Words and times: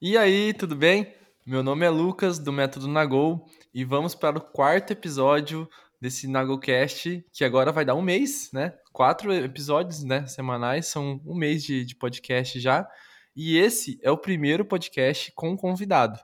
E 0.00 0.16
aí, 0.16 0.54
tudo 0.54 0.76
bem? 0.76 1.12
Meu 1.44 1.60
nome 1.60 1.84
é 1.84 1.90
Lucas, 1.90 2.38
do 2.38 2.52
Método 2.52 2.86
Nagol, 2.86 3.44
e 3.74 3.84
vamos 3.84 4.14
para 4.14 4.38
o 4.38 4.40
quarto 4.40 4.92
episódio 4.92 5.68
desse 6.00 6.28
Nagolcast, 6.28 7.26
que 7.32 7.44
agora 7.44 7.72
vai 7.72 7.84
dar 7.84 7.96
um 7.96 8.00
mês, 8.00 8.48
né? 8.52 8.74
Quatro 8.92 9.32
episódios 9.34 10.04
né, 10.04 10.24
semanais, 10.28 10.86
são 10.86 11.20
um 11.26 11.34
mês 11.34 11.64
de, 11.64 11.84
de 11.84 11.96
podcast 11.96 12.60
já. 12.60 12.88
E 13.34 13.58
esse 13.58 13.98
é 14.00 14.08
o 14.08 14.16
primeiro 14.16 14.64
podcast 14.64 15.32
com 15.34 15.56
convidado. 15.56 16.16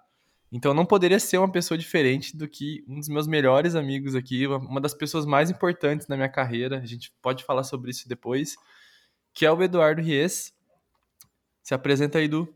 Então 0.52 0.72
não 0.72 0.86
poderia 0.86 1.18
ser 1.18 1.38
uma 1.38 1.50
pessoa 1.50 1.76
diferente 1.76 2.36
do 2.36 2.46
que 2.46 2.84
um 2.86 3.00
dos 3.00 3.08
meus 3.08 3.26
melhores 3.26 3.74
amigos 3.74 4.14
aqui, 4.14 4.46
uma 4.46 4.80
das 4.80 4.94
pessoas 4.94 5.26
mais 5.26 5.50
importantes 5.50 6.06
na 6.06 6.14
minha 6.14 6.28
carreira. 6.28 6.78
A 6.78 6.86
gente 6.86 7.12
pode 7.20 7.42
falar 7.42 7.64
sobre 7.64 7.90
isso 7.90 8.08
depois, 8.08 8.54
que 9.32 9.44
é 9.44 9.50
o 9.50 9.60
Eduardo 9.60 10.00
Ries. 10.00 10.52
Se 11.60 11.74
apresenta 11.74 12.18
aí, 12.18 12.28
Du. 12.28 12.54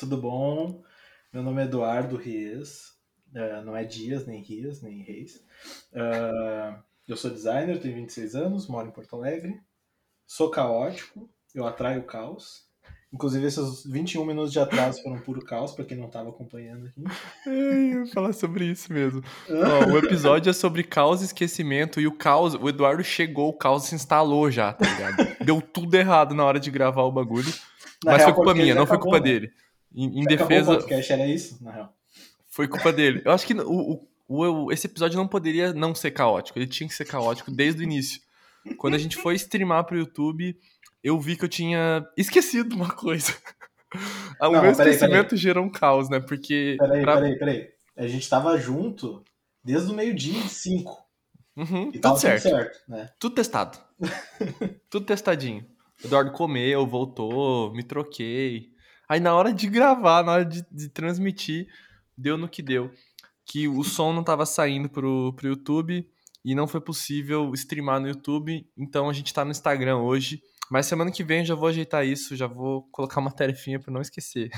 Tudo 0.00 0.16
bom? 0.16 0.82
Meu 1.30 1.42
nome 1.42 1.60
é 1.60 1.66
Eduardo 1.66 2.16
Ries, 2.16 2.94
uh, 3.34 3.62
não 3.66 3.76
é 3.76 3.84
Dias, 3.84 4.26
nem 4.26 4.40
Rias, 4.40 4.80
nem 4.80 5.02
Reis. 5.02 5.44
Uh, 5.92 6.82
eu 7.06 7.18
sou 7.18 7.30
designer, 7.30 7.78
tenho 7.78 7.96
26 7.96 8.34
anos, 8.34 8.66
moro 8.66 8.88
em 8.88 8.92
Porto 8.92 9.14
Alegre, 9.14 9.60
sou 10.26 10.50
caótico, 10.50 11.28
eu 11.54 11.66
atraio 11.66 12.02
caos. 12.04 12.66
Inclusive, 13.12 13.44
esses 13.44 13.84
21 13.84 14.24
minutos 14.24 14.52
de 14.54 14.58
atraso 14.58 15.02
foram 15.02 15.20
puro 15.20 15.44
caos, 15.44 15.72
para 15.72 15.84
quem 15.84 15.98
não 15.98 16.06
estava 16.06 16.30
acompanhando 16.30 16.86
aqui. 16.86 17.04
Eu 17.44 17.82
ia 17.82 18.06
falar 18.06 18.32
sobre 18.32 18.64
isso 18.64 18.90
mesmo. 18.90 19.22
Ó, 19.50 19.92
o 19.92 19.98
episódio 19.98 20.48
é 20.48 20.54
sobre 20.54 20.82
caos 20.82 21.20
e 21.20 21.26
esquecimento, 21.26 22.00
e 22.00 22.06
o 22.06 22.16
caos, 22.16 22.54
o 22.54 22.70
Eduardo 22.70 23.04
chegou, 23.04 23.50
o 23.50 23.58
caos 23.58 23.84
se 23.84 23.94
instalou 23.94 24.50
já, 24.50 24.72
tá 24.72 24.88
ligado? 24.88 25.44
Deu 25.44 25.60
tudo 25.60 25.94
errado 25.94 26.34
na 26.34 26.42
hora 26.42 26.58
de 26.58 26.70
gravar 26.70 27.02
o 27.02 27.12
bagulho. 27.12 27.52
Na 28.02 28.12
mas 28.12 28.22
real, 28.22 28.28
foi 28.30 28.34
culpa 28.34 28.54
minha, 28.54 28.74
não 28.74 28.86
foi 28.86 28.98
culpa 28.98 29.18
né? 29.18 29.24
dele. 29.24 29.52
Em, 29.94 30.20
em 30.20 30.24
defesa. 30.24 30.72
O 30.72 30.76
podcast 30.76 31.12
era 31.12 31.26
isso, 31.26 31.62
na 31.62 31.72
real. 31.72 31.94
Foi 32.48 32.68
culpa 32.68 32.92
dele. 32.92 33.22
Eu 33.24 33.32
acho 33.32 33.46
que 33.46 33.54
o, 33.54 34.06
o, 34.28 34.66
o, 34.66 34.72
esse 34.72 34.86
episódio 34.86 35.16
não 35.16 35.28
poderia 35.28 35.72
não 35.72 35.94
ser 35.94 36.10
caótico. 36.10 36.58
Ele 36.58 36.66
tinha 36.66 36.88
que 36.88 36.94
ser 36.94 37.04
caótico 37.04 37.50
desde 37.50 37.80
o 37.80 37.84
início. 37.84 38.20
Quando 38.76 38.94
a 38.94 38.98
gente 38.98 39.16
foi 39.16 39.34
streamar 39.36 39.84
pro 39.84 39.98
YouTube, 39.98 40.56
eu 41.02 41.18
vi 41.18 41.36
que 41.36 41.44
eu 41.44 41.48
tinha 41.48 42.06
esquecido 42.16 42.74
uma 42.74 42.90
coisa. 42.90 43.32
O 44.40 44.44
não, 44.44 44.52
meu 44.52 44.60
peraí, 44.60 44.92
esquecimento 44.92 45.30
peraí. 45.30 45.38
gerou 45.38 45.64
um 45.64 45.68
caos, 45.68 46.08
né? 46.08 46.20
Porque. 46.20 46.76
Peraí, 46.78 47.02
pra... 47.02 47.14
peraí, 47.16 47.38
peraí. 47.38 47.68
A 47.96 48.06
gente 48.06 48.30
tava 48.30 48.56
junto 48.56 49.24
desde 49.64 49.90
o 49.90 49.94
meio-dia 49.94 50.40
de 50.40 50.48
5. 50.48 50.96
Uhum, 51.56 51.90
tudo 51.90 52.16
certo. 52.16 52.42
certo 52.44 52.78
né? 52.88 53.10
Tudo 53.18 53.34
testado. 53.34 53.78
tudo 54.88 55.04
testadinho. 55.04 55.66
O 56.02 56.06
Eduardo 56.06 56.30
comeu, 56.30 56.86
voltou, 56.86 57.74
me 57.74 57.82
troquei. 57.82 58.70
Aí 59.10 59.18
na 59.18 59.34
hora 59.34 59.52
de 59.52 59.68
gravar, 59.68 60.22
na 60.22 60.30
hora 60.30 60.44
de, 60.44 60.64
de 60.70 60.88
transmitir, 60.88 61.66
deu 62.16 62.38
no 62.38 62.48
que 62.48 62.62
deu. 62.62 62.92
Que 63.44 63.66
o 63.66 63.82
som 63.82 64.12
não 64.12 64.20
estava 64.20 64.46
saindo 64.46 64.88
pro, 64.88 65.32
pro 65.32 65.48
YouTube 65.48 66.08
e 66.44 66.54
não 66.54 66.68
foi 66.68 66.80
possível 66.80 67.52
streamar 67.54 67.98
no 67.98 68.06
YouTube. 68.06 68.64
Então 68.78 69.10
a 69.10 69.12
gente 69.12 69.26
está 69.26 69.44
no 69.44 69.50
Instagram 69.50 69.96
hoje. 69.96 70.40
Mas 70.70 70.86
semana 70.86 71.10
que 71.10 71.24
vem 71.24 71.40
eu 71.40 71.44
já 71.44 71.56
vou 71.56 71.68
ajeitar 71.68 72.06
isso, 72.06 72.36
já 72.36 72.46
vou 72.46 72.84
colocar 72.92 73.18
uma 73.18 73.32
tarefinha 73.32 73.80
para 73.80 73.92
não 73.92 74.00
esquecer. 74.00 74.48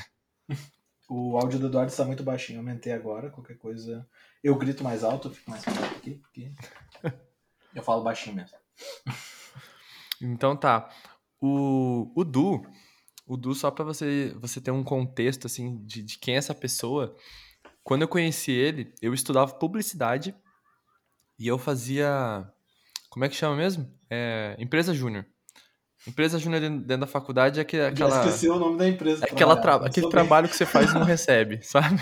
O 1.08 1.38
áudio 1.38 1.58
do 1.58 1.68
Eduardo 1.68 1.90
está 1.90 2.04
muito 2.04 2.22
baixinho, 2.22 2.58
aumentei 2.58 2.92
agora. 2.92 3.30
Qualquer 3.30 3.56
coisa. 3.56 4.06
Eu 4.44 4.54
grito 4.56 4.84
mais 4.84 5.02
alto, 5.02 5.28
eu 5.28 5.32
fico 5.32 5.50
mais 5.50 5.66
alto 5.66 5.82
aqui, 5.82 6.16
porque 6.16 6.52
eu 7.74 7.82
falo 7.82 8.04
baixinho 8.04 8.36
mesmo. 8.36 8.58
Então 10.20 10.54
tá. 10.54 10.90
O, 11.40 12.12
o 12.14 12.22
Du, 12.22 12.64
o 13.32 13.36
Du, 13.36 13.54
só 13.54 13.70
para 13.70 13.82
você, 13.82 14.36
você 14.38 14.60
ter 14.60 14.70
um 14.70 14.84
contexto 14.84 15.46
assim 15.46 15.82
de, 15.86 16.02
de 16.02 16.18
quem 16.18 16.34
é 16.34 16.36
essa 16.36 16.54
pessoa, 16.54 17.16
quando 17.82 18.02
eu 18.02 18.08
conheci 18.08 18.52
ele, 18.52 18.92
eu 19.00 19.14
estudava 19.14 19.54
publicidade 19.54 20.34
e 21.38 21.48
eu 21.48 21.56
fazia. 21.56 22.46
Como 23.08 23.24
é 23.24 23.30
que 23.30 23.34
chama 23.34 23.56
mesmo? 23.56 23.90
É, 24.10 24.54
empresa 24.58 24.92
Júnior. 24.92 25.24
Empresa 26.06 26.38
Júnior 26.38 26.60
dentro 26.60 26.98
da 26.98 27.06
faculdade 27.06 27.58
é 27.58 27.62
aquela. 27.62 27.94
Já 27.94 28.24
esqueci 28.26 28.50
o 28.50 28.58
nome 28.58 28.76
da 28.76 28.86
empresa. 28.86 29.24
É 29.24 29.32
aquela 29.32 29.56
tra... 29.56 29.76
aquele 29.76 30.10
trabalho 30.10 30.46
que 30.46 30.56
você 30.56 30.66
faz 30.66 30.90
e 30.90 30.94
não 30.94 31.04
recebe, 31.04 31.62
sabe? 31.62 31.98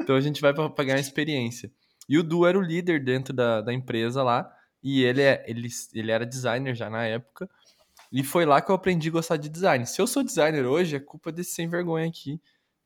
Então 0.00 0.16
a 0.16 0.20
gente 0.20 0.40
vai 0.40 0.52
para 0.52 0.84
ganhar 0.84 0.98
experiência. 0.98 1.70
E 2.08 2.18
o 2.18 2.24
Du 2.24 2.44
era 2.44 2.58
o 2.58 2.62
líder 2.62 3.04
dentro 3.04 3.32
da, 3.32 3.60
da 3.60 3.72
empresa 3.72 4.20
lá. 4.22 4.50
E 4.82 5.02
ele, 5.02 5.22
é, 5.22 5.44
ele, 5.46 5.68
ele 5.94 6.10
era 6.10 6.26
designer 6.26 6.74
já 6.74 6.90
na 6.90 7.04
época. 7.04 7.48
E 8.14 8.22
foi 8.22 8.46
lá 8.46 8.62
que 8.62 8.70
eu 8.70 8.76
aprendi 8.76 9.08
a 9.08 9.10
gostar 9.10 9.36
de 9.36 9.48
design. 9.48 9.84
Se 9.84 10.00
eu 10.00 10.06
sou 10.06 10.22
designer 10.22 10.64
hoje, 10.64 10.94
é 10.94 11.00
culpa 11.00 11.32
desse 11.32 11.50
sem 11.50 11.68
vergonha 11.68 12.06
aqui, 12.06 12.40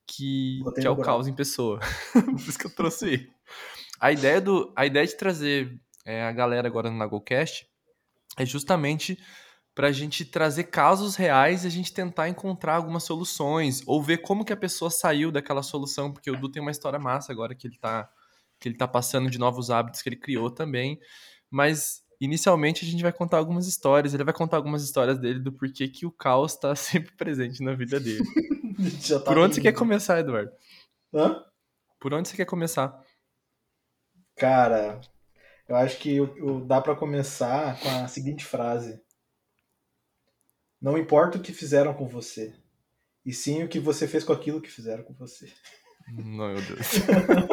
que, 0.07 0.63
que 0.81 0.87
é 0.87 0.91
o 0.91 0.97
caos 0.97 1.29
em 1.29 1.35
pessoa. 1.35 1.81
Por 2.25 2.35
isso 2.35 2.59
que 2.59 2.65
eu 2.65 2.75
trouxe 2.75 3.09
ele. 3.09 3.33
A 4.01 4.11
ideia, 4.11 4.41
do, 4.41 4.73
a 4.75 4.87
ideia 4.87 5.07
de 5.07 5.15
trazer 5.15 5.79
é, 6.03 6.23
a 6.23 6.33
galera 6.33 6.67
agora 6.67 6.91
no 6.91 6.97
Nagocast 6.97 7.69
é 8.39 8.47
justamente 8.47 9.23
para 9.75 9.89
a 9.89 9.93
gente 9.93 10.25
trazer 10.25 10.65
casos 10.65 11.15
reais 11.15 11.65
e 11.65 11.67
a 11.67 11.71
gente 11.71 11.93
tentar 11.93 12.31
encontrar 12.31 12.77
algumas 12.77 13.05
soluções 13.05 13.83
ou 13.87 14.03
ver 14.03 14.19
como 14.19 14.47
que 14.47 14.53
a 14.53 14.57
pessoa 14.57 14.91
saiu 14.91 15.31
daquela 15.31 15.63
solução, 15.63 16.11
porque 16.11 16.31
o 16.31 16.41
Du 16.41 16.49
tem 16.49 16.63
uma 16.63 16.71
história 16.71 16.99
massa 16.99 17.33
agora 17.33 17.55
que 17.55 17.67
ele 17.67 17.75
está 17.75 18.11
que 18.59 18.67
ele 18.67 18.77
tá 18.77 18.89
passando 18.89 19.31
de 19.31 19.39
novos 19.39 19.71
hábitos 19.71 20.01
que 20.01 20.09
ele 20.09 20.17
criou 20.17 20.51
também. 20.51 20.99
Mas 21.51 22.03
inicialmente 22.21 22.85
a 22.85 22.89
gente 22.89 23.03
vai 23.03 23.13
contar 23.13 23.39
algumas 23.39 23.67
histórias. 23.67 24.15
Ele 24.15 24.25
vai 24.25 24.35
contar 24.35 24.57
algumas 24.57 24.83
histórias 24.83 25.19
dele 25.19 25.39
do 25.39 25.53
porquê 25.53 25.89
que 25.89 26.07
o 26.07 26.11
caos 26.11 26.55
está 26.55 26.75
sempre 26.77 27.13
presente 27.13 27.63
na 27.63 27.75
vida 27.75 28.01
dele. 28.01 28.25
tá 29.09 29.21
Por 29.21 29.39
onde 29.39 29.55
você 29.55 29.61
quer 29.61 29.73
começar, 29.73 30.19
Eduardo? 30.19 30.53
Hã? 31.13 31.45
Por 32.01 32.15
onde 32.15 32.29
você 32.29 32.37
quer 32.37 32.45
começar? 32.45 33.01
Cara, 34.37 35.01
eu 35.69 35.77
acho 35.77 35.99
que 35.99 36.19
dá 36.67 36.81
para 36.81 36.95
começar 36.95 37.79
com 37.81 37.89
a 37.89 38.09
seguinte 38.09 38.45
frase: 38.45 39.03
Não 40.81 40.97
importa 40.97 41.39
o 41.39 41.43
que 41.43 41.53
fizeram 41.53 41.93
com 41.93 42.07
você, 42.07 42.55
e 43.27 43.33
sim 43.33 43.65
o 43.65 43.69
que 43.69 43.81
você 43.81 44.07
fez 44.07 44.23
com 44.23 44.33
aquilo 44.33 44.61
que 44.61 44.71
fizeram 44.71 45.03
com 45.03 45.13
você. 45.15 45.53
Não, 46.13 46.53
meu 46.53 46.63
Deus. 46.63 46.93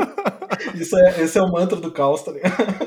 Isso 0.80 0.98
é, 0.98 1.22
esse 1.22 1.38
é 1.38 1.42
o 1.42 1.52
mantra 1.52 1.80
do 1.80 1.92
caos, 1.92 2.24
tá 2.24 2.32
ligado? 2.32 2.85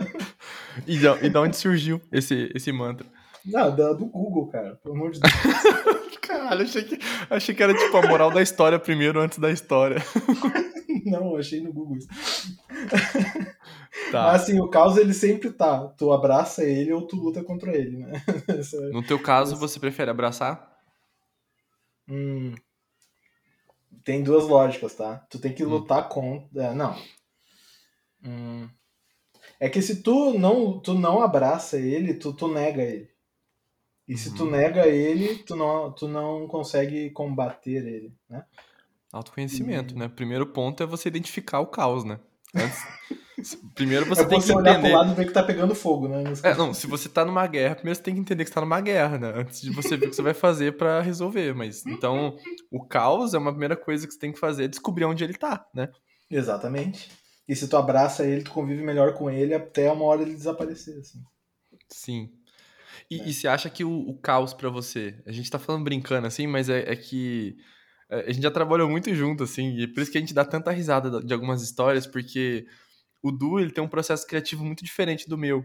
E 0.87 0.99
de, 0.99 1.07
e 1.07 1.29
de 1.29 1.39
onde 1.39 1.57
surgiu 1.57 2.01
esse, 2.13 2.51
esse 2.55 2.73
mantra? 2.73 3.07
Não, 3.45 3.75
da, 3.75 3.93
do 3.93 4.07
Google, 4.07 4.49
cara. 4.49 4.77
Pelo 4.77 4.95
amor 4.95 5.11
de 5.11 5.21
Deus. 5.21 5.33
Caralho, 6.21 6.63
achei 6.63 6.85
que, 6.85 6.99
achei 7.31 7.55
que 7.55 7.63
era 7.63 7.75
tipo 7.75 7.97
a 7.97 8.07
moral 8.07 8.31
da 8.31 8.43
história 8.43 8.79
primeiro 8.79 9.21
antes 9.21 9.39
da 9.39 9.51
história. 9.51 9.97
Não, 11.07 11.37
achei 11.37 11.61
no 11.61 11.73
Google 11.73 11.97
isso. 11.97 12.09
Tá. 14.13 14.23
Mas 14.23 14.43
assim, 14.43 14.61
o 14.61 14.69
caos 14.69 14.97
ele 14.97 15.13
sempre 15.13 15.51
tá. 15.51 15.89
Tu 15.99 16.11
abraça 16.13 16.65
ele 16.65 16.93
ou 16.93 17.07
tu 17.07 17.17
luta 17.17 17.43
contra 17.43 17.77
ele, 17.77 17.99
né? 17.99 18.23
É 18.49 18.91
no 18.91 19.03
teu 19.03 19.21
caso, 19.21 19.57
você 19.57 19.79
prefere 19.79 20.11
abraçar? 20.11 20.79
Hum, 22.09 22.55
tem 24.05 24.23
duas 24.23 24.47
lógicas, 24.47 24.95
tá? 24.95 25.19
Tu 25.29 25.39
tem 25.39 25.53
que 25.53 25.65
hum. 25.65 25.69
lutar 25.69 26.09
contra. 26.09 26.63
É, 26.63 26.75
não. 26.75 26.97
Hum, 28.25 28.69
é 29.61 29.69
que 29.69 29.83
se 29.83 30.03
tu 30.03 30.39
não, 30.39 30.79
tu 30.79 30.95
não 30.95 31.23
abraça 31.23 31.77
ele, 31.79 32.15
tu, 32.15 32.33
tu 32.33 32.49
nega 32.49 32.83
ele. 32.83 33.09
E 34.09 34.17
se 34.17 34.35
tu 34.35 34.45
uhum. 34.45 34.51
nega 34.53 34.87
ele, 34.87 35.37
tu 35.39 35.55
não, 35.55 35.93
tu 35.93 36.09
não 36.09 36.49
consegue 36.49 37.11
combater 37.11 37.87
ele, 37.87 38.15
né? 38.29 38.43
Autoconhecimento, 39.13 39.95
e... 39.95 39.99
né? 39.99 40.09
Primeiro 40.09 40.47
ponto 40.47 40.83
é 40.83 40.87
você 40.87 41.09
identificar 41.09 41.61
o 41.61 41.67
caos, 41.67 42.05
né? 42.05 42.19
Antes, 42.55 42.79
primeiro 43.75 44.07
você 44.07 44.23
é 44.23 44.25
tem 44.25 44.41
você 44.41 44.53
que 44.53 44.59
olhar 44.59 44.73
entender... 44.73 44.89
pro 44.89 44.99
lado 44.99 45.13
e 45.13 45.15
ver 45.15 45.27
que 45.27 45.33
tá 45.33 45.43
pegando 45.43 45.75
fogo, 45.75 46.09
né? 46.09 46.25
É, 46.43 46.55
não, 46.55 46.73
se 46.73 46.87
você 46.87 47.07
tá 47.07 47.23
numa 47.23 47.47
guerra, 47.47 47.75
primeiro 47.75 47.97
você 47.97 48.03
tem 48.03 48.15
que 48.15 48.21
entender 48.21 48.45
que 48.45 48.49
você 48.49 48.55
tá 48.55 48.63
numa 48.63 48.81
guerra, 48.81 49.19
né? 49.19 49.33
Antes 49.37 49.61
de 49.61 49.71
você 49.71 49.95
ver 49.95 50.07
o 50.07 50.11
que 50.11 50.17
você 50.17 50.23
vai 50.23 50.35
fazer 50.35 50.79
para 50.79 51.03
resolver. 51.03 51.55
Mas, 51.55 51.85
então, 51.85 52.35
o 52.71 52.87
caos 52.87 53.35
é 53.35 53.39
uma 53.39 53.51
primeira 53.51 53.77
coisa 53.77 54.07
que 54.07 54.15
você 54.15 54.19
tem 54.19 54.33
que 54.33 54.39
fazer, 54.39 54.65
é 54.65 54.69
descobrir 54.69 55.05
onde 55.05 55.23
ele 55.23 55.35
tá, 55.35 55.67
né? 55.75 55.91
Exatamente. 56.31 57.11
E 57.49 57.57
se 57.57 57.67
tu 57.67 57.77
abraça 57.77 58.27
ele, 58.27 58.43
tu 58.43 58.51
convive 58.51 58.83
melhor 58.83 59.15
com 59.15 59.31
ele 59.31 59.55
até 59.55 59.91
uma 59.91 60.05
hora 60.05 60.23
ele 60.23 60.35
desaparecer, 60.35 60.99
assim. 60.99 61.21
Sim. 61.89 62.31
E, 63.11 63.21
é. 63.21 63.29
e 63.29 63.33
você 63.33 63.49
acha 63.49 63.71
que 63.71 63.85
o, 63.85 63.91
o 63.91 64.19
caos 64.19 64.53
para 64.53 64.69
você, 64.69 65.21
a 65.27 65.33
gente 65.33 65.51
tá 65.51 65.59
falando 65.59 65.85
brincando 65.85 66.27
assim, 66.27 66.47
mas 66.47 66.69
é, 66.69 66.93
é, 66.93 66.95
que 66.95 67.57
é, 68.11 68.29
a 68.29 68.33
gente 68.33 68.43
já 68.43 68.51
trabalhou 68.51 68.89
muito 68.89 69.15
junto, 69.15 69.45
assim, 69.45 69.79
e 69.79 69.87
por 69.87 70.03
isso 70.03 70.13
que 70.13 70.19
a 70.19 70.21
gente 70.21 70.35
dá 70.35 70.45
tanta 70.45 70.71
risada 70.71 71.23
de 71.23 71.33
algumas 71.33 71.63
histórias, 71.63 72.07
porque 72.07 72.67
o 73.23 73.33
Du, 73.33 73.59
ele 73.59 73.71
tem 73.71 73.83
um 73.83 73.89
processo 73.89 74.27
criativo 74.27 74.65
muito 74.65 74.85
diferente 74.85 75.29
do 75.29 75.39
meu. 75.39 75.65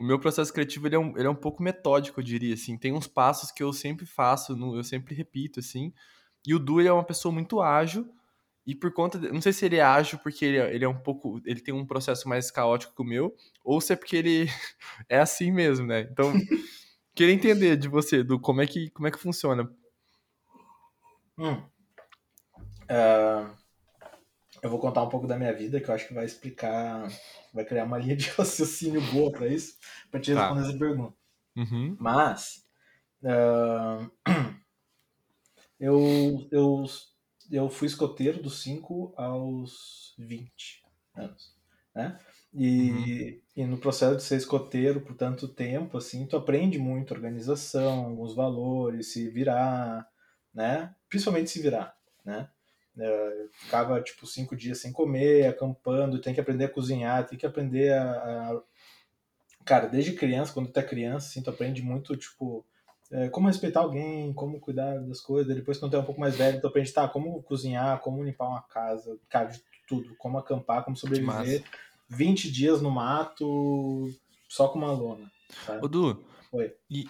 O 0.00 0.04
meu 0.04 0.20
processo 0.20 0.52
criativo, 0.52 0.86
ele 0.86 0.94
é 0.94 0.98
um, 0.98 1.18
ele 1.18 1.26
é 1.26 1.30
um 1.30 1.34
pouco 1.34 1.60
metódico, 1.62 2.20
eu 2.20 2.24
diria, 2.24 2.54
assim. 2.54 2.78
Tem 2.78 2.92
uns 2.92 3.08
passos 3.08 3.50
que 3.50 3.62
eu 3.62 3.72
sempre 3.72 4.06
faço, 4.06 4.56
eu 4.76 4.84
sempre 4.84 5.12
repito, 5.14 5.58
assim. 5.58 5.92
E 6.46 6.54
o 6.54 6.58
Du, 6.58 6.80
ele 6.80 6.88
é 6.88 6.92
uma 6.92 7.04
pessoa 7.04 7.32
muito 7.34 7.60
ágil, 7.60 8.08
e 8.68 8.74
por 8.74 8.92
conta. 8.92 9.18
De, 9.18 9.32
não 9.32 9.40
sei 9.40 9.50
se 9.50 9.64
ele 9.64 9.76
é 9.76 9.82
ágil 9.82 10.18
porque 10.18 10.44
ele, 10.44 10.58
é, 10.58 10.74
ele 10.74 10.84
é 10.84 10.88
um 10.88 10.98
pouco. 10.98 11.40
Ele 11.46 11.58
tem 11.58 11.72
um 11.72 11.86
processo 11.86 12.28
mais 12.28 12.50
caótico 12.50 12.94
que 12.94 13.00
o 13.00 13.04
meu, 13.04 13.34
ou 13.64 13.80
se 13.80 13.94
é 13.94 13.96
porque 13.96 14.14
ele 14.14 14.46
é 15.08 15.18
assim 15.18 15.50
mesmo, 15.50 15.86
né? 15.86 16.02
Então, 16.02 16.30
queria 17.16 17.32
entender 17.32 17.78
de 17.78 17.88
você, 17.88 18.22
do 18.22 18.38
como 18.38 18.60
é 18.60 18.66
que, 18.66 18.90
como 18.90 19.08
é 19.08 19.10
que 19.10 19.18
funciona. 19.18 19.72
Hum. 21.38 21.62
Uh, 22.90 23.56
eu 24.62 24.68
vou 24.68 24.78
contar 24.78 25.02
um 25.02 25.08
pouco 25.08 25.26
da 25.26 25.38
minha 25.38 25.54
vida, 25.54 25.80
que 25.80 25.88
eu 25.88 25.94
acho 25.94 26.06
que 26.06 26.14
vai 26.14 26.26
explicar, 26.26 27.08
vai 27.54 27.64
criar 27.64 27.84
uma 27.84 27.96
linha 27.98 28.16
de 28.16 28.28
raciocínio 28.28 29.00
boa 29.12 29.32
para 29.32 29.46
isso, 29.46 29.78
para 30.10 30.20
te 30.20 30.34
responder 30.34 30.60
tá. 30.60 30.68
essa 30.68 30.78
pergunta. 30.78 31.16
Uhum. 31.56 31.96
Mas 31.98 32.66
uh, 33.22 34.10
eu, 35.80 36.46
eu, 36.52 36.84
eu 37.50 37.68
fui 37.68 37.86
escoteiro 37.86 38.42
dos 38.42 38.62
5 38.62 39.12
aos 39.16 40.14
20 40.18 40.84
anos, 41.14 41.54
né? 41.94 42.18
E, 42.52 42.90
uhum. 42.90 43.40
e 43.56 43.66
no 43.66 43.78
processo 43.78 44.16
de 44.16 44.22
ser 44.22 44.36
escoteiro 44.36 45.00
por 45.00 45.14
tanto 45.14 45.46
tempo, 45.46 45.98
assim, 45.98 46.26
tu 46.26 46.36
aprende 46.36 46.78
muito 46.78 47.12
organização, 47.12 48.20
os 48.20 48.34
valores, 48.34 49.12
se 49.12 49.28
virar, 49.28 50.08
né? 50.54 50.94
Principalmente 51.08 51.50
se 51.50 51.60
virar, 51.60 51.96
né? 52.24 52.48
Eu 52.96 53.48
ficava 53.52 54.00
tipo 54.00 54.26
cinco 54.26 54.56
dias 54.56 54.78
sem 54.78 54.92
comer, 54.92 55.46
acampando, 55.46 56.20
tem 56.20 56.34
que 56.34 56.40
aprender 56.40 56.64
a 56.64 56.70
cozinhar, 56.70 57.26
tem 57.26 57.38
que 57.38 57.46
aprender 57.46 57.92
a, 57.92 58.12
a... 58.12 58.62
Cara, 59.64 59.86
desde 59.86 60.14
criança, 60.14 60.52
quando 60.52 60.72
tu 60.72 60.80
é 60.80 60.82
criança, 60.82 61.28
assim, 61.28 61.42
tu 61.42 61.50
aprende 61.50 61.80
muito, 61.80 62.16
tipo, 62.16 62.66
é, 63.10 63.28
como 63.28 63.46
respeitar 63.48 63.80
alguém, 63.80 64.32
como 64.32 64.60
cuidar 64.60 64.98
das 65.00 65.20
coisas. 65.20 65.54
Depois, 65.54 65.78
quando 65.78 65.92
tu 65.92 65.96
é 65.96 66.00
um 66.00 66.04
pouco 66.04 66.20
mais 66.20 66.36
velho, 66.36 66.60
tu 66.60 66.66
aprende, 66.66 66.92
tá, 66.92 67.08
como 67.08 67.42
cozinhar, 67.42 68.00
como 68.00 68.22
limpar 68.22 68.48
uma 68.48 68.62
casa, 68.62 69.18
cara, 69.28 69.46
de 69.46 69.62
tudo, 69.86 70.14
como 70.16 70.38
acampar, 70.38 70.84
como 70.84 70.96
sobreviver. 70.96 71.64
20 72.08 72.50
dias 72.50 72.80
no 72.80 72.90
mato, 72.90 74.08
só 74.48 74.68
com 74.68 74.78
uma 74.78 74.92
lona. 74.92 75.30
Sabe? 75.66 75.84
Ô, 75.84 75.88
Du, 75.88 76.24
Oi. 76.52 76.74
e 76.90 77.06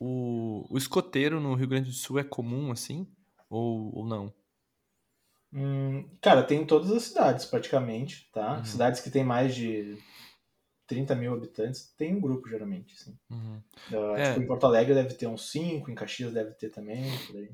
o, 0.00 0.66
o 0.68 0.76
escoteiro 0.76 1.40
no 1.40 1.54
Rio 1.54 1.68
Grande 1.68 1.90
do 1.90 1.94
Sul 1.94 2.18
é 2.18 2.24
comum, 2.24 2.70
assim? 2.72 3.06
Ou, 3.48 3.96
ou 3.96 4.06
não? 4.06 4.32
Hum, 5.52 6.08
cara, 6.20 6.42
tem 6.42 6.62
em 6.62 6.66
todas 6.66 6.90
as 6.90 7.04
cidades, 7.04 7.44
praticamente, 7.46 8.28
tá? 8.32 8.58
Uhum. 8.58 8.64
Cidades 8.64 9.00
que 9.00 9.10
tem 9.10 9.22
mais 9.22 9.54
de 9.54 9.96
30 10.86 11.14
mil 11.14 11.34
habitantes, 11.34 11.92
tem 11.96 12.14
um 12.14 12.20
grupo, 12.20 12.48
geralmente, 12.48 12.94
assim. 12.94 13.16
Uhum. 13.30 13.60
Uh, 13.90 14.16
é. 14.16 14.28
Tipo, 14.30 14.42
em 14.42 14.46
Porto 14.46 14.66
Alegre 14.66 14.94
deve 14.94 15.14
ter 15.14 15.26
uns 15.26 15.50
5, 15.50 15.90
em 15.90 15.94
Caxias 15.94 16.32
deve 16.32 16.52
ter 16.52 16.70
também, 16.70 17.10
por 17.26 17.36
aí. 17.36 17.50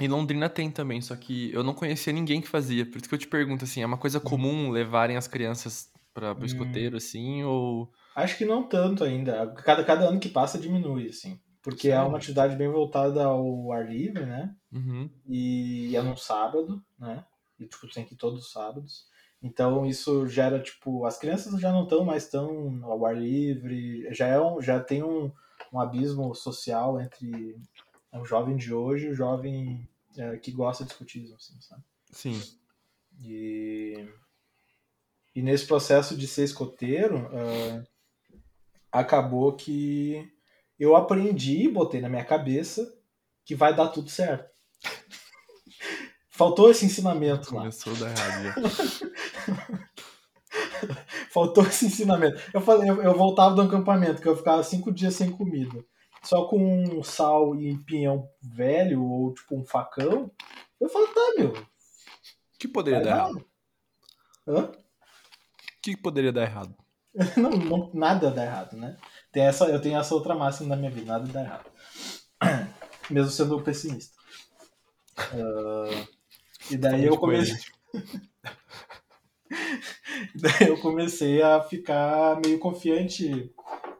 Em 0.00 0.08
Londrina 0.08 0.48
tem 0.48 0.70
também, 0.70 1.00
só 1.00 1.14
que 1.14 1.52
eu 1.52 1.62
não 1.62 1.74
conhecia 1.74 2.12
ninguém 2.12 2.40
que 2.40 2.48
fazia. 2.48 2.86
Por 2.86 2.98
isso 2.98 3.08
que 3.08 3.14
eu 3.14 3.18
te 3.18 3.28
pergunto, 3.28 3.64
assim, 3.64 3.82
é 3.82 3.86
uma 3.86 3.98
coisa 3.98 4.18
uhum. 4.18 4.24
comum 4.24 4.70
levarem 4.70 5.16
as 5.16 5.28
crianças 5.28 5.90
para 6.14 6.38
o 6.38 6.44
escoteiro, 6.44 6.94
hum. 6.94 6.98
assim, 6.98 7.42
ou... 7.42 7.90
Acho 8.14 8.36
que 8.36 8.44
não 8.44 8.62
tanto 8.62 9.02
ainda. 9.02 9.46
Cada, 9.54 9.82
cada 9.82 10.08
ano 10.08 10.20
que 10.20 10.28
passa 10.28 10.58
diminui, 10.58 11.08
assim. 11.08 11.40
Porque 11.62 11.88
Sim. 11.88 11.94
é 11.94 12.02
uma 12.02 12.18
atividade 12.18 12.56
bem 12.56 12.68
voltada 12.68 13.24
ao 13.24 13.72
ar 13.72 13.88
livre, 13.88 14.26
né? 14.26 14.54
Uhum. 14.72 15.08
E 15.26 15.96
é 15.96 16.02
num 16.02 16.16
sábado, 16.16 16.82
né? 16.98 17.24
E, 17.58 17.66
tipo, 17.66 17.88
tem 17.88 18.04
que 18.04 18.14
ir 18.14 18.16
todos 18.16 18.46
os 18.46 18.52
sábados. 18.52 19.06
Então, 19.42 19.84
isso 19.84 20.26
gera, 20.28 20.60
tipo... 20.60 21.04
As 21.04 21.18
crianças 21.18 21.60
já 21.60 21.72
não 21.72 21.82
estão 21.82 22.04
mais 22.04 22.28
tão 22.28 22.80
ao 22.84 23.04
ar 23.04 23.16
livre. 23.16 24.06
Já, 24.14 24.28
é 24.28 24.40
um, 24.40 24.60
já 24.62 24.78
tem 24.78 25.02
um, 25.02 25.32
um 25.72 25.80
abismo 25.80 26.34
social 26.34 27.00
entre 27.00 27.56
o 28.12 28.24
jovem 28.24 28.56
de 28.56 28.72
hoje 28.72 29.06
e 29.06 29.10
o 29.10 29.14
jovem 29.14 29.88
é, 30.16 30.36
que 30.36 30.52
gosta 30.52 30.84
de 30.84 30.92
escutismo, 30.92 31.34
assim, 31.34 31.60
sabe? 31.60 31.82
Sim. 32.10 32.40
E... 33.20 34.08
E 35.34 35.40
nesse 35.40 35.66
processo 35.66 36.14
de 36.14 36.26
ser 36.26 36.44
escoteiro, 36.44 37.26
uh, 37.28 37.82
acabou 38.90 39.54
que 39.54 40.30
eu 40.78 40.94
aprendi, 40.94 41.68
botei 41.68 42.02
na 42.02 42.08
minha 42.08 42.24
cabeça 42.24 42.92
que 43.44 43.54
vai 43.54 43.74
dar 43.74 43.88
tudo 43.88 44.10
certo. 44.10 44.50
Faltou 46.28 46.70
esse 46.70 46.84
ensinamento 46.84 47.48
Começou 47.48 47.94
lá. 47.94 48.00
Começou 48.00 48.06
da 48.06 48.10
errado. 48.10 49.02
Faltou 51.30 51.64
esse 51.64 51.86
ensinamento. 51.86 52.40
Eu 52.52 52.60
falei, 52.60 52.90
eu, 52.90 53.02
eu, 53.02 53.14
voltava 53.16 53.54
do 53.54 53.62
acampamento, 53.62 54.20
que 54.20 54.28
eu 54.28 54.36
ficava 54.36 54.62
cinco 54.62 54.92
dias 54.92 55.14
sem 55.14 55.30
comida. 55.30 55.82
Só 56.22 56.44
com 56.46 56.58
um 56.58 57.02
sal 57.02 57.56
e 57.56 57.76
pinhão 57.84 58.28
velho, 58.40 59.02
ou 59.02 59.34
tipo 59.34 59.58
um 59.58 59.64
facão. 59.64 60.30
Eu 60.80 60.88
falei, 60.88 61.08
tá, 61.08 61.32
meu. 61.38 61.66
que 62.58 62.68
poderia 62.68 63.00
dar 63.00 63.10
errado? 63.10 63.44
Hã? 64.46 64.72
que 65.82 65.96
poderia 65.96 66.32
dar 66.32 66.42
errado? 66.42 66.76
não, 67.36 67.50
não, 67.50 67.90
nada 67.92 68.30
dá 68.30 68.44
errado, 68.44 68.76
né? 68.76 68.96
Tem 69.32 69.42
essa, 69.42 69.66
eu 69.66 69.80
tenho 69.80 69.98
essa 69.98 70.14
outra 70.14 70.34
máxima 70.34 70.70
na 70.70 70.76
minha 70.76 70.90
vida, 70.90 71.06
nada 71.06 71.26
dá 71.30 71.42
errado. 71.42 71.70
Mesmo 73.10 73.30
sendo 73.30 73.60
pessimista. 73.60 74.16
Uh, 75.34 76.06
e 76.70 76.76
daí 76.76 77.04
eu 77.04 77.18
comecei. 77.18 77.58
daí 80.34 80.68
eu 80.68 80.80
comecei 80.80 81.42
a 81.42 81.60
ficar 81.62 82.40
meio 82.44 82.58
confiante 82.58 83.52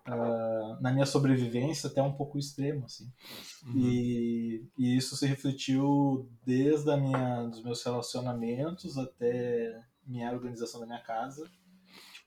uh, 0.08 0.80
na 0.80 0.92
minha 0.92 1.06
sobrevivência, 1.06 1.88
até 1.88 2.02
um 2.02 2.12
pouco 2.12 2.38
extremo, 2.38 2.84
assim. 2.84 3.10
Uhum. 3.66 3.72
E, 3.76 4.66
e 4.78 4.96
isso 4.96 5.16
se 5.16 5.26
refletiu 5.26 6.28
desde 6.44 6.90
a 6.90 6.96
minha, 6.96 7.44
dos 7.44 7.62
meus 7.62 7.82
relacionamentos 7.84 8.98
até 8.98 9.80
minha 10.06 10.32
organização 10.32 10.80
da 10.80 10.86
minha 10.86 11.02
casa 11.02 11.48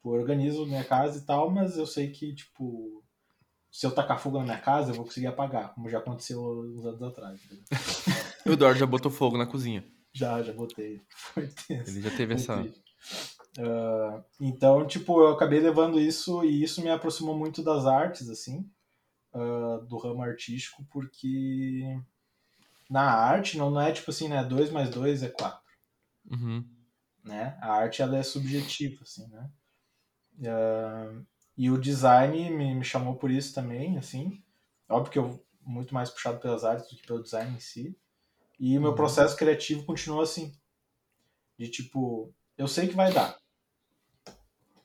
Tipo, 0.06 0.16
eu 0.16 0.22
organizo 0.22 0.68
minha 0.68 0.83
casa 0.83 1.18
e 1.18 1.22
tal, 1.22 1.50
mas 1.50 1.77
eu 1.77 1.88
sei 1.88 2.12
que, 2.12 2.36
tipo, 2.36 3.04
se 3.72 3.88
eu 3.88 3.92
tacar 3.92 4.19
fogo 4.19 4.38
na 4.38 4.44
minha 4.44 4.60
casa, 4.62 4.92
eu 4.92 4.95
vou 4.95 5.04
conseguir 5.04 5.25
apagar, 5.25 5.74
como 5.74 5.89
já 5.89 5.98
aconteceu 5.98 6.39
uns 6.39 6.86
anos 6.86 7.01
atrás. 7.01 7.42
o 8.45 8.51
Eduardo 8.51 8.80
já 8.80 8.86
botou 8.86 9.12
fogo 9.12 9.36
na 9.36 9.48
cozinha. 9.48 9.83
Já, 10.13 10.44
já 10.44 10.54
botei. 10.54 11.01
Ele 11.36 12.01
já 12.01 12.12
teve 12.16 12.36
essa. 12.36 12.63
Uh, 13.57 14.24
então, 14.40 14.86
tipo, 14.86 15.22
eu 15.22 15.30
acabei 15.30 15.60
levando 15.60 16.00
isso 16.00 16.44
e 16.44 16.62
isso 16.62 16.81
me 16.81 16.90
aproximou 16.90 17.38
muito 17.38 17.63
das 17.63 17.86
artes, 17.86 18.30
assim, 18.30 18.69
uh, 19.34 19.86
do 19.86 19.98
ramo 19.98 20.22
artístico, 20.22 20.86
porque 20.92 21.98
na 22.90 23.04
arte 23.04 23.57
não, 23.57 23.69
não 23.72 23.81
é 23.81 23.92
tipo 23.92 24.12
assim, 24.12 24.28
né? 24.28 24.44
2 24.44 24.72
mais 24.72 24.90
2 24.90 25.24
é 25.24 25.30
4. 25.30 25.60
Uhum. 26.31 26.68
Né? 27.24 27.57
A 27.62 27.74
arte 27.74 28.02
ela 28.02 28.18
é 28.18 28.24
subjetiva, 28.24 29.02
assim, 29.04 29.28
né? 29.28 29.50
Uh, 30.40 31.25
e 31.58 31.72
o 31.72 31.78
design 31.78 32.50
me, 32.50 32.75
me, 32.75 32.84
chamou 32.84 33.16
por 33.16 33.31
isso 33.31 33.54
também, 33.54 33.98
assim. 33.98 34.44
Óbvio 34.90 35.12
que 35.12 35.19
eu 35.19 35.46
muito 35.62 35.94
mais 35.94 36.12
puxado 36.12 36.40
pelas 36.40 36.63
artes 36.63 36.90
do 36.90 36.96
que 36.96 37.08
pelo 37.08 37.24
design 37.24 37.56
em 37.56 37.60
si. 37.60 37.98
E 38.60 38.78
o 38.78 38.81
meu 38.81 38.92
uhum. 38.92 38.96
processo 38.96 39.36
criativo 39.36 39.86
continua 39.86 40.24
assim. 40.24 40.54
De 41.58 41.70
tipo, 41.70 42.34
eu 42.58 42.68
sei 42.68 42.88
que 42.88 42.96
vai 42.96 43.12
dar. 43.12 43.36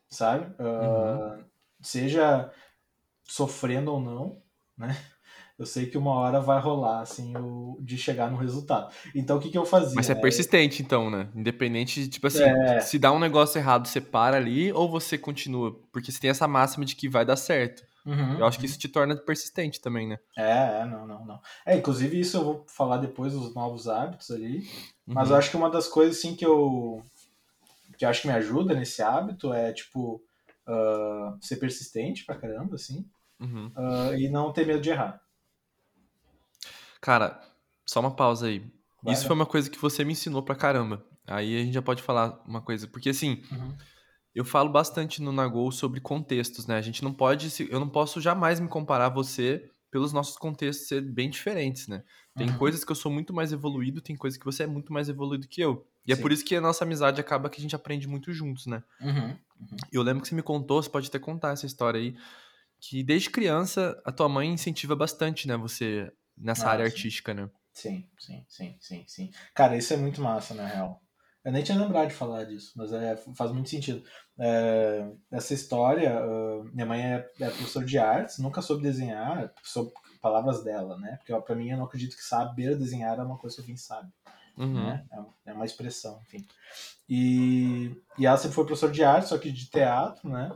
Sabe? 0.09 0.53
Uh, 0.61 1.37
uhum. 1.37 1.45
Seja 1.81 2.50
sofrendo 3.25 3.93
ou 3.93 4.00
não, 4.00 4.43
né? 4.77 4.97
eu 5.61 5.67
sei 5.67 5.85
que 5.85 5.99
uma 5.99 6.12
hora 6.12 6.41
vai 6.41 6.59
rolar, 6.59 7.03
assim, 7.03 7.37
o, 7.37 7.77
de 7.83 7.99
chegar 7.99 8.31
no 8.31 8.39
resultado. 8.39 8.91
Então, 9.15 9.37
o 9.37 9.41
que, 9.41 9.50
que 9.50 9.59
eu 9.59 9.67
fazia? 9.67 9.95
Mas 9.95 10.07
você 10.07 10.12
é 10.12 10.15
persistente, 10.15 10.83
então, 10.83 11.11
né? 11.11 11.29
Independente, 11.35 12.09
tipo 12.09 12.27
assim, 12.27 12.43
é... 12.43 12.81
se 12.81 12.99
dá 12.99 13.12
um 13.12 13.19
negócio 13.19 13.59
errado, 13.59 13.87
você 13.87 14.00
para 14.00 14.39
ali 14.39 14.73
ou 14.73 14.91
você 14.91 15.19
continua? 15.19 15.79
Porque 15.93 16.11
você 16.11 16.19
tem 16.19 16.31
essa 16.31 16.49
máxima 16.49 16.87
de 16.87 16.97
que 16.97 17.11
vai 17.11 17.27
dar 17.27 17.37
certo. 17.37 17.83
Uhum, 18.07 18.39
eu 18.39 18.47
acho 18.47 18.59
que 18.59 18.65
isso 18.65 18.79
te 18.79 18.89
torna 18.89 19.15
persistente 19.15 19.83
também, 19.83 20.09
né? 20.09 20.19
É, 20.35 20.81
é, 20.81 20.87
não, 20.87 21.07
não, 21.07 21.27
não. 21.27 21.41
É, 21.67 21.77
inclusive 21.77 22.19
isso 22.19 22.39
eu 22.39 22.45
vou 22.45 22.65
falar 22.67 22.97
depois 22.97 23.35
dos 23.35 23.55
novos 23.55 23.87
hábitos 23.87 24.31
ali. 24.31 24.61
Uhum. 25.07 25.15
Mas 25.15 25.29
eu 25.29 25.37
acho 25.37 25.50
que 25.50 25.59
uma 25.59 25.69
das 25.69 25.87
coisas, 25.87 26.17
assim, 26.17 26.35
que 26.35 26.47
eu, 26.47 27.03
que 28.00 28.07
acho 28.07 28.23
que 28.23 28.28
me 28.28 28.33
ajuda 28.33 28.73
nesse 28.73 29.02
hábito 29.02 29.52
é, 29.52 29.75
tipo, 29.75 30.25
uh, 30.66 31.37
ser 31.38 31.57
persistente 31.57 32.25
pra 32.25 32.35
caramba, 32.35 32.76
assim. 32.76 33.07
Uhum. 33.38 33.66
Uh, 33.76 34.14
e 34.14 34.30
não 34.30 34.50
ter 34.54 34.66
medo 34.66 34.80
de 34.80 34.88
errar. 34.88 35.21
Cara, 36.99 37.38
só 37.85 38.00
uma 38.00 38.16
pausa 38.16 38.47
aí. 38.47 38.66
Vai, 39.02 39.12
Isso 39.12 39.26
foi 39.26 39.37
uma 39.37 39.45
coisa 39.45 39.69
que 39.69 39.78
você 39.78 40.02
me 40.02 40.12
ensinou 40.14 40.42
pra 40.42 40.54
caramba. 40.54 41.04
Aí 41.26 41.61
a 41.61 41.62
gente 41.62 41.75
já 41.75 41.83
pode 41.83 42.02
falar 42.02 42.42
uma 42.47 42.62
coisa. 42.62 42.88
Porque 42.88 43.11
assim, 43.11 43.42
uhum. 43.52 43.76
eu 44.35 44.47
falo 44.47 44.71
bastante 44.71 45.21
no 45.21 45.30
Nagol 45.30 45.71
sobre 45.71 46.00
contextos, 46.00 46.66
né? 46.66 46.78
A 46.78 46.83
gente 46.83 47.04
não 47.04 47.12
pode. 47.12 47.50
Eu 47.71 47.78
não 47.78 47.88
posso 47.90 48.19
jamais 48.19 48.59
me 48.59 48.69
comparar 48.69 49.07
a 49.07 49.11
você 49.11 49.71
pelos 49.90 50.11
nossos 50.11 50.38
contextos 50.38 50.88
ser 50.88 51.02
bem 51.02 51.28
diferentes, 51.28 51.87
né? 51.87 52.02
Tem 52.40 52.49
uhum. 52.49 52.56
coisas 52.56 52.82
que 52.82 52.90
eu 52.90 52.97
sou 52.97 53.12
muito 53.12 53.35
mais 53.35 53.52
evoluído, 53.52 54.00
tem 54.00 54.16
coisas 54.16 54.38
que 54.38 54.47
você 54.47 54.62
é 54.62 54.66
muito 54.66 54.94
mais 54.94 55.11
evoluído 55.11 55.47
que 55.47 55.61
eu. 55.61 55.87
E 56.06 56.12
é 56.12 56.14
Sim. 56.14 56.20
é 56.20 56.23
por 56.23 56.32
isso 56.32 56.42
que 56.42 56.56
a 56.56 56.61
nossa 56.61 56.85
amizade 56.85 57.20
acaba 57.20 57.50
que 57.50 57.61
a 57.61 57.62
gente 57.62 57.76
aprende 57.76 58.09
muito 58.09 58.32
juntos, 58.32 58.64
né? 58.64 58.82
Uhum. 58.99 59.37
Uhum. 59.61 59.76
Eu 59.92 60.02
lembro 60.02 60.23
que 60.23 60.28
você 60.28 60.35
me 60.35 60.42
contou, 60.42 60.82
você 60.82 60.88
pode 60.88 61.09
até 61.09 61.18
contar 61.18 61.52
essa 61.52 61.66
história 61.66 62.00
aí, 62.00 62.16
que 62.80 63.04
desde 63.04 63.28
criança 63.28 64.00
a 64.06 64.11
tua 64.11 64.26
mãe 64.26 64.49
incentiva 64.49 64.97
bastante, 64.97 65.47
né? 65.47 65.54
Você 65.59 66.11
nessa 66.35 66.66
ah, 66.66 66.70
área 66.70 66.87
sim. 66.87 66.92
artística, 66.92 67.35
né? 67.35 67.50
Sim, 67.75 68.09
sim, 68.18 68.42
sim, 68.49 68.76
sim, 68.80 69.04
sim. 69.06 69.30
Cara, 69.54 69.76
isso 69.76 69.92
é 69.92 69.99
muito 69.99 70.23
massa, 70.23 70.54
na 70.54 70.66
real. 70.66 71.02
Eu 71.44 71.52
nem 71.52 71.62
tinha 71.62 71.78
lembrado 71.78 72.09
de 72.09 72.14
falar 72.14 72.44
disso, 72.44 72.73
mas 72.75 72.90
é, 72.90 73.16
faz 73.37 73.52
muito 73.52 73.68
sentido. 73.68 74.02
É, 74.38 75.11
essa 75.30 75.52
história, 75.52 76.25
uh, 76.25 76.64
minha 76.73 76.87
mãe 76.87 77.02
é, 77.02 77.30
é 77.38 77.50
professora 77.50 77.85
de 77.85 77.99
artes, 77.99 78.38
nunca 78.38 78.62
soube 78.62 78.82
desenhar, 78.82 79.52
soube 79.62 79.92
palavras 80.21 80.62
dela, 80.62 80.97
né? 80.99 81.17
Porque 81.17 81.35
para 81.43 81.57
mim 81.57 81.71
eu 81.71 81.77
não 81.77 81.85
acredito 81.85 82.17
que 82.17 82.25
saber 82.25 82.77
desenhar 82.77 83.19
é 83.19 83.23
uma 83.23 83.39
coisa 83.39 83.57
que 83.57 83.62
alguém 83.62 83.77
sabe. 83.77 84.12
Uhum. 84.57 84.75
né? 84.75 85.07
É 85.47 85.53
uma 85.53 85.65
expressão, 85.65 86.21
enfim. 86.27 86.47
E, 87.09 87.97
e 88.19 88.27
ela 88.27 88.37
sempre 88.37 88.55
foi 88.55 88.67
professora 88.67 88.93
de 88.93 89.03
arte, 89.03 89.29
só 89.29 89.39
que 89.39 89.50
de 89.50 89.71
teatro, 89.71 90.29
né? 90.29 90.53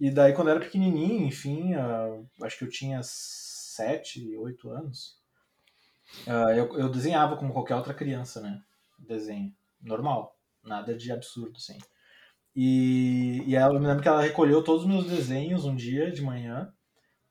E 0.00 0.10
daí, 0.10 0.32
quando 0.32 0.48
eu 0.48 0.56
era 0.56 0.64
pequenininho, 0.64 1.24
enfim, 1.24 1.74
uh, 1.74 2.26
acho 2.42 2.58
que 2.58 2.64
eu 2.64 2.68
tinha 2.68 3.00
sete, 3.02 4.36
oito 4.36 4.70
anos, 4.70 5.16
uh, 6.26 6.50
eu, 6.50 6.78
eu 6.78 6.88
desenhava 6.88 7.36
como 7.36 7.52
qualquer 7.52 7.76
outra 7.76 7.94
criança, 7.94 8.40
né? 8.40 8.60
Desenho 8.98 9.54
normal, 9.80 10.36
nada 10.62 10.96
de 10.96 11.12
absurdo, 11.12 11.56
assim. 11.56 11.78
E, 12.56 13.42
e 13.46 13.56
ela, 13.56 13.74
eu 13.74 13.80
me 13.80 13.86
lembro 13.86 14.02
que 14.02 14.08
ela 14.08 14.22
recolheu 14.22 14.62
todos 14.62 14.82
os 14.82 14.88
meus 14.88 15.06
desenhos 15.06 15.64
um 15.64 15.74
dia 15.74 16.10
de 16.10 16.22
manhã 16.22 16.72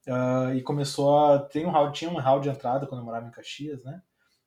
uh, 0.07 0.53
e 0.55 0.61
começou 0.61 1.17
a. 1.17 1.39
Tem 1.39 1.65
um 1.65 1.71
hall, 1.71 1.91
tinha 1.91 2.09
um 2.09 2.19
hall 2.19 2.39
de 2.39 2.49
entrada 2.49 2.85
quando 2.87 3.01
eu 3.01 3.05
morava 3.05 3.27
em 3.27 3.31
Caxias, 3.31 3.83
né? 3.83 4.01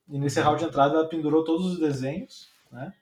E 0.09 0.19
nesse 0.19 0.41
hall 0.41 0.57
de 0.57 0.65
entrada 0.65 0.95
ela 0.95 1.09
pendurou 1.09 1.45
todos 1.45 1.67
os 1.67 1.79
desenhos, 1.79 2.49
né? 2.71 2.93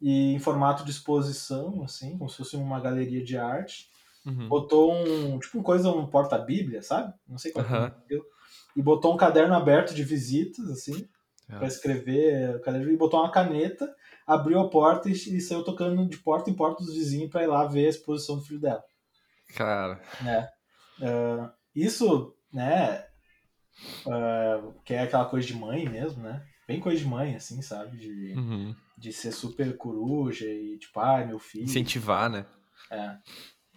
E 0.00 0.34
em 0.34 0.38
formato 0.38 0.84
de 0.84 0.90
exposição, 0.90 1.82
assim, 1.82 2.16
como 2.16 2.28
se 2.28 2.38
fosse 2.38 2.56
uma 2.56 2.80
galeria 2.80 3.22
de 3.22 3.36
arte. 3.36 3.88
Uhum. 4.26 4.48
Botou 4.48 4.92
um, 4.92 5.38
tipo, 5.38 5.58
uma 5.58 5.64
coisa, 5.64 5.90
um 5.90 6.06
porta-bíblia, 6.06 6.82
sabe? 6.82 7.14
Não 7.28 7.38
sei 7.38 7.52
qual 7.52 7.64
Aham. 7.64 7.94
é. 8.10 8.16
o 8.16 8.24
E 8.76 8.82
botou 8.82 9.14
um 9.14 9.16
caderno 9.16 9.54
aberto 9.54 9.94
de 9.94 10.02
visitas, 10.02 10.68
assim, 10.68 11.08
É. 11.48 11.56
para 11.56 11.66
escrever, 11.66 12.60
caderno, 12.62 12.90
e 12.90 12.96
botou 12.96 13.20
uma 13.20 13.30
caneta, 13.30 13.94
abriu 14.26 14.60
a 14.60 14.68
porta 14.68 15.08
e, 15.08 15.12
e 15.12 15.40
saiu 15.40 15.64
tocando 15.64 16.06
de 16.08 16.18
porta 16.18 16.50
em 16.50 16.54
porta 16.54 16.84
dos 16.84 16.94
vizinhos 16.94 17.30
para 17.30 17.42
ir 17.42 17.46
lá 17.46 17.64
ver 17.66 17.86
a 17.86 17.90
exposição 17.90 18.36
do 18.36 18.42
filho 18.42 18.60
dela 18.60 18.84
Cara, 19.54 20.00
né? 20.22 20.48
Ah, 21.02 21.52
isso, 21.74 22.34
né? 22.52 23.04
ah, 24.06 24.72
que 24.84 24.94
é 24.94 25.02
aquela 25.02 25.24
coisa 25.24 25.46
de 25.46 25.54
mãe 25.54 25.88
mesmo, 25.88 26.22
né? 26.22 26.44
Bem 26.66 26.80
coisa 26.80 27.00
de 27.00 27.06
mãe, 27.06 27.34
assim, 27.34 27.60
sabe? 27.62 27.96
De, 27.96 28.34
uhum. 28.34 28.74
de 28.96 29.12
ser 29.12 29.32
super 29.32 29.76
coruja 29.76 30.46
e 30.46 30.78
tipo, 30.78 31.00
ai, 31.00 31.26
meu 31.26 31.38
filho. 31.38 31.64
incentivar, 31.64 32.30
né? 32.30 32.46
É. 32.90 33.16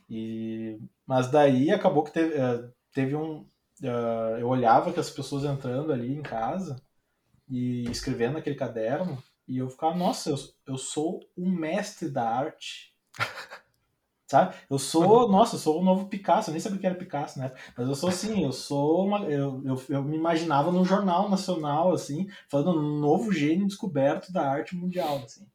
E, 0.10 0.78
mas 1.06 1.32
daí 1.32 1.72
acabou 1.72 2.04
que 2.04 2.12
teve, 2.12 2.36
eh, 2.36 2.70
teve 2.94 3.16
um. 3.16 3.48
eh, 3.82 4.38
eu 4.40 4.48
olhava 4.48 4.94
que 4.94 5.00
as 5.00 5.10
pessoas 5.10 5.44
entrando 5.44 5.92
ali 5.92 6.14
em 6.14 6.22
casa 6.22 6.76
e 7.50 7.90
escrevendo 7.90 8.34
naquele 8.34 8.56
caderno, 8.56 9.22
e 9.48 9.58
eu 9.58 9.70
ficava, 9.70 9.96
nossa, 9.96 10.30
eu, 10.30 10.38
eu 10.68 10.78
sou 10.78 11.20
um 11.38 11.50
mestre 11.50 12.10
da 12.10 12.30
arte. 12.30 12.94
Sabe? 14.34 14.56
Eu 14.68 14.80
sou, 14.80 15.30
nossa, 15.30 15.54
eu 15.54 15.60
sou 15.60 15.80
o 15.80 15.84
novo 15.86 16.08
Picasso, 16.08 16.50
eu 16.50 16.54
nem 16.54 16.60
sabia 16.60 16.80
o 16.80 16.82
que 16.82 16.88
era 16.88 16.96
Picasso, 16.96 17.38
né? 17.38 17.52
Mas 17.78 17.88
eu 17.88 17.94
sou 17.94 18.10
assim, 18.10 18.44
eu 18.44 18.52
sou 18.52 19.06
uma. 19.06 19.20
Eu, 19.26 19.62
eu, 19.64 19.80
eu 19.90 20.04
me 20.04 20.18
imaginava 20.18 20.72
num 20.72 20.84
jornal 20.84 21.30
nacional, 21.30 21.94
assim, 21.94 22.28
falando 22.50 22.80
um 22.80 23.00
novo 23.00 23.32
gênio 23.32 23.68
descoberto 23.68 24.34
da 24.34 24.50
arte 24.50 24.76
mundial, 24.76 25.20
assim. 25.24 25.46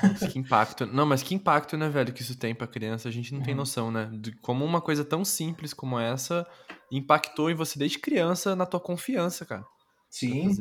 Nossa, 0.00 0.28
que 0.28 0.38
impacto. 0.38 0.86
Não, 0.86 1.04
mas 1.04 1.24
que 1.24 1.34
impacto, 1.34 1.76
né, 1.76 1.88
velho, 1.88 2.12
que 2.12 2.22
isso 2.22 2.38
tem 2.38 2.54
pra 2.54 2.68
criança. 2.68 3.08
A 3.08 3.12
gente 3.12 3.34
não 3.34 3.42
tem 3.42 3.52
Uhum. 3.52 3.58
noção, 3.58 3.90
né? 3.90 4.08
De 4.12 4.30
como 4.36 4.64
uma 4.64 4.80
coisa 4.80 5.04
tão 5.04 5.24
simples 5.24 5.74
como 5.74 5.98
essa 5.98 6.46
impactou 6.92 7.50
em 7.50 7.54
você 7.56 7.76
desde 7.80 7.98
criança 7.98 8.54
na 8.54 8.64
tua 8.64 8.78
confiança, 8.78 9.44
cara. 9.44 9.64
Sim. 10.08 10.54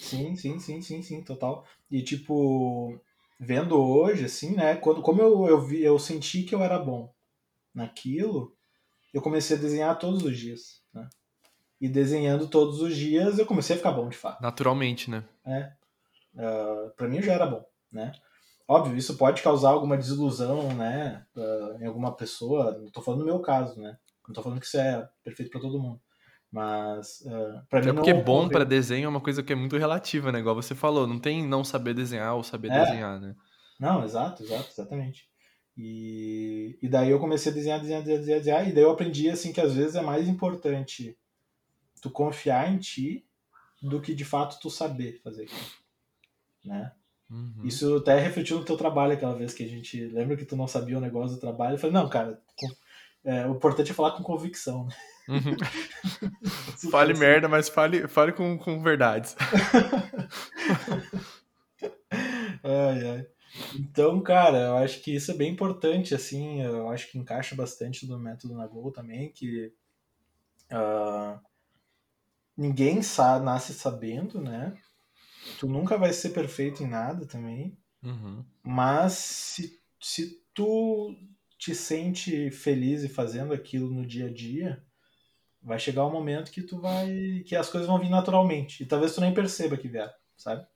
Sim, 0.00 0.34
sim, 0.34 0.58
sim, 0.58 0.80
sim, 0.82 1.02
sim, 1.02 1.22
total. 1.22 1.64
E 1.88 2.02
tipo, 2.02 3.00
vendo 3.38 3.80
hoje, 3.80 4.24
assim, 4.24 4.54
né? 4.54 4.76
Quando, 4.76 5.02
como 5.02 5.22
eu, 5.22 5.46
eu 5.46 5.60
vi, 5.60 5.82
eu 5.82 5.98
senti 5.98 6.42
que 6.42 6.54
eu 6.54 6.62
era 6.62 6.78
bom 6.78 7.12
naquilo, 7.74 8.56
eu 9.14 9.22
comecei 9.22 9.56
a 9.56 9.60
desenhar 9.60 9.98
todos 9.98 10.22
os 10.22 10.36
dias, 10.36 10.82
né? 10.92 11.08
E 11.80 11.88
desenhando 11.88 12.48
todos 12.48 12.80
os 12.80 12.96
dias, 12.96 13.38
eu 13.38 13.46
comecei 13.46 13.74
a 13.74 13.78
ficar 13.78 13.92
bom 13.92 14.08
de 14.08 14.16
fato. 14.16 14.42
Naturalmente, 14.42 15.10
né? 15.10 15.24
Uh, 16.34 16.90
para 16.96 17.08
mim 17.08 17.22
já 17.22 17.32
era 17.32 17.46
bom, 17.46 17.64
né? 17.90 18.12
Óbvio, 18.66 18.98
isso 18.98 19.16
pode 19.16 19.40
causar 19.40 19.70
alguma 19.70 19.96
desilusão, 19.96 20.74
né? 20.74 21.24
ah, 21.34 21.78
em 21.80 21.86
alguma 21.86 22.14
pessoa. 22.14 22.78
Não 22.78 22.90
tô 22.90 23.00
falando 23.00 23.20
no 23.20 23.26
meu 23.26 23.40
caso, 23.40 23.80
né? 23.80 23.96
Não 24.26 24.34
tô 24.34 24.42
falando 24.42 24.60
que 24.60 24.66
isso 24.66 24.76
é 24.76 25.08
perfeito 25.24 25.50
pra 25.50 25.60
todo 25.60 25.80
mundo. 25.80 25.98
Mas 26.50 27.20
uh, 27.26 27.62
para 27.68 27.82
mim 27.82 27.90
É 27.90 27.92
porque 27.92 28.14
não 28.14 28.22
bom 28.22 28.48
pra 28.48 28.64
desenho 28.64 29.06
é 29.06 29.08
uma 29.08 29.20
coisa 29.20 29.42
que 29.42 29.52
é 29.52 29.56
muito 29.56 29.76
relativa, 29.76 30.32
né? 30.32 30.38
Igual 30.38 30.54
você 30.54 30.74
falou, 30.74 31.06
não 31.06 31.18
tem 31.18 31.46
não 31.46 31.62
saber 31.62 31.94
desenhar 31.94 32.34
ou 32.34 32.42
saber 32.42 32.70
É. 32.70 32.84
desenhar, 32.84 33.20
né? 33.20 33.34
Não, 33.78 34.02
exato, 34.02 34.42
exato, 34.42 34.68
exatamente. 34.70 35.28
E, 35.76 36.76
e 36.82 36.88
daí 36.88 37.10
eu 37.10 37.20
comecei 37.20 37.52
a 37.52 37.54
desenhar, 37.54 37.78
desenhar, 37.78 38.02
desenhar, 38.02 38.38
desenhar, 38.40 38.68
e 38.68 38.72
daí 38.72 38.82
eu 38.82 38.90
aprendi 38.90 39.28
assim 39.30 39.52
que 39.52 39.60
às 39.60 39.74
vezes 39.74 39.94
é 39.94 40.00
mais 40.00 40.26
importante 40.26 41.16
tu 42.02 42.10
confiar 42.10 42.72
em 42.72 42.78
ti 42.78 43.24
do 43.80 44.00
que 44.00 44.14
de 44.14 44.24
fato 44.24 44.58
tu 44.60 44.70
saber 44.70 45.20
fazer 45.22 45.44
aquilo, 45.44 45.60
né? 46.64 46.92
Uhum. 47.30 47.60
Isso 47.62 47.96
até 47.96 48.18
refletiu 48.18 48.58
no 48.58 48.64
teu 48.64 48.76
trabalho 48.76 49.12
aquela 49.12 49.34
vez 49.34 49.52
que 49.52 49.62
a 49.62 49.68
gente 49.68 50.00
lembra 50.06 50.36
que 50.36 50.46
tu 50.46 50.56
não 50.56 50.66
sabia 50.66 50.96
o 50.96 51.00
negócio 51.00 51.36
do 51.36 51.40
trabalho. 51.40 51.74
Eu 51.74 51.78
falei, 51.78 51.92
não, 51.92 52.08
cara, 52.08 52.42
é, 53.22 53.46
o 53.46 53.54
importante 53.54 53.90
é 53.90 53.94
falar 53.94 54.12
com 54.12 54.22
convicção. 54.22 54.86
Né? 54.86 54.94
Uhum. 55.28 55.56
Fale 56.90 57.14
merda, 57.14 57.48
mas 57.48 57.68
fale, 57.68 58.08
fale 58.08 58.32
com, 58.32 58.56
com 58.58 58.82
verdades. 58.82 59.36
Ai, 62.62 63.08
ai. 63.08 63.26
Então, 63.74 64.20
cara, 64.22 64.58
eu 64.58 64.76
acho 64.78 65.00
que 65.02 65.14
isso 65.14 65.30
é 65.30 65.34
bem 65.34 65.52
importante, 65.52 66.14
assim, 66.14 66.62
eu 66.62 66.88
acho 66.90 67.10
que 67.10 67.18
encaixa 67.18 67.54
bastante 67.56 68.06
no 68.06 68.18
método 68.18 68.54
Nagol 68.54 68.92
também, 68.92 69.32
que 69.32 69.72
ah, 70.70 71.40
ninguém 72.56 73.02
sa 73.02 73.38
nasce 73.38 73.72
sabendo, 73.74 74.40
né? 74.40 74.76
Tu 75.58 75.66
nunca 75.68 75.96
vai 75.98 76.12
ser 76.12 76.30
perfeito 76.30 76.82
em 76.82 76.88
nada 76.88 77.26
também, 77.26 77.76
Uhum. 78.02 78.44
mas 78.62 79.14
se, 79.14 79.80
se 80.00 80.42
tu 80.54 81.16
te 81.58 81.74
sente 81.74 82.50
feliz 82.50 83.04
e 83.04 83.10
fazendo 83.10 83.54
aquilo 83.54 83.90
no 83.90 84.06
dia 84.06 84.28
a 84.28 84.34
dia, 84.34 84.84
vai 85.68 85.78
chegar 85.78 86.04
um 86.06 86.10
momento 86.10 86.50
que 86.50 86.62
tu 86.62 86.80
vai, 86.80 87.42
que 87.46 87.54
as 87.54 87.68
coisas 87.70 87.86
vão 87.88 87.98
vir 88.00 88.08
naturalmente, 88.10 88.82
e 88.82 88.86
talvez 88.86 89.14
tu 89.14 89.20
nem 89.20 89.32
perceba 89.32 89.76
que 89.76 89.86
vieram, 89.86 90.12
sabe? 90.36 90.66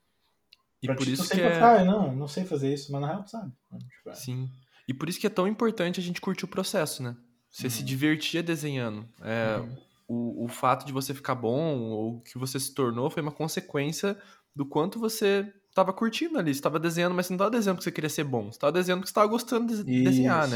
E 0.83 0.87
Pra 0.87 0.95
por 0.95 1.05
ti, 1.05 1.11
tu 1.11 1.15
isso 1.15 1.23
que 1.23 1.29
sempre 1.29 1.49
é... 1.49 1.61
ah, 1.61 1.85
não, 1.85 2.15
não 2.15 2.29
sei 2.29 2.45
fazer 2.45 2.73
isso, 2.73 2.93
mas 2.93 3.01
na 3.01 3.07
real 3.09 3.23
tu 3.25 3.31
sabe. 3.31 3.53
né? 3.71 3.79
Tipo, 3.79 4.11
é. 4.11 4.15
Sim. 4.15 4.49
E 4.87 4.93
por 4.95 5.09
isso 5.09 5.19
que 5.21 5.27
é 5.27 5.31
tão 5.31 5.47
importante 5.49 5.99
a 6.01 6.03
gente 6.03 6.21
curtir 6.21 6.45
o 6.45 6.49
processo, 6.49 7.03
né? 7.03 7.17
Você 7.51 7.69
se 7.71 7.81
Uhum. 7.81 7.85
divertia 7.87 8.43
desenhando. 8.43 9.09
É, 9.23 9.59
Uhum. 9.59 9.77
o, 10.09 10.45
o 10.45 10.49
fato 10.49 10.85
de 10.85 10.93
você 10.93 11.15
ficar 11.15 11.35
bom 11.35 11.79
ou 11.81 12.21
que 12.23 12.37
você 12.39 12.59
se 12.59 12.75
tornou 12.75 13.09
foi 13.11 13.23
uma 13.23 13.31
consequência 13.33 14.17
do 14.57 14.67
quanto 14.67 14.99
você 14.99 15.53
tava 15.75 15.93
curtindo 15.93 16.39
ali. 16.39 16.53
Você 16.55 16.61
tava 16.61 16.79
desenhando, 16.81 17.15
mas 17.15 17.27
você 17.27 17.33
não 17.33 17.39
tava 17.39 17.51
desenhando 17.51 17.77
porque 17.77 17.85
você 17.85 17.93
queria 17.93 18.11
ser 18.11 18.25
bom. 18.25 18.51
Você 18.51 18.59
tava 18.59 18.73
desenhando 18.73 19.01
porque 19.01 19.09
você 19.11 19.15
tava 19.15 19.29
gostando 19.29 19.75
de 19.85 19.85
desenhar, 20.03 20.49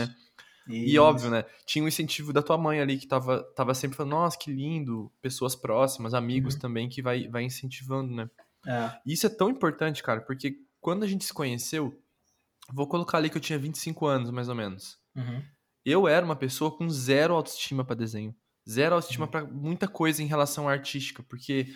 Isso. 0.68 0.94
E 0.94 0.98
óbvio, 0.98 1.30
né? 1.30 1.44
Tinha 1.64 1.84
o 1.84 1.88
incentivo 1.88 2.32
da 2.32 2.42
tua 2.42 2.58
mãe 2.58 2.80
ali 2.80 2.98
que 2.98 3.06
tava, 3.06 3.42
tava 3.54 3.72
sempre 3.74 3.96
falando, 3.96 4.12
nossa, 4.12 4.36
que 4.38 4.52
lindo. 4.52 5.12
Pessoas 5.22 5.54
próximas, 5.54 6.12
amigos 6.14 6.54
Uhum. 6.54 6.60
também 6.60 6.88
que 6.88 7.00
vai, 7.02 7.28
vai 7.28 7.44
incentivando, 7.44 8.14
né? 8.14 8.28
É. 8.66 8.90
E 9.06 9.12
isso 9.12 9.26
é 9.26 9.30
tão 9.30 9.48
importante, 9.48 10.02
cara, 10.02 10.20
porque 10.20 10.56
quando 10.80 11.04
a 11.04 11.06
gente 11.06 11.24
se 11.24 11.32
conheceu, 11.32 11.96
vou 12.72 12.86
colocar 12.88 13.18
ali 13.18 13.30
que 13.30 13.36
eu 13.36 13.40
tinha 13.40 13.58
25 13.58 14.06
anos, 14.06 14.30
mais 14.30 14.48
ou 14.48 14.54
menos. 14.54 14.98
Uhum. 15.14 15.42
Eu 15.84 16.08
era 16.08 16.24
uma 16.26 16.34
pessoa 16.36 16.76
com 16.76 16.88
zero 16.88 17.34
autoestima 17.34 17.84
pra 17.84 17.94
desenho. 17.94 18.34
Zero 18.68 18.96
autoestima 18.96 19.26
Uhum. 19.26 19.30
pra 19.30 19.44
muita 19.44 19.86
coisa 19.86 20.20
em 20.22 20.26
relação 20.26 20.68
à 20.68 20.72
artística, 20.72 21.22
porque 21.22 21.72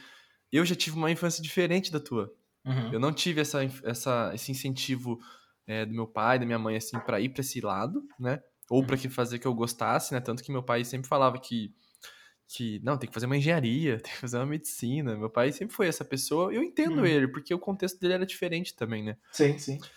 eu 0.50 0.64
já 0.64 0.74
tive 0.74 0.96
uma 0.96 1.10
infância 1.12 1.40
diferente 1.40 1.92
da 1.92 2.00
tua. 2.00 2.32
Uhum. 2.66 2.92
Eu 2.92 2.98
não 2.98 3.12
tive 3.12 3.40
essa, 3.40 3.60
essa, 3.84 4.32
esse 4.34 4.50
incentivo 4.50 5.20
é, 5.66 5.86
do 5.86 5.92
meu 5.94 6.08
pai, 6.08 6.40
da 6.40 6.44
minha 6.44 6.58
mãe, 6.58 6.76
assim, 6.76 6.98
pra 6.98 7.20
ir 7.20 7.28
pra 7.28 7.42
esse 7.42 7.60
lado, 7.60 8.02
né? 8.18 8.42
Ou 8.70 8.86
pra 8.86 8.96
Uhum. 8.96 8.98
que 8.98 9.10
fazer 9.10 9.40
que 9.40 9.48
eu 9.48 9.54
gostasse, 9.54 10.14
né? 10.14 10.20
Tanto 10.22 10.44
que 10.44 10.52
meu 10.52 10.64
pai 10.64 10.84
sempre 10.86 11.08
falava 11.08 11.40
que, 11.40 11.74
que 12.48 12.80
não, 12.84 12.98
tem 12.98 13.08
que 13.08 13.14
fazer 13.14 13.26
uma 13.26 13.36
engenharia, 13.36 13.98
tem 14.02 14.12
que 14.12 14.18
fazer 14.20 14.38
uma 14.38 14.46
medicina. 14.46 15.16
Meu 15.16 15.30
pai 15.30 15.52
sempre 15.52 15.74
foi 15.76 15.88
essa 15.88 16.04
pessoa. 16.04 16.52
Eu 16.54 16.62
entendo 16.62 17.04
Uhum. 17.04 17.06
ele, 17.06 17.28
porque 17.28 17.54
o 17.54 17.58
contexto 17.60 18.00
dele 18.00 18.14
era 18.14 18.26
diferente 18.26 18.76
também, 18.76 19.02
né? 19.04 19.16
Sim, 19.32 19.58
sim. 19.58 19.90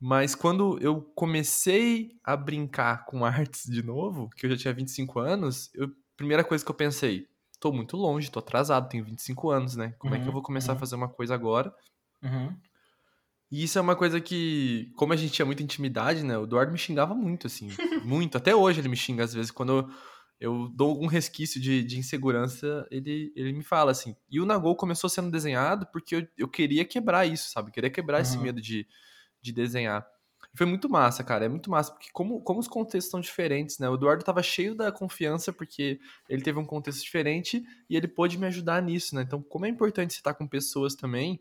Mas 0.00 0.34
quando 0.34 0.78
eu 0.80 1.02
comecei 1.14 2.16
a 2.22 2.36
brincar 2.36 3.04
com 3.06 3.24
artes 3.24 3.64
de 3.70 3.82
novo, 3.82 4.30
que 4.30 4.46
eu 4.46 4.50
já 4.50 4.56
tinha 4.56 4.74
25 4.74 5.18
anos, 5.18 5.70
eu, 5.74 5.88
primeira 6.16 6.44
coisa 6.44 6.64
que 6.64 6.70
eu 6.70 6.74
pensei, 6.74 7.26
tô 7.60 7.72
muito 7.72 7.96
longe, 7.96 8.30
tô 8.30 8.38
atrasado, 8.38 8.88
tenho 8.88 9.04
25 9.04 9.50
anos, 9.50 9.74
né? 9.76 9.94
Como 9.98 10.14
é 10.14 10.20
que 10.20 10.28
eu 10.28 10.32
Uhum, 10.32 10.32
vou 10.32 10.42
começar 10.42 10.72
a 10.74 10.76
uhum. 10.76 10.78
fazer 10.78 10.94
uma 10.96 11.08
coisa 11.08 11.34
agora? 11.34 11.74
Uhum. 12.22 12.62
E 13.50 13.64
isso 13.64 13.78
é 13.78 13.80
uma 13.80 13.96
coisa 13.96 14.20
que, 14.20 14.92
como 14.94 15.12
a 15.12 15.16
gente 15.16 15.32
tinha 15.32 15.46
muita 15.46 15.62
intimidade, 15.62 16.22
né? 16.22 16.36
O 16.36 16.44
Eduardo 16.44 16.70
me 16.70 16.78
xingava 16.78 17.14
muito, 17.14 17.46
assim. 17.46 17.68
muito. 18.04 18.36
Até 18.36 18.54
hoje 18.54 18.80
ele 18.80 18.88
me 18.88 18.96
xinga, 18.96 19.24
às 19.24 19.32
vezes, 19.32 19.50
quando 19.50 19.72
eu, 19.72 19.88
eu 20.38 20.68
dou 20.74 20.90
algum 20.90 21.06
resquício 21.06 21.58
de, 21.60 21.82
de 21.82 21.98
insegurança, 21.98 22.86
ele, 22.90 23.32
ele 23.34 23.52
me 23.54 23.64
fala, 23.64 23.90
assim. 23.90 24.14
E 24.30 24.38
o 24.40 24.44
Nagol 24.46 24.76
começou 24.76 25.08
sendo 25.08 25.30
desenhado 25.30 25.86
porque 25.92 26.14
eu, 26.16 26.28
eu 26.36 26.46
queria 26.48 26.84
quebrar 26.84 27.24
isso, 27.26 27.50
sabe? 27.50 27.68
Eu 27.68 27.72
queria 27.72 27.90
quebrar 27.90 28.20
esse 28.20 28.36
Uhum. 28.36 28.42
medo 28.42 28.60
de, 28.60 28.86
de 29.40 29.50
desenhar. 29.52 30.06
Foi 30.54 30.66
muito 30.66 30.88
massa, 30.88 31.24
cara. 31.24 31.44
É 31.44 31.48
muito 31.48 31.70
massa, 31.70 31.92
porque 31.92 32.08
como, 32.12 32.40
como 32.42 32.60
os 32.60 32.68
contextos 32.68 33.10
são 33.10 33.20
diferentes, 33.20 33.78
né? 33.78 33.88
O 33.88 33.94
Eduardo 33.94 34.24
tava 34.24 34.42
cheio 34.42 34.74
da 34.74 34.92
confiança, 34.92 35.52
porque 35.52 35.98
ele 36.28 36.42
teve 36.42 36.58
um 36.58 36.64
contexto 36.66 37.02
diferente 37.02 37.62
e 37.88 37.96
ele 37.96 38.08
pôde 38.08 38.36
me 38.36 38.46
ajudar 38.46 38.82
nisso, 38.82 39.14
né? 39.14 39.22
Então, 39.22 39.42
como 39.42 39.64
é 39.66 39.68
importante 39.70 40.12
você 40.12 40.20
estar 40.20 40.34
com 40.34 40.46
pessoas 40.46 40.94
também 40.94 41.40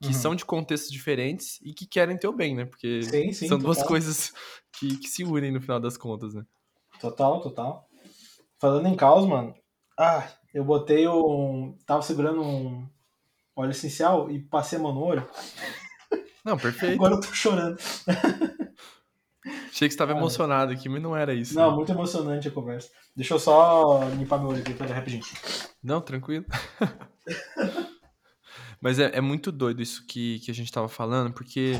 que 0.00 0.08
uhum. 0.08 0.12
são 0.12 0.34
de 0.34 0.44
contextos 0.44 0.90
diferentes 0.90 1.58
e 1.62 1.72
que 1.72 1.86
querem 1.86 2.16
ter 2.16 2.28
o 2.28 2.32
bem, 2.32 2.54
né? 2.54 2.64
Porque 2.64 3.02
sim, 3.02 3.32
sim, 3.32 3.48
são 3.48 3.58
duas 3.58 3.82
coisas 3.82 4.32
que, 4.72 4.96
que 4.98 5.08
se 5.08 5.24
unem 5.24 5.52
no 5.52 5.60
final 5.60 5.80
das 5.80 5.96
contas, 5.96 6.34
né? 6.34 6.44
Total, 7.00 7.40
total. 7.40 7.88
Falando 8.58 8.86
em 8.88 8.94
caos, 8.94 9.26
mano, 9.26 9.54
ah, 9.98 10.28
eu 10.52 10.64
botei 10.64 11.08
um. 11.08 11.76
Tava 11.86 12.02
segurando 12.02 12.42
um 12.42 12.86
óleo 13.54 13.70
essencial 13.70 14.30
e 14.30 14.38
passei 14.38 14.78
a 14.78 14.82
mão 14.82 14.92
no 14.92 15.02
olho. 15.02 15.26
Não, 16.44 16.56
perfeito. 16.56 16.94
Agora 16.94 17.14
eu 17.14 17.20
tô 17.20 17.34
chorando. 17.34 17.76
Achei 19.44 19.88
que 19.88 19.92
você 19.92 19.94
estava 19.94 20.12
emocionado 20.12 20.72
aqui, 20.72 20.88
mas 20.88 21.02
não 21.02 21.16
era 21.16 21.34
isso. 21.34 21.54
Não, 21.54 21.70
né? 21.70 21.76
muito 21.76 21.92
emocionante 21.92 22.48
a 22.48 22.50
conversa. 22.50 22.90
Deixa 23.14 23.34
eu 23.34 23.38
só 23.38 24.00
limpar 24.10 24.38
meu 24.38 24.48
olho 24.48 24.60
aqui, 24.60 24.72
pera 24.72 24.94
rapidinho. 24.94 25.22
Não, 25.82 26.00
tranquilo. 26.00 26.44
mas 28.80 28.98
é, 28.98 29.16
é, 29.16 29.20
muito 29.20 29.50
doido 29.50 29.82
isso 29.82 30.06
que, 30.06 30.40
que 30.40 30.50
a 30.50 30.54
gente 30.54 30.66
estava 30.66 30.88
falando, 30.88 31.32
porque 31.32 31.78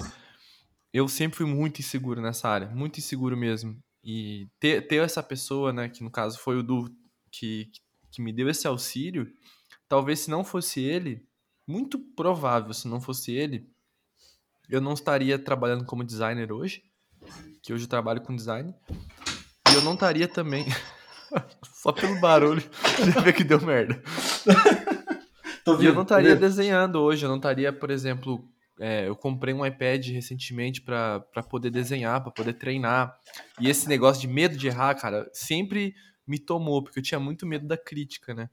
eu 0.92 1.08
sempre 1.08 1.38
fui 1.38 1.46
muito 1.46 1.80
inseguro 1.80 2.20
nessa 2.20 2.48
área, 2.48 2.68
muito 2.68 2.98
inseguro 2.98 3.36
mesmo. 3.36 3.78
E 4.02 4.48
ter, 4.60 4.86
ter 4.86 5.02
essa 5.02 5.22
pessoa, 5.22 5.72
né, 5.72 5.88
que 5.88 6.02
no 6.02 6.10
caso 6.10 6.38
foi 6.38 6.56
o 6.56 6.62
Du, 6.62 6.88
que, 7.30 7.70
que 8.10 8.22
me 8.22 8.32
deu 8.32 8.48
esse 8.48 8.66
auxílio, 8.66 9.30
talvez 9.88 10.20
se 10.20 10.30
não 10.30 10.44
fosse 10.44 10.80
ele, 10.80 11.26
muito 11.66 11.98
provável 11.98 12.72
se 12.72 12.86
não 12.86 13.00
fosse 13.00 13.32
ele, 13.32 13.68
eu 14.68 14.80
não 14.80 14.94
estaria 14.94 15.38
trabalhando 15.38 15.84
como 15.84 16.04
designer 16.04 16.52
hoje, 16.52 16.82
que 17.62 17.72
hoje 17.72 17.84
eu 17.84 17.88
trabalho 17.88 18.20
com 18.20 18.34
design, 18.34 18.74
e 19.70 19.74
eu 19.74 19.82
não 19.82 19.94
estaria 19.94 20.28
também. 20.28 20.66
Só 21.74 21.92
pelo 21.92 22.18
barulho, 22.20 22.62
já 23.12 23.20
vê 23.20 23.32
que 23.32 23.44
deu 23.44 23.60
merda. 23.60 24.02
E 25.80 25.86
eu 25.86 25.94
não 25.94 26.02
estaria 26.02 26.36
desenhando 26.36 26.96
hoje, 26.96 27.24
eu 27.24 27.28
não 27.28 27.36
estaria, 27.36 27.72
por 27.72 27.90
exemplo, 27.90 28.48
é, 28.78 29.08
eu 29.08 29.16
comprei 29.16 29.54
um 29.54 29.64
iPad 29.64 30.06
recentemente 30.08 30.80
para 30.80 31.20
poder 31.48 31.70
desenhar, 31.70 32.22
para 32.22 32.30
poder 32.30 32.54
treinar. 32.54 33.18
E 33.60 33.68
esse 33.68 33.88
negócio 33.88 34.20
de 34.20 34.28
medo 34.28 34.56
de 34.56 34.66
errar, 34.68 34.94
cara, 34.94 35.28
sempre 35.32 35.94
me 36.26 36.38
tomou, 36.38 36.82
porque 36.82 36.98
eu 36.98 37.02
tinha 37.02 37.20
muito 37.20 37.46
medo 37.46 37.66
da 37.66 37.76
crítica, 37.76 38.34
né? 38.34 38.50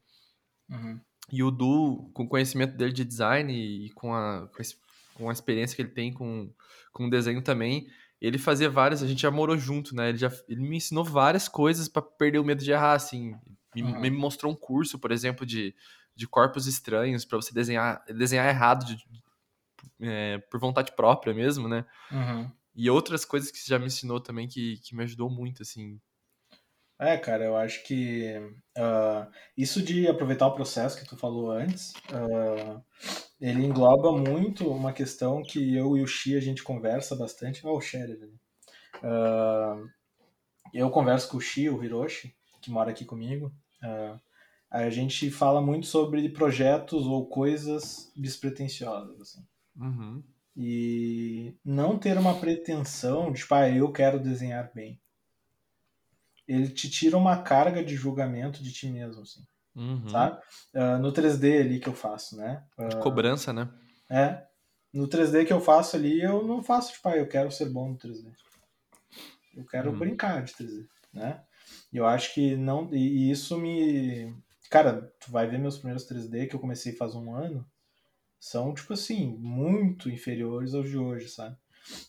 Uhum. 0.70 1.00
E 1.32 1.43
o 1.43 1.51
Du, 1.51 2.10
com 2.13 2.24
o 2.24 2.27
conhecimento 2.27 2.75
dele 2.75 2.93
de 2.93 3.03
design 3.03 3.53
e 3.53 3.89
com 3.91 4.13
a, 4.13 4.50
com 5.13 5.29
a 5.29 5.34
experiência 5.34 5.75
que 5.75 5.82
ele 5.82 5.89
tem 5.89 6.13
com, 6.13 6.50
com 6.91 7.10
desenho 7.10 7.41
também, 7.41 7.88
ele 8.22 8.38
fazia 8.38 8.70
várias, 8.70 9.03
a 9.03 9.08
gente 9.08 9.22
já 9.22 9.32
morou 9.32 9.58
junto, 9.58 9.93
né? 9.93 10.10
Ele, 10.10 10.17
já, 10.17 10.32
ele 10.48 10.62
me 10.62 10.77
ensinou 10.77 11.03
várias 11.03 11.50
coisas 11.50 11.89
para 11.89 12.01
perder 12.01 12.39
o 12.39 12.46
medo 12.46 12.63
de 12.63 12.72
errar, 12.72 12.93
assim. 12.93 13.36
Me, 13.75 13.82
uhum. 13.82 14.00
me 14.00 14.10
mostrou 14.10 14.51
um 14.51 14.55
curso, 14.55 14.98
por 14.98 15.12
exemplo, 15.12 15.46
de, 15.46 15.75
de 16.15 16.27
corpos 16.27 16.67
estranhos, 16.67 17.25
para 17.25 17.38
você 17.38 17.53
desenhar, 17.53 18.03
desenhar 18.08 18.48
errado 18.48 18.86
de, 18.86 18.98
é, 20.01 20.38
por 20.50 20.60
vontade 20.60 20.91
própria 20.96 21.34
mesmo, 21.34 21.67
né? 21.67 21.86
Uhum. 22.12 22.51
E 22.75 22.89
outras 22.89 23.24
coisas 23.25 23.51
que 23.51 23.58
você 23.58 23.70
já 23.70 23.79
me 23.79 23.86
ensinou 23.86 24.20
também 24.20 24.48
que, 24.48 24.77
que 24.77 24.96
me 24.96 25.03
ajudou 25.03 25.29
muito, 25.29 25.62
assim, 25.62 26.00
é, 27.00 27.17
cara, 27.17 27.43
eu 27.43 27.58
acho 27.58 27.84
que 27.84 28.38
uh, 28.77 29.29
isso 29.58 29.82
de 29.82 30.08
aproveitar 30.08 30.48
o 30.48 30.55
processo 30.55 30.98
que 30.98 31.05
tu 31.05 31.17
falou 31.17 31.51
antes, 31.51 31.91
uh, 32.12 32.82
ele 33.41 33.65
engloba 33.65 34.12
muito 34.12 34.70
uma 34.70 34.93
questão 34.93 35.43
que 35.43 35.75
eu 35.75 35.98
e 35.98 36.01
o 36.01 36.08
Xi 36.08 36.38
a 36.38 36.39
gente 36.39 36.63
conversa 36.63 37.13
bastante. 37.13 37.65
Oh, 37.65 37.77
o 37.77 37.82
Sherry, 37.82 38.13
uh, 39.03 39.89
eu 40.74 40.89
converso 40.91 41.27
com 41.29 41.38
o 41.38 41.41
Xi, 41.41 41.67
o 41.67 41.84
Hiroshi, 41.84 42.34
que 42.62 42.72
mora 42.72 42.91
aqui 42.91 43.03
comigo. 43.03 43.51
A 44.74 44.89
gente 44.89 45.30
fala 45.30 45.62
muito 45.62 45.86
sobre 45.88 46.27
projetos 46.30 47.06
ou 47.06 47.27
coisas 47.27 48.12
despretensiosas, 48.15 49.22
assim. 49.22 49.46
Uhum. 49.75 50.24
E 50.56 51.56
não 51.63 51.98
ter 51.98 52.18
uma 52.18 52.39
pretensão 52.39 53.32
de, 53.32 53.42
tipo, 53.42 53.56
ah, 53.56 53.70
eu 53.70 53.92
quero 53.92 54.20
desenhar 54.20 54.72
bem 54.74 55.00
ele 56.48 56.70
te 56.70 56.90
tira 56.90 57.18
uma 57.18 57.42
carga 57.42 57.83
de 57.83 57.96
julgamento 57.96 58.64
de 58.64 58.72
ti 58.72 58.90
mesmo, 58.90 59.22
assim. 59.22 59.42
Uhum. 59.75 60.07
Sabe? 60.09 60.40
Uh, 60.74 61.00
no 61.00 61.12
3D 61.12 61.62
ali 61.62 61.79
que 61.79 61.90
eu 61.90 61.94
faço, 61.94 62.38
né? 62.38 62.64
Uh, 62.77 62.90
de 62.90 63.00
cobrança, 63.00 63.51
né? 63.51 63.70
É. 64.09 64.44
No 64.94 65.07
3D 65.07 65.46
que 65.46 65.53
eu 65.53 65.59
faço 65.59 65.96
ali, 65.96 66.22
eu 66.22 66.46
não 66.46 66.62
faço, 66.62 66.94
tipo, 66.94 67.09
ah, 67.09 67.18
eu 67.18 67.27
quero 67.27 67.51
ser 67.51 67.70
bom 67.70 67.90
no 67.90 67.98
3D. 67.98 68.31
Eu 69.55 69.66
quero 69.66 69.92
uhum. 69.92 69.98
brincar 69.98 70.44
de 70.44 70.53
3D, 70.53 70.86
né? 71.12 71.42
Eu 71.92 72.05
acho 72.05 72.33
que 72.33 72.55
não. 72.55 72.94
E 72.94 73.31
isso 73.31 73.57
me. 73.57 74.36
Cara, 74.74 75.14
tu 75.20 75.31
vai 75.31 75.46
ver 75.46 75.59
meus 75.59 75.77
primeiros 75.77 76.03
3D 76.03 76.48
que 76.48 76.55
eu 76.55 76.59
comecei 76.59 76.94
faz 76.94 77.14
um 77.14 77.36
ano. 77.36 77.64
São, 78.40 78.74
tipo 78.74 78.92
assim, 78.94 79.38
muito 79.38 80.09
inferiores 80.09 80.74
aos 80.74 80.90
de 80.90 80.98
hoje, 80.98 81.29
sabe? 81.29 81.55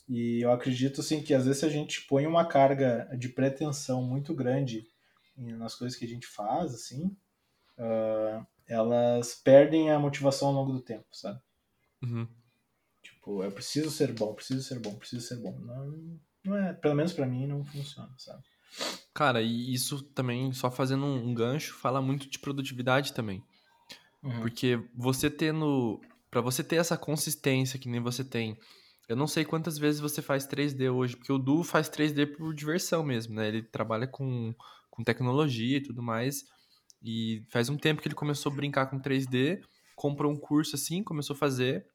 E 0.08 0.40
eu 0.40 0.50
acredito 0.50 1.02
assim 1.02 1.22
que 1.22 1.34
às 1.34 1.44
vezes 1.44 1.62
a 1.62 1.68
gente 1.68 2.06
põe 2.06 2.26
uma 2.26 2.48
carga 2.48 3.06
de 3.18 3.28
pretensão 3.28 4.02
muito 4.02 4.32
grande 4.32 4.88
nas 5.36 5.74
coisas 5.74 5.98
que 5.98 6.06
a 6.06 6.08
gente 6.08 6.26
faz, 6.26 6.72
assim, 6.72 7.14
uh, 7.76 8.46
elas 8.66 9.34
perdem 9.34 9.90
a 9.90 9.98
motivação 9.98 10.48
ao 10.48 10.54
longo 10.54 10.72
do 10.72 10.80
tempo, 10.80 11.04
sabe? 11.12 11.38
Uhum. 12.02 12.26
Tipo, 13.02 13.44
eu 13.44 13.52
preciso 13.52 13.90
ser 13.90 14.10
bom, 14.14 14.32
preciso 14.32 14.62
ser 14.62 14.78
bom, 14.78 14.94
preciso 14.94 15.26
ser 15.26 15.36
bom. 15.36 15.54
Não, 15.58 16.18
não 16.42 16.56
é, 16.56 16.72
pelo 16.72 16.94
menos 16.94 17.12
para 17.12 17.26
mim 17.26 17.46
não 17.46 17.62
funciona, 17.62 18.14
sabe? 18.16 18.42
Cara, 19.12 19.40
e 19.42 19.72
isso 19.72 20.02
também, 20.02 20.52
só 20.52 20.70
fazendo 20.70 21.04
um 21.06 21.32
gancho, 21.32 21.74
fala 21.74 22.02
muito 22.02 22.28
de 22.28 22.38
produtividade 22.38 23.12
também. 23.12 23.44
Uhum. 24.22 24.40
Porque 24.40 24.82
você 24.94 25.30
tendo. 25.30 26.00
para 26.30 26.40
você 26.40 26.64
ter 26.64 26.76
essa 26.76 26.96
consistência 26.96 27.78
que 27.78 27.88
nem 27.88 28.00
você 28.00 28.24
tem 28.24 28.58
eu 29.08 29.16
não 29.16 29.26
sei 29.26 29.44
quantas 29.44 29.76
vezes 29.78 30.00
você 30.00 30.22
faz 30.22 30.46
3D 30.46 30.90
hoje, 30.90 31.16
porque 31.16 31.32
o 31.32 31.38
Du 31.38 31.62
faz 31.62 31.88
3D 31.90 32.36
por 32.36 32.54
diversão 32.54 33.02
mesmo, 33.04 33.34
né? 33.34 33.48
Ele 33.48 33.62
trabalha 33.62 34.06
com, 34.06 34.54
com 34.90 35.04
tecnologia 35.04 35.76
e 35.76 35.82
tudo 35.82 36.02
mais. 36.02 36.44
E 37.02 37.44
faz 37.50 37.68
um 37.68 37.76
tempo 37.76 38.00
que 38.00 38.08
ele 38.08 38.14
começou 38.14 38.50
a 38.50 38.54
brincar 38.54 38.86
com 38.86 38.98
3D, 38.98 39.60
comprou 39.94 40.32
um 40.32 40.36
curso 40.36 40.74
assim, 40.74 41.02
começou 41.02 41.36
a 41.36 41.38
fazer. 41.38 41.86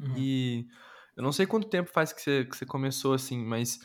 Uhum. 0.00 0.14
E 0.16 0.66
eu 1.16 1.22
não 1.22 1.30
sei 1.30 1.46
quanto 1.46 1.68
tempo 1.68 1.88
faz 1.88 2.12
que 2.12 2.20
você, 2.20 2.44
que 2.44 2.56
você 2.56 2.66
começou 2.66 3.14
assim, 3.14 3.38
mas 3.38 3.78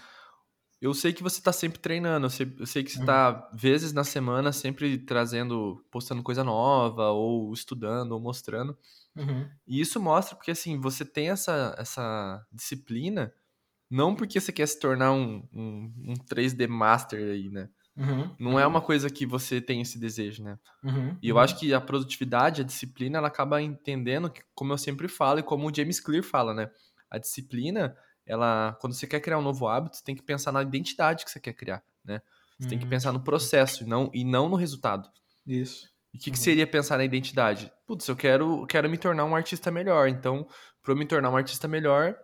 eu 0.84 0.94
sei 0.94 1.14
que 1.14 1.24
você 1.24 1.42
tá 1.42 1.54
sempre 1.54 1.80
treinando, 1.80 2.26
eu 2.26 2.30
sei, 2.30 2.54
eu 2.60 2.66
sei 2.66 2.84
que 2.84 2.92
você 2.92 3.00
uhum. 3.00 3.06
tá 3.06 3.50
vezes 3.54 3.94
na 3.94 4.04
semana 4.04 4.52
sempre 4.52 4.98
trazendo, 4.98 5.82
postando 5.90 6.22
coisa 6.22 6.44
nova, 6.44 7.10
ou 7.10 7.54
estudando, 7.54 8.12
ou 8.12 8.20
mostrando. 8.20 8.78
Uhum. 9.16 9.50
E 9.66 9.80
isso 9.80 9.98
mostra 9.98 10.36
porque, 10.36 10.52
assim, 10.52 10.78
você 10.78 11.06
tem 11.06 11.30
essa, 11.30 11.74
essa 11.78 12.46
disciplina, 12.52 13.34
não 13.90 14.14
porque 14.14 14.42
você 14.42 14.52
quer 14.52 14.68
se 14.68 14.78
tornar 14.78 15.14
um, 15.14 15.48
um, 15.54 15.94
um 16.10 16.14
3D 16.30 16.68
Master 16.68 17.32
aí, 17.32 17.50
né? 17.50 17.70
Uhum. 17.96 18.36
Não 18.38 18.60
é 18.60 18.68
uma 18.68 18.82
coisa 18.82 19.10
que 19.10 19.26
você 19.26 19.62
tem 19.62 19.80
esse 19.80 19.98
desejo, 19.98 20.44
né? 20.44 20.60
Uhum. 20.84 21.18
E 21.22 21.30
eu 21.30 21.40
acho 21.40 21.58
que 21.58 21.74
a 21.74 21.80
produtividade, 21.80 22.60
a 22.62 22.66
disciplina, 22.66 23.20
ela 23.20 23.30
acaba 23.30 23.62
entendendo, 23.62 24.30
que, 24.30 24.42
como 24.54 24.74
eu 24.74 24.78
sempre 24.78 25.08
falo 25.08 25.40
e 25.40 25.44
como 25.44 25.70
o 25.70 25.74
James 25.74 26.02
Clear 26.02 26.24
fala, 26.24 26.54
né? 26.54 26.70
A 27.10 27.18
disciplina, 27.18 27.96
ela, 28.26 28.78
quando 28.80 28.94
você 28.94 29.06
quer 29.06 29.20
criar 29.20 29.38
um 29.38 29.42
novo 29.42 29.68
hábito, 29.68 29.98
você 29.98 30.04
tem 30.04 30.16
que 30.16 30.24
pensar 30.24 30.52
na 30.52 30.62
identidade 30.62 31.26
que 31.26 31.32
você 31.32 31.40
quer 31.40 31.54
criar, 31.54 31.84
né? 32.04 32.22
Você 32.60 32.70
tem 32.70 32.78
que 32.78 32.86
uhum. 32.86 32.90
pensar 32.90 33.12
no 33.12 33.20
processo 33.20 33.84
e 33.84 33.88
não, 33.88 34.10
e 34.14 34.24
não 34.24 34.48
no 34.48 34.56
resultado. 34.56 35.10
Isso. 35.46 35.88
E 36.14 36.18
o 36.18 36.20
que, 36.20 36.32
que, 36.32 36.38
uhum. 36.38 36.44
seria 36.44 36.68
pensar 36.68 36.98
na 36.98 37.04
identidade? 37.04 37.72
Putz, 37.86 38.08
eu 38.08 38.16
quero, 38.16 38.66
quero 38.68 38.90
me 38.90 38.98
tornar 38.98 39.26
um 39.26 39.36
artista 39.36 39.72
melhor. 39.72 40.08
Então, 40.08 40.48
para 40.82 40.94
eu 40.94 40.98
me 40.98 41.06
tornar 41.06 41.30
um 41.30 41.36
artista 41.36 41.68
melhor, 41.68 42.16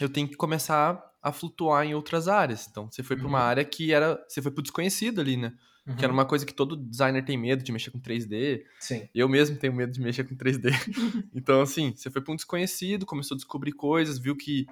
eu 0.00 0.08
tenho 0.08 0.26
que 0.26 0.34
começar 0.34 1.00
a 1.22 1.32
flutuar 1.32 1.84
em 1.84 1.94
outras 1.94 2.26
áreas. 2.26 2.66
Então, 2.68 2.90
você 2.90 3.02
foi 3.02 3.16
para 3.16 3.26
uma 3.26 3.38
uhum. 3.38 3.44
área 3.44 3.64
que 3.64 3.92
era. 3.92 4.18
Você 4.28 4.40
foi 4.40 4.50
para 4.50 4.62
desconhecido 4.62 5.20
ali, 5.20 5.36
né? 5.36 5.52
Uhum. 5.86 5.96
Que 5.96 6.04
era 6.04 6.12
uhum. 6.12 6.18
uma 6.18 6.24
coisa 6.24 6.46
que 6.46 6.54
todo 6.54 6.76
designer 6.76 7.24
tem 7.24 7.36
medo 7.36 7.62
de 7.62 7.70
mexer 7.70 7.90
com 7.90 8.00
3D. 8.00 8.62
Sim. 8.80 9.08
Eu 9.14 9.28
mesmo 9.28 9.56
tenho 9.56 9.74
medo 9.74 9.92
de 9.92 10.00
mexer 10.00 10.24
com 10.24 10.34
3D. 10.34 10.70
então, 11.34 11.60
assim, 11.60 11.94
você 11.94 12.10
foi 12.10 12.22
para 12.22 12.32
um 12.32 12.36
desconhecido, 12.36 13.06
começou 13.06 13.34
a 13.34 13.38
descobrir 13.38 13.72
coisas, 13.72 14.18
viu 14.18 14.34
que 14.34 14.66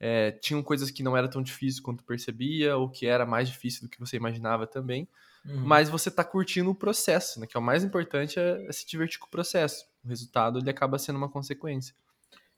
é, 0.00 0.30
tinham 0.32 0.62
coisas 0.62 0.90
que 0.90 1.02
não 1.02 1.16
era 1.16 1.28
tão 1.28 1.42
difícil 1.42 1.82
quanto 1.82 2.04
percebia, 2.04 2.76
ou 2.76 2.88
que 2.88 3.06
era 3.06 3.26
mais 3.26 3.48
difícil 3.48 3.82
do 3.82 3.88
que 3.88 3.98
você 3.98 4.16
imaginava 4.16 4.66
também. 4.66 5.08
Uhum. 5.44 5.64
Mas 5.64 5.88
você 5.88 6.10
tá 6.10 6.22
curtindo 6.22 6.70
o 6.70 6.74
processo, 6.74 7.40
né? 7.40 7.46
Que 7.46 7.56
é 7.56 7.60
o 7.60 7.62
mais 7.62 7.82
importante 7.82 8.38
é, 8.38 8.66
é, 8.66 8.72
se 8.72 8.86
divertir 8.86 9.18
com 9.18 9.26
o 9.26 9.30
processo. 9.30 9.86
O 10.04 10.08
resultado 10.08 10.58
ele 10.58 10.70
acaba 10.70 10.98
sendo 10.98 11.16
uma 11.16 11.28
consequência. 11.28 11.94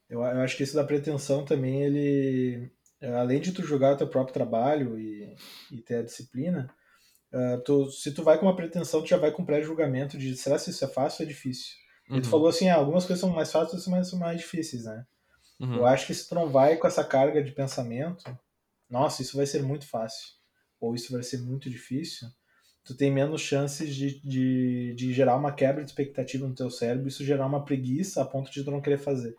Eu, 0.08 0.20
eu 0.20 0.40
acho 0.40 0.56
que 0.56 0.62
isso 0.62 0.74
da 0.74 0.84
pretensão 0.84 1.44
também, 1.44 1.82
ele. 1.82 2.70
Além 3.18 3.40
de 3.40 3.52
tu 3.52 3.62
jogar 3.62 3.94
o 3.94 3.96
teu 3.96 4.08
próprio 4.08 4.34
trabalho 4.34 4.98
e, 4.98 5.34
e 5.70 5.80
ter 5.80 5.96
a 5.96 6.02
disciplina, 6.02 6.68
uh, 7.32 7.58
tu, 7.64 7.90
se 7.90 8.12
tu 8.12 8.22
vai 8.22 8.36
com 8.38 8.44
uma 8.44 8.56
pretensão, 8.56 9.00
tu 9.00 9.08
já 9.08 9.16
vai 9.16 9.30
com 9.30 9.42
pré-julgamento 9.42 10.18
de 10.18 10.36
será 10.36 10.58
que 10.58 10.68
isso 10.68 10.84
é 10.84 10.88
fácil 10.88 11.22
ou 11.22 11.26
é 11.26 11.32
difícil? 11.32 11.76
Uhum. 12.10 12.18
E 12.18 12.20
tu 12.20 12.26
uhum. 12.26 12.30
falou 12.30 12.48
assim, 12.48 12.68
ah, 12.68 12.74
algumas 12.74 13.06
coisas 13.06 13.20
são 13.20 13.30
mais 13.30 13.50
fáceis, 13.50 13.86
outras 13.86 14.10
são 14.10 14.18
mais 14.18 14.36
difíceis, 14.38 14.84
né? 14.84 15.06
Uhum. 15.60 15.76
Eu 15.76 15.86
acho 15.86 16.06
que 16.06 16.14
se 16.14 16.26
tu 16.26 16.34
não 16.34 16.48
vai 16.48 16.76
com 16.76 16.86
essa 16.86 17.04
carga 17.04 17.42
de 17.42 17.52
pensamento, 17.52 18.24
nossa, 18.88 19.20
isso 19.20 19.36
vai 19.36 19.46
ser 19.46 19.62
muito 19.62 19.86
fácil, 19.86 20.30
ou 20.80 20.94
isso 20.94 21.12
vai 21.12 21.22
ser 21.22 21.38
muito 21.38 21.68
difícil, 21.68 22.28
tu 22.82 22.96
tem 22.96 23.12
menos 23.12 23.42
chances 23.42 23.94
de, 23.94 24.20
de, 24.22 24.94
de 24.94 25.12
gerar 25.12 25.36
uma 25.36 25.52
quebra 25.52 25.84
de 25.84 25.90
expectativa 25.90 26.48
no 26.48 26.54
teu 26.54 26.70
cérebro, 26.70 27.08
isso 27.08 27.24
gerar 27.24 27.46
uma 27.46 27.64
preguiça 27.64 28.22
a 28.22 28.24
ponto 28.24 28.50
de 28.50 28.64
tu 28.64 28.70
não 28.70 28.80
querer 28.80 28.98
fazer. 28.98 29.36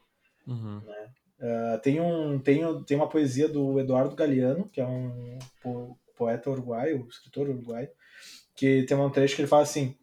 Uhum. 0.48 0.80
Né? 0.80 1.12
Uh, 1.40 1.82
tem, 1.82 2.00
um, 2.00 2.40
tem, 2.40 2.84
tem 2.84 2.96
uma 2.96 3.10
poesia 3.10 3.50
do 3.50 3.80
Eduardo 3.80 4.16
Galeano, 4.16 4.70
que 4.70 4.80
é 4.80 4.86
um 4.86 5.40
po, 5.62 6.00
poeta 6.16 6.52
uruguaio, 6.52 7.08
escritor 7.10 7.50
uruguaio, 7.50 7.90
que 8.56 8.84
tem 8.84 8.96
um 8.96 9.10
trecho 9.10 9.36
que 9.36 9.42
ele 9.42 9.48
fala 9.48 9.64
assim: 9.64 9.98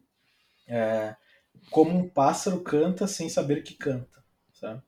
é, 0.67 1.15
como 1.71 1.97
um 1.97 2.09
pássaro 2.09 2.59
canta 2.59 3.07
sem 3.07 3.29
saber 3.29 3.63
que 3.63 3.73
canta, 3.73 4.21
sabe? 4.53 4.83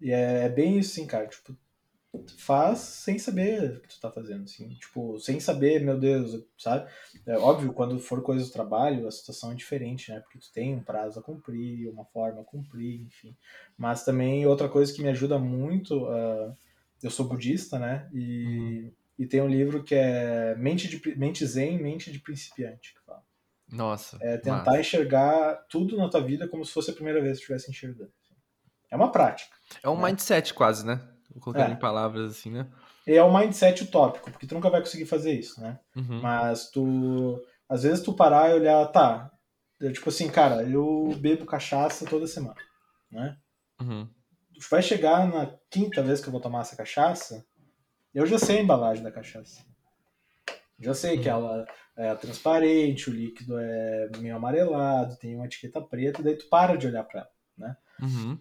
E 0.00 0.12
é, 0.12 0.44
é 0.44 0.48
bem 0.48 0.78
isso, 0.78 0.94
sim, 0.94 1.06
cara. 1.06 1.26
Tipo, 1.26 1.56
faz 2.36 2.78
sem 2.78 3.18
saber 3.18 3.76
o 3.76 3.80
que 3.80 3.88
tu 3.88 4.00
tá 4.00 4.10
fazendo, 4.10 4.44
assim. 4.44 4.68
Tipo, 4.74 5.18
sem 5.18 5.38
saber, 5.40 5.80
meu 5.80 5.98
Deus, 5.98 6.44
sabe? 6.56 6.90
É 7.26 7.36
óbvio, 7.38 7.72
quando 7.72 7.98
for 7.98 8.22
coisa 8.22 8.44
do 8.44 8.50
trabalho, 8.50 9.06
a 9.06 9.10
situação 9.10 9.52
é 9.52 9.54
diferente, 9.54 10.10
né? 10.10 10.20
Porque 10.20 10.38
tu 10.38 10.50
tem 10.52 10.74
um 10.74 10.82
prazo 10.82 11.20
a 11.20 11.22
cumprir, 11.22 11.88
uma 11.88 12.04
forma 12.06 12.40
a 12.40 12.44
cumprir, 12.44 13.02
enfim. 13.02 13.36
Mas 13.76 14.04
também 14.04 14.46
outra 14.46 14.68
coisa 14.68 14.92
que 14.92 15.02
me 15.02 15.08
ajuda 15.08 15.38
muito, 15.38 16.04
uh, 16.04 16.56
eu 17.02 17.10
sou 17.10 17.26
budista, 17.26 17.78
né? 17.78 18.08
E, 18.12 18.84
uhum. 18.84 18.92
e 19.18 19.26
tem 19.26 19.42
um 19.42 19.48
livro 19.48 19.84
que 19.84 19.94
é 19.94 20.54
Mente, 20.56 20.88
de, 20.88 21.16
Mente 21.16 21.44
Zen, 21.44 21.78
Mente 21.78 22.10
de 22.10 22.18
Principiante, 22.20 22.94
que 22.94 23.00
fala. 23.04 23.22
Nossa. 23.70 24.16
É 24.22 24.38
tentar 24.38 24.64
massa. 24.64 24.80
enxergar 24.80 25.66
tudo 25.68 25.96
na 25.96 26.08
tua 26.08 26.22
vida 26.22 26.48
como 26.48 26.64
se 26.64 26.72
fosse 26.72 26.90
a 26.90 26.94
primeira 26.94 27.20
vez 27.20 27.34
que 27.34 27.42
estivesse 27.42 27.70
enxergando. 27.70 28.12
É 28.90 28.96
uma 28.96 29.10
prática. 29.12 29.54
É 29.82 29.88
um 29.88 30.00
né? 30.00 30.08
mindset 30.08 30.54
quase, 30.54 30.84
né? 30.84 31.00
Vou 31.30 31.42
colocar 31.42 31.68
é. 31.68 31.72
em 31.72 31.76
palavras 31.76 32.32
assim, 32.32 32.50
né? 32.50 32.66
É 33.06 33.22
um 33.22 33.36
mindset 33.36 33.84
utópico, 33.84 34.30
porque 34.30 34.46
tu 34.46 34.54
nunca 34.54 34.68
vai 34.68 34.80
conseguir 34.80 35.06
fazer 35.06 35.32
isso, 35.32 35.60
né? 35.60 35.78
Uhum. 35.96 36.20
Mas 36.20 36.70
tu. 36.70 37.42
Às 37.68 37.82
vezes 37.82 38.02
tu 38.02 38.12
parar 38.12 38.50
e 38.50 38.54
olhar, 38.54 38.86
tá. 38.88 39.30
Eu, 39.80 39.92
tipo 39.92 40.08
assim, 40.08 40.28
cara, 40.28 40.62
eu 40.64 41.14
bebo 41.18 41.46
cachaça 41.46 42.04
toda 42.04 42.26
semana, 42.26 42.56
né? 43.10 43.36
Uhum. 43.80 44.08
Vai 44.70 44.82
chegar 44.82 45.26
na 45.28 45.54
quinta 45.70 46.02
vez 46.02 46.20
que 46.20 46.28
eu 46.28 46.32
vou 46.32 46.40
tomar 46.40 46.62
essa 46.62 46.76
cachaça, 46.76 47.46
eu 48.12 48.26
já 48.26 48.38
sei 48.38 48.58
a 48.58 48.62
embalagem 48.62 49.04
da 49.04 49.12
cachaça. 49.12 49.62
Já 50.80 50.94
sei 50.94 51.16
uhum. 51.16 51.22
que 51.22 51.28
ela 51.28 51.66
é 51.96 52.14
transparente, 52.14 53.10
o 53.10 53.12
líquido 53.12 53.58
é 53.58 54.08
meio 54.18 54.36
amarelado, 54.36 55.16
tem 55.16 55.34
uma 55.34 55.46
etiqueta 55.46 55.80
preta, 55.80 56.22
daí 56.22 56.36
tu 56.36 56.48
para 56.48 56.76
de 56.76 56.86
olhar 56.86 57.04
pra 57.04 57.20
ela, 57.20 57.30
né? 57.56 57.76
Uhum. 58.00 58.38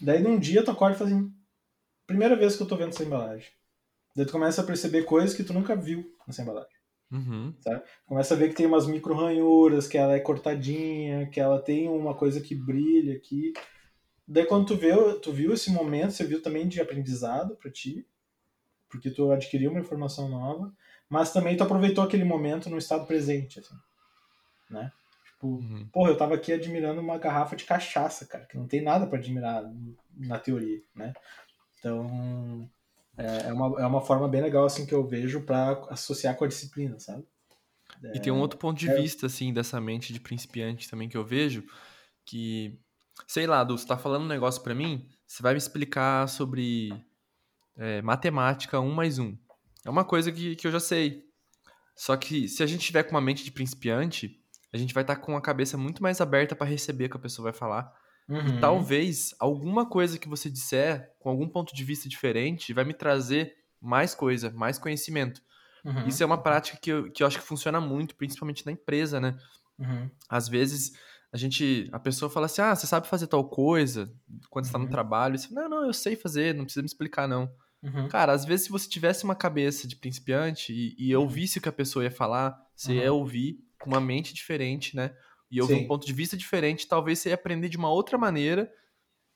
Daí 0.00 0.22
num 0.22 0.38
dia 0.38 0.64
tu 0.64 0.70
acorda 0.70 0.94
e 0.94 0.98
fala 0.98 1.10
assim, 1.10 1.32
primeira 2.06 2.36
vez 2.36 2.56
que 2.56 2.62
eu 2.62 2.66
tô 2.66 2.76
vendo 2.76 2.90
essa 2.90 3.04
embalagem. 3.04 3.48
Daí 4.14 4.26
tu 4.26 4.32
começa 4.32 4.62
a 4.62 4.64
perceber 4.64 5.04
coisas 5.04 5.34
que 5.34 5.44
tu 5.44 5.52
nunca 5.52 5.76
viu 5.76 6.14
nessa 6.26 6.42
embalagem. 6.42 6.76
Uhum. 7.10 7.54
Sabe? 7.60 7.82
Começa 8.06 8.34
a 8.34 8.36
ver 8.36 8.48
que 8.48 8.54
tem 8.54 8.66
umas 8.66 8.86
micro 8.86 9.14
ranhuras, 9.14 9.86
que 9.86 9.96
ela 9.96 10.14
é 10.14 10.20
cortadinha, 10.20 11.26
que 11.28 11.40
ela 11.40 11.60
tem 11.60 11.88
uma 11.88 12.14
coisa 12.14 12.40
que 12.40 12.54
brilha 12.54 13.14
aqui. 13.14 13.52
Daí 14.26 14.44
quando 14.44 14.66
tu, 14.66 14.76
vê, 14.76 14.92
tu 15.20 15.32
viu 15.32 15.52
esse 15.52 15.70
momento, 15.70 16.12
você 16.12 16.24
viu 16.24 16.42
também 16.42 16.66
de 16.66 16.80
aprendizado 16.80 17.54
para 17.56 17.70
ti, 17.70 18.06
porque 18.88 19.10
tu 19.10 19.30
adquiriu 19.30 19.70
uma 19.70 19.80
informação 19.80 20.28
nova, 20.28 20.72
mas 21.08 21.32
também 21.32 21.56
tu 21.56 21.62
aproveitou 21.62 22.02
aquele 22.02 22.24
momento 22.24 22.68
no 22.68 22.78
estado 22.78 23.06
presente, 23.06 23.60
assim, 23.60 23.76
né? 24.68 24.90
Tipo, 25.36 25.48
uhum. 25.48 25.86
porra, 25.92 26.10
eu 26.10 26.16
tava 26.16 26.34
aqui 26.34 26.50
admirando 26.50 27.00
uma 27.00 27.18
garrafa 27.18 27.54
de 27.54 27.64
cachaça, 27.64 28.24
cara, 28.24 28.46
que 28.46 28.56
não 28.56 28.66
tem 28.66 28.80
nada 28.80 29.06
para 29.06 29.18
admirar 29.18 29.62
na 30.16 30.38
teoria, 30.38 30.80
né? 30.94 31.12
Então, 31.78 32.68
é, 33.18 33.48
é, 33.48 33.52
uma, 33.52 33.82
é 33.82 33.86
uma 33.86 34.00
forma 34.00 34.26
bem 34.26 34.40
legal, 34.40 34.64
assim, 34.64 34.86
que 34.86 34.94
eu 34.94 35.06
vejo 35.06 35.42
para 35.42 35.72
associar 35.90 36.34
com 36.36 36.44
a 36.44 36.48
disciplina, 36.48 36.98
sabe? 36.98 37.22
É, 38.02 38.16
e 38.16 38.20
tem 38.20 38.32
um 38.32 38.40
outro 38.40 38.58
ponto 38.58 38.78
de 38.78 38.88
é... 38.88 38.96
vista, 38.96 39.26
assim, 39.26 39.52
dessa 39.52 39.78
mente 39.78 40.12
de 40.12 40.20
principiante 40.20 40.88
também 40.88 41.08
que 41.08 41.16
eu 41.16 41.24
vejo, 41.24 41.64
que, 42.24 42.78
sei 43.26 43.46
lá, 43.46 43.62
Du, 43.62 43.76
você 43.76 43.86
tá 43.86 43.98
falando 43.98 44.24
um 44.24 44.28
negócio 44.28 44.62
para 44.62 44.74
mim, 44.74 45.06
você 45.26 45.42
vai 45.42 45.52
me 45.52 45.58
explicar 45.58 46.28
sobre 46.30 46.94
é, 47.76 48.00
matemática 48.00 48.80
1 48.80 48.90
mais 48.90 49.18
1. 49.18 49.36
É 49.84 49.90
uma 49.90 50.04
coisa 50.04 50.32
que, 50.32 50.56
que 50.56 50.66
eu 50.66 50.72
já 50.72 50.80
sei. 50.80 51.26
Só 51.94 52.16
que 52.16 52.48
se 52.48 52.62
a 52.62 52.66
gente 52.66 52.86
tiver 52.86 53.02
com 53.02 53.10
uma 53.10 53.20
mente 53.20 53.44
de 53.44 53.50
principiante, 53.50 54.42
a 54.72 54.76
gente 54.76 54.94
vai 54.94 55.02
estar 55.02 55.16
tá 55.16 55.20
com 55.20 55.36
a 55.36 55.40
cabeça 55.40 55.76
muito 55.76 56.02
mais 56.02 56.20
aberta 56.20 56.54
para 56.54 56.66
receber 56.66 57.06
o 57.06 57.10
que 57.10 57.16
a 57.16 57.20
pessoa 57.20 57.50
vai 57.50 57.52
falar 57.52 57.92
Uhum. 58.28 58.58
E 58.58 58.60
talvez 58.60 59.34
alguma 59.38 59.86
coisa 59.86 60.18
que 60.18 60.28
você 60.28 60.50
disser, 60.50 61.12
com 61.20 61.30
algum 61.30 61.48
ponto 61.48 61.74
de 61.74 61.84
vista 61.84 62.08
diferente, 62.08 62.72
vai 62.72 62.84
me 62.84 62.94
trazer 62.94 63.54
mais 63.80 64.14
coisa, 64.14 64.50
mais 64.50 64.78
conhecimento. 64.78 65.40
Uhum. 65.84 66.08
Isso 66.08 66.22
é 66.22 66.26
uma 66.26 66.42
prática 66.42 66.76
que 66.80 66.90
eu, 66.90 67.10
que 67.10 67.22
eu 67.22 67.26
acho 67.26 67.38
que 67.38 67.44
funciona 67.44 67.80
muito, 67.80 68.16
principalmente 68.16 68.66
na 68.66 68.72
empresa, 68.72 69.20
né? 69.20 69.38
Uhum. 69.78 70.10
Às 70.28 70.48
vezes 70.48 70.92
a 71.32 71.36
gente, 71.36 71.88
a 71.92 72.00
pessoa 72.00 72.28
fala 72.28 72.46
assim, 72.46 72.62
ah, 72.62 72.74
você 72.74 72.86
sabe 72.86 73.06
fazer 73.06 73.28
tal 73.28 73.48
coisa 73.48 74.12
quando 74.50 74.64
está 74.64 74.78
no 74.78 74.84
uhum. 74.86 74.90
trabalho? 74.90 75.38
Você, 75.38 75.52
não, 75.54 75.68
não, 75.68 75.86
eu 75.86 75.92
sei 75.92 76.16
fazer, 76.16 76.54
não 76.54 76.64
precisa 76.64 76.82
me 76.82 76.86
explicar 76.86 77.28
não. 77.28 77.48
Uhum. 77.82 78.08
Cara, 78.08 78.32
às 78.32 78.44
vezes 78.44 78.66
se 78.66 78.72
você 78.72 78.88
tivesse 78.88 79.22
uma 79.22 79.36
cabeça 79.36 79.86
de 79.86 79.94
principiante 79.94 80.72
e, 80.72 80.96
e 80.98 81.14
uhum. 81.14 81.22
ouvisse 81.22 81.58
o 81.58 81.62
que 81.62 81.68
a 81.68 81.72
pessoa 81.72 82.04
ia 82.04 82.10
falar, 82.10 82.58
você 82.74 82.94
ia 82.94 83.12
ouvir 83.12 83.58
com 83.86 83.92
uma 83.92 84.00
mente 84.00 84.34
diferente, 84.34 84.94
né? 84.94 85.14
e 85.50 85.60
ouvir 85.60 85.74
um 85.74 85.86
ponto 85.86 86.06
de 86.06 86.12
vista 86.12 86.36
diferente, 86.36 86.88
talvez 86.88 87.18
você 87.18 87.30
ia 87.30 87.34
aprender 87.34 87.68
de 87.68 87.76
uma 87.76 87.90
outra 87.90 88.18
maneira 88.18 88.70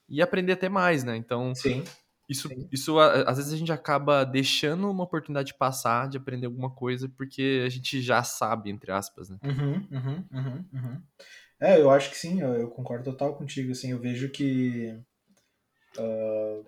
e 0.08 0.20
aprender 0.20 0.52
até 0.52 0.68
mais, 0.68 1.04
né? 1.04 1.16
Então, 1.16 1.54
Sim. 1.54 1.84
Isso, 2.28 2.46
Sim. 2.46 2.68
isso 2.70 2.96
às 3.00 3.38
vezes 3.38 3.52
a 3.52 3.56
gente 3.56 3.72
acaba 3.72 4.22
deixando 4.22 4.88
uma 4.88 5.02
oportunidade 5.02 5.52
passar 5.54 6.08
de 6.08 6.16
aprender 6.16 6.46
alguma 6.46 6.70
coisa 6.70 7.08
porque 7.08 7.64
a 7.66 7.68
gente 7.68 8.00
já 8.00 8.22
sabe, 8.22 8.70
entre 8.70 8.92
aspas, 8.92 9.28
né? 9.28 9.36
Uhum, 9.42 9.88
uhum, 9.90 10.24
uhum, 10.32 10.64
uhum. 10.72 11.02
É, 11.58 11.80
eu 11.80 11.90
acho 11.90 12.08
que 12.08 12.16
sim, 12.16 12.40
eu, 12.40 12.54
eu, 12.54 12.70
concordo 12.70 13.02
total 13.02 13.34
contigo. 13.34 13.72
Assim, 13.72 13.90
eu 13.90 13.98
vejo 13.98 14.30
que, 14.30 14.96
uh, 15.98 16.64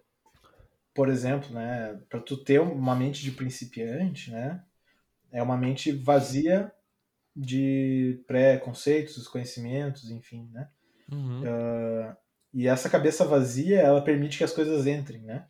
por 0.92 1.08
exemplo, 1.08 1.48
né, 1.54 1.96
para 2.08 2.18
tu 2.18 2.36
ter 2.36 2.60
uma 2.60 2.96
mente 2.96 3.22
de 3.22 3.30
principiante, 3.30 4.32
né, 4.32 4.64
é 5.30 5.40
uma 5.40 5.56
mente 5.56 5.92
vazia 5.92 6.72
de 7.34 8.22
pré-conceitos, 8.26 9.26
conhecimentos, 9.28 10.10
enfim, 10.10 10.48
né? 10.52 10.68
Uhum. 11.10 11.42
Uh, 11.42 12.16
e 12.52 12.68
essa 12.68 12.90
cabeça 12.90 13.24
vazia, 13.24 13.80
ela 13.80 14.02
permite 14.02 14.38
que 14.38 14.44
as 14.44 14.52
coisas 14.52 14.86
entrem, 14.86 15.22
né? 15.22 15.46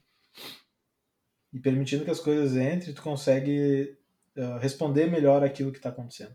E 1.53 1.59
permitindo 1.59 2.05
que 2.05 2.11
as 2.11 2.21
coisas 2.21 2.57
entrem, 2.57 2.95
tu 2.95 3.03
consegue 3.03 3.97
uh, 4.37 4.59
responder 4.59 5.11
melhor 5.11 5.43
aquilo 5.45 5.73
que 5.73 5.79
está 5.79 5.89
acontecendo, 5.89 6.35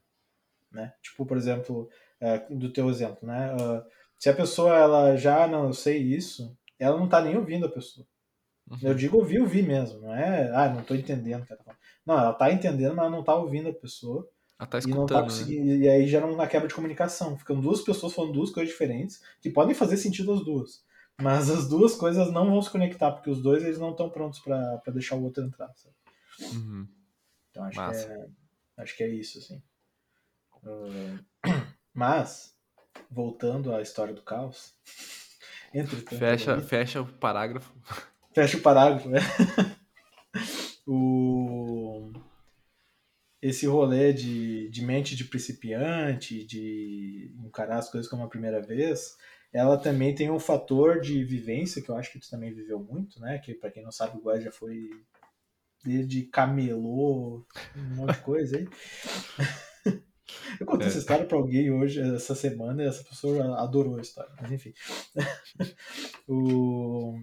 né? 0.72 0.94
Tipo, 1.02 1.26
por 1.26 1.38
exemplo, 1.38 1.90
uh, 2.22 2.56
do 2.56 2.72
teu 2.72 2.90
exemplo, 2.90 3.28
né? 3.28 3.56
se 4.20 4.30
a 4.30 4.34
pessoa, 4.34 4.76
ela 4.76 5.16
já, 5.16 5.48
não, 5.48 5.72
sei 5.72 6.00
isso, 6.00 6.58
ela 6.80 6.98
não 6.98 7.06
está 7.06 7.22
nem 7.22 7.38
ouvindo 7.38 7.68
a 7.68 7.72
pessoa. 7.72 8.06
Uhum. 8.70 8.78
Eu 8.82 8.94
digo 8.94 9.18
ouvir, 9.18 9.40
ouvir 9.40 9.64
mesmo, 9.64 10.02
não 10.02 10.14
é, 10.14 10.52
ah, 10.54 10.70
não 10.70 10.82
estou 10.82 10.98
entendendo 10.98 11.46
tá. 11.46 11.78
Não, 12.06 12.18
ela 12.18 12.32
está 12.32 12.52
entendendo, 12.52 12.96
mas 12.96 13.12
não 13.12 13.22
está 13.22 13.36
ouvindo 13.36 13.70
a 13.70 13.74
pessoa. 13.74 14.28
Ela 14.60 14.68
tá 14.68 14.80
e 14.80 14.88
não 14.88 15.06
tá 15.06 15.22
conseguindo. 15.22 15.66
Né? 15.66 15.76
E 15.78 15.90
aí 15.90 16.08
gera 16.08 16.26
uma 16.26 16.48
quebra 16.48 16.68
de 16.68 16.74
comunicação. 16.74 17.38
Ficam 17.38 17.60
duas 17.62 17.82
pessoas 17.82 18.14
falando 18.14 18.34
duas 18.34 18.50
coisas 18.50 18.72
diferentes, 18.72 19.22
que 19.42 19.50
podem 19.50 19.76
fazer 19.76 19.98
sentido 19.98 20.34
as 20.34 20.44
duas. 20.44 20.84
Mas 21.22 21.50
as 21.50 21.68
duas 21.68 21.96
coisas 21.96 22.32
não 22.32 22.50
vão 22.50 22.62
se 22.62 22.70
conectar, 22.70 23.12
porque 23.12 23.30
os 23.30 23.42
dois 23.42 23.64
eles 23.64 23.80
não 23.80 23.92
estão 23.92 24.10
prontos 24.10 24.40
para 24.40 24.82
deixar 24.88 25.16
o 25.16 25.24
outro 25.24 25.44
entrar. 25.44 25.72
Uhum. 26.54 26.88
Então 27.50 27.64
acho 27.64 27.76
que, 27.76 28.12
é, 28.12 28.28
acho 28.78 28.98
que 28.98 29.04
é 29.04 29.10
isso, 29.10 29.40
assim. 29.40 29.62
Uh, 30.64 31.20
mas, 31.94 32.56
voltando 33.10 33.74
à 33.74 33.82
história 33.82 34.14
do 34.14 34.22
caos. 34.22 34.76
fecha, 36.18 36.56
aí, 36.56 36.62
fecha 36.62 37.02
o 37.02 37.06
parágrafo. 37.06 37.74
Fecha 38.34 38.58
o 38.58 38.62
parágrafo, 38.62 39.10
né? 39.10 39.20
o 40.86 42.12
esse 43.48 43.66
rolê 43.66 44.14
de, 44.14 44.70
de 44.70 44.84
mente 44.84 45.16
de 45.16 45.24
principiante, 45.26 46.46
de 46.46 47.32
encarar 47.46 47.78
as 47.78 47.90
coisas 47.90 48.10
como 48.10 48.24
a 48.24 48.30
primeira 48.30 48.62
vez, 48.62 49.16
ela 49.52 49.78
também 49.78 50.14
tem 50.14 50.30
um 50.30 50.40
fator 50.40 51.00
de 51.00 51.24
vivência 51.24 51.82
que 51.82 51.90
eu 51.90 51.96
acho 51.96 52.12
que 52.12 52.20
tu 52.20 52.30
também 52.30 52.54
viveu 52.54 52.80
muito, 52.80 53.20
né? 53.20 53.40
Que 53.40 53.54
para 53.54 53.72
quem 53.72 53.84
não 53.84 53.92
sabe, 53.92 54.18
o 54.18 54.22
Guai 54.22 54.42
já 54.42 54.52
foi 54.52 54.90
desde 55.84 56.24
camelô, 56.24 57.46
um 57.76 57.96
monte 57.96 58.16
de 58.16 58.22
coisa 58.22 58.58
aí. 58.58 58.68
Eu 60.60 60.66
contei 60.66 60.88
é. 60.88 60.90
essa 60.90 61.00
história 61.00 61.26
para 61.26 61.38
alguém 61.38 61.72
hoje, 61.72 62.02
essa 62.02 62.36
semana, 62.36 62.84
e 62.84 62.88
essa 62.88 63.04
pessoa 63.04 63.62
adorou 63.62 63.98
a 63.98 64.02
história. 64.02 64.32
Mas 64.42 64.52
enfim. 64.52 64.74
o... 66.28 67.18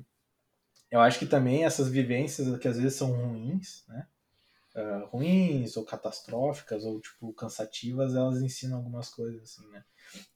Eu 0.91 1.01
acho 1.01 1.19
que 1.19 1.27
também 1.27 1.65
essas 1.65 1.89
vivências 1.89 2.59
que 2.59 2.69
às 2.69 2.79
vezes 2.79 2.97
são 2.97 3.13
ruins, 3.13 3.85
né? 3.89 4.07
Uh, 4.75 5.07
ruins 5.07 5.77
ou 5.77 5.85
catastróficas 5.85 6.85
ou 6.85 7.01
tipo 7.01 7.33
cansativas, 7.33 8.15
elas 8.15 8.43
ensinam 8.43 8.77
algumas 8.77 9.09
coisas 9.09 9.43
assim, 9.43 9.67
né? 9.69 9.85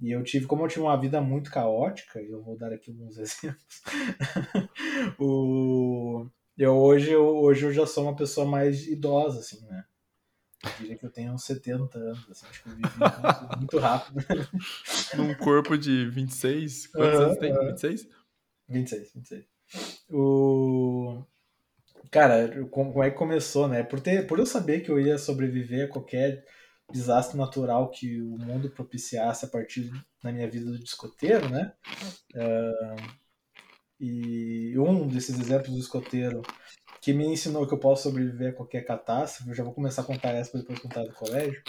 E 0.00 0.10
eu 0.10 0.22
tive, 0.24 0.46
como 0.46 0.64
eu 0.64 0.68
tive 0.68 0.82
uma 0.82 1.00
vida 1.00 1.20
muito 1.20 1.50
caótica, 1.50 2.20
eu 2.20 2.42
vou 2.42 2.56
dar 2.56 2.72
aqui 2.72 2.90
alguns 2.90 3.18
exemplos. 3.18 3.82
o 5.18 6.26
eu 6.56 6.76
hoje 6.76 7.12
eu 7.12 7.24
hoje 7.24 7.66
eu 7.66 7.72
já 7.72 7.86
sou 7.86 8.04
uma 8.04 8.16
pessoa 8.16 8.46
mais 8.46 8.86
idosa 8.88 9.40
assim, 9.40 9.64
né? 9.66 9.84
Eu 10.64 10.70
diria 10.80 10.98
que 10.98 11.06
eu 11.06 11.10
tenho 11.10 11.32
uns 11.32 11.44
70 11.44 11.98
anos, 11.98 12.30
assim, 12.30 12.46
acho 12.48 12.62
que 12.64 12.68
eu 12.68 12.74
vivi 12.74 12.88
muito, 12.98 13.58
muito 13.58 13.78
rápido. 13.78 14.24
Num 15.16 15.32
corpo 15.34 15.78
de 15.78 16.10
26? 16.10 16.88
Quantos 16.88 17.18
uhum, 17.18 17.24
anos 17.26 17.38
tem? 17.38 17.54
26? 17.54 18.08
26, 18.68 19.12
26. 19.14 19.44
O... 20.10 21.22
Cara, 22.10 22.64
como 22.70 23.02
é 23.02 23.10
que 23.10 23.16
começou, 23.16 23.68
né? 23.68 23.82
Por, 23.82 24.00
ter, 24.00 24.26
por 24.26 24.38
eu 24.38 24.46
saber 24.46 24.80
que 24.80 24.90
eu 24.90 24.98
ia 24.98 25.18
sobreviver 25.18 25.86
a 25.86 25.92
qualquer 25.92 26.44
desastre 26.90 27.36
natural 27.36 27.90
que 27.90 28.20
o 28.20 28.38
mundo 28.38 28.70
propiciasse 28.70 29.44
a 29.44 29.48
partir 29.48 29.90
da 30.22 30.32
minha 30.32 30.48
vida 30.48 30.66
do 30.66 30.82
escoteiro, 30.82 31.48
né? 31.48 31.72
Uh, 32.34 33.18
e 34.00 34.78
um 34.78 35.06
desses 35.06 35.38
exemplos 35.38 35.72
do 35.72 35.80
escoteiro 35.80 36.42
que 37.00 37.12
me 37.12 37.26
ensinou 37.26 37.66
que 37.66 37.74
eu 37.74 37.78
posso 37.78 38.04
sobreviver 38.04 38.50
a 38.50 38.56
qualquer 38.56 38.84
catástrofe, 38.84 39.50
eu 39.50 39.54
já 39.54 39.64
vou 39.64 39.74
começar 39.74 40.02
a 40.02 40.04
contar 40.04 40.30
essa 40.30 40.50
para 40.50 40.60
depois 40.60 40.78
contar 40.78 41.04
do 41.04 41.12
colégio, 41.12 41.62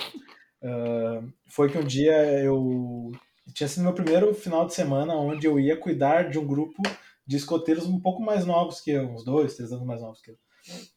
uh, 0.63 1.31
foi 1.47 1.69
que 1.69 1.77
um 1.77 1.83
dia 1.83 2.41
eu 2.41 3.11
tinha 3.53 3.67
sido 3.67 3.83
meu 3.83 3.93
primeiro 3.93 4.33
final 4.33 4.65
de 4.65 4.73
semana 4.73 5.15
onde 5.15 5.47
eu 5.47 5.59
ia 5.59 5.77
cuidar 5.77 6.29
de 6.29 6.39
um 6.39 6.45
grupo 6.45 6.81
de 7.29 7.37
escoteiros 7.37 7.85
um 7.85 7.99
pouco 7.99 8.23
mais 8.23 8.43
novos 8.43 8.81
que 8.81 8.89
eu, 8.89 9.07
uns 9.07 9.23
dois, 9.23 9.55
três 9.55 9.71
anos 9.71 9.85
mais 9.85 10.01
novos 10.01 10.19
que 10.19 10.31
eu. 10.31 10.37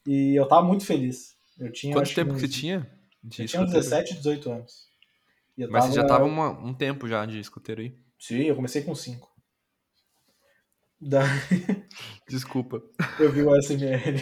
E 0.07 0.35
eu 0.35 0.49
tava 0.49 0.67
muito 0.67 0.87
feliz. 0.87 1.37
Eu 1.59 1.71
tinha, 1.71 1.93
Quanto 1.93 2.15
tempo 2.15 2.33
que 2.33 2.41
você 2.41 2.49
tinha? 2.49 2.91
De 3.23 3.43
eu 3.43 3.47
tinha 3.47 3.67
17, 3.67 4.15
18 4.15 4.51
anos. 4.51 4.89
Mas 5.59 5.71
tava... 5.71 5.87
você 5.89 5.93
já 5.93 6.07
tava 6.07 6.25
uma, 6.25 6.59
um 6.59 6.73
tempo 6.73 7.07
já 7.07 7.27
de 7.27 7.39
escoteiro 7.39 7.83
aí? 7.83 7.95
Sim, 8.19 8.45
eu 8.45 8.57
comecei 8.57 8.81
com 8.81 8.95
5. 8.95 9.31
Daí... 10.99 11.29
Desculpa. 12.27 12.83
Eu 13.21 13.31
vi 13.31 13.43
o 13.43 13.55
SML. 13.61 14.17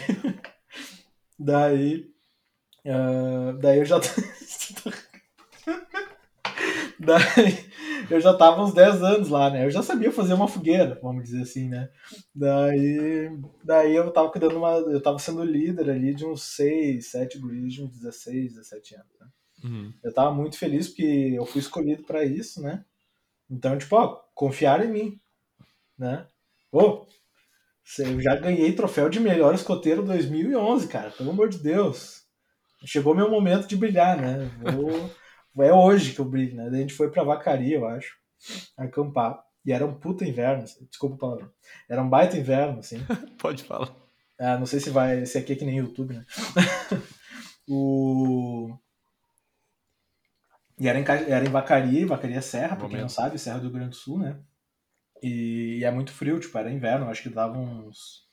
Daí. 1.39 2.11
Uh, 2.85 3.57
daí 3.57 3.79
eu 3.79 3.85
já. 3.85 4.01
daí 6.99 7.70
eu 8.09 8.19
já 8.19 8.33
tava 8.33 8.63
uns 8.63 8.73
10 8.73 9.03
anos 9.03 9.29
lá, 9.29 9.49
né? 9.49 9.65
Eu 9.65 9.71
já 9.71 9.81
sabia 9.81 10.11
fazer 10.11 10.33
uma 10.33 10.47
fogueira, 10.47 10.99
vamos 11.01 11.23
dizer 11.23 11.43
assim, 11.43 11.69
né? 11.69 11.89
Daí, 12.33 13.29
daí 13.63 13.95
eu 13.95 14.11
tava 14.11 14.29
cuidando 14.29 14.57
uma. 14.57 14.71
Eu 14.71 15.01
tava 15.01 15.19
sendo 15.19 15.43
líder 15.43 15.89
ali 15.89 16.13
de 16.13 16.25
uns 16.25 16.43
6, 16.43 17.11
7 17.11 17.39
guris 17.39 17.73
de 17.73 17.83
uns 17.83 17.91
16, 17.91 18.55
17 18.55 18.95
anos. 18.95 19.19
Né? 19.19 19.27
Uhum. 19.63 19.93
Eu 20.03 20.13
tava 20.13 20.33
muito 20.33 20.57
feliz 20.57 20.87
porque 20.87 21.33
eu 21.35 21.45
fui 21.45 21.59
escolhido 21.59 22.03
para 22.03 22.23
isso, 22.23 22.61
né? 22.61 22.83
Então, 23.49 23.77
tipo, 23.77 23.95
ó, 23.95 24.21
confiar 24.33 24.83
em 24.83 24.91
mim, 24.91 25.19
né? 25.97 26.25
Ô, 26.71 27.05
eu 27.99 28.21
já 28.21 28.35
ganhei 28.35 28.71
troféu 28.73 29.09
de 29.09 29.19
melhor 29.19 29.53
escoteiro 29.53 30.03
2011, 30.03 30.87
cara, 30.87 31.11
pelo 31.11 31.31
amor 31.31 31.49
de 31.49 31.57
Deus. 31.57 32.21
Chegou 32.85 33.13
meu 33.13 33.29
momento 33.29 33.67
de 33.67 33.75
brilhar, 33.75 34.19
né? 34.19 34.49
Vou 34.73 35.11
é 35.57 35.73
hoje 35.73 36.13
que 36.13 36.19
eu 36.19 36.25
brilho, 36.25 36.55
né? 36.55 36.69
Daí 36.69 36.79
a 36.79 36.81
gente 36.81 36.93
foi 36.93 37.09
pra 37.09 37.23
Vacaria, 37.23 37.77
eu 37.77 37.87
acho, 37.87 38.17
acampar. 38.77 39.43
E 39.65 39.71
era 39.71 39.85
um 39.85 39.93
puta 39.93 40.25
inverno, 40.25 40.63
assim, 40.63 40.85
desculpa 40.85 41.15
o 41.15 41.17
palavrão. 41.17 41.51
Era 41.87 42.01
um 42.01 42.09
baita 42.09 42.37
inverno, 42.37 42.79
assim. 42.79 42.97
Pode 43.37 43.63
falar. 43.63 43.93
Ah, 44.39 44.57
não 44.57 44.65
sei 44.65 44.79
se 44.79 44.89
vai. 44.89 45.25
Se 45.25 45.37
aqui 45.37 45.53
é 45.53 45.55
que 45.55 45.65
nem 45.65 45.77
YouTube, 45.77 46.15
né? 46.15 46.25
o. 47.69 48.75
E 50.79 50.87
era 50.87 50.99
em, 50.99 51.05
era 51.05 51.45
em 51.45 51.51
Vacaria, 51.51 52.07
Vacaria 52.07 52.41
Serra, 52.41 52.75
pra 52.75 52.89
quem 52.89 53.01
não 53.01 53.09
sabe, 53.09 53.37
Serra 53.37 53.59
do 53.59 53.65
Rio 53.65 53.73
Grande 53.73 53.89
do 53.89 53.95
Sul, 53.95 54.17
né? 54.17 54.39
E, 55.21 55.77
e 55.79 55.83
é 55.83 55.91
muito 55.91 56.11
frio, 56.11 56.39
tipo, 56.39 56.57
era 56.57 56.71
inverno, 56.71 57.07
acho 57.07 57.21
que 57.21 57.29
dava 57.29 57.55
uns. 57.55 58.25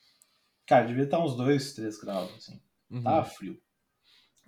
Cara, 0.65 0.87
devia 0.87 1.03
estar 1.03 1.19
uns 1.23 1.35
2, 1.35 1.73
3 1.73 1.99
graus, 1.99 2.33
assim. 2.35 2.59
Uhum. 2.89 3.03
Tava 3.03 3.23
frio. 3.23 3.61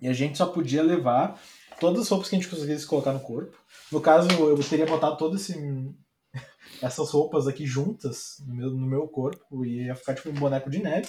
E 0.02 0.08
a 0.08 0.12
gente 0.12 0.36
só 0.36 0.46
podia 0.46 0.82
levar 0.82 1.40
todas 1.78 2.02
as 2.02 2.08
roupas 2.08 2.28
que 2.28 2.34
a 2.34 2.38
gente 2.40 2.50
conseguisse 2.50 2.84
colocar 2.84 3.12
no 3.12 3.20
corpo. 3.20 3.56
No 3.90 4.00
caso, 4.00 4.28
eu 4.32 4.58
teria 4.68 4.84
botado 4.84 5.16
todas 5.16 5.48
essas 6.82 7.10
roupas 7.12 7.46
aqui 7.46 7.64
juntas 7.64 8.42
no 8.44 8.52
meu, 8.52 8.70
no 8.72 8.86
meu 8.86 9.06
corpo 9.06 9.64
e 9.64 9.84
ia 9.84 9.94
ficar 9.94 10.16
tipo 10.16 10.28
um 10.30 10.34
boneco 10.34 10.68
de 10.68 10.82
neve. 10.82 11.08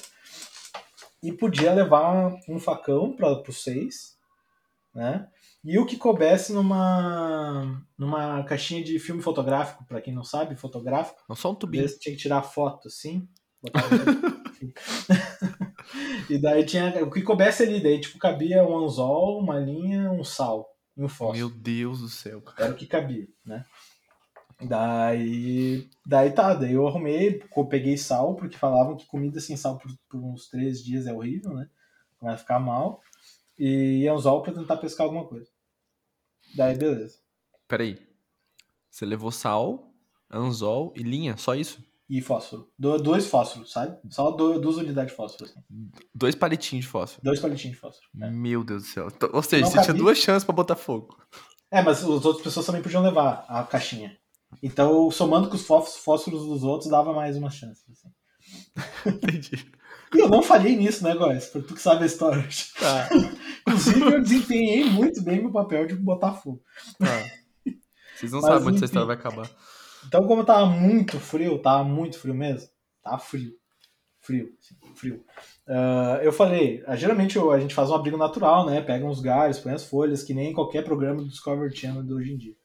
E 1.24 1.32
podia 1.32 1.74
levar 1.74 2.36
um 2.48 2.60
facão 2.60 3.16
para 3.16 3.42
os 3.50 3.64
seis, 3.64 4.16
né? 4.94 5.28
E 5.66 5.80
o 5.80 5.88
que 5.88 5.98
coubesse 5.98 6.54
numa 6.54 7.82
numa 7.98 8.44
caixinha 8.44 8.84
de 8.84 9.00
filme 9.00 9.24
fotográfico, 9.24 9.86
para 9.88 10.02
quem 10.02 10.14
não 10.14 10.24
sabe, 10.24 10.56
fotográfico. 10.56 11.24
Não 11.28 11.36
só 11.36 11.52
um 11.52 11.56
tubinho. 11.56 11.88
Tinha 11.98 12.16
que 12.16 12.22
tirar 12.22 12.44
foto, 12.44 12.90
assim. 12.90 13.28
e 16.34 16.40
daí 16.40 16.66
tinha. 16.66 17.04
O 17.04 17.12
que 17.12 17.22
coubesse 17.22 17.62
ali, 17.62 17.80
daí 17.80 18.02
tipo, 18.02 18.18
cabia 18.18 18.66
um 18.66 18.76
anzol, 18.84 19.40
uma 19.40 19.60
linha, 19.60 20.12
um 20.12 20.24
sal 20.24 20.68
e 20.98 21.04
um 21.04 21.08
fósforo. 21.08 21.38
Meu 21.38 21.50
Deus 21.50 22.02
do 22.02 22.10
céu. 22.10 22.42
Era 22.58 22.72
o 22.72 22.76
que 22.76 22.88
cabia, 22.88 23.28
né? 23.46 23.64
Daí. 24.60 25.88
Daí 26.04 26.32
tá, 26.32 26.56
daí 26.56 26.74
eu 26.74 26.88
arrumei, 26.88 27.40
peguei 27.70 27.98
sal, 27.98 28.36
porque 28.36 28.58
falavam 28.58 28.98
que 28.98 29.06
comida 29.06 29.40
sem 29.40 29.56
sal 29.56 29.78
por, 29.78 29.92
por 30.10 30.20
uns 30.20 30.50
três 30.50 30.84
dias 30.84 31.06
é 31.06 31.14
horrível, 31.14 31.54
né? 31.54 31.70
Vai 32.20 32.36
ficar 32.36 32.60
mal. 32.60 33.00
E 33.60 34.08
anzol 34.08 34.42
pra 34.42 34.54
tentar 34.54 34.78
pescar 34.78 35.06
alguma 35.06 35.28
coisa. 35.28 35.52
Daí, 36.56 36.76
beleza. 36.76 37.20
Peraí. 37.68 38.00
Você 38.90 39.06
levou 39.06 39.32
sal, 39.32 39.94
anzol 40.32 40.94
e 40.96 41.04
linha, 41.04 41.38
só 41.38 41.54
isso? 41.54 41.84
E 42.10 42.22
fósforo. 42.22 42.68
Do, 42.78 42.98
dois 42.98 43.28
fósforos, 43.28 43.72
sabe? 43.72 43.98
Só 44.10 44.32
do, 44.32 44.60
duas 44.60 44.78
unidades 44.78 45.12
de 45.12 45.18
fósforo. 45.18 45.46
Assim. 45.46 45.60
Dois 46.14 46.36
palitinhos 46.36 46.86
de 46.86 46.92
fósforo. 46.92 47.22
Dois 47.24 47.40
palitinhos 47.40 47.76
de 47.76 47.82
fósforo. 47.82 48.08
É. 48.22 48.30
Meu 48.30 48.64
Deus 48.64 48.84
do 48.84 48.90
céu. 48.90 49.08
Então, 49.08 49.30
ou 49.34 49.42
seja, 49.42 49.64
Não 49.64 49.70
você 49.70 49.78
cabia. 49.78 49.94
tinha 49.94 50.04
duas 50.04 50.18
chances 50.18 50.44
para 50.44 50.56
botar 50.56 50.76
fogo. 50.76 51.18
É, 51.72 51.82
mas 51.82 52.00
as 52.00 52.04
outras 52.06 52.44
pessoas 52.44 52.66
também 52.66 52.82
podiam 52.82 53.02
levar 53.02 53.46
a 53.48 53.64
caixinha. 53.64 54.16
Então, 54.62 55.10
somando 55.10 55.50
com 55.50 55.56
os 55.56 55.66
fósforos 55.66 56.46
dos 56.46 56.64
outros, 56.64 56.90
dava 56.90 57.14
mais 57.14 57.36
uma 57.36 57.50
chance. 57.50 57.82
Assim. 57.92 58.10
Entendi. 59.10 59.72
E 60.14 60.20
eu 60.20 60.30
não 60.30 60.44
falhei 60.44 60.76
nisso, 60.76 61.04
né, 61.04 61.16
Góis? 61.16 61.48
Por 61.48 61.64
tu 61.64 61.74
que 61.74 61.82
sabe 61.82 62.04
a 62.04 62.06
história. 62.06 62.48
Tá. 62.80 63.10
Inclusive, 63.68 64.02
eu 64.02 64.22
desempenhei 64.22 64.86
muito 64.86 65.24
bem 65.24 65.42
meu 65.42 65.52
papel 65.52 65.88
de 65.88 65.96
botar 65.96 66.34
fogo. 66.34 66.62
Tá. 67.00 67.26
Vocês 68.16 68.32
não 68.32 68.42
Mas, 68.42 68.52
sabem 68.52 68.68
onde 68.68 68.76
essa 68.78 68.86
história 68.86 69.08
vai 69.08 69.16
acabar. 69.16 69.50
Então, 70.08 70.26
como 70.28 70.44
tava 70.44 70.66
muito 70.66 71.20
frio, 71.20 71.60
tava 71.60 71.84
muito 71.84 72.20
frio 72.20 72.34
mesmo, 72.34 72.70
tava 73.02 73.18
frio. 73.20 73.54
Frio, 74.20 74.50
frio. 74.96 75.22
Uh, 75.68 76.22
eu 76.22 76.32
falei, 76.32 76.82
uh, 76.88 76.96
geralmente 76.96 77.38
a 77.38 77.60
gente 77.60 77.76
faz 77.76 77.90
um 77.90 77.96
abrigo 77.96 78.16
natural, 78.16 78.66
né? 78.66 78.82
Pega 78.82 79.06
uns 79.06 79.20
galhos, 79.20 79.60
põe 79.60 79.74
as 79.74 79.84
folhas, 79.84 80.24
que 80.24 80.34
nem 80.34 80.54
qualquer 80.54 80.84
programa 80.84 81.22
do 81.22 81.28
Discovery 81.28 81.76
Channel 81.76 82.04
de 82.04 82.14
hoje 82.14 82.32
em 82.32 82.38
dia. 82.38 82.56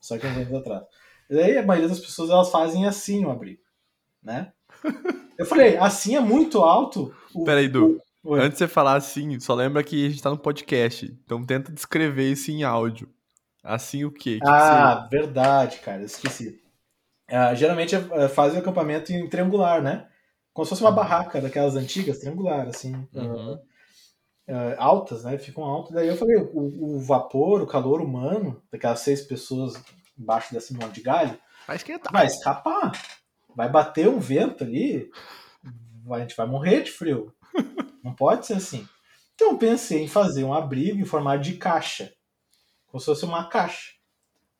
Só 0.00 0.18
que 0.18 0.26
uns 0.26 0.36
anos 0.36 0.52
atrás. 0.52 0.84
E 1.30 1.34
daí 1.34 1.56
a 1.56 1.64
maioria 1.64 1.88
das 1.88 2.00
pessoas 2.00 2.28
elas 2.28 2.50
fazem 2.50 2.86
assim 2.86 3.24
o 3.24 3.30
abrigo, 3.30 3.62
né? 4.22 4.52
Eu 5.38 5.46
falei, 5.46 5.76
assim 5.78 6.16
é 6.16 6.20
muito 6.20 6.60
alto. 6.60 7.14
O, 7.34 7.44
Peraí, 7.44 7.68
Du. 7.68 8.00
O... 8.22 8.34
Antes 8.34 8.52
de 8.52 8.58
você 8.58 8.68
falar 8.68 8.96
assim, 8.96 9.38
só 9.40 9.54
lembra 9.54 9.82
que 9.82 10.06
a 10.06 10.10
gente 10.10 10.22
tá 10.22 10.30
no 10.30 10.38
podcast. 10.38 11.06
Então 11.24 11.44
tenta 11.46 11.72
descrever 11.72 12.30
isso 12.30 12.50
em 12.50 12.62
áudio. 12.62 13.08
Assim 13.62 14.04
o 14.04 14.10
quê? 14.10 14.38
Que 14.38 14.48
ah, 14.48 15.06
que 15.08 15.16
verdade, 15.16 15.78
cara. 15.78 16.02
Esqueci. 16.02 16.60
Uh, 17.28 17.56
geralmente 17.56 17.96
uh, 17.96 18.28
fazem 18.28 18.58
o 18.58 18.62
acampamento 18.62 19.12
em 19.12 19.28
triangular, 19.28 19.82
né? 19.82 20.08
Como 20.52 20.64
se 20.64 20.70
fosse 20.70 20.82
uma 20.82 20.90
uhum. 20.90 20.96
barraca 20.96 21.40
daquelas 21.40 21.74
antigas, 21.74 22.18
triangular, 22.18 22.68
assim. 22.68 22.94
Uhum. 23.12 23.54
Uh, 24.48 24.74
altas, 24.78 25.24
né? 25.24 25.36
Ficam 25.36 25.64
altas. 25.64 25.92
Daí 25.92 26.06
eu 26.06 26.16
falei, 26.16 26.36
o, 26.36 26.96
o, 26.96 27.00
vapor, 27.00 27.60
o 27.60 27.66
calor 27.66 28.00
humano, 28.00 28.62
daquelas 28.70 29.00
seis 29.00 29.22
pessoas 29.22 29.74
embaixo 30.16 30.54
desse 30.54 30.72
monte 30.72 30.94
de 30.94 31.02
galho, 31.02 31.36
vai 31.66 31.76
esquentar. 31.76 32.12
Vai 32.12 32.26
escapar. 32.26 32.92
Vai 33.54 33.68
bater 33.68 34.08
um 34.08 34.20
vento 34.20 34.62
ali, 34.62 35.10
a 36.10 36.20
gente 36.20 36.36
vai 36.36 36.46
morrer 36.46 36.82
de 36.82 36.92
frio. 36.92 37.34
Não 38.04 38.14
pode 38.14 38.46
ser 38.46 38.54
assim. 38.54 38.86
Então 39.34 39.50
eu 39.50 39.58
pensei 39.58 40.04
em 40.04 40.08
fazer 40.08 40.44
um 40.44 40.54
abrigo 40.54 41.00
em 41.00 41.04
formato 41.04 41.42
de 41.42 41.54
caixa. 41.54 42.12
Como 42.86 43.00
se 43.00 43.06
fosse 43.06 43.24
uma 43.24 43.48
caixa 43.48 43.95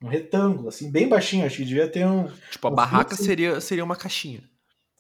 um 0.02 0.08
retângulo, 0.08 0.68
assim, 0.68 0.90
bem 0.90 1.08
baixinho. 1.08 1.46
Acho 1.46 1.56
que 1.56 1.64
devia 1.64 1.88
ter 1.88 2.06
um. 2.06 2.28
Tipo, 2.50 2.68
a 2.68 2.70
um 2.70 2.74
barraca 2.74 3.14
seria, 3.16 3.60
seria 3.60 3.84
uma 3.84 3.96
caixinha. 3.96 4.42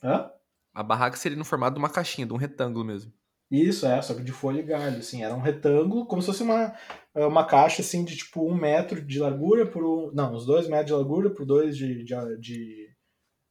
Hã? 0.02 0.30
A 0.74 0.82
barraca 0.82 1.16
seria 1.16 1.38
no 1.38 1.44
formato 1.44 1.74
de 1.74 1.78
uma 1.78 1.90
caixinha, 1.90 2.26
de 2.26 2.32
um 2.32 2.36
retângulo 2.36 2.84
mesmo. 2.84 3.12
Isso, 3.50 3.86
é, 3.86 4.02
só 4.02 4.12
que 4.14 4.22
de 4.22 4.32
folha 4.32 4.60
e 4.60 4.62
galho, 4.62 4.98
assim. 4.98 5.22
Era 5.22 5.34
um 5.34 5.40
retângulo, 5.40 6.06
como 6.06 6.20
se 6.20 6.26
fosse 6.26 6.42
uma, 6.42 6.74
uma 7.14 7.44
caixa, 7.44 7.80
assim, 7.80 8.04
de 8.04 8.16
tipo 8.16 8.44
um 8.46 8.54
metro 8.54 9.00
de 9.00 9.18
largura 9.18 9.66
por 9.66 9.84
um. 9.84 10.10
Não, 10.12 10.34
uns 10.34 10.44
dois 10.44 10.68
metros 10.68 10.86
de 10.86 10.92
largura 10.92 11.30
por 11.30 11.46
dois 11.46 11.76
de. 11.76 12.02
de, 12.02 12.38
de 12.38 12.96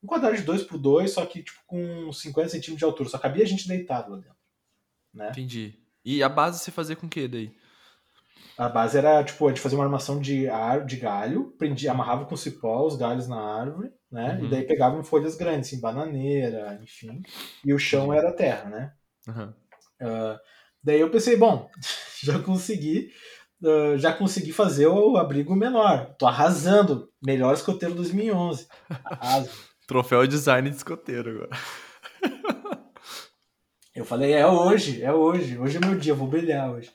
um 0.03 0.07
quadrado 0.07 0.35
de 0.35 0.43
dois 0.43 0.63
por 0.63 0.77
dois, 0.77 1.11
só 1.11 1.25
que 1.25 1.41
tipo 1.41 1.59
com 1.65 2.11
50 2.11 2.49
centímetros 2.49 2.77
de 2.77 2.85
altura. 2.85 3.09
Só 3.09 3.17
cabia 3.17 3.43
a 3.43 3.47
gente 3.47 3.67
deitado 3.67 4.11
lá 4.11 4.17
dentro. 4.17 4.35
Né? 5.13 5.29
Entendi. 5.29 5.79
E 6.03 6.21
a 6.21 6.29
base 6.29 6.59
você 6.59 6.69
fazia 6.69 6.95
com 6.95 7.07
o 7.07 7.09
que 7.09 7.27
daí? 7.27 7.55
A 8.57 8.69
base 8.69 8.97
era, 8.97 9.21
tipo, 9.23 9.45
a 9.45 9.49
gente 9.49 9.59
fazia 9.59 9.77
uma 9.77 9.83
armação 9.83 10.19
de, 10.19 10.47
ar, 10.47 10.85
de 10.85 10.95
galho, 10.95 11.53
prendia, 11.57 11.91
amarrava 11.91 12.25
com 12.25 12.37
cipó 12.37 12.85
os 12.85 12.95
galhos 12.95 13.27
na 13.27 13.37
árvore, 13.37 13.91
né? 14.09 14.37
Uhum. 14.39 14.45
E 14.45 14.49
daí 14.49 14.63
pegavam 14.63 15.03
folhas 15.03 15.35
grandes, 15.35 15.67
assim, 15.67 15.81
bananeira, 15.81 16.79
enfim. 16.81 17.21
E 17.65 17.73
o 17.73 17.79
chão 17.79 18.13
era 18.13 18.31
terra, 18.31 18.69
né? 18.69 18.93
Uhum. 19.27 19.53
Uh, 20.01 20.39
daí 20.81 21.01
eu 21.01 21.09
pensei, 21.09 21.35
bom, 21.35 21.69
já 22.23 22.39
consegui, 22.39 23.09
uh, 23.61 23.97
já 23.97 24.13
consegui 24.13 24.53
fazer 24.53 24.87
o 24.87 25.17
abrigo 25.17 25.53
menor. 25.53 26.15
Tô 26.17 26.25
arrasando. 26.25 27.09
Melhor 27.21 27.53
escoteiro 27.53 27.93
2011. 27.93 28.67
Arraso. 29.03 29.49
Troféu 29.85 30.25
design 30.25 30.69
de 30.69 30.77
escoteiro 30.77 31.31
agora. 31.31 31.49
Eu 33.93 34.03
falei, 34.03 34.33
é 34.33 34.45
hoje, 34.45 35.01
é 35.01 35.13
hoje, 35.13 35.57
hoje 35.57 35.77
é 35.77 35.79
meu 35.79 35.97
dia, 35.97 36.13
vou 36.13 36.27
brilhar 36.27 36.69
hoje. 36.69 36.91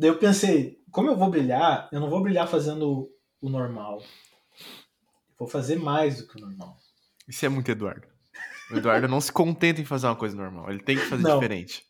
Daí 0.00 0.08
eu 0.08 0.16
pensei, 0.16 0.82
como 0.90 1.10
eu 1.10 1.16
vou 1.16 1.28
brilhar, 1.28 1.86
eu 1.92 2.00
não 2.00 2.08
vou 2.08 2.22
brilhar 2.22 2.48
fazendo 2.48 3.12
o 3.38 3.50
normal. 3.50 4.02
Vou 5.38 5.46
fazer 5.46 5.76
mais 5.76 6.16
do 6.16 6.26
que 6.26 6.38
o 6.38 6.40
normal. 6.40 6.74
Isso 7.28 7.44
é 7.44 7.50
muito 7.50 7.70
Eduardo. 7.70 8.08
O 8.70 8.78
Eduardo 8.78 9.06
não 9.06 9.20
se 9.20 9.30
contenta 9.30 9.78
em 9.78 9.84
fazer 9.84 10.06
uma 10.06 10.16
coisa 10.16 10.34
normal, 10.34 10.70
ele 10.70 10.82
tem 10.82 10.96
que 10.96 11.04
fazer 11.04 11.22
Não. 11.22 11.38
diferente. 11.38 11.84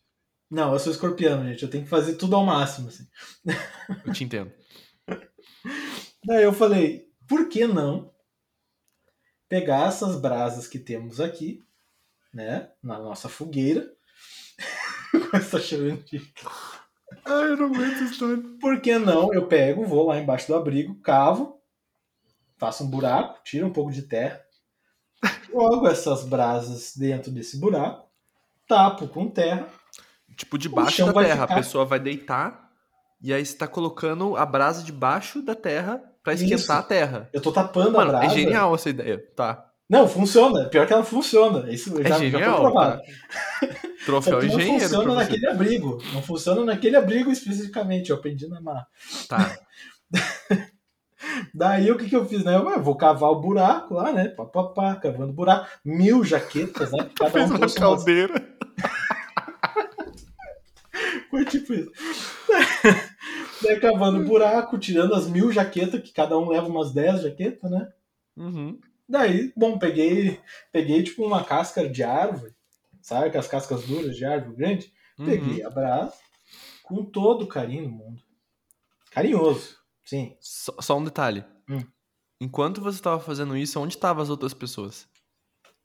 Não, 0.49 0.73
eu 0.73 0.79
sou 0.79 0.91
escorpiano, 0.91 1.47
gente. 1.47 1.63
Eu 1.63 1.69
tenho 1.69 1.85
que 1.85 1.89
fazer 1.89 2.15
tudo 2.15 2.35
ao 2.35 2.45
máximo, 2.45 2.89
assim. 2.89 3.07
Eu 4.05 4.11
te 4.11 4.25
entendo. 4.25 4.51
Daí 6.25 6.43
eu 6.43 6.51
falei, 6.51 7.09
por 7.25 7.47
que 7.47 7.65
não 7.65 8.13
pegar 9.47 9.87
essas 9.87 10.19
brasas 10.19 10.67
que 10.67 10.79
temos 10.79 11.21
aqui, 11.21 11.63
né, 12.33 12.71
na 12.83 12.99
nossa 12.99 13.29
fogueira, 13.29 13.89
com 15.31 15.37
essa 15.37 15.61
chama 15.61 15.95
de... 15.95 16.19
Ai, 17.25 17.51
eu 17.51 17.57
não 17.57 17.65
aguento 17.67 17.93
essa 17.93 18.03
história. 18.05 18.37
Por 18.59 18.79
que 18.81 18.97
não 18.97 19.33
eu 19.33 19.47
pego, 19.47 19.85
vou 19.85 20.07
lá 20.07 20.17
embaixo 20.19 20.47
do 20.47 20.55
abrigo, 20.55 20.95
cavo, 21.01 21.59
faço 22.57 22.83
um 22.83 22.89
buraco, 22.89 23.39
tiro 23.43 23.67
um 23.67 23.71
pouco 23.73 23.91
de 23.91 24.01
terra, 24.03 24.41
jogo 25.51 25.87
essas 25.87 26.23
brasas 26.23 26.95
dentro 26.95 27.31
desse 27.31 27.57
buraco, 27.59 28.07
tapo 28.67 29.07
com 29.07 29.29
terra, 29.29 29.67
Tipo, 30.35 30.57
debaixo 30.57 31.05
da 31.05 31.13
terra, 31.13 31.41
ficar- 31.41 31.53
a 31.53 31.57
pessoa 31.57 31.85
vai 31.85 31.99
deitar 31.99 32.71
e 33.21 33.33
aí 33.33 33.45
você 33.45 33.55
tá 33.55 33.67
colocando 33.67 34.35
a 34.37 34.45
brasa 34.45 34.81
debaixo 34.81 35.41
da 35.41 35.53
terra 35.53 36.01
pra 36.23 36.33
esquentar 36.33 36.57
Isso. 36.59 36.71
a 36.71 36.81
terra. 36.83 37.29
eu 37.33 37.41
tô 37.41 37.51
tapando 37.51 37.91
Mano, 37.91 38.09
a 38.11 38.19
brasa. 38.19 38.25
é 38.25 38.29
genial 38.29 38.73
essa 38.73 38.89
ideia, 38.89 39.23
tá? 39.35 39.70
Não, 39.91 40.07
funciona. 40.07 40.69
Pior 40.69 40.87
que 40.87 40.93
ela 40.93 41.03
funciona. 41.03 41.69
Isso 41.69 41.99
É 41.99 42.03
já, 42.03 42.09
já 42.09 42.17
genial, 42.19 42.53
foi 42.53 42.61
provado. 42.71 43.01
tá? 43.01 43.07
Só 43.61 44.05
Troféu 44.05 44.39
que 44.39 44.47
não 44.47 44.53
engenheiro 44.55 44.79
funciona 44.83 45.03
pra 45.03 45.13
você. 45.13 45.19
naquele 45.19 45.47
abrigo. 45.47 45.97
Não 46.13 46.21
funciona 46.23 46.63
naquele 46.63 46.95
abrigo 46.95 47.29
especificamente. 47.29 48.09
Eu 48.09 48.15
aprendi 48.15 48.47
na 48.47 48.61
marra. 48.61 48.87
Tá. 49.27 49.57
Daí 51.53 51.91
o 51.91 51.97
que, 51.97 52.07
que 52.09 52.15
eu 52.15 52.25
fiz, 52.25 52.45
né? 52.45 52.55
Eu 52.55 52.81
vou 52.81 52.95
cavar 52.95 53.31
o 53.31 53.41
buraco 53.41 53.95
lá, 53.95 54.13
né? 54.13 54.29
Pá, 54.29 54.45
pá, 54.45 54.63
pá, 54.63 54.95
cavando 54.95 55.33
buraco. 55.33 55.67
Mil 55.83 56.23
jaquetas, 56.23 56.89
né? 56.93 57.09
Cada 57.13 57.29
Fez 57.31 57.45
um 57.45 57.49
uma 57.49 57.59
trouxe 57.59 57.77
umas... 57.77 57.95
caldeira. 57.97 58.33
Foi 61.29 61.45
tipo 61.45 61.73
isso. 61.73 61.91
Daí 63.61 63.79
cavando 63.79 64.25
buraco, 64.25 64.77
tirando 64.77 65.13
as 65.13 65.27
mil 65.27 65.51
jaquetas, 65.51 66.01
que 66.01 66.11
cada 66.13 66.37
um 66.37 66.49
leva 66.49 66.67
umas 66.67 66.93
10 66.93 67.23
jaquetas, 67.23 67.69
né? 67.69 67.87
Uhum. 68.35 68.79
Daí, 69.11 69.51
bom, 69.57 69.77
peguei, 69.77 70.39
peguei 70.71 71.03
tipo 71.03 71.25
uma 71.25 71.43
casca 71.43 71.87
de 71.87 72.01
árvore, 72.01 72.55
sabe? 73.01 73.27
Aquelas 73.27 73.47
cascas 73.49 73.83
duras 73.85 74.15
de 74.15 74.23
árvore 74.23 74.55
grande. 74.55 74.93
Uhum. 75.19 75.25
Peguei 75.25 75.63
a 75.65 75.69
brasa 75.69 76.13
com 76.81 77.03
todo 77.03 77.41
o 77.41 77.47
carinho 77.47 77.83
do 77.83 77.89
mundo. 77.89 78.21
Carinhoso, 79.11 79.75
sim. 80.05 80.37
Só, 80.39 80.73
só 80.79 80.97
um 80.97 81.03
detalhe. 81.03 81.43
Hum. 81.69 81.83
Enquanto 82.39 82.79
você 82.79 83.01
tava 83.01 83.19
fazendo 83.19 83.57
isso, 83.57 83.81
onde 83.81 83.95
estavam 83.95 84.23
as 84.23 84.29
outras 84.29 84.53
pessoas? 84.53 85.09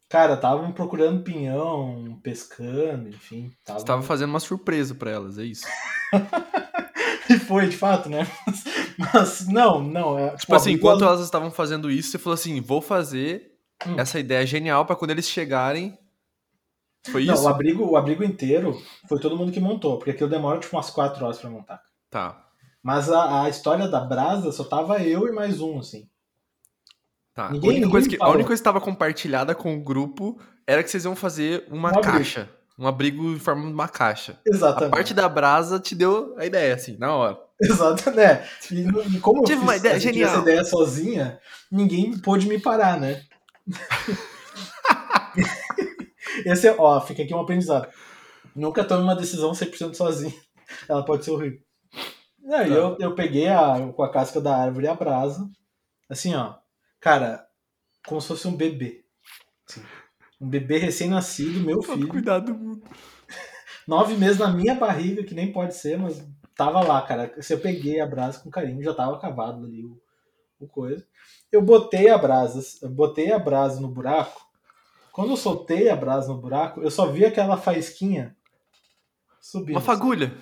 Cara, 0.09 0.35
estavam 0.35 0.71
procurando 0.71 1.25
pinhão, 1.25 2.21
pescando, 2.23 3.09
enfim. 3.09 3.53
Tavam... 3.65 3.81
Você 3.81 3.87
tava 3.87 4.03
fazendo 4.03 4.31
uma 4.31 4.39
surpresa 4.39 4.95
pra 4.95 5.11
elas, 5.11 5.37
é 5.37 5.43
isso. 5.43 5.67
E 7.29 7.39
foi, 7.39 7.69
de 7.69 7.77
fato, 7.77 8.09
né? 8.09 8.27
Mas, 9.15 9.47
não, 9.49 9.83
não. 9.83 10.19
É, 10.19 10.37
Tipo 10.37 10.55
assim, 10.55 10.71
igual- 10.73 10.95
enquanto 10.97 11.09
elas 11.09 11.21
estavam 11.25 11.51
fazendo 11.51 11.91
isso, 11.91 12.11
você 12.11 12.19
falou 12.19 12.35
assim: 12.35 12.61
vou 12.61 12.81
fazer 12.81 13.53
Hum. 13.87 13.95
essa 13.99 14.19
ideia 14.19 14.47
genial 14.47 14.87
pra 14.87 14.97
quando 14.97 15.11
eles 15.11 15.29
chegarem. 15.29 15.99
Foi 17.11 17.25
Não, 17.25 17.35
isso? 17.35 17.45
o 17.45 17.49
abrigo, 17.49 17.85
o 17.85 17.97
abrigo 17.97 18.25
inteiro 18.25 18.81
foi 19.09 19.21
todo 19.21 19.37
mundo 19.37 19.53
que 19.53 19.61
montou, 19.61 19.97
porque 19.99 20.11
aquilo 20.11 20.29
demora 20.31 20.59
tipo 20.59 20.75
umas 20.75 20.91
4 20.91 21.25
horas 21.25 21.39
pra 21.39 21.49
montar. 21.51 21.81
Tá, 22.11 22.45
Mas 22.83 23.11
a, 23.11 23.43
a 23.45 23.49
história 23.49 23.87
da 23.87 24.01
brasa 24.01 24.51
só 24.51 24.65
tava 24.65 25.01
eu 25.03 25.29
e 25.29 25.33
mais 25.33 25.61
um, 25.61 25.79
assim. 25.79 26.09
tá. 27.35 27.51
Ninguém- 27.51 27.71
a, 27.71 27.73
única 27.75 27.91
coisa 27.91 28.09
que, 28.09 28.17
a 28.21 28.29
única 28.29 28.47
coisa 28.47 28.61
que 28.63 28.69
estava 28.69 28.81
compartilhada 28.81 29.55
com 29.55 29.77
o 29.77 29.81
grupo 29.81 30.41
era 30.67 30.83
que 30.83 30.91
vocês 30.91 31.05
iam 31.05 31.15
fazer 31.15 31.65
uma 31.71 31.91
Um 31.97 32.01
caixa. 32.01 32.49
Um 32.79 32.87
abrigo 32.87 33.25
em 33.31 33.39
forma 33.39 33.67
de 33.67 33.73
uma 33.73 33.89
caixa. 33.89 34.39
A 34.47 34.51
Exatamente. 34.55 34.91
parte 34.91 35.15
da 35.15 35.29
brasa 35.29 35.81
te 35.81 35.95
deu 35.95 36.35
a 36.39 36.45
ideia, 36.45 36.75
assim, 36.75 36.97
na 36.99 37.15
hora. 37.15 37.39
Exato, 37.61 38.11
né? 38.11 38.47
E, 38.71 38.87
e 39.17 39.21
como 39.21 39.41
eu 39.41 39.45
Tive 39.45 39.61
fiz 39.61 39.69
uma 39.69 39.77
ideia 39.77 39.93
essa- 39.95 40.01
genial. 40.01 40.31
essa 40.31 40.43
ideia 40.43 40.65
sozinha, 40.65 41.41
ninguém 41.73 42.19
pôde 42.19 42.47
me 42.47 42.61
parar, 42.61 43.01
né? 43.01 43.23
Esse 46.45 46.69
é, 46.69 46.77
ó, 46.79 47.01
fica 47.01 47.23
aqui 47.23 47.35
um 47.35 47.41
aprendizado. 47.41 47.89
Nunca 48.55 48.85
tome 48.85 49.03
uma 49.03 49.17
decisão 49.17 49.53
100% 49.53 49.95
sozinho. 49.95 50.35
Ela 50.89 51.05
pode 51.05 51.25
ser 51.25 51.31
horrível. 51.31 51.61
Aí 52.53 52.69
Tá. 52.69 52.75
eu, 52.75 52.97
eu 53.01 53.15
peguei 53.15 53.49
a, 53.49 53.91
com 53.95 54.03
a 54.03 54.11
casca 54.11 54.41
da 54.41 54.57
árvore 54.57 54.87
a 54.87 54.95
brasa, 54.95 55.49
assim, 56.09 56.35
ó. 56.35 56.55
Cara, 57.01 57.45
como 58.07 58.21
se 58.21 58.29
fosse 58.29 58.47
um 58.47 58.57
bebê. 58.57 59.05
Assim, 59.69 59.83
um 60.41 60.49
bebê 60.49 60.79
recém-nascido, 60.79 61.61
meu 61.61 61.83
filho. 61.83 62.09
cuidado 62.09 62.53
do 62.53 62.59
mundo. 62.59 62.83
Nove 63.87 64.17
meses 64.17 64.39
na 64.39 64.53
minha 64.53 64.75
barriga, 64.75 65.23
que 65.23 65.35
nem 65.35 65.53
pode 65.53 65.75
ser, 65.75 65.99
mas 65.99 66.27
tava 66.55 66.83
lá, 66.83 67.01
cara. 67.03 67.33
Se 67.41 67.55
eu 67.55 67.61
peguei 67.61 68.01
a 68.01 68.07
brasa 68.07 68.41
com 68.41 68.51
carinho, 68.51 68.83
já 68.83 68.93
tava 68.93 69.19
cavado 69.19 69.65
ali 69.65 69.85
o, 69.85 70.01
o 70.61 70.67
coisa. 70.67 71.07
Eu 71.51 71.63
botei 71.63 72.09
a 72.09 72.19
brasa, 72.19 72.61
botei 72.89 73.33
a 73.33 73.39
brasa 73.39 73.81
no 73.81 73.89
buraco. 73.89 74.45
Quando 75.13 75.31
eu 75.31 75.37
soltei 75.37 75.89
a 75.89 75.97
brasa 75.97 76.29
no 76.29 76.41
buraco, 76.41 76.83
eu 76.83 76.91
só 76.91 77.07
vi 77.07 77.25
aquela 77.25 77.57
faísquinha 77.57 78.37
subindo. 79.41 79.77
Uma 79.77 79.81
fagulha. 79.81 80.37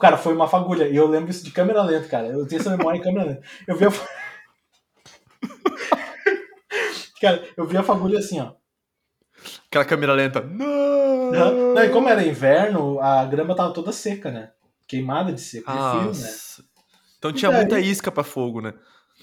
Cara, 0.00 0.16
foi 0.16 0.32
uma 0.32 0.46
fagulha. 0.46 0.86
E 0.86 0.94
eu 0.94 1.08
lembro 1.08 1.30
isso 1.30 1.44
de 1.44 1.50
câmera 1.50 1.82
lenta, 1.82 2.06
cara. 2.06 2.28
Eu 2.28 2.46
tenho 2.46 2.60
essa 2.60 2.76
memória 2.76 2.98
em 2.98 3.02
câmera 3.02 3.26
lenta. 3.26 3.42
Eu 3.66 3.76
vi 3.76 3.86
a. 3.86 3.90
cara, 7.20 7.44
eu 7.56 7.66
vi 7.66 7.76
a 7.76 7.82
fagulha 7.82 8.20
assim, 8.20 8.40
ó. 8.40 8.52
Aquela 9.68 9.84
câmera 9.84 10.12
lenta. 10.12 10.40
Não! 10.40 11.74
Não, 11.74 11.84
e 11.84 11.88
como 11.88 12.08
era 12.08 12.26
inverno, 12.26 13.00
a 13.00 13.24
grama 13.24 13.56
tava 13.56 13.72
toda 13.72 13.92
seca, 13.92 14.30
né? 14.30 14.50
Queimada 14.86 15.32
de 15.32 15.40
seco, 15.40 15.70
de 15.70 16.22
né? 16.22 16.30
Então 17.18 17.32
tinha 17.32 17.50
daí? 17.50 17.60
muita 17.60 17.80
isca 17.80 18.12
pra 18.12 18.22
fogo, 18.22 18.60
né? 18.60 18.74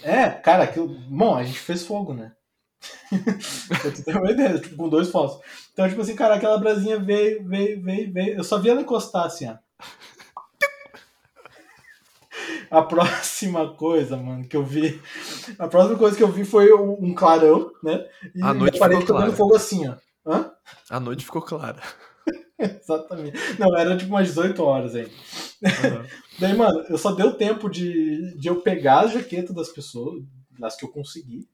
É, 0.04 0.30
cara, 0.30 0.64
aquilo. 0.64 0.88
Bom, 1.08 1.36
a 1.36 1.44
gente 1.44 1.60
fez 1.60 1.86
fogo, 1.86 2.14
né? 2.14 2.32
pra 3.68 3.92
tu 3.92 4.04
ter 4.04 4.18
uma 4.18 4.32
ideia, 4.32 4.58
tipo, 4.60 4.76
com 4.76 4.90
dois 4.90 5.10
fogos. 5.10 5.40
Então, 5.72 5.88
tipo 5.88 6.02
assim, 6.02 6.16
cara, 6.16 6.36
aquela 6.36 6.58
brasinha 6.58 7.00
veio, 7.00 7.44
veio, 7.48 7.82
veio, 7.82 8.12
veio. 8.12 8.38
Eu 8.38 8.44
só 8.44 8.58
vi 8.58 8.70
ela 8.70 8.82
encostar 8.82 9.26
assim, 9.26 9.48
ó. 9.48 9.56
A 12.72 12.82
próxima 12.82 13.74
coisa, 13.76 14.16
mano, 14.18 14.48
que 14.48 14.56
eu 14.56 14.64
vi. 14.64 15.00
A 15.60 15.68
próxima 15.68 15.98
coisa 15.98 16.16
que 16.16 16.24
eu 16.24 16.32
vi 16.32 16.46
foi 16.46 16.74
um 16.74 16.94
um 17.02 17.14
clarão, 17.14 17.72
né? 17.84 18.06
E 18.34 18.42
A 18.42 18.54
noite 18.54 18.80
ficou 18.80 19.06
clara. 19.06 19.32
fogo 19.34 19.56
assim, 19.56 19.88
ó. 19.88 19.96
Hã? 20.26 20.52
A 20.90 21.00
noite 21.00 21.26
ficou 21.26 21.42
clara. 21.42 21.82
Exatamente. 22.60 23.38
Não, 23.60 23.76
era 23.76 23.98
tipo 23.98 24.12
umas 24.12 24.28
18 24.28 24.64
horas 24.64 24.96
aí. 24.96 25.06
Uhum. 25.06 26.06
Daí, 26.40 26.56
mano, 26.56 26.86
eu 26.90 26.98
só 26.98 27.12
deu 27.12 27.34
tempo 27.34 27.70
de, 27.70 28.36
de 28.38 28.48
eu 28.48 28.62
pegar 28.62 29.02
a 29.02 29.08
jaqueta 29.08 29.54
das 29.54 29.70
pessoas, 29.70 30.24
das 30.60 30.76
que 30.76 30.86
eu 30.86 30.90
consegui, 30.92 31.48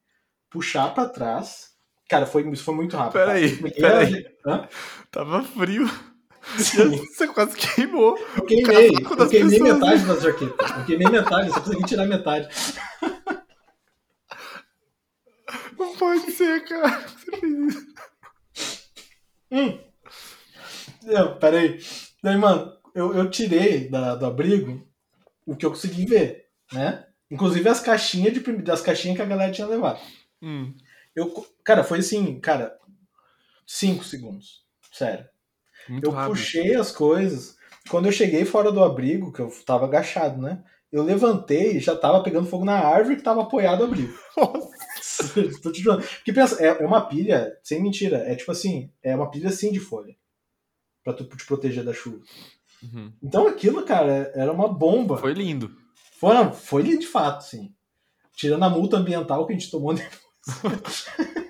puxar 0.50 0.94
pra 0.94 1.08
trás. 1.08 1.72
Cara, 2.10 2.26
foi, 2.26 2.48
isso 2.52 2.64
foi 2.64 2.76
muito 2.76 2.96
rápido. 2.96 3.14
tá? 3.20 3.26
Peraí, 3.26 4.26
Hã? 4.46 4.68
Tava 5.12 5.44
frio. 5.44 5.90
Sim, 6.58 6.98
Você 7.14 7.28
quase 7.28 7.56
queimou. 7.58 8.18
eu 8.38 8.46
queimei. 8.46 8.88
Eu 8.88 9.28
queimei 9.30 9.60
pessoas. 9.60 9.80
metade 9.80 10.06
das 10.06 10.24
jaquetas. 10.24 10.72
Eu 10.78 10.86
queimei 10.86 11.08
metade, 11.10 11.50
só 11.52 11.60
consegui 11.60 11.86
tirar 11.86 12.06
metade. 12.06 12.48
Não 15.78 15.96
pode 15.96 16.32
ser, 16.32 16.64
cara. 16.66 17.00
Você 17.08 17.38
fez 17.38 17.76
isso. 17.76 17.97
Hum. 19.52 19.80
Não, 21.04 21.38
peraí. 21.38 21.80
Daí, 22.24 22.38
mano, 22.38 22.74
eu, 22.94 23.14
eu 23.16 23.30
tirei 23.30 23.90
da, 23.90 24.16
do 24.16 24.26
abrigo 24.26 24.86
o 25.46 25.56
que 25.56 25.66
eu 25.66 25.70
consegui 25.70 26.06
ver, 26.06 26.48
né? 26.74 27.06
Inclusive 27.30 27.68
as 27.68 27.80
caixinhas 27.80 28.34
de 28.34 28.40
das 28.62 28.82
caixinhas 28.82 29.18
que 29.18 29.22
a 29.22 29.26
galera 29.26 29.52
tinha 29.52 29.68
levado. 29.68 30.00
Hum. 30.42 30.74
Eu, 31.16 31.46
cara, 31.64 31.84
foi 31.84 32.00
assim, 32.00 32.40
cara, 32.40 32.78
cinco 33.66 34.04
segundos. 34.04 34.64
Sério. 34.92 35.26
Muito 35.90 36.06
Eu 36.08 36.12
rápido. 36.12 36.32
puxei 36.32 36.76
as 36.76 36.92
coisas. 36.92 37.58
Quando 37.90 38.08
eu 38.08 38.12
cheguei 38.12 38.46
fora 38.46 38.72
do 38.72 38.84
abrigo, 38.84 39.32
que 39.32 39.40
eu 39.40 39.50
tava 39.66 39.86
agachado, 39.86 40.42
né? 40.42 40.64
Eu 40.92 41.04
levantei 41.04 41.78
e 41.78 41.80
já 41.80 41.96
tava 41.96 42.24
pegando 42.24 42.48
fogo 42.48 42.66
na 42.66 42.80
árvore 42.80 43.18
que 43.18 43.24
tava 43.24 43.42
apoiado 43.44 43.82
ao 43.84 43.88
abrigo. 43.88 44.18
Nossa. 44.38 44.70
Tô 45.62 45.72
te 45.72 45.82
jurando. 45.82 46.02
Porque 46.02 46.34
pensa, 46.34 46.64
é, 46.64 46.68
é 46.84 46.86
uma 46.86 47.02
pilha, 47.02 47.58
sem 47.64 47.82
mentira, 47.82 48.18
é 48.18 48.36
tipo 48.36 48.52
assim, 48.52 48.92
é 49.02 49.16
uma 49.16 49.30
pilha 49.30 49.50
assim 49.50 49.72
de 49.72 49.80
folha. 49.80 50.16
Pra 51.04 51.14
tu 51.14 51.24
te 51.26 51.46
proteger 51.46 51.84
da 51.84 51.94
chuva. 51.94 52.20
Uhum. 52.84 53.14
Então 53.24 53.48
aquilo, 53.48 53.84
cara, 53.84 54.32
era 54.36 54.52
uma 54.52 54.68
bomba. 54.68 55.18
Foi 55.18 55.34
lindo. 55.34 55.76
Foi, 56.20 56.36
foi 56.54 56.84
de 56.84 57.08
fato, 57.08 57.42
sim. 57.44 57.74
Tirando 58.36 58.64
a 58.64 58.70
multa 58.70 58.98
ambiental 58.98 59.46
que 59.46 59.54
a 59.54 59.58
gente 59.58 59.72
tomou 59.72 59.94
depois. 59.96 61.08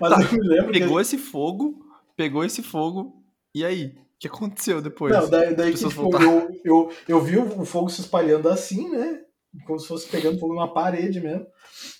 Mas 0.00 0.10
Tá, 0.10 0.22
eu 0.22 0.32
me 0.32 0.48
lembro 0.48 0.72
que 0.72 0.80
Pegou 0.80 1.00
esse 1.00 1.18
fogo, 1.18 1.78
pegou 2.16 2.44
esse 2.44 2.62
fogo, 2.62 3.22
e 3.54 3.64
aí? 3.64 3.86
O 3.86 4.18
que 4.18 4.26
aconteceu 4.26 4.80
depois? 4.80 5.12
Não, 5.12 5.28
daí, 5.28 5.54
daí 5.54 5.72
que, 5.72 5.88
tipo, 5.88 6.22
eu, 6.22 6.60
eu, 6.64 6.92
eu 7.08 7.20
vi 7.20 7.38
o 7.38 7.64
fogo 7.64 7.88
se 7.88 8.00
espalhando 8.00 8.48
assim, 8.48 8.88
né? 8.88 9.20
Como 9.66 9.78
se 9.78 9.86
fosse 9.86 10.08
pegando 10.08 10.38
fogo 10.38 10.54
numa 10.54 10.72
parede 10.72 11.20
mesmo. 11.20 11.46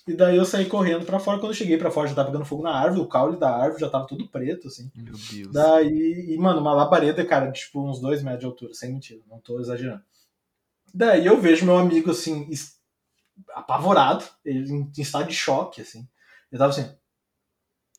E 0.07 0.13
daí 0.13 0.35
eu 0.35 0.45
saí 0.45 0.65
correndo 0.65 1.05
pra 1.05 1.19
fora. 1.19 1.37
Quando 1.37 1.51
eu 1.51 1.57
cheguei 1.57 1.77
pra 1.77 1.91
fora, 1.91 2.07
já 2.07 2.15
tava 2.15 2.29
pegando 2.29 2.45
fogo 2.45 2.63
na 2.63 2.75
árvore, 2.75 3.01
o 3.01 3.07
caule 3.07 3.37
da 3.37 3.55
árvore 3.55 3.81
já 3.81 3.89
tava 3.89 4.07
tudo 4.07 4.27
preto, 4.27 4.67
assim. 4.67 4.91
Meu 4.95 5.13
Deus. 5.13 5.51
Daí, 5.51 6.33
e, 6.33 6.37
mano, 6.37 6.59
uma 6.61 6.73
labareda, 6.73 7.23
cara, 7.25 7.51
de 7.51 7.59
tipo 7.59 7.87
uns 7.87 7.99
dois 7.99 8.23
metros 8.23 8.39
de 8.39 8.45
altura, 8.47 8.73
sem 8.73 8.91
mentira, 8.91 9.21
não 9.29 9.39
tô 9.39 9.59
exagerando. 9.59 10.01
Daí 10.93 11.25
eu 11.25 11.39
vejo 11.39 11.65
meu 11.65 11.77
amigo, 11.77 12.11
assim, 12.11 12.49
apavorado, 13.53 14.25
ele 14.43 14.71
em 14.71 14.91
em 14.97 15.01
estado 15.01 15.27
de 15.27 15.35
choque, 15.35 15.81
assim. 15.81 16.07
Ele 16.51 16.59
tava 16.59 16.71
assim. 16.71 16.91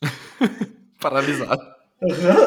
Paralisado. 1.00 1.73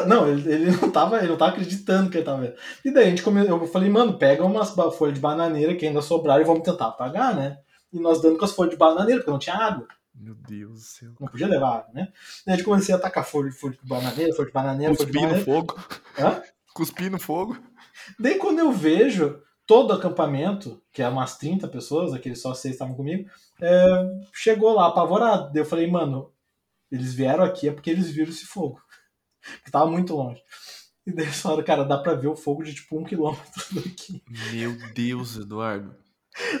Não, 0.06 0.28
ele, 0.28 0.52
ele 0.52 0.70
não 0.70 0.90
tava, 0.90 1.18
ele 1.18 1.28
não 1.28 1.36
tava 1.36 1.52
acreditando 1.52 2.10
que 2.10 2.18
ele 2.18 2.24
tava 2.24 2.42
vendo. 2.42 2.54
E 2.84 2.92
daí 2.92 3.06
a 3.06 3.10
gente 3.10 3.22
come... 3.22 3.46
eu 3.46 3.66
falei, 3.66 3.88
mano, 3.88 4.18
pega 4.18 4.44
umas 4.44 4.70
folhas 4.96 5.14
de 5.14 5.20
bananeira 5.20 5.74
que 5.74 5.86
ainda 5.86 6.02
sobraram 6.02 6.42
e 6.42 6.46
vamos 6.46 6.62
tentar 6.62 6.88
apagar, 6.88 7.34
né? 7.34 7.58
E 7.92 7.98
nós 7.98 8.20
dando 8.20 8.38
com 8.38 8.44
as 8.44 8.52
folhas 8.52 8.72
de 8.72 8.78
bananeira, 8.78 9.20
porque 9.20 9.30
não 9.30 9.38
tinha 9.38 9.56
água. 9.56 9.86
Meu 10.14 10.34
Deus 10.34 10.72
do 10.72 10.80
céu. 10.80 11.12
Não 11.18 11.28
podia 11.28 11.46
levar 11.46 11.78
água, 11.78 11.90
né? 11.94 12.08
Daí 12.44 12.54
a 12.54 12.56
gente 12.56 12.64
comecei 12.64 12.94
a 12.94 12.98
atacar 12.98 13.24
folha, 13.24 13.50
folha 13.52 13.78
de 13.80 13.88
bananeira, 13.88 14.34
folha 14.34 14.48
de 14.48 14.52
bananeira, 14.52 14.94
folha 14.94 15.10
de 15.10 15.12
Cuspir 15.12 15.22
no 15.22 15.28
bananeira. 15.28 15.44
fogo. 15.44 15.80
Hã? 16.18 16.42
Cuspir 16.74 17.10
no 17.10 17.18
fogo. 17.18 17.56
Daí 18.18 18.36
quando 18.36 18.58
eu 18.58 18.72
vejo 18.72 19.40
todo 19.66 19.90
o 19.90 19.94
acampamento, 19.94 20.82
que 20.92 21.02
é 21.02 21.08
umas 21.08 21.36
30 21.36 21.68
pessoas, 21.68 22.12
aqueles 22.12 22.40
só 22.40 22.54
seis 22.54 22.74
estavam 22.74 22.94
comigo, 22.94 23.28
é, 23.60 23.86
chegou 24.32 24.74
lá 24.74 24.88
apavorado. 24.88 25.52
Daí 25.52 25.62
eu 25.62 25.66
falei, 25.66 25.88
mano, 25.88 26.32
eles 26.90 27.14
vieram 27.14 27.44
aqui 27.44 27.68
é 27.68 27.72
porque 27.72 27.90
eles 27.90 28.10
viram 28.10 28.30
esse 28.30 28.46
fogo. 28.46 28.80
Porque 29.56 29.70
tava 29.70 29.90
muito 29.90 30.14
longe. 30.14 30.40
E 31.06 31.12
daí 31.12 31.24
eles 31.24 31.40
falaram, 31.40 31.64
cara, 31.64 31.84
dá 31.84 31.96
pra 31.96 32.14
ver 32.14 32.28
o 32.28 32.36
fogo 32.36 32.62
de 32.62 32.74
tipo 32.74 32.98
um 32.98 33.04
quilômetro 33.04 33.44
daqui. 33.74 34.22
Meu 34.52 34.76
Deus, 34.94 35.38
Eduardo. 35.38 35.94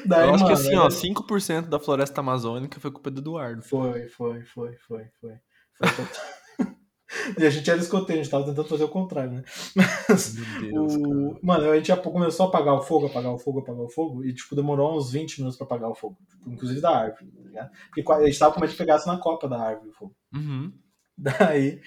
Daí, 0.06 0.26
Eu 0.26 0.34
acho 0.34 0.44
que 0.44 0.50
mano, 0.50 0.54
assim, 0.54 0.76
ó, 0.76 0.86
é- 0.86 0.90
5% 0.90 1.68
da 1.68 1.78
floresta 1.78 2.20
amazônica 2.20 2.80
foi 2.80 2.90
culpa 2.90 3.10
do 3.10 3.20
Eduardo. 3.20 3.62
Foi, 3.62 4.08
foi, 4.08 4.44
foi, 4.44 4.76
foi, 4.76 5.04
foi. 5.20 5.34
foi 5.74 5.88
total. 5.90 6.24
e 7.38 7.46
a 7.46 7.50
gente 7.50 7.70
era 7.70 7.78
escoteiro, 7.78 8.20
a 8.20 8.24
gente 8.24 8.30
tava 8.30 8.44
tentando 8.46 8.68
fazer 8.68 8.84
o 8.84 8.88
contrário, 8.88 9.32
né? 9.32 9.44
Mas 10.08 10.34
Meu 10.34 10.60
Deus, 10.60 10.94
o... 10.96 11.38
Mano, 11.42 11.70
a 11.70 11.76
gente 11.76 11.88
já 11.88 11.96
começou 11.96 12.46
a 12.46 12.48
apagar 12.48 12.74
o 12.74 12.82
fogo, 12.82 13.06
apagar 13.06 13.32
o 13.32 13.38
fogo, 13.38 13.60
apagar 13.60 13.82
o 13.82 13.88
fogo, 13.88 14.24
e 14.24 14.32
tipo, 14.34 14.56
demorou 14.56 14.96
uns 14.96 15.12
20 15.12 15.38
minutos 15.38 15.56
pra 15.56 15.66
apagar 15.66 15.90
o 15.90 15.94
fogo. 15.94 16.16
Tipo, 16.28 16.50
inclusive 16.50 16.80
da 16.80 16.90
árvore, 16.90 17.30
tá 17.30 17.42
ligado? 17.42 17.70
Porque 17.94 18.12
a 18.12 18.26
gente 18.26 18.38
tava 18.38 18.54
com 18.54 18.60
medo 18.60 18.70
de 18.70 18.76
pegasse 18.76 19.06
na 19.06 19.18
copa 19.18 19.46
da 19.46 19.60
árvore 19.60 19.90
o 19.90 19.92
fogo. 19.92 20.16
Uhum. 20.34 20.72
Daí, 21.38 21.80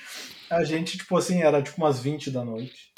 a 0.49 0.63
gente, 0.65 0.97
tipo 0.97 1.17
assim, 1.17 1.41
era 1.41 1.61
tipo 1.63 1.77
umas 1.77 1.99
20 2.01 2.29
da 2.29 2.43
noite. 2.43 2.91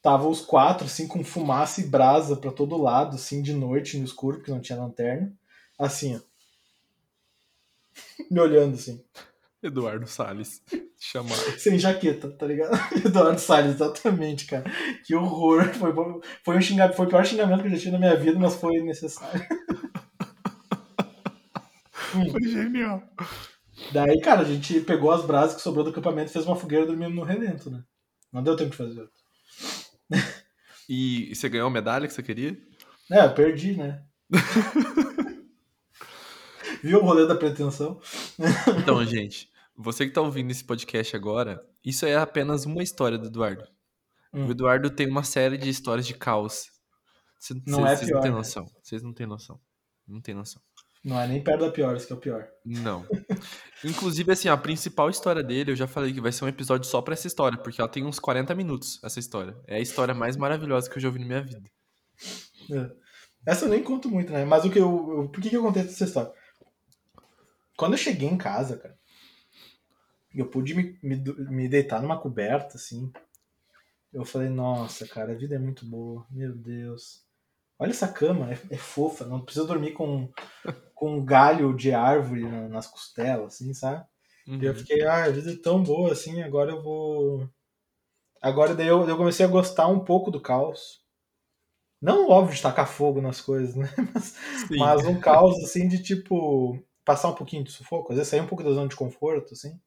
Tava 0.00 0.26
os 0.26 0.40
quatro, 0.40 0.86
assim, 0.86 1.06
com 1.06 1.22
fumaça 1.22 1.80
e 1.82 1.86
brasa 1.86 2.36
pra 2.36 2.50
todo 2.50 2.80
lado, 2.80 3.16
assim, 3.16 3.42
de 3.42 3.52
noite, 3.52 3.98
no 3.98 4.04
escuro, 4.04 4.38
porque 4.38 4.50
não 4.50 4.60
tinha 4.60 4.78
lanterna. 4.78 5.32
Assim, 5.78 6.16
ó. 6.16 6.20
Me 8.30 8.40
olhando, 8.40 8.74
assim. 8.74 9.04
Eduardo 9.62 10.06
Salles. 10.06 10.62
Chamaram. 10.98 11.42
Sem 11.58 11.78
jaqueta, 11.78 12.30
tá 12.30 12.46
ligado? 12.46 12.78
Eduardo 13.04 13.40
Salles, 13.40 13.74
exatamente, 13.74 14.46
cara. 14.46 14.64
Que 15.04 15.14
horror. 15.14 15.64
Foi, 15.74 15.92
foi, 15.92 16.04
um 16.04 16.20
foi 16.44 17.06
o 17.06 17.08
pior 17.08 17.26
xingamento 17.26 17.60
que 17.62 17.66
eu 17.66 17.72
já 17.72 17.78
tive 17.78 17.90
na 17.92 17.98
minha 17.98 18.16
vida, 18.16 18.38
mas 18.38 18.54
foi 18.54 18.80
necessário. 18.80 19.44
Hum. 22.14 22.30
Foi 22.30 22.42
genial. 22.42 23.02
Daí, 23.92 24.20
cara, 24.20 24.40
a 24.40 24.44
gente 24.44 24.80
pegou 24.80 25.10
as 25.10 25.24
brasas 25.24 25.56
que 25.56 25.62
sobrou 25.62 25.84
do 25.84 25.90
acampamento 25.90 26.30
e 26.30 26.32
fez 26.32 26.46
uma 26.46 26.56
fogueira 26.56 26.86
dormindo 26.86 27.14
no 27.14 27.22
relento, 27.22 27.70
né? 27.70 27.82
Não 28.32 28.42
deu 28.42 28.56
tempo 28.56 28.70
de 28.70 28.76
fazer 28.76 29.00
outra. 29.00 29.16
E 30.88 31.34
você 31.34 31.48
ganhou 31.48 31.66
a 31.66 31.70
medalha 31.70 32.06
que 32.06 32.14
você 32.14 32.22
queria? 32.22 32.56
É, 33.10 33.24
eu 33.24 33.34
perdi, 33.34 33.76
né? 33.76 34.04
Viu 36.82 36.98
o 37.00 37.02
rolê 37.02 37.26
da 37.26 37.34
pretensão? 37.34 38.00
Então, 38.80 39.04
gente, 39.04 39.50
você 39.76 40.06
que 40.06 40.12
tá 40.12 40.20
ouvindo 40.20 40.50
esse 40.50 40.64
podcast 40.64 41.16
agora, 41.16 41.60
isso 41.84 42.06
é 42.06 42.14
apenas 42.16 42.64
uma 42.66 42.82
história 42.84 43.18
do 43.18 43.26
Eduardo. 43.26 43.64
Hum. 44.32 44.46
O 44.46 44.50
Eduardo 44.52 44.88
tem 44.90 45.08
uma 45.08 45.24
série 45.24 45.58
de 45.58 45.68
histórias 45.68 46.06
de 46.06 46.14
caos. 46.14 46.70
Cê- 47.40 47.54
Não 47.66 47.80
cê- 47.84 47.92
é 47.92 47.96
Vocês 47.96 48.10
não 48.10 48.20
têm 48.20 48.30
né? 48.30 48.36
noção. 48.36 48.66
Vocês 48.82 49.02
não 49.02 49.12
têm 49.12 49.26
noção. 49.26 49.60
Não 50.06 50.20
tem 50.20 50.34
noção. 50.34 50.62
Não 51.06 51.20
é 51.20 51.28
nem 51.28 51.40
perto 51.40 51.60
da 51.60 51.70
pior, 51.70 51.96
isso 51.96 52.08
que 52.08 52.12
é 52.12 52.16
o 52.16 52.18
pior. 52.18 52.48
Não. 52.64 53.06
Inclusive, 53.84 54.32
assim, 54.32 54.48
a 54.48 54.56
principal 54.56 55.08
história 55.08 55.40
dele, 55.40 55.70
eu 55.70 55.76
já 55.76 55.86
falei 55.86 56.12
que 56.12 56.20
vai 56.20 56.32
ser 56.32 56.44
um 56.44 56.48
episódio 56.48 56.84
só 56.84 57.00
pra 57.00 57.14
essa 57.14 57.28
história, 57.28 57.56
porque 57.56 57.80
ela 57.80 57.88
tem 57.88 58.04
uns 58.04 58.18
40 58.18 58.52
minutos, 58.56 58.98
essa 59.04 59.20
história. 59.20 59.56
É 59.68 59.76
a 59.76 59.80
história 59.80 60.12
mais 60.12 60.36
maravilhosa 60.36 60.90
que 60.90 60.96
eu 60.96 61.00
já 61.00 61.06
ouvi 61.06 61.20
na 61.20 61.26
minha 61.26 61.42
vida. 61.42 61.70
É. 62.72 62.90
Essa 63.46 63.66
eu 63.66 63.68
nem 63.68 63.84
conto 63.84 64.10
muito, 64.10 64.32
né? 64.32 64.44
Mas 64.44 64.64
o 64.64 64.70
que 64.70 64.80
eu. 64.80 65.12
eu- 65.22 65.28
por 65.28 65.40
que, 65.40 65.48
que 65.48 65.56
eu 65.56 65.62
contei 65.62 65.82
essa 65.82 66.02
história? 66.02 66.32
Quando 67.76 67.92
eu 67.92 67.98
cheguei 67.98 68.28
em 68.28 68.36
casa, 68.36 68.76
cara, 68.76 68.98
eu 70.34 70.46
pude 70.46 70.74
me, 70.74 70.98
me, 71.00 71.16
me 71.48 71.68
deitar 71.68 72.02
numa 72.02 72.18
coberta, 72.20 72.76
assim. 72.76 73.12
Eu 74.12 74.24
falei, 74.24 74.48
nossa, 74.48 75.06
cara, 75.06 75.32
a 75.32 75.36
vida 75.36 75.54
é 75.54 75.58
muito 75.58 75.86
boa. 75.86 76.26
Meu 76.30 76.52
Deus. 76.52 77.24
Olha 77.78 77.90
essa 77.90 78.08
cama, 78.08 78.50
é, 78.52 78.58
é 78.74 78.76
fofa. 78.78 79.24
Não 79.26 79.40
precisa 79.44 79.66
dormir 79.66 79.92
com, 79.92 80.30
com 80.94 81.18
um 81.18 81.24
galho 81.24 81.74
de 81.76 81.92
árvore 81.92 82.44
na- 82.48 82.68
nas 82.68 82.86
costelas, 82.88 83.54
assim, 83.54 83.74
sabe? 83.74 84.06
Uhum. 84.46 84.60
E 84.62 84.66
eu 84.66 84.74
fiquei, 84.74 85.02
ah, 85.04 85.24
a 85.26 85.30
vida 85.30 85.52
é 85.52 85.56
tão 85.56 85.82
boa 85.82 86.12
assim, 86.12 86.42
agora 86.42 86.72
eu 86.72 86.82
vou. 86.82 87.48
Agora 88.42 88.74
daí 88.74 88.86
eu, 88.88 89.08
eu 89.08 89.16
comecei 89.18 89.44
a 89.46 89.48
gostar 89.48 89.88
um 89.88 90.00
pouco 90.04 90.30
do 90.30 90.40
caos. 90.40 91.02
Não 92.00 92.28
óbvio 92.28 92.54
de 92.56 92.62
tacar 92.62 92.86
fogo 92.88 93.20
nas 93.20 93.40
coisas, 93.40 93.74
né? 93.74 93.86
Mas, 94.14 94.34
mas 94.76 95.06
um 95.06 95.18
caos 95.18 95.56
assim 95.64 95.88
de 95.88 96.02
tipo 96.02 96.78
passar 97.04 97.28
um 97.28 97.34
pouquinho 97.34 97.64
de 97.64 97.70
sufoco, 97.72 98.12
às 98.12 98.16
vezes 98.18 98.30
sair 98.30 98.40
um 98.40 98.46
pouco 98.46 98.64
da 98.64 98.70
zona 98.72 98.88
de 98.88 98.96
conforto, 98.96 99.54
assim, 99.54 99.78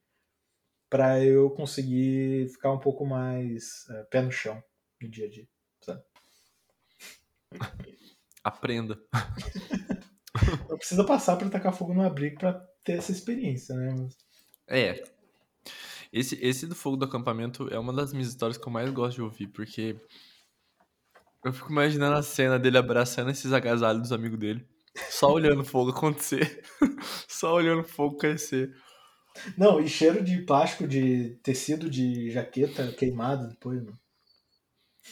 pra 0.89 1.23
eu 1.23 1.49
conseguir 1.51 2.49
ficar 2.49 2.71
um 2.73 2.79
pouco 2.79 3.05
mais 3.05 3.87
é, 3.91 4.03
pé 4.05 4.21
no 4.21 4.31
chão 4.31 4.61
no 5.01 5.09
dia 5.09 5.25
a 5.27 5.29
dia. 5.29 5.47
Aprenda. 8.43 8.99
Não 10.69 10.77
precisa 10.77 11.03
passar 11.03 11.35
pra 11.35 11.49
tacar 11.49 11.73
fogo 11.73 11.93
no 11.93 12.01
abrigo 12.05 12.39
pra 12.39 12.53
ter 12.83 12.93
essa 12.93 13.11
experiência, 13.11 13.75
né? 13.75 13.93
Mas- 13.97 14.17
É. 14.67 15.03
Esse, 16.11 16.35
esse 16.43 16.65
do 16.65 16.75
fogo 16.75 16.97
do 16.97 17.05
acampamento 17.05 17.67
é 17.71 17.77
uma 17.77 17.93
das 17.93 18.13
minhas 18.13 18.29
histórias 18.29 18.57
que 18.57 18.67
eu 18.67 18.71
mais 18.71 18.89
gosto 18.91 19.15
de 19.17 19.21
ouvir, 19.21 19.47
porque 19.47 19.95
eu 21.45 21.53
fico 21.53 21.71
imaginando 21.71 22.15
a 22.15 22.23
cena 22.23 22.57
dele 22.57 22.77
abraçando 22.77 23.29
esses 23.29 23.53
agasalhos 23.53 24.01
dos 24.03 24.11
amigos 24.11 24.39
dele, 24.39 24.67
só 25.11 25.31
olhando 25.31 25.61
o 25.61 25.65
fogo 25.65 25.91
acontecer, 25.91 26.63
só 27.27 27.53
olhando 27.53 27.81
o 27.81 27.87
fogo 27.87 28.17
crescer. 28.17 28.73
Não, 29.55 29.79
e 29.79 29.87
cheiro 29.87 30.23
de 30.23 30.41
plástico 30.41 30.87
de 30.87 31.35
tecido 31.43 31.87
de 31.89 32.31
jaqueta 32.31 32.91
queimado 32.93 33.47
depois, 33.47 33.83
mano. 33.83 33.99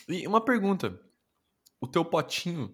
E 0.10 0.26
uma 0.28 0.44
pergunta: 0.44 1.00
o 1.80 1.88
teu 1.88 2.04
potinho 2.06 2.74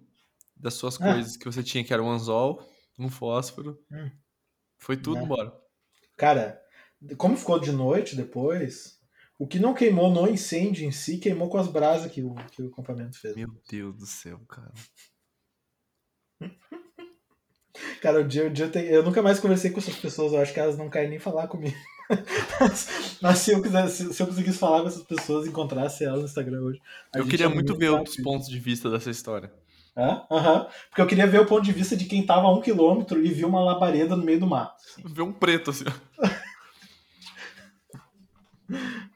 das 0.56 0.76
suas 0.76 1.00
Ah. 1.02 1.14
coisas 1.14 1.36
que 1.38 1.46
você 1.46 1.62
tinha, 1.64 1.84
que 1.84 1.94
era 1.94 2.02
um 2.04 2.10
anzol, 2.10 2.64
um 2.98 3.10
fósforo, 3.10 3.80
Hum. 3.92 4.10
foi 4.78 4.96
tudo 4.98 5.18
Né. 5.18 5.24
embora. 5.24 5.54
Cara, 6.18 6.62
como 7.18 7.36
ficou 7.36 7.60
de 7.60 7.72
noite 7.72 8.16
depois, 8.16 9.00
o 9.40 9.48
que 9.48 9.60
não 9.60 9.74
queimou 9.74 10.10
no 10.12 10.28
incêndio 10.30 10.86
em 10.86 10.92
si, 10.92 11.18
queimou 11.18 11.50
com 11.50 11.58
as 11.58 11.68
brasas 11.68 12.12
que 12.12 12.22
o, 12.24 12.34
que 12.52 12.62
o 12.62 12.68
acampamento 12.68 13.20
fez. 13.20 13.36
Meu 13.36 13.50
Deus 13.70 13.96
do 13.98 14.06
céu, 14.06 14.40
cara. 14.48 14.72
Cara, 18.02 18.20
o 18.22 18.28
dia, 18.28 18.46
o 18.48 18.50
dia 18.52 18.70
tem- 18.70 18.86
eu 18.86 19.02
nunca 19.04 19.22
mais 19.22 19.40
conversei 19.40 19.72
com 19.72 19.80
essas 19.80 19.96
pessoas, 19.96 20.34
eu 20.34 20.40
acho 20.40 20.54
que 20.54 20.60
elas 20.60 20.78
não 20.78 20.90
querem 20.90 21.10
nem 21.10 21.20
falar 21.20 21.48
comigo. 21.48 21.76
Mas, 22.60 22.88
mas 23.22 23.38
se, 23.40 23.52
eu 23.52 23.62
quisesse, 23.62 24.14
se 24.14 24.22
eu 24.22 24.28
conseguisse 24.28 24.58
falar 24.58 24.82
com 24.82 24.88
essas 24.88 25.04
pessoas, 25.04 25.48
encontrasse 25.48 26.04
elas 26.04 26.20
no 26.20 26.26
Instagram 26.26 26.62
hoje. 26.62 26.82
Eu 27.16 27.26
queria 27.26 27.48
ia 27.48 27.54
muito 27.54 27.76
ver 27.78 27.90
outros 27.90 28.18
pontos 28.18 28.48
de 28.48 28.60
vista 28.60 28.90
dessa 28.90 29.10
história. 29.10 29.52
Hã? 29.96 30.26
Aham. 30.30 30.68
Porque 30.90 31.02
eu 31.02 31.08
queria 31.08 31.28
ver 31.28 31.42
o 31.42 31.46
ponto 31.46 31.64
de 31.64 31.72
vista 31.72 31.96
de 31.96 32.06
quem 32.06 32.26
tava 32.26 32.48
a 32.48 32.54
um 32.54 32.62
quilômetro 32.62 33.24
e 33.24 33.32
viu 33.32 33.48
uma 33.48 33.64
labareda 33.64 34.16
no 34.16 34.24
meio 34.24 34.40
do 34.40 34.48
mato. 34.48 34.82
assim. 34.84 35.04
Ver 35.06 35.22
um 35.22 35.32
preto 35.32 35.70
assim. 35.70 35.86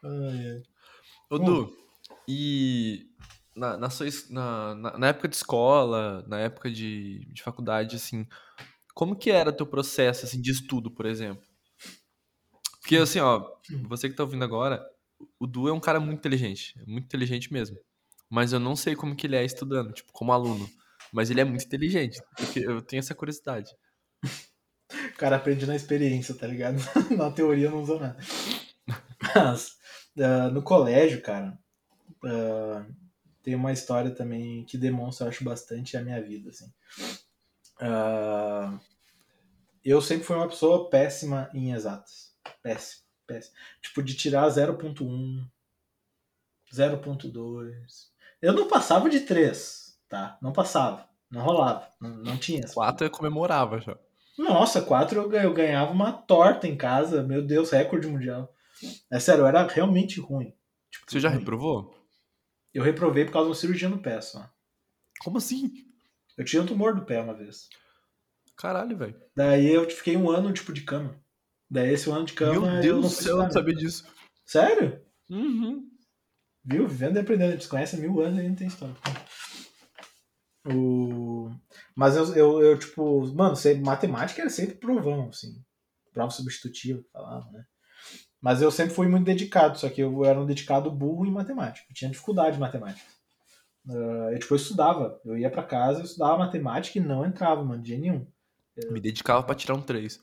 Ai. 0.04 0.62
Ô, 1.30 1.38
Du, 1.40 1.74
e 2.28 3.08
na, 3.56 3.76
na, 3.76 3.90
sua, 3.90 4.08
na, 4.30 4.76
na 4.98 5.08
época 5.08 5.28
de 5.28 5.36
escola, 5.36 6.24
na 6.28 6.40
época 6.40 6.70
de, 6.70 7.26
de 7.34 7.42
faculdade, 7.42 7.96
assim, 7.96 8.26
como 8.94 9.16
que 9.16 9.32
era 9.32 9.52
teu 9.52 9.66
processo, 9.66 10.26
assim, 10.26 10.40
de 10.40 10.52
estudo, 10.52 10.92
por 10.92 11.06
exemplo? 11.06 11.47
Porque, 12.88 12.98
assim, 12.98 13.20
ó, 13.20 13.52
você 13.84 14.10
que 14.10 14.16
tá 14.16 14.24
ouvindo 14.24 14.46
agora, 14.46 14.82
o 15.38 15.46
Du 15.46 15.68
é 15.68 15.74
um 15.74 15.80
cara 15.80 16.00
muito 16.00 16.20
inteligente, 16.20 16.74
é 16.80 16.86
muito 16.90 17.04
inteligente 17.04 17.52
mesmo. 17.52 17.78
Mas 18.30 18.54
eu 18.54 18.60
não 18.60 18.78
sei 18.78 18.96
como 18.96 19.16
que 19.16 19.28
ele 19.28 19.36
é 19.36 19.44
estudando, 19.44 19.92
tipo, 19.92 20.12
como 20.14 20.32
aluno. 20.32 20.70
Mas 21.12 21.30
ele 21.30 21.42
é 21.42 21.44
muito 21.44 21.66
inteligente, 21.66 22.22
porque 22.38 22.60
eu 22.60 22.82
tenho 22.82 23.00
essa 23.00 23.14
curiosidade. 23.16 23.72
O 24.24 25.18
cara 25.18 25.36
aprende 25.36 25.66
na 25.66 25.76
experiência, 25.76 26.34
tá 26.34 26.48
ligado? 26.48 26.78
na 27.16 27.30
teoria 27.30 27.70
não 27.70 27.82
usa 27.82 28.00
nada. 28.00 28.18
Mas, 29.36 29.78
Uh, 30.18 30.50
no 30.52 30.64
colégio, 30.64 31.22
cara, 31.22 31.56
uh, 32.24 32.94
tem 33.44 33.54
uma 33.54 33.72
história 33.72 34.10
também 34.10 34.66
que 34.66 34.76
demonstra, 34.76 35.28
eu 35.28 35.30
acho, 35.30 35.44
bastante 35.44 35.96
a 35.96 36.02
minha 36.02 36.20
vida, 36.20 36.50
assim. 36.50 36.66
Uh, 37.80 38.80
eu 39.86 40.02
sempre 40.02 40.24
fui 40.24 40.36
uma 40.36 40.48
pessoa 40.48 40.90
péssima 40.90 41.52
em 41.54 41.72
exatas. 41.72 42.27
Péssima, 42.62 43.04
péssima. 43.26 43.56
Tipo, 43.82 44.04
de 44.04 44.16
tirar 44.16 44.48
0.1, 44.48 45.45
0.2. 46.74 47.76
Eu 48.41 48.54
não 48.54 48.68
passava 48.68 49.10
de 49.10 49.22
3, 49.22 50.00
tá? 50.08 50.38
Não 50.41 50.52
passava. 50.54 51.08
Não 51.30 51.41
rolava. 51.41 51.91
Não, 52.00 52.10
não 52.18 52.38
tinha. 52.38 52.62
4 52.68 53.08
eu 53.08 53.12
comemorava 53.12 53.80
já. 53.80 53.98
Nossa, 54.38 54.82
4 54.82 55.34
eu 55.34 55.54
ganhava 55.54 55.91
uma 55.91 56.12
torta 56.12 56.68
em 56.68 56.78
casa. 56.78 57.24
Meu 57.24 57.41
Deus, 57.41 57.72
recorde 57.72 58.08
mundial. 58.08 58.54
É 59.12 59.20
sério, 59.20 59.45
era 59.45 59.66
realmente 59.66 60.20
ruim. 60.20 60.54
Tipo, 60.91 61.10
Você 61.12 61.20
já 61.20 61.30
ruim. 61.30 61.39
reprovou? 61.39 61.98
Eu 62.74 62.84
reprovei 62.84 63.26
por 63.26 63.32
causa 63.34 63.48
de 63.48 63.50
uma 63.50 63.60
cirurgia 63.60 63.89
no 63.89 64.02
pé 64.02 64.22
só. 64.22 64.48
Como 65.24 65.38
assim? 65.39 65.72
Eu 66.38 66.45
tinha 66.45 66.62
um 66.62 66.66
tumor 66.66 66.93
do 66.93 67.04
pé 67.04 67.20
uma 67.20 67.34
vez. 67.34 67.68
Caralho, 68.56 68.95
velho. 68.95 69.20
Daí 69.36 69.68
eu 69.68 69.89
fiquei 69.89 70.16
um 70.16 70.30
ano, 70.30 70.54
tipo, 70.54 70.72
de 70.72 70.82
cama. 70.82 71.20
Daí 71.70 71.93
esse 71.93 72.09
ano 72.09 72.26
de 72.26 72.34
cama. 72.34 72.72
Meu 72.74 72.82
Deus 72.82 73.01
do 73.01 73.09
céu, 73.09 73.38
eu 73.38 73.43
não 73.43 73.51
sabia 73.51 73.76
disso. 73.76 74.05
Sério? 74.45 75.01
Uhum. 75.30 75.86
Viu? 76.63 76.88
Vivendo 76.88 77.18
e 77.18 77.20
aprendendo. 77.20 77.49
A 77.49 77.55
gente 77.55 77.68
conhece 77.68 77.95
há 77.95 77.99
mil 77.99 78.20
anos 78.22 78.39
e 78.39 78.47
não 78.47 78.55
tem 78.55 78.68
história. 78.68 78.95
O... 80.65 81.49
Mas 81.95 82.15
eu, 82.15 82.36
eu, 82.36 82.61
eu, 82.61 82.80
tipo, 82.80 83.26
mano, 83.34 83.55
matemática 83.84 84.41
era 84.41 84.49
sempre 84.49 84.76
provão, 84.76 85.30
assim. 85.30 85.61
Prova 86.13 86.32
substitutiva, 86.32 87.01
falava, 87.11 87.49
né? 87.51 87.63
Mas 88.41 88.61
eu 88.61 88.70
sempre 88.70 88.93
fui 88.93 89.07
muito 89.07 89.26
dedicado, 89.26 89.80
só 89.80 89.89
que 89.89 90.01
eu 90.01 90.24
era 90.24 90.39
um 90.39 90.45
dedicado 90.45 90.91
burro 90.91 91.26
em 91.26 91.32
matemática. 91.32 91.86
Eu 91.89 91.95
tinha 91.95 92.11
dificuldade 92.11 92.57
em 92.57 92.59
matemática. 92.59 93.09
Uh, 93.88 94.32
eu, 94.32 94.39
tipo, 94.39 94.53
eu 94.53 94.57
estudava. 94.57 95.20
Eu 95.26 95.38
ia 95.38 95.49
para 95.49 95.63
casa, 95.63 95.99
eu 95.99 96.05
estudava 96.05 96.38
matemática 96.38 96.99
e 96.99 97.01
não 97.01 97.26
entrava, 97.26 97.63
mano, 97.63 97.82
de 97.82 97.97
nenhum. 97.97 98.28
Eu... 98.76 98.91
Me 98.91 98.99
dedicava 98.99 99.43
para 99.43 99.55
tirar 99.55 99.76
um 99.76 99.82
3. 99.82 100.22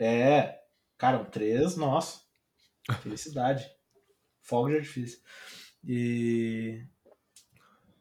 É, 0.00 0.58
cara, 0.96 1.18
um 1.18 1.24
3, 1.24 1.76
nossa. 1.76 2.20
Felicidade. 3.02 3.70
Fogo 4.42 4.70
de 4.70 4.76
artifício. 4.76 5.20
E. 5.84 6.82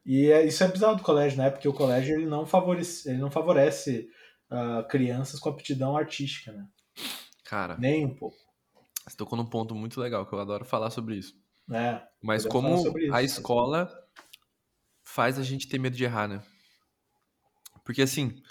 E 0.05 0.31
é, 0.31 0.45
isso 0.45 0.63
é 0.63 0.67
bizarro 0.67 0.95
do 0.95 1.03
colégio, 1.03 1.37
né? 1.37 1.49
Porque 1.51 1.67
o 1.67 1.73
colégio 1.73 2.15
ele 2.15 2.25
não 2.25 2.45
favorece, 2.45 3.09
ele 3.09 3.19
não 3.19 3.29
favorece 3.29 4.09
uh, 4.49 4.87
crianças 4.87 5.39
com 5.39 5.49
aptidão 5.49 5.95
artística, 5.95 6.51
né? 6.51 6.67
Cara. 7.43 7.77
Nem 7.77 8.05
um 8.05 8.15
pouco. 8.15 8.37
Você 9.05 9.17
tocou 9.17 9.37
num 9.37 9.45
ponto 9.45 9.75
muito 9.75 9.99
legal, 9.99 10.25
que 10.25 10.33
eu 10.33 10.39
adoro 10.39 10.65
falar 10.65 10.89
sobre 10.89 11.17
isso. 11.17 11.35
É. 11.71 12.01
Mas 12.23 12.45
como 12.45 12.73
isso, 12.75 12.93
a 13.13 13.21
escola 13.21 13.89
faz 15.03 15.37
a 15.37 15.43
gente 15.43 15.67
ter 15.67 15.77
medo 15.77 15.95
de 15.95 16.03
errar, 16.03 16.27
né? 16.27 16.41
Porque 17.83 18.01
assim, 18.01 18.41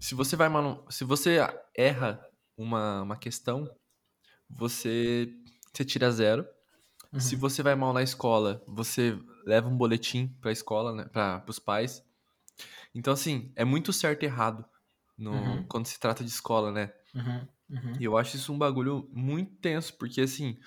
se 0.00 0.14
você 0.14 0.36
vai 0.36 0.48
se 0.90 1.04
você 1.04 1.38
erra 1.76 2.27
uma, 2.58 3.02
uma 3.02 3.16
questão, 3.16 3.70
você, 4.50 5.32
você 5.72 5.84
tira 5.84 6.10
zero. 6.10 6.46
Uhum. 7.12 7.20
Se 7.20 7.36
você 7.36 7.62
vai 7.62 7.74
mal 7.74 7.92
na 7.92 8.02
escola, 8.02 8.62
você 8.66 9.18
leva 9.46 9.68
um 9.68 9.76
boletim 9.76 10.28
pra 10.40 10.52
escola, 10.52 10.92
né, 10.92 11.04
para 11.04 11.42
os 11.46 11.58
pais. 11.58 12.04
Então 12.94 13.12
assim, 13.12 13.52
é 13.56 13.64
muito 13.64 13.92
certo 13.92 14.24
e 14.24 14.26
errado 14.26 14.64
no, 15.16 15.32
uhum. 15.32 15.64
quando 15.64 15.86
se 15.86 15.98
trata 15.98 16.22
de 16.22 16.30
escola, 16.30 16.70
né? 16.70 16.92
Uhum. 17.14 17.48
Uhum. 17.70 17.92
E 18.00 18.04
eu 18.04 18.16
acho 18.16 18.36
isso 18.36 18.52
um 18.52 18.58
bagulho 18.58 19.08
muito 19.12 19.54
tenso, 19.56 19.94
porque 19.94 20.20
assim, 20.20 20.58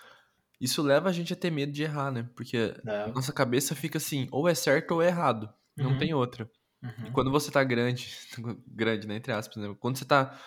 isso 0.60 0.82
leva 0.82 1.10
a 1.10 1.12
gente 1.12 1.34
a 1.34 1.36
ter 1.36 1.50
medo 1.50 1.72
de 1.72 1.84
errar, 1.84 2.12
né? 2.12 2.30
Porque 2.36 2.74
é. 2.86 3.08
nossa 3.12 3.34
cabeça 3.34 3.76
fica 3.76 3.98
assim, 3.98 4.28
ou 4.32 4.48
é 4.48 4.54
certo 4.54 4.92
ou 4.92 5.02
é 5.02 5.08
errado. 5.08 5.52
Não 5.76 5.92
uhum. 5.92 5.98
tem 5.98 6.14
outra. 6.14 6.50
Uhum. 6.84 7.08
E 7.08 7.12
quando 7.12 7.32
você 7.32 7.52
tá 7.52 7.64
grande, 7.64 8.16
grande, 8.68 9.08
né, 9.08 9.16
entre 9.16 9.32
aspas, 9.32 9.58
né? 9.58 9.76
Quando 9.80 9.98
você 9.98 10.06
tá, 10.06 10.40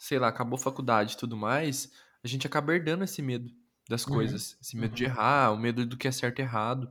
sei 0.00 0.18
lá, 0.18 0.28
acabou 0.28 0.58
a 0.58 0.62
faculdade 0.62 1.12
e 1.12 1.16
tudo 1.18 1.36
mais, 1.36 1.92
a 2.24 2.26
gente 2.26 2.46
acaba 2.46 2.74
herdando 2.74 3.04
esse 3.04 3.20
medo 3.20 3.52
das 3.86 4.06
uhum. 4.06 4.14
coisas. 4.14 4.56
Esse 4.60 4.74
medo 4.74 4.94
de 4.94 5.04
uhum. 5.04 5.10
errar, 5.10 5.52
o 5.52 5.58
medo 5.58 5.84
do 5.84 5.96
que 5.96 6.08
é 6.08 6.10
certo 6.10 6.38
e 6.38 6.42
errado. 6.42 6.90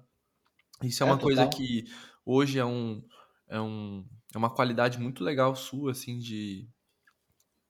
Isso 0.84 1.04
é, 1.04 1.08
é 1.08 1.12
uma 1.12 1.18
coisa 1.18 1.48
que 1.48 1.86
hoje 2.24 2.60
é 2.60 2.66
um, 2.66 3.04
é 3.48 3.60
um 3.60 4.06
é 4.34 4.38
uma 4.38 4.52
qualidade 4.52 5.00
muito 5.00 5.24
legal 5.24 5.56
sua, 5.56 5.92
assim, 5.92 6.20
de 6.20 6.70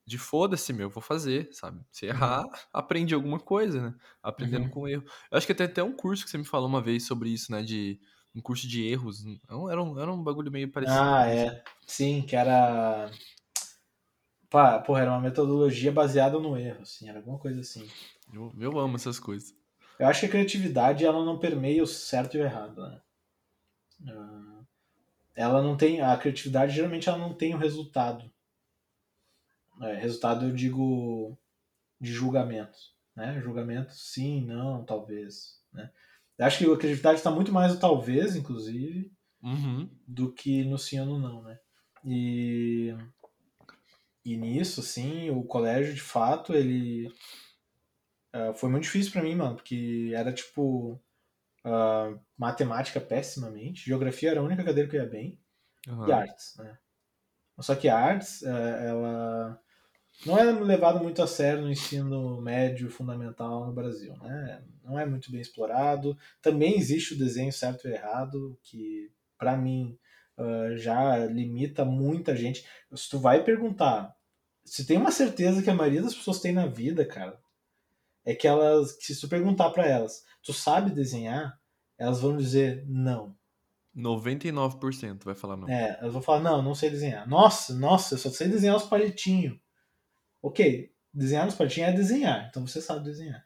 de 0.05 0.17
foda-se, 0.17 0.73
meu, 0.73 0.89
vou 0.89 1.01
fazer, 1.01 1.47
sabe? 1.53 1.85
Se 1.89 2.05
uhum. 2.05 2.11
errar, 2.11 2.43
uhum. 2.43 2.51
aprende 2.73 3.13
alguma 3.13 3.39
coisa, 3.39 3.81
né? 3.81 3.95
Aprendendo 4.21 4.65
uhum. 4.65 4.71
com 4.71 4.87
erro. 4.89 5.05
Eu 5.31 5.37
acho 5.37 5.47
que 5.47 5.55
tem 5.55 5.67
até 5.67 5.81
um 5.81 5.95
curso 5.95 6.25
que 6.25 6.29
você 6.29 6.37
me 6.37 6.43
falou 6.43 6.67
uma 6.67 6.81
vez 6.81 7.05
sobre 7.05 7.29
isso, 7.29 7.49
né? 7.49 7.63
De 7.63 7.97
um 8.35 8.41
curso 8.41 8.67
de 8.67 8.83
erros. 8.85 9.23
Era 9.69 9.81
um, 9.81 9.99
era 9.99 10.11
um 10.11 10.21
bagulho 10.21 10.51
meio 10.51 10.69
parecido. 10.69 10.99
Ah, 10.99 11.27
é. 11.27 11.63
Sim, 11.87 12.23
que 12.23 12.35
era. 12.35 13.09
Pá, 14.49 14.79
porra, 14.79 15.01
era 15.01 15.11
uma 15.11 15.21
metodologia 15.21 15.91
baseada 15.91 16.39
no 16.39 16.57
erro, 16.57 16.81
assim, 16.81 17.07
era 17.07 17.19
alguma 17.19 17.37
coisa 17.37 17.61
assim. 17.61 17.87
Eu, 18.33 18.51
eu 18.59 18.79
amo 18.79 18.95
essas 18.95 19.19
coisas. 19.19 19.53
Eu 19.99 20.07
acho 20.07 20.21
que 20.21 20.25
a 20.25 20.29
criatividade, 20.29 21.05
ela 21.05 21.23
não 21.23 21.37
permeia 21.37 21.83
o 21.83 21.87
certo 21.87 22.35
e 22.35 22.39
o 22.39 22.43
errado, 22.43 22.81
né? 22.81 23.01
Ah, 24.07 24.61
ela 25.35 25.61
não 25.61 25.75
tem. 25.75 26.01
A 26.01 26.15
criatividade, 26.17 26.73
geralmente, 26.73 27.09
ela 27.09 27.17
não 27.17 27.33
tem 27.33 27.53
o 27.53 27.57
resultado 27.57 28.31
é, 29.81 29.93
resultado 29.95 30.45
eu 30.45 30.51
digo 30.51 31.37
de 31.99 32.11
julgamento. 32.11 32.77
Né? 33.15 33.39
Julgamento 33.41 33.93
sim, 33.93 34.45
não, 34.45 34.83
talvez. 34.83 35.59
Né? 35.73 35.89
Eu 36.37 36.45
acho 36.45 36.57
que 36.57 36.65
a 36.65 36.77
criatividade 36.77 37.19
está 37.19 37.31
muito 37.31 37.51
mais 37.51 37.73
no 37.73 37.79
talvez, 37.79 38.35
inclusive, 38.35 39.11
uhum. 39.41 39.89
do 40.07 40.31
que 40.31 40.63
no 40.63 40.77
sim 40.77 40.99
ou 40.99 41.05
no 41.05 41.19
não. 41.19 41.41
Né? 41.43 41.59
E, 42.05 42.95
e 44.23 44.37
nisso, 44.37 44.81
sim, 44.81 45.29
o 45.29 45.43
colégio, 45.43 45.93
de 45.93 46.01
fato, 46.01 46.53
ele 46.53 47.07
uh, 48.35 48.53
foi 48.53 48.69
muito 48.69 48.83
difícil 48.83 49.11
para 49.11 49.23
mim, 49.23 49.35
mano, 49.35 49.55
porque 49.55 50.11
era 50.13 50.33
tipo 50.33 50.93
uh, 51.65 52.19
matemática 52.37 52.99
pessimamente, 52.99 53.85
geografia 53.85 54.31
era 54.31 54.39
a 54.39 54.43
única 54.43 54.63
cadeira 54.63 54.89
que 54.89 54.97
eu 54.97 55.01
ia 55.01 55.09
bem, 55.09 55.39
uhum. 55.87 56.07
e 56.07 56.11
artes, 56.11 56.55
né? 56.57 56.77
Só 57.59 57.75
que 57.75 57.89
a 57.89 57.97
artes, 57.97 58.41
uh, 58.41 58.47
ela 58.47 59.61
não 60.25 60.37
é 60.37 60.43
levado 60.51 61.01
muito 61.01 61.21
a 61.21 61.27
sério 61.27 61.61
no 61.61 61.71
ensino 61.71 62.41
médio 62.41 62.89
fundamental 62.89 63.65
no 63.65 63.73
Brasil, 63.73 64.15
né? 64.17 64.63
Não 64.83 64.99
é 64.99 65.05
muito 65.05 65.31
bem 65.31 65.39
explorado. 65.39 66.17
Também 66.41 66.77
existe 66.77 67.13
o 67.13 67.17
desenho 67.17 67.53
certo 67.53 67.87
e 67.87 67.93
errado, 67.93 68.57
que 68.63 69.11
para 69.37 69.55
mim 69.55 69.97
uh, 70.39 70.77
já 70.77 71.25
limita 71.25 71.83
muita 71.83 72.35
gente. 72.35 72.65
Se 72.95 73.09
tu 73.09 73.19
vai 73.19 73.43
perguntar, 73.43 74.15
se 74.65 74.85
tem 74.85 74.97
uma 74.97 75.11
certeza 75.11 75.61
que 75.61 75.69
a 75.69 75.75
maioria 75.75 76.01
das 76.01 76.15
pessoas 76.15 76.39
tem 76.39 76.51
na 76.51 76.65
vida, 76.65 77.05
cara, 77.05 77.39
é 78.25 78.33
que 78.33 78.47
elas, 78.47 78.93
que 78.93 79.13
se 79.13 79.21
tu 79.21 79.27
perguntar 79.27 79.69
para 79.71 79.85
elas, 79.85 80.23
tu 80.41 80.53
sabe 80.53 80.91
desenhar, 80.91 81.59
elas 81.97 82.21
vão 82.21 82.37
dizer 82.37 82.85
não. 82.87 83.35
99% 83.95 85.23
vai 85.23 85.35
falar 85.35 85.57
não. 85.57 85.67
É, 85.67 85.97
elas 85.99 86.13
vão 86.13 86.21
falar, 86.21 86.39
não, 86.39 86.61
não 86.61 86.75
sei 86.75 86.89
desenhar. 86.89 87.27
Nossa, 87.27 87.73
nossa, 87.73 88.13
eu 88.13 88.17
só 88.17 88.29
sei 88.29 88.47
desenhar 88.47 88.77
os 88.77 88.83
palitinhos. 88.83 89.59
Ok, 90.41 90.91
desenhar 91.13 91.45
nos 91.45 91.55
pratinhos 91.55 91.89
é 91.89 91.93
desenhar, 91.93 92.47
então 92.49 92.65
você 92.65 92.81
sabe 92.81 93.03
desenhar. 93.03 93.43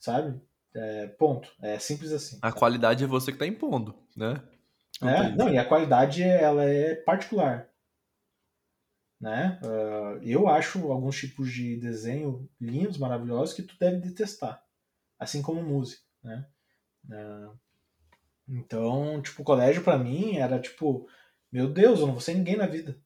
Sabe? 0.00 0.40
É, 0.74 1.06
ponto. 1.06 1.48
É 1.60 1.78
simples 1.78 2.12
assim. 2.12 2.38
A 2.40 2.50
qualidade 2.50 3.04
é 3.04 3.06
você 3.06 3.30
que 3.30 3.36
está 3.36 3.46
impondo, 3.46 3.94
né? 4.16 4.42
É, 5.02 5.30
não, 5.36 5.48
e 5.48 5.58
a 5.58 5.64
qualidade 5.64 6.22
ela 6.22 6.64
é 6.64 6.94
particular. 6.94 7.68
Né? 9.20 9.60
Uh, 9.62 10.20
eu 10.22 10.48
acho 10.48 10.90
alguns 10.90 11.16
tipos 11.16 11.52
de 11.52 11.76
desenho 11.76 12.48
lindos, 12.60 12.98
maravilhosos, 12.98 13.54
que 13.54 13.62
tu 13.62 13.76
deve 13.78 13.98
detestar. 13.98 14.62
Assim 15.18 15.40
como 15.40 15.62
música, 15.62 16.02
né? 16.24 16.46
Uh, 17.08 17.56
então, 18.48 19.22
tipo, 19.22 19.42
o 19.42 19.44
colégio 19.44 19.82
para 19.82 19.96
mim 19.96 20.36
era 20.36 20.60
tipo, 20.60 21.08
meu 21.50 21.68
Deus, 21.68 22.00
eu 22.00 22.06
não 22.06 22.14
vou 22.14 22.20
ser 22.20 22.34
ninguém 22.34 22.56
na 22.56 22.66
vida. 22.66 22.98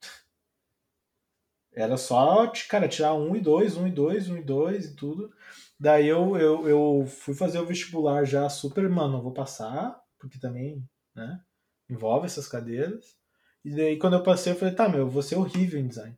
Era 1.72 1.96
só, 1.96 2.50
cara, 2.68 2.88
tirar 2.88 3.14
um 3.14 3.36
e 3.36 3.40
dois, 3.40 3.76
um 3.76 3.86
e 3.86 3.90
dois, 3.90 4.28
um 4.28 4.36
e 4.36 4.42
dois 4.42 4.86
e 4.86 4.96
tudo. 4.96 5.32
Daí 5.78 6.08
eu, 6.08 6.36
eu, 6.36 6.68
eu 6.68 7.06
fui 7.06 7.34
fazer 7.34 7.58
o 7.60 7.66
vestibular 7.66 8.24
já 8.24 8.48
super, 8.48 8.88
mano, 8.88 9.22
vou 9.22 9.32
passar, 9.32 10.00
porque 10.18 10.38
também, 10.38 10.82
né, 11.18 11.44
envolve 11.90 12.26
essas 12.26 12.48
cadeiras. 12.48 13.16
E 13.64 13.74
daí 13.74 13.98
quando 13.98 14.14
eu 14.14 14.22
passei, 14.22 14.52
eu 14.52 14.56
falei, 14.56 14.74
tá, 14.74 14.88
meu, 14.88 15.00
eu 15.00 15.10
vou 15.10 15.22
ser 15.22 15.36
horrível 15.36 15.78
em 15.78 15.88
design. 15.88 16.16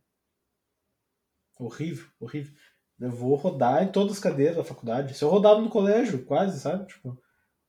Horrível, 1.59 2.09
horrível. 2.19 2.55
Eu 2.99 3.11
vou 3.11 3.35
rodar 3.35 3.83
em 3.83 3.91
todas 3.91 4.13
as 4.13 4.19
cadeiras 4.19 4.57
da 4.57 4.65
faculdade. 4.65 5.15
Se 5.15 5.25
eu 5.25 5.29
rodava 5.29 5.61
no 5.61 5.71
colégio, 5.71 6.25
quase, 6.25 6.61
sabe? 6.61 6.87
Tipo, 6.87 7.21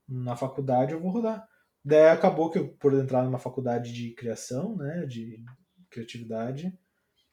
na 0.07 0.35
faculdade 0.35 0.93
eu 0.93 0.99
vou 0.99 1.11
rodar. 1.11 1.47
Daí 1.83 2.09
acabou 2.09 2.49
que 2.51 2.59
eu, 2.59 2.67
por 2.73 2.93
entrar 2.93 3.23
numa 3.23 3.39
faculdade 3.39 3.91
de 3.91 4.11
criação, 4.11 4.75
né, 4.75 5.05
de 5.05 5.43
criatividade, 5.89 6.77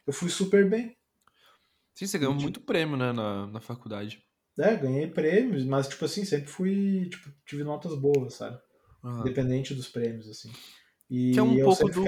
eu 0.07 0.13
fui 0.13 0.31
super 0.31 0.69
bem. 0.69 0.97
Sim, 1.95 2.07
você 2.07 2.19
ganhou 2.19 2.35
muito 2.35 2.61
prêmio, 2.61 2.97
né, 2.97 3.13
na, 3.13 3.47
na 3.49 3.61
faculdade. 3.61 4.25
É, 4.59 4.77
ganhei 4.77 5.09
prêmios, 5.09 5.65
mas, 5.65 5.87
tipo 5.87 6.05
assim, 6.05 6.25
sempre 6.25 6.49
fui. 6.49 7.09
Tipo, 7.09 7.31
tive 7.45 7.63
notas 7.63 7.95
boas, 7.95 8.35
sabe? 8.35 8.61
Aham. 9.09 9.21
Independente 9.23 9.75
dos 9.75 9.89
prêmios, 9.89 10.29
assim. 10.29 10.51
E 11.11 11.33
Que 11.33 11.41
é 11.41 11.43
um 11.43 11.57
eu 11.57 11.65
pouco 11.65 11.89
do- 11.89 12.05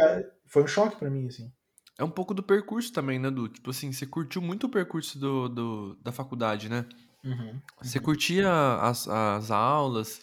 Foi 0.47 0.63
um 0.63 0.67
choque 0.67 0.97
pra 0.97 1.09
mim, 1.11 1.27
assim. 1.27 1.51
É 1.99 2.05
um 2.05 2.11
pouco 2.11 2.35
do 2.35 2.43
percurso 2.43 2.93
também, 2.93 3.19
né, 3.19 3.31
Du? 3.31 3.49
Tipo 3.49 3.71
assim, 3.71 3.93
você 3.93 4.07
curtiu 4.07 4.41
muito 4.43 4.67
o 4.67 4.71
percurso 4.71 5.19
do, 5.19 5.49
do- 5.49 5.95
da 6.03 6.13
faculdade, 6.13 6.69
né? 6.69 6.87
Uhum. 7.25 7.61
Você 7.83 7.99
curtia 8.01 8.51
as, 8.81 9.07
as 9.09 9.51
aulas, 9.51 10.21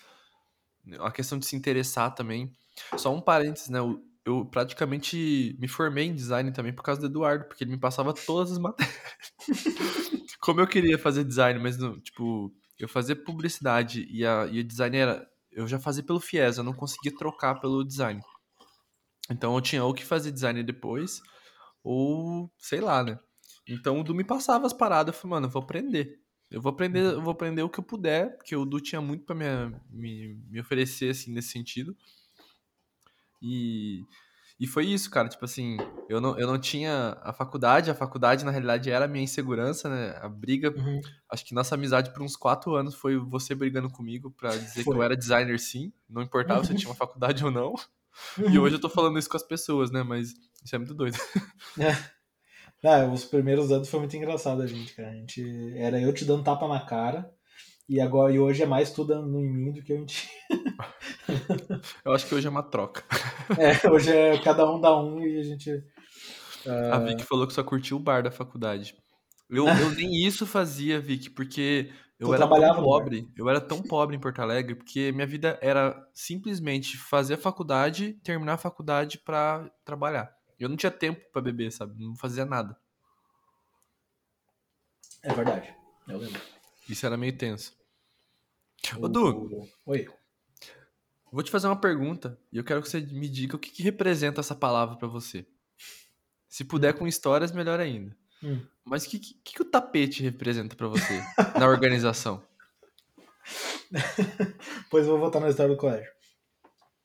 a 1.00 1.12
questão 1.12 1.38
de 1.40 1.46
se 1.46 1.56
interessar 1.56 2.14
também. 2.14 2.52
Só 2.96 3.14
um 3.14 3.22
parênteses, 3.22 3.70
né? 3.70 3.80
Eu, 3.80 4.04
eu 4.26 4.46
praticamente 4.46 5.56
me 5.60 5.68
formei 5.68 6.06
em 6.06 6.16
design 6.16 6.52
também 6.52 6.74
por 6.74 6.84
causa 6.84 7.02
do 7.02 7.08
Eduardo, 7.08 7.46
porque 7.46 7.64
ele 7.64 7.72
me 7.72 7.80
passava 7.80 8.14
todas 8.14 8.52
as 8.52 8.60
matérias. 8.60 8.96
Como 10.40 10.62
eu 10.62 10.68
queria 10.68 10.98
fazer 10.98 11.24
design, 11.24 11.60
mas, 11.60 11.78
não, 11.78 12.00
tipo, 12.00 12.54
eu 12.80 12.88
fazia 12.88 13.16
publicidade 13.16 14.08
e, 14.10 14.26
a, 14.26 14.48
e 14.48 14.60
o 14.60 14.64
design 14.64 14.96
era. 14.98 15.28
Eu 15.52 15.68
já 15.68 15.80
fazia 15.80 16.04
pelo 16.04 16.20
FIES, 16.20 16.58
eu 16.58 16.64
não 16.64 16.74
conseguia 16.74 17.16
trocar 17.16 17.56
pelo 17.56 17.84
design. 17.84 18.22
Então 19.30 19.56
eu 19.56 19.62
tinha 19.62 19.84
ou 19.84 19.94
que 19.94 20.06
fazer 20.06 20.32
design 20.32 20.64
depois, 20.64 21.22
ou 21.84 22.52
sei 22.58 22.80
lá, 22.80 23.04
né? 23.04 23.20
Então 23.68 24.00
o 24.00 24.04
Du 24.04 24.16
me 24.16 24.24
passava 24.24 24.66
as 24.66 24.74
paradas, 24.74 25.14
eu 25.14 25.22
falei, 25.22 25.32
mano, 25.32 25.48
eu 25.48 25.52
vou 25.52 25.62
aprender. 25.62 26.22
Eu 26.50 26.62
vou 26.62 26.72
aprender, 26.72 27.02
eu 27.02 27.22
vou 27.22 27.32
aprender 27.32 27.62
o 27.62 27.70
que 27.70 27.80
eu 27.80 27.84
puder, 27.84 28.38
porque 28.38 28.56
o 28.56 28.64
Du 28.64 28.80
tinha 28.80 29.02
muito 29.02 29.26
pra 29.26 29.36
me, 29.36 29.46
me, 29.90 30.36
me 30.50 30.60
oferecer, 30.62 31.10
assim, 31.10 31.32
nesse 31.34 31.50
sentido. 31.50 31.96
E, 33.42 34.04
e 34.60 34.66
foi 34.66 34.86
isso, 34.86 35.10
cara. 35.12 35.30
Tipo 35.30 35.46
assim, 35.46 35.78
eu 36.10 36.20
não, 36.20 36.38
eu 36.38 36.48
não 36.48 36.58
tinha 36.58 37.18
a 37.22 37.32
faculdade, 37.32 37.92
a 37.92 37.96
faculdade, 37.96 38.44
na 38.44 38.52
realidade, 38.52 38.90
era 38.90 39.06
a 39.06 39.08
minha 39.08 39.24
insegurança, 39.24 39.88
né? 39.88 40.18
A 40.22 40.28
briga. 40.28 40.74
Uhum. 40.76 41.00
Acho 41.30 41.46
que 41.46 41.54
nossa 41.54 41.76
amizade 41.76 42.12
por 42.12 42.24
uns 42.24 42.36
quatro 42.36 42.76
anos 42.76 42.96
foi 42.96 43.18
você 43.18 43.54
brigando 43.54 43.90
comigo 43.90 44.32
pra 44.32 44.50
dizer 44.52 44.80
que 44.80 44.84
Foi. 44.84 44.98
eu 44.98 45.04
era 45.04 45.16
designer 45.16 45.60
sim. 45.60 45.94
Não 46.10 46.24
importava 46.24 46.64
se 46.64 46.74
eu 46.74 46.78
tinha 46.78 46.90
uma 46.90 46.96
faculdade 46.98 47.46
ou 47.46 47.52
não. 47.52 47.76
E 48.50 48.58
hoje 48.58 48.76
eu 48.76 48.82
tô 48.82 48.90
falando 48.90 49.20
isso 49.20 49.30
com 49.30 49.38
as 49.38 49.44
pessoas, 49.44 49.92
né? 49.92 50.02
Mas 50.02 50.34
isso 50.64 50.76
é 50.76 50.78
muito 50.78 50.94
doido. 50.94 51.18
Ah, 52.84 53.06
os 53.12 53.26
primeiros 53.26 53.72
anos 53.72 53.90
foi 53.90 54.00
muito 54.00 54.16
engraçado 54.16 54.62
a 54.62 54.68
gente, 54.68 54.94
cara. 54.94 55.10
A 55.10 55.14
gente 55.14 55.74
era 55.76 56.00
eu 56.00 56.14
te 56.14 56.24
dando 56.24 56.44
tapa 56.44 56.68
na 56.68 56.80
cara 56.80 57.36
e 57.90 58.02
agora 58.02 58.34
e 58.34 58.40
hoje 58.40 58.64
é 58.64 58.66
mais 58.66 58.92
tu 58.92 59.06
dando 59.06 59.40
em 59.40 59.50
mim 59.50 59.72
do 59.72 59.82
que 59.82 59.94
eu 59.94 59.98
em 59.98 60.06
ti. 60.06 60.30
Eu 62.04 62.14
acho 62.14 62.26
que 62.26 62.36
hoje 62.36 62.48
é 62.48 62.50
uma 62.50 62.64
troca. 62.64 63.04
É, 63.58 63.90
hoje 63.90 64.12
é 64.12 64.38
cada 64.40 64.70
um 64.70 64.80
dá 64.80 65.02
um 65.02 65.26
e 65.26 65.40
a 65.40 65.44
gente 65.44 65.82
A 66.92 67.00
Vicky 67.00 67.24
falou 67.24 67.48
que 67.48 67.54
só 67.54 67.64
curtiu 67.64 67.96
o 67.96 68.00
bar 68.00 68.22
da 68.22 68.30
faculdade. 68.30 68.94
Eu, 69.50 69.66
eu 69.68 69.92
nem 69.92 70.26
isso 70.26 70.46
fazia, 70.46 71.00
Vicky, 71.00 71.30
porque 71.30 71.90
eu 72.20 72.28
Tu 72.28 72.34
era 72.34 72.48
tão 72.48 72.84
pobre. 72.84 73.32
Eu 73.38 73.50
era 73.50 73.62
tão 73.62 73.82
pobre 73.82 74.18
em 74.18 74.20
Porto 74.20 74.42
Alegre, 74.42 74.76
porque 74.76 75.14
minha 75.14 75.26
vida 75.26 75.58
era 75.62 75.96
simplesmente 76.14 76.98
fazer 76.98 77.36
a 77.36 77.38
faculdade, 77.38 78.14
terminar 78.24 78.54
a 78.54 78.58
faculdade 78.58 79.20
pra 79.20 79.70
trabalhar. 79.86 80.36
Eu 80.60 80.68
não 80.68 80.76
tinha 80.76 80.92
tempo 80.92 81.22
pra 81.32 81.42
beber, 81.42 81.72
sabe? 81.72 82.04
Não 82.04 82.16
fazia 82.16 82.44
nada. 82.44 82.76
é 85.24 85.34
verdade. 85.34 85.74
Eu 86.08 86.18
lembro. 86.18 86.42
Isso 86.90 87.06
era 87.06 87.16
meio 87.16 87.38
tenso. 87.38 87.77
Ô, 89.00 89.06
O- 89.06 89.10
Du, 89.10 89.68
Oi. 89.86 90.08
vou 91.32 91.44
te 91.44 91.52
fazer 91.52 91.68
uma 91.68 91.80
pergunta 91.80 92.40
e 92.52 92.58
eu 92.58 92.64
quero 92.64 92.82
que 92.82 92.90
você 92.90 93.02
me 93.02 93.28
diga 93.30 93.56
o 93.56 93.60
que, 93.60 93.70
que 93.72 93.84
representa 93.84 94.40
essa 94.42 94.56
palavra 94.56 94.96
pra 94.98 95.08
você. 95.08 95.46
Se 96.48 96.64
puder 96.64 96.94
com 96.94 97.08
histórias, 97.08 97.52
melhor 97.52 97.80
ainda. 97.80 98.16
Hum. 98.44 98.66
Mas 98.86 99.06
o 99.06 99.10
que, 99.10 99.20
que, 99.20 99.34
que 99.44 99.62
o 99.62 99.66
tapete 99.66 100.24
representa 100.24 100.76
pra 100.76 100.88
você 100.88 101.22
na 101.60 101.68
organização? 101.68 102.42
Depois 104.84 105.06
eu 105.06 105.12
vou 105.12 105.20
voltar 105.20 105.40
na 105.40 105.50
história 105.50 105.74
do 105.74 105.80
colégio. 105.80 106.12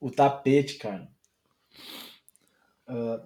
O 0.00 0.10
tapete, 0.10 0.76
cara. 0.78 1.08
Ah, 2.86 3.24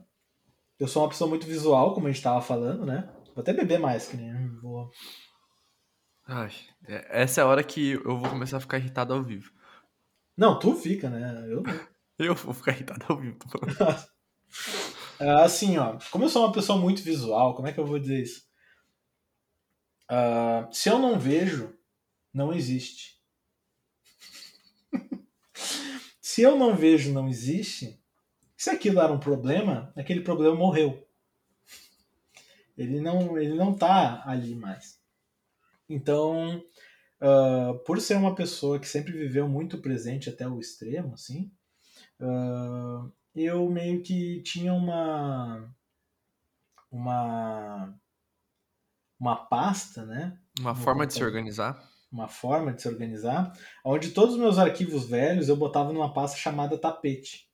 eu 0.78 0.88
sou 0.88 1.03
uma 1.03 1.09
pessoa 1.09 1.28
muito 1.28 1.47
visual, 1.47 1.94
como 1.94 2.07
a 2.07 2.12
gente 2.12 2.22
tava 2.22 2.40
falando, 2.40 2.84
né? 2.86 3.09
Vou 3.34 3.42
até 3.42 3.53
beber 3.53 3.78
mais, 3.78 4.09
que 4.09 4.16
nem 4.16 4.49
vou. 4.61 4.90
Ai, 6.27 6.51
é- 6.89 7.22
essa 7.22 7.41
é 7.41 7.45
a 7.45 7.47
hora 7.47 7.62
que 7.64 7.93
eu 7.93 8.18
vou 8.18 8.29
começar 8.29 8.57
a 8.57 8.61
ficar 8.61 8.79
irritado 8.79 9.14
ao 9.14 9.22
vivo. 9.22 9.53
Não, 10.37 10.59
tu 10.59 10.74
fica, 10.74 11.09
né? 11.09 11.47
Eu. 11.49 11.62
Eu 12.18 12.35
vou 12.35 12.55
ficar 12.55 12.72
irritado 12.72 13.05
ao 13.09 13.18
vivo. 13.18 13.37
Ah, 15.18 15.45
assim, 15.45 15.77
ó, 15.79 15.99
como 16.11 16.24
eu 16.24 16.29
sou 16.29 16.45
uma 16.45 16.53
pessoa 16.53 16.79
muito 16.79 17.03
visual, 17.03 17.55
como 17.55 17.68
é 17.68 17.72
que 17.72 17.81
eu 17.81 17.87
vou 17.87 17.99
dizer 17.99 18.22
isso? 18.22 18.43
Ah, 20.09 20.68
se 20.72 20.89
eu 20.89 20.99
não 20.99 21.18
vejo, 21.18 21.74
não 22.33 22.53
existe. 22.53 23.16
se 26.20 26.43
eu 26.43 26.57
não 26.57 26.74
vejo, 26.77 27.12
não 27.12 27.29
existe. 27.29 28.01
Se 28.57 28.70
aquilo 28.70 29.01
era 29.01 29.12
um 29.12 29.18
problema, 29.20 29.93
aquele 29.97 30.20
problema 30.20 30.55
morreu. 30.57 31.07
Ele 32.77 33.01
não, 33.01 33.39
ele 33.39 33.55
não 33.55 33.74
tá 33.74 34.22
ali 34.27 34.55
mais. 34.55 35.01
Então, 35.89 36.62
ah, 37.20 37.74
por 37.87 38.01
ser 38.01 38.16
uma 38.16 38.34
pessoa 38.34 38.78
que 38.80 38.89
sempre 38.89 39.12
viveu 39.12 39.49
muito 39.49 39.80
presente 39.82 40.28
até 40.30 40.49
o 40.49 40.61
extremo, 40.61 41.14
assim, 41.14 41.51
ah, 42.20 43.09
eu 43.34 43.68
meio 43.70 44.03
que 44.03 44.43
tinha 44.43 44.72
uma 44.74 45.72
uma 46.91 47.95
uma 49.18 49.37
pasta, 49.47 50.05
né? 50.07 50.39
Uma 50.61 50.74
No 50.74 50.74
forma 50.74 51.07
de 51.07 51.14
se 51.14 51.20
computador. 51.20 51.26
organizar. 51.26 51.91
Uma 52.11 52.28
forma 52.28 52.72
de 52.72 52.82
se 52.82 52.89
organizar, 52.89 53.53
onde 53.84 54.11
todos 54.12 54.34
os 54.34 54.41
meus 54.41 54.59
arquivos 54.59 55.09
velhos 55.09 55.49
eu 55.49 55.57
botava 55.57 55.93
numa 55.93 56.12
pasta 56.12 56.37
chamada 56.39 56.78
tapete. 56.78 57.51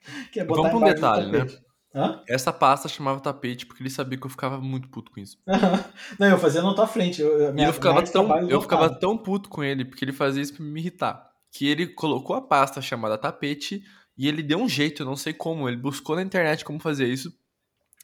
que 0.32 0.40
é 0.40 0.44
botar 0.44 0.68
Vamos 0.68 0.70
pra 0.70 0.78
um 0.78 0.82
detalhe, 0.84 1.30
né? 1.30 1.46
Hã? 1.94 2.22
Essa 2.26 2.52
pasta 2.52 2.88
chamava 2.88 3.20
tapete 3.20 3.66
porque 3.66 3.82
ele 3.82 3.90
sabia 3.90 4.18
que 4.18 4.24
eu 4.26 4.30
ficava 4.30 4.58
muito 4.60 4.88
puto 4.88 5.10
com 5.10 5.20
isso. 5.20 5.38
Não, 6.18 6.26
eu 6.28 6.38
fazia 6.38 6.62
na 6.62 6.74
tua 6.74 6.86
frente. 6.86 7.20
Eu, 7.20 7.52
minha- 7.52 7.68
eu 7.68 7.72
ficava, 7.72 8.02
tão, 8.02 8.26
eu 8.48 8.60
ficava 8.62 8.88
tão 8.98 9.18
puto 9.18 9.48
com 9.48 9.62
ele 9.62 9.84
porque 9.84 10.04
ele 10.04 10.12
fazia 10.12 10.42
isso 10.42 10.54
pra 10.54 10.64
me 10.64 10.80
irritar. 10.80 11.30
Que 11.50 11.68
ele 11.68 11.86
colocou 11.86 12.34
a 12.34 12.40
pasta 12.40 12.80
chamada 12.80 13.18
tapete 13.18 13.82
e 14.16 14.26
ele 14.26 14.42
deu 14.42 14.58
um 14.58 14.68
jeito, 14.68 15.02
eu 15.02 15.06
não 15.06 15.16
sei 15.16 15.34
como. 15.34 15.68
Ele 15.68 15.76
buscou 15.76 16.16
na 16.16 16.22
internet 16.22 16.64
como 16.64 16.80
fazer 16.80 17.06
isso. 17.08 17.30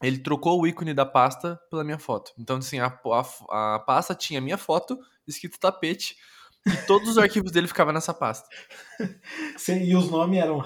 Ele 0.02 0.18
trocou 0.18 0.60
o 0.60 0.66
ícone 0.66 0.92
da 0.94 1.06
pasta 1.06 1.58
pela 1.70 1.82
minha 1.82 1.98
foto. 1.98 2.32
Então, 2.38 2.58
assim, 2.58 2.78
a, 2.78 2.86
a, 3.50 3.74
a 3.74 3.78
pasta 3.80 4.14
tinha 4.14 4.38
a 4.38 4.42
minha 4.42 4.58
foto, 4.58 4.96
escrito 5.26 5.58
tapete, 5.58 6.14
e 6.66 6.86
todos 6.86 7.08
os 7.08 7.18
arquivos 7.18 7.50
dele 7.50 7.66
ficavam 7.66 7.92
nessa 7.92 8.14
pasta. 8.14 8.46
Sim, 9.56 9.82
E 9.82 9.96
os 9.96 10.10
nomes 10.10 10.38
eram 10.40 10.58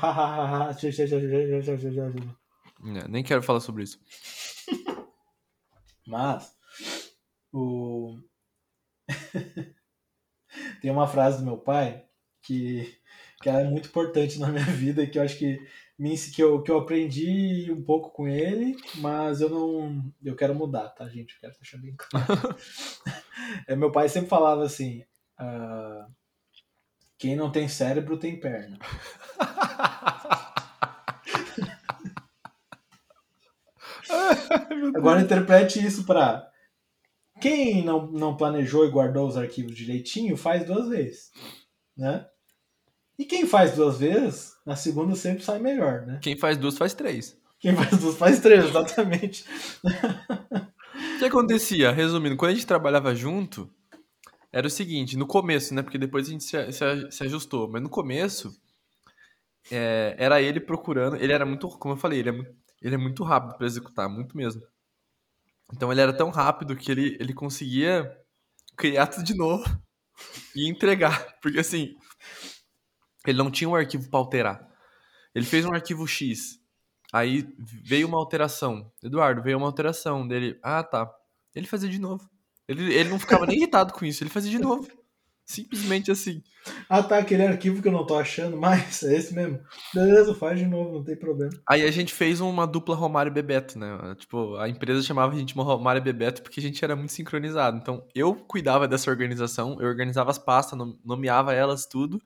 é, 2.85 3.09
nem 3.09 3.23
quero 3.23 3.43
falar 3.43 3.61
sobre 3.61 3.85
isso. 3.85 4.01
Mas, 6.07 6.53
o... 7.53 8.19
tem 10.81 10.91
uma 10.91 11.07
frase 11.07 11.39
do 11.39 11.45
meu 11.45 11.59
pai 11.59 12.05
que, 12.43 12.99
que 13.41 13.49
ela 13.49 13.61
é 13.61 13.65
muito 13.65 13.89
importante 13.89 14.39
na 14.39 14.49
minha 14.49 14.65
vida, 14.65 15.07
que 15.07 15.19
eu 15.19 15.23
acho 15.23 15.39
que, 15.39 15.65
que, 16.35 16.43
eu, 16.43 16.63
que 16.63 16.71
eu 16.71 16.79
aprendi 16.79 17.71
um 17.71 17.83
pouco 17.83 18.11
com 18.11 18.27
ele, 18.27 18.77
mas 18.97 19.41
eu 19.41 19.49
não. 19.49 20.13
Eu 20.23 20.35
quero 20.35 20.55
mudar, 20.55 20.89
tá, 20.91 21.09
gente? 21.09 21.35
Eu 21.35 21.41
quero 21.41 21.55
deixar 21.55 21.79
bem 21.79 21.95
claro. 21.97 22.57
é, 23.69 23.77
meu 23.77 23.93
pai 23.93 24.09
sempre 24.09 24.29
falava 24.29 24.65
assim. 24.65 25.05
Uh, 25.41 26.13
quem 27.17 27.37
não 27.37 27.53
tem 27.53 27.69
cérebro 27.69 28.19
tem 28.19 28.39
perna. 28.41 28.79
Agora 34.97 35.21
interprete 35.21 35.85
isso 35.85 36.05
para 36.05 36.49
quem 37.41 37.85
não, 37.85 38.07
não 38.11 38.37
planejou 38.37 38.85
e 38.87 38.91
guardou 38.91 39.27
os 39.27 39.37
arquivos 39.37 39.75
direitinho 39.75 40.37
faz 40.37 40.65
duas 40.65 40.89
vezes, 40.89 41.31
né? 41.97 42.27
E 43.19 43.25
quem 43.25 43.47
faz 43.47 43.75
duas 43.75 43.99
vezes, 43.99 44.53
na 44.67 44.75
segunda 44.77 45.15
sempre 45.15 45.45
sai 45.45 45.59
melhor, 45.59 46.07
né? 46.07 46.19
Quem 46.23 46.37
faz 46.37 46.57
duas 46.57 46.77
faz 46.79 46.95
três. 46.95 47.37
Quem 47.61 47.75
faz 47.77 47.99
duas 48.01 48.17
faz 48.17 48.41
três, 48.41 48.65
exatamente. 48.65 49.45
O 49.85 51.19
que 51.19 51.25
acontecia? 51.25 51.93
Resumindo, 51.93 52.37
quando 52.37 52.51
a 52.51 52.55
gente 52.55 52.67
trabalhava 52.67 53.15
junto, 53.15 53.71
era 54.53 54.67
o 54.67 54.71
seguinte, 54.71 55.17
no 55.17 55.27
começo, 55.27 55.73
né? 55.75 55.83
Porque 55.83 55.99
depois 55.99 56.27
a 56.27 56.31
gente 56.31 56.45
se, 56.45 56.73
se- 56.73 57.11
se 57.11 57.25
ajustou, 57.25 57.69
mas 57.71 57.81
no 57.83 57.89
começo 57.89 58.53
é, 59.71 60.15
era 60.19 60.41
ele 60.43 60.61
procurando. 60.61 61.17
Ele 61.17 61.33
era 61.33 61.47
muito, 61.47 61.69
como 61.69 61.95
eu 61.95 61.99
falei, 61.99 62.19
ele 62.19 62.29
é, 62.31 62.33
mu- 62.33 62.47
ele 62.83 62.95
é 62.95 62.99
muito 62.99 63.23
rápido 63.23 63.57
pra 63.57 63.67
executar, 63.67 64.09
muito 64.09 64.37
mesmo. 64.37 64.63
Então 65.73 65.91
ele 65.91 66.01
era 66.01 66.13
tão 66.13 66.31
rápido 66.31 66.77
que 66.77 66.91
ele, 66.91 67.17
ele 67.19 67.33
conseguia 67.33 68.15
criar 68.77 69.07
tudo 69.09 69.25
de 69.25 69.35
novo 69.35 69.65
e 70.55 70.69
entregar. 70.69 71.39
Porque 71.41 71.61
assim, 71.61 71.95
ele 73.27 73.39
não 73.39 73.51
tinha 73.51 73.69
um 73.69 73.75
arquivo 73.75 74.09
pra 74.11 74.19
alterar. 74.19 74.69
Ele 75.35 75.47
fez 75.47 75.65
um 75.65 75.73
arquivo 75.73 76.07
X. 76.07 76.61
Aí 77.13 77.47
veio 77.59 78.09
uma 78.09 78.19
alteração. 78.19 78.91
Eduardo, 79.03 79.43
veio 79.43 79.59
uma 79.59 79.67
alteração 79.67 80.27
dele. 80.27 80.59
Ah, 80.63 80.83
tá. 80.83 81.11
Ele 81.55 81.67
fazia 81.67 81.89
de 81.89 81.99
novo. 81.99 82.29
Ele, 82.69 82.93
ele 82.93 83.11
não 83.11 83.19
ficava 83.19 83.47
nem 83.47 83.57
irritado 83.57 83.93
com 83.93 84.05
isso, 84.05 84.23
ele 84.23 84.31
fazia 84.31 84.51
de 84.51 84.59
novo. 84.59 84.89
Simplesmente 85.45 86.11
assim. 86.11 86.43
Ah, 86.89 87.03
tá, 87.03 87.19
aquele 87.19 87.45
arquivo 87.45 87.83
que 87.83 87.89
eu 87.89 87.93
não 87.93 88.07
tô 88.07 88.17
achando 88.17 88.57
mais, 88.57 89.03
é 89.03 89.17
esse 89.17 89.35
mesmo. 89.35 89.61
Beleza, 89.93 90.35
faz 90.35 90.59
de 90.59 90.67
novo, 90.67 90.95
não 90.95 91.05
tem 91.05 91.17
problema. 91.17 91.53
Aí 91.69 91.83
a 91.83 91.91
gente 91.91 92.15
fez 92.15 92.41
uma 92.41 92.67
dupla 92.67 92.95
Romário 92.95 93.31
e 93.31 93.35
Bebeto, 93.35 93.79
né? 93.79 94.15
Tipo, 94.17 94.57
a 94.57 94.69
empresa 94.69 95.03
chamava 95.03 95.35
a 95.35 95.39
gente 95.39 95.55
de 95.55 95.61
Romário 95.61 96.01
e 96.01 96.05
Bebeto 96.05 96.43
porque 96.43 96.61
a 96.61 96.63
gente 96.63 96.85
era 96.85 96.95
muito 96.95 97.13
sincronizado. 97.13 97.77
Então, 97.77 98.07
eu 98.15 98.35
cuidava 98.35 98.87
dessa 98.87 99.11
organização, 99.11 99.77
eu 99.81 99.89
organizava 99.89 100.31
as 100.31 100.39
pastas, 100.39 100.79
nomeava 101.05 101.53
elas 101.53 101.87
tudo. 101.87 102.21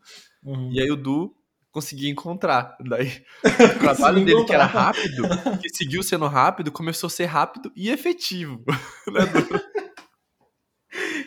Uhum. 0.45 0.71
E 0.73 0.81
aí 0.81 0.91
o 0.91 0.97
Du 0.97 1.35
conseguia 1.77 2.11
encontrar. 2.11 2.77
Daí, 2.81 3.23
o 3.77 3.79
trabalho 3.79 4.25
dele, 4.25 4.45
que 4.45 4.53
era 4.53 4.65
rápido, 4.65 5.29
que 5.61 5.69
seguiu 5.69 6.03
sendo 6.03 6.27
rápido, 6.27 6.73
começou 6.73 7.09
a 7.09 7.11
ser 7.11 7.27
rápido 7.27 7.71
e 7.77 7.91
efetivo. 7.91 8.63
Né, 9.07 9.25
Du? 9.27 9.76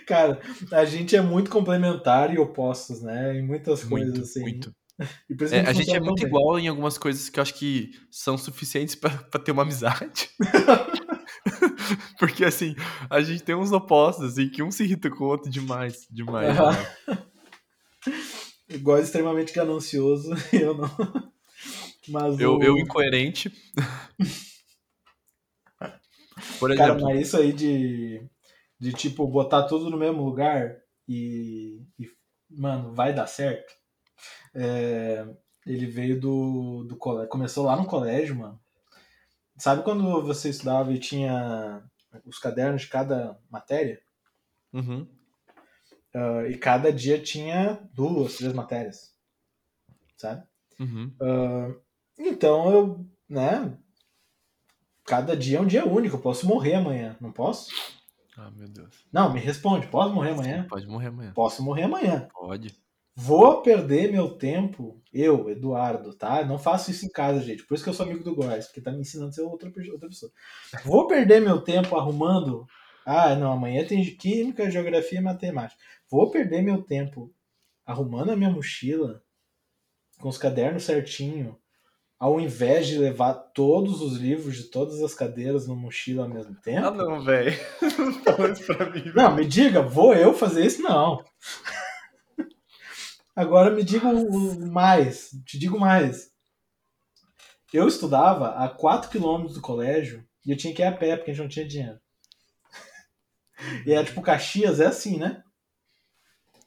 Cara, 0.10 0.42
a 0.72 0.86
gente 0.86 1.16
é 1.16 1.22
muito 1.22 1.52
complementar 1.52 2.34
e 2.34 2.40
opostos, 2.40 3.00
né? 3.00 3.38
Em 3.38 3.46
muitas 3.46 3.84
muito, 3.84 4.08
coisas 4.08 4.28
assim. 4.32 4.42
Muito. 4.42 4.76
É, 5.52 5.60
a 5.60 5.72
gente 5.72 5.96
é 5.96 6.00
muito 6.00 6.26
igual 6.26 6.58
em 6.58 6.68
algumas 6.68 6.98
coisas 6.98 7.30
que 7.30 7.38
eu 7.40 7.44
acho 7.44 7.54
que 7.54 7.92
são 8.10 8.36
suficientes 8.36 8.96
para 8.96 9.12
ter 9.40 9.52
uma 9.52 9.62
amizade. 9.62 10.32
Porque 12.18 12.44
assim, 12.44 12.76
a 13.08 13.22
gente 13.22 13.44
tem 13.44 13.54
uns 13.54 13.72
opostos, 13.72 14.32
assim, 14.32 14.50
que 14.50 14.64
um 14.64 14.72
se 14.72 14.84
irrita 14.84 15.12
com 15.12 15.26
o 15.26 15.28
outro 15.28 15.48
demais, 15.48 16.08
demais. 16.10 16.58
Né? 16.58 17.28
Igual 18.68 18.98
extremamente 18.98 19.54
ganancioso, 19.54 20.32
eu 20.52 20.74
não. 20.74 21.32
Mas 22.08 22.40
eu, 22.40 22.58
o... 22.58 22.64
eu 22.64 22.80
incoerente. 22.80 23.54
Por 26.60 26.72
exemplo. 26.72 26.94
Cara, 26.94 27.00
mas 27.00 27.28
isso 27.28 27.38
aí 27.38 27.54
de 27.54 28.28
de 28.80 28.94
tipo 28.94 29.28
botar 29.28 29.64
tudo 29.64 29.90
no 29.90 29.98
mesmo 29.98 30.24
lugar 30.24 30.78
e, 31.08 31.86
e 32.00 32.10
mano, 32.50 32.94
vai 32.94 33.14
dar 33.14 33.28
certo. 33.28 33.74
É, 34.54 35.28
ele 35.66 35.86
veio 35.86 36.20
do, 36.20 36.84
do 36.86 36.96
colégio, 36.96 37.30
começou 37.30 37.66
lá 37.66 37.76
no 37.76 37.86
colégio, 37.86 38.36
mano. 38.36 38.60
Sabe 39.58 39.84
quando 39.84 40.22
você 40.24 40.50
estudava 40.50 40.94
e 40.94 41.00
tinha 41.00 41.84
os 42.26 42.40
cadernos 42.40 42.84
de 42.84 42.88
cada 42.88 43.38
matéria? 43.52 44.02
Uhum. 44.72 45.08
Uh, 46.16 46.48
e 46.50 46.58
cada 46.58 46.92
dia 46.92 47.22
tinha 47.22 47.80
duas, 47.94 48.38
três 48.38 48.54
matérias. 48.54 49.14
Sabe? 50.16 50.44
Uhum. 50.80 51.14
Uh, 51.22 51.82
então 52.18 52.72
eu, 52.72 53.06
né? 53.28 53.78
Cada 55.06 55.36
dia 55.36 55.58
é 55.58 55.62
um 55.62 55.68
dia 55.68 55.86
único. 55.86 56.16
Eu 56.16 56.22
posso 56.22 56.48
morrer 56.48 56.76
amanhã, 56.76 57.18
não 57.20 57.32
posso? 57.32 57.70
Ah, 58.42 58.52
meu 58.56 58.70
Deus. 58.70 59.06
Não, 59.12 59.34
me 59.34 59.40
responde. 59.40 59.88
Posso 59.88 60.14
morrer 60.14 60.32
amanhã? 60.32 60.64
Sim, 60.64 60.70
pode 60.70 60.88
morrer 60.88 61.08
amanhã. 61.08 61.34
Posso 61.34 61.62
morrer 61.62 61.84
amanhã. 61.84 62.30
Pode. 62.32 62.74
Vou 63.14 63.62
perder 63.62 64.10
meu 64.10 64.30
tempo, 64.38 65.04
eu, 65.12 65.50
Eduardo, 65.50 66.14
tá? 66.14 66.46
Não 66.46 66.58
faço 66.58 66.90
isso 66.90 67.06
em 67.06 67.10
casa, 67.10 67.42
gente. 67.42 67.66
Por 67.66 67.76
isso 67.76 67.84
que 67.84 67.90
eu 67.90 67.94
sou 67.94 68.06
amigo 68.06 68.24
do 68.24 68.34
Góes, 68.34 68.68
porque 68.68 68.80
tá 68.80 68.94
me 68.94 69.02
ensinando 69.02 69.32
a 69.32 69.34
ser 69.34 69.42
outra, 69.42 69.70
outra 69.92 70.08
pessoa. 70.08 70.32
Vou 70.86 71.06
perder 71.06 71.42
meu 71.42 71.60
tempo 71.60 71.98
arrumando. 71.98 72.66
Ah, 73.06 73.36
não, 73.36 73.52
amanhã 73.52 73.86
tem 73.86 74.02
química, 74.16 74.72
geografia 74.72 75.20
e 75.20 75.22
matemática. 75.22 75.82
Vou 76.10 76.32
perder 76.32 76.62
meu 76.62 76.82
tempo 76.82 77.34
arrumando 77.86 78.30
a 78.30 78.38
minha 78.38 78.50
mochila 78.50 79.22
com 80.22 80.30
os 80.30 80.38
cadernos 80.38 80.84
certinho, 80.84 81.59
ao 82.20 82.40
invés 82.40 82.86
de 82.88 82.98
levar 82.98 83.34
todos 83.34 84.02
os 84.02 84.18
livros 84.18 84.58
de 84.58 84.66
todas 84.66 85.02
as 85.02 85.16
cadeiras 85.16 85.66
no 85.66 85.76
mochila 85.76 86.24
ao 86.24 86.30
mesmo 86.30 86.54
tempo. 86.56 86.88
Ah, 86.88 86.92
não, 86.92 87.24
velho. 87.24 87.58
Não 87.98 88.14
fala 88.22 88.52
isso 88.52 88.66
pra 88.66 88.90
mim. 88.90 89.12
Não, 89.16 89.36
me 89.36 89.46
diga, 89.46 89.82
vou 89.82 90.14
eu 90.14 90.34
fazer 90.34 90.66
isso? 90.66 90.82
Não. 90.82 91.24
Agora 93.34 93.74
me 93.74 93.84
diga 93.84 94.12
mais, 94.70 95.30
te 95.46 95.58
digo 95.58 95.80
mais. 95.80 96.30
Eu 97.72 97.88
estudava 97.88 98.50
a 98.56 98.68
4 98.68 99.10
quilômetros 99.10 99.56
do 99.56 99.62
colégio 99.62 100.28
e 100.46 100.52
eu 100.52 100.58
tinha 100.58 100.74
que 100.74 100.82
ir 100.82 100.86
a 100.86 100.92
pé 100.92 101.16
porque 101.16 101.32
a 101.32 101.34
gente 101.34 101.44
não 101.44 101.50
tinha 101.50 101.68
dinheiro. 101.68 102.00
E 103.86 103.94
é 103.94 104.04
tipo, 104.04 104.22
Caxias 104.22 104.82
é 104.82 104.88
assim, 104.88 105.18
né? 105.18 105.42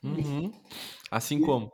Uhum. 0.02 0.50
Assim 1.10 1.40
como? 1.40 1.70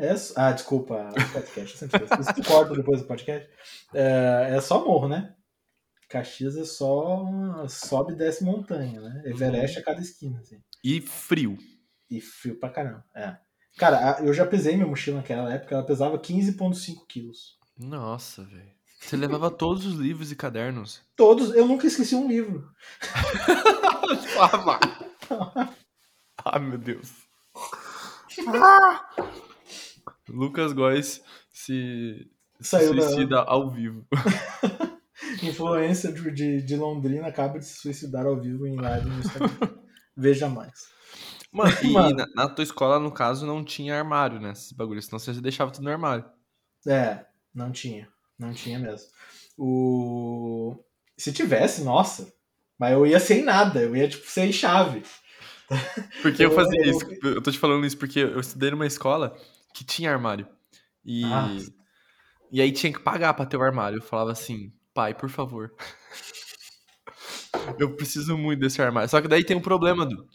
É, 0.00 0.14
ah, 0.34 0.50
desculpa, 0.50 1.10
podcast. 1.30 1.76
sempre 1.76 2.04
Isso 2.04 2.50
corta 2.50 2.74
depois 2.74 3.02
do 3.02 3.06
podcast. 3.06 3.46
É, 3.92 4.54
é 4.56 4.60
só 4.62 4.82
morro, 4.82 5.08
né? 5.08 5.34
Caxias 6.08 6.56
é 6.56 6.64
só 6.64 7.68
sobe 7.68 8.14
e 8.14 8.16
desce 8.16 8.42
montanha, 8.42 8.98
né? 8.98 9.22
Everest 9.26 9.76
uhum. 9.76 9.82
a 9.82 9.84
cada 9.84 10.00
esquina, 10.00 10.40
assim. 10.40 10.58
E 10.82 11.02
frio. 11.02 11.58
E 12.10 12.18
frio 12.18 12.58
pra 12.58 12.70
caramba, 12.70 13.04
é. 13.14 13.36
Cara, 13.76 14.24
eu 14.24 14.32
já 14.32 14.46
pesei 14.46 14.74
minha 14.74 14.86
mochila 14.86 15.18
naquela 15.18 15.52
época, 15.52 15.74
ela 15.74 15.84
pesava 15.84 16.18
15,5 16.18 17.06
quilos. 17.06 17.58
Nossa, 17.78 18.42
velho. 18.42 18.72
Você 18.98 19.18
levava 19.18 19.50
todos 19.52 19.84
os 19.84 19.94
livros 19.94 20.32
e 20.32 20.36
cadernos? 20.36 21.02
Todos, 21.14 21.54
eu 21.54 21.66
nunca 21.66 21.86
esqueci 21.86 22.14
um 22.14 22.26
livro. 22.26 22.72
ah, 26.42 26.58
meu 26.58 26.78
Deus. 26.78 27.12
Ah! 28.48 29.10
Lucas 30.32 30.72
Góes 30.72 31.22
se, 31.50 32.30
Saiu 32.60 32.88
suicida 32.88 33.36
da... 33.36 33.44
ao 33.46 33.70
vivo. 33.70 34.06
Influência 35.42 36.12
de, 36.12 36.62
de 36.62 36.76
Londrina 36.76 37.26
acaba 37.26 37.58
de 37.58 37.64
se 37.64 37.78
suicidar 37.80 38.26
ao 38.26 38.40
vivo 38.40 38.66
em 38.66 38.76
live 38.76 39.08
no 39.08 39.18
Instagram. 39.18 39.74
Veja 40.16 40.48
mais. 40.48 40.88
Mano, 41.52 41.72
e 41.82 41.90
Mano. 41.90 42.16
Na, 42.16 42.26
na, 42.34 42.48
tua 42.48 42.62
escola, 42.62 42.98
no 42.98 43.10
caso, 43.10 43.46
não 43.46 43.64
tinha 43.64 43.98
armário, 43.98 44.40
né? 44.40 44.52
Esses 44.52 44.72
bagulhos, 44.72 45.06
senão 45.06 45.18
você 45.18 45.32
deixava 45.40 45.70
tudo 45.70 45.84
no 45.84 45.90
armário. 45.90 46.24
É, 46.86 47.24
não 47.54 47.70
tinha. 47.72 48.08
Não 48.38 48.52
tinha 48.52 48.78
mesmo. 48.78 49.08
O... 49.56 50.76
Se 51.16 51.32
tivesse, 51.32 51.82
nossa. 51.82 52.32
Mas 52.78 52.92
eu 52.92 53.06
ia 53.06 53.20
sem 53.20 53.42
nada, 53.42 53.80
eu 53.80 53.94
ia, 53.94 54.08
tipo, 54.08 54.26
sem 54.26 54.52
chave. 54.52 55.02
Porque 56.22 56.44
eu, 56.44 56.50
eu 56.50 56.54
fazia 56.54 56.80
eu... 56.80 56.90
isso. 56.90 57.06
Eu 57.22 57.42
tô 57.42 57.50
te 57.50 57.58
falando 57.58 57.86
isso 57.86 57.98
porque 57.98 58.20
eu 58.20 58.40
estudei 58.40 58.70
numa 58.70 58.86
escola 58.86 59.36
que 59.74 59.84
tinha 59.84 60.12
armário. 60.12 60.46
E, 61.04 61.22
e 62.50 62.60
aí 62.60 62.72
tinha 62.72 62.92
que 62.92 63.00
pagar 63.00 63.34
pra 63.34 63.46
ter 63.46 63.56
o 63.56 63.62
armário. 63.62 63.98
Eu 63.98 64.02
falava 64.02 64.32
assim, 64.32 64.72
pai, 64.94 65.14
por 65.14 65.28
favor. 65.28 65.74
eu 67.78 67.94
preciso 67.96 68.36
muito 68.36 68.60
desse 68.60 68.80
armário. 68.82 69.08
Só 69.08 69.20
que 69.20 69.28
daí 69.28 69.44
tem 69.44 69.56
um 69.56 69.62
problema, 69.62 70.06
do 70.06 70.28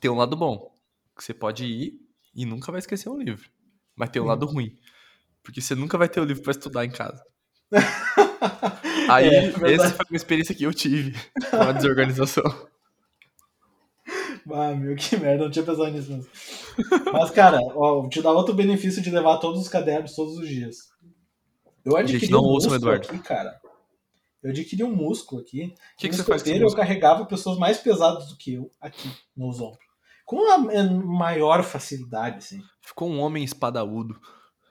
Tem 0.00 0.10
um 0.10 0.16
lado 0.16 0.36
bom. 0.36 0.76
Que 1.16 1.24
você 1.24 1.34
pode 1.34 1.64
ir 1.64 1.94
e 2.34 2.44
nunca 2.44 2.70
vai 2.70 2.78
esquecer 2.78 3.08
um 3.08 3.20
livro. 3.20 3.50
Mas 3.96 4.10
tem 4.10 4.22
um 4.22 4.24
hum. 4.24 4.28
lado 4.28 4.46
ruim. 4.46 4.76
Porque 5.42 5.60
você 5.60 5.74
nunca 5.74 5.98
vai 5.98 6.08
ter 6.08 6.20
o 6.20 6.24
livro 6.24 6.42
para 6.42 6.52
estudar 6.52 6.84
em 6.84 6.90
casa. 6.90 7.22
Aí, 9.10 9.26
é, 9.26 9.72
essa 9.72 9.90
foi 9.90 10.06
uma 10.10 10.16
experiência 10.16 10.54
que 10.54 10.64
eu 10.64 10.72
tive 10.72 11.18
com 11.50 11.56
a 11.56 11.72
desorganização. 11.72 12.68
Ah, 14.52 14.74
meu, 14.74 14.94
que 14.96 15.16
merda, 15.16 15.44
não 15.44 15.50
tinha 15.50 15.64
pensado 15.64 15.90
nisso 15.90 16.10
mesmo. 16.10 16.30
Mas, 17.12 17.30
cara, 17.30 17.58
ó, 17.74 18.08
te 18.08 18.22
dá 18.22 18.30
outro 18.30 18.54
benefício 18.54 19.02
de 19.02 19.10
levar 19.10 19.38
todos 19.38 19.60
os 19.60 19.68
cadernos 19.68 20.14
todos 20.14 20.38
os 20.38 20.48
dias. 20.48 20.88
Eu 21.84 21.96
adquiri 21.96 22.20
Gente, 22.20 22.30
não 22.30 22.40
um 22.40 22.52
músculo 22.52 22.76
Eduardo. 22.76 23.08
aqui, 23.08 23.18
cara. 23.18 23.58
Eu 24.42 24.50
adquiri 24.50 24.84
um 24.84 24.94
músculo 24.94 25.40
aqui. 25.40 25.74
O 25.94 25.98
que, 25.98 26.08
que 26.08 26.14
você 26.14 26.22
faz 26.22 26.42
com 26.42 26.50
Eu 26.50 26.74
carregava 26.74 27.26
pessoas 27.26 27.58
mais 27.58 27.78
pesadas 27.78 28.28
do 28.28 28.36
que 28.36 28.54
eu 28.54 28.70
aqui 28.80 29.10
nos 29.36 29.60
ombros. 29.60 29.86
Com 30.24 30.50
a 30.50 30.58
maior 30.58 31.62
facilidade, 31.62 32.38
assim. 32.38 32.62
Ficou 32.82 33.08
um 33.08 33.20
homem 33.20 33.42
espadaúdo. 33.42 34.20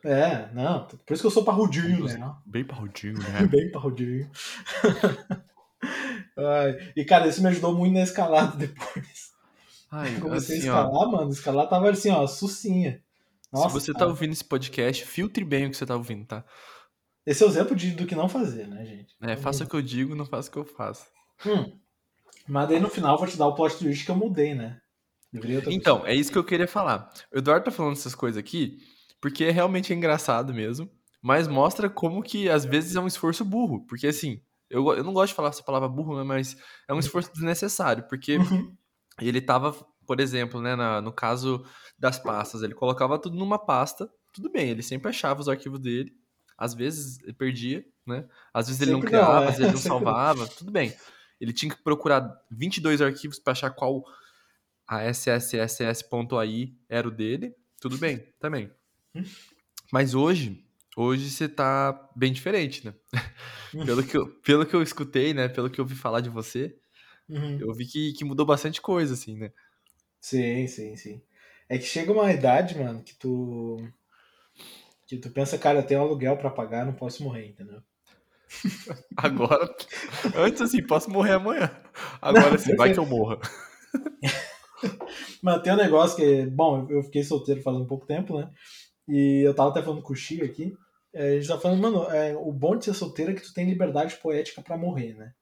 É, 0.06 0.50
não. 0.54 0.86
Por 0.86 1.14
isso 1.14 1.24
que 1.24 1.28
eu 1.28 1.32
sou 1.32 1.44
parrudinho, 1.44 2.06
né? 2.06 2.36
Bem 2.46 2.64
parrudinho, 2.64 3.18
né? 3.18 3.46
Bem 3.50 3.72
parrudinho. 3.72 4.30
Ai, 6.38 6.92
e, 6.96 7.04
cara, 7.04 7.28
isso 7.28 7.42
me 7.42 7.50
ajudou 7.50 7.74
muito 7.76 7.94
na 7.94 8.04
escalada 8.04 8.56
depois. 8.56 9.37
Ai, 9.92 10.20
comecei 10.20 10.58
assim, 10.58 10.68
a 10.68 10.72
escalar, 10.72 10.92
ó, 10.92 11.12
mano. 11.12 11.32
Escalar 11.32 11.70
tava 11.70 11.90
assim, 11.90 12.12
ó, 12.12 12.26
sucinha. 12.28 13.02
Nossa, 13.52 13.70
Se 13.70 13.74
você 13.74 13.88
tá 13.94 14.00
cara. 14.00 14.06
tá 14.06 14.12
ouvindo 14.12 14.34
esse 14.34 14.44
podcast, 14.44 15.06
filtre 15.06 15.46
bem 15.46 15.68
o 15.68 15.72
que 15.72 15.78
você 15.78 15.86
tá 15.86 15.96
ouvindo, 15.96 16.26
tá? 16.26 16.44
Esse 17.26 17.44
é 17.44 17.46
o 17.46 17.50
exemplo 17.50 17.76
de, 17.76 17.92
do 17.92 18.06
que 18.06 18.16
não 18.16 18.30
fazer, 18.30 18.68
né, 18.68 18.86
gente? 18.86 19.16
É, 19.22 19.36
faça 19.36 19.64
o 19.64 19.68
que 19.68 19.76
eu 19.76 19.82
digo, 19.82 20.16
não 20.16 20.26
faça 20.26 20.50
o 20.50 20.52
que 20.52 20.58
eu 20.60 20.66
faço. 20.66 21.06
Hum. 21.46 21.78
Mas 22.48 22.70
daí 22.70 22.80
no 22.80 22.90
final 22.90 23.16
eu 23.16 23.20
vou 23.20 23.28
te 23.28 23.38
dar 23.38 23.48
o 23.48 23.56
plot 23.56 23.78
twist 23.78 24.06
que 24.06 24.12
eu 24.12 24.16
mudei, 24.16 24.54
né? 24.54 24.80
Então, 25.68 26.06
é 26.06 26.16
isso 26.16 26.32
que 26.32 26.38
eu 26.38 26.44
queria 26.44 26.68
falar. 26.68 27.12
O 27.34 27.38
Eduardo 27.38 27.66
tá 27.66 27.72
falando 27.72 27.94
essas 27.94 28.16
coisas 28.16 28.40
aqui 28.40 28.80
porque 29.20 29.46
é 29.46 29.52
realmente 29.52 29.94
engraçado 29.94 30.54
mesmo, 30.54 30.90
mas 31.22 31.48
mostra 31.48 31.90
como 31.90 32.24
que 32.24 32.50
às 32.50 32.66
vezes 32.66 32.96
é 32.96 33.00
um 33.00 33.08
esforço 33.08 33.44
burro. 33.44 33.86
Porque 33.88 34.08
assim, 34.08 34.42
eu, 34.70 34.88
eu 34.94 35.04
não 35.04 35.14
gosto 35.14 35.30
de 35.30 35.36
falar 35.36 35.50
essa 35.50 35.64
palavra 35.64 35.90
burro, 35.90 36.18
né, 36.18 36.24
mas 36.24 36.56
é 36.88 36.94
um 36.94 37.00
esforço 37.00 37.32
desnecessário, 37.34 38.08
porque 38.08 38.38
uhum. 38.38 38.76
Ele 39.22 39.42
tava, 39.42 39.74
por 40.06 40.20
exemplo, 40.20 40.62
né, 40.62 40.76
na, 40.76 41.02
no 41.02 41.12
caso 41.12 41.66
das 41.98 42.20
pastas, 42.20 42.62
ele 42.62 42.74
colocava 42.74 43.20
tudo 43.20 43.36
numa 43.36 43.58
pasta, 43.58 44.10
tudo 44.34 44.52
bem, 44.52 44.70
ele 44.70 44.84
sempre 44.84 45.10
achava 45.10 45.42
os 45.42 45.50
arquivos 45.50 45.80
dele, 45.80 46.14
às 46.58 46.74
vezes 46.74 47.20
ele 47.24 47.34
perdia, 47.34 47.86
né? 48.06 48.28
Às 48.54 48.68
vezes 48.68 48.82
ele 48.82 48.92
sempre 48.92 49.12
não 49.12 49.20
criava, 49.20 49.34
não, 49.34 49.44
é. 49.44 49.48
às 49.48 49.58
vezes 49.58 49.62
ele 49.62 49.72
não 49.72 49.78
salvava, 49.82 50.48
tudo 50.48 50.72
bem. 50.72 50.94
ele 51.40 51.54
tinha 51.54 51.74
que 51.74 51.84
procurar 51.84 52.30
22 52.52 53.02
arquivos 53.02 53.40
para 53.40 53.52
achar 53.52 53.70
qual 53.72 54.04
a 54.88 55.04
SSSS.ai 55.04 56.74
era 56.88 57.08
o 57.08 57.12
dele. 57.12 57.54
Tudo 57.80 57.98
bem, 57.98 58.34
também. 58.40 58.72
Mas 59.92 60.16
hoje, 60.16 60.64
hoje 60.96 61.30
você 61.30 61.48
tá 61.48 62.10
bem 62.16 62.32
diferente, 62.32 62.86
né? 62.86 62.94
pelo, 63.86 64.04
que 64.04 64.18
eu, 64.18 64.28
pelo 64.42 64.66
que 64.66 64.76
eu 64.76 64.82
escutei, 64.82 65.34
né? 65.34 65.48
Pelo 65.48 65.70
que 65.70 65.80
eu 65.80 65.86
ouvi 65.86 65.96
falar 65.96 66.22
de 66.22 66.30
você, 66.30 66.76
Uhum. 67.30 67.58
eu 67.60 67.74
vi 67.74 67.86
que, 67.86 68.14
que 68.14 68.24
mudou 68.24 68.46
bastante 68.46 68.82
coisa, 68.82 69.14
assim, 69.14 69.38
né? 69.38 69.52
Sim, 70.20 70.68
sim, 70.68 70.96
sim. 70.96 71.22
É 71.70 71.78
que 71.78 71.84
chega 71.84 72.12
uma 72.12 72.32
idade, 72.32 72.78
mano, 72.78 73.04
que 73.04 73.16
tu. 73.16 73.78
Que 75.06 75.18
tu 75.18 75.30
pensa, 75.30 75.58
cara, 75.58 75.80
eu 75.80 75.86
tenho 75.86 76.02
um 76.02 76.04
aluguel 76.04 76.38
pra 76.38 76.50
pagar, 76.50 76.86
não 76.86 76.94
posso 76.94 77.24
morrer, 77.24 77.48
entendeu? 77.48 77.82
Agora, 79.16 79.74
antes 80.36 80.62
assim, 80.62 80.84
posso 80.84 81.10
morrer 81.10 81.34
amanhã. 81.34 81.70
Agora 82.22 82.52
Não, 82.52 82.58
sim, 82.58 82.76
vai 82.76 82.94
que 82.94 83.00
eu 83.00 83.06
morra. 83.06 83.40
Mas 85.42 85.62
tem 85.62 85.74
um 85.74 85.78
negócio 85.78 86.18
que. 86.18 86.46
Bom, 86.48 86.88
eu 86.90 87.04
fiquei 87.04 87.24
solteiro 87.24 87.62
faz 87.62 87.76
um 87.76 87.86
pouco 87.86 88.06
tempo, 88.06 88.38
né? 88.38 88.50
E 89.08 89.42
eu 89.46 89.54
tava 89.54 89.70
até 89.70 89.82
falando 89.82 90.02
com 90.02 90.14
o 90.14 90.16
Xi 90.16 90.42
aqui. 90.42 90.76
é, 91.14 91.30
a 91.30 91.34
gente 91.36 91.48
tá 91.48 91.58
falando, 91.58 91.82
mano, 91.82 92.04
é, 92.12 92.36
o 92.36 92.52
bom 92.52 92.76
de 92.76 92.86
ser 92.86 92.94
solteiro 92.94 93.32
é 93.32 93.36
que 93.36 93.42
tu 93.42 93.54
tem 93.54 93.66
liberdade 93.66 94.16
poética 94.18 94.62
pra 94.62 94.78
morrer, 94.78 95.14
né? 95.16 95.34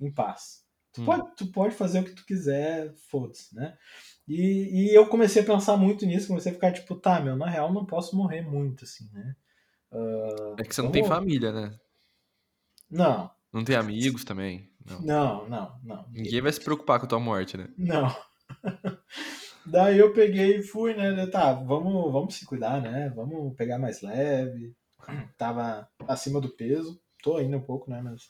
Em 0.00 0.12
paz. 0.12 0.61
Tu, 0.92 1.00
Hum. 1.00 1.04
pode, 1.06 1.36
tu 1.36 1.46
pode 1.52 1.74
fazer 1.74 2.00
o 2.00 2.04
que 2.04 2.12
tu 2.14 2.24
quiser, 2.26 2.92
foda-se, 3.10 3.54
né? 3.54 3.76
E, 4.28 4.90
e 4.90 4.94
eu 4.94 5.06
comecei 5.06 5.42
a 5.42 5.44
pensar 5.46 5.76
muito 5.76 6.04
nisso, 6.06 6.28
comecei 6.28 6.52
a 6.52 6.54
ficar 6.54 6.72
tipo, 6.72 6.94
tá, 6.94 7.18
meu, 7.20 7.34
na 7.36 7.48
real 7.48 7.72
não 7.72 7.84
posso 7.86 8.14
morrer 8.16 8.42
muito, 8.42 8.84
assim, 8.84 9.08
né? 9.12 9.34
Ah, 9.90 10.56
É 10.58 10.62
que 10.64 10.74
você 10.74 10.82
não 10.82 10.90
tem 10.92 11.02
vamos- 11.02 11.16
família, 11.16 11.50
né? 11.52 11.78
Não, 12.90 13.30
Não 13.52 13.64
tem 13.64 13.74
amigos 13.76 14.24
também. 14.24 14.70
Não. 14.84 15.00
não, 15.00 15.48
não, 15.48 15.80
não. 15.82 16.06
Ninguém 16.10 16.40
vai 16.42 16.52
se 16.52 16.60
preocupar 16.60 16.98
com 16.98 17.06
a 17.06 17.08
tua 17.08 17.20
morte, 17.20 17.56
né? 17.56 17.68
Não. 17.76 18.14
Daí 19.64 19.98
eu 19.98 20.12
peguei 20.12 20.58
e 20.58 20.62
fui, 20.62 20.94
né? 20.94 21.26
Tá, 21.26 21.52
vamos, 21.54 22.12
vamos 22.12 22.34
se 22.34 22.44
cuidar, 22.44 22.80
né? 22.82 23.10
Vamos 23.14 23.54
pegar 23.56 23.78
mais 23.78 24.02
leve. 24.02 24.74
Tava 25.38 25.88
acima 26.08 26.40
do 26.40 26.48
peso. 26.50 27.00
Tô 27.22 27.36
ainda 27.36 27.56
um 27.56 27.62
pouco, 27.62 27.88
né? 27.90 28.02
Mas. 28.02 28.22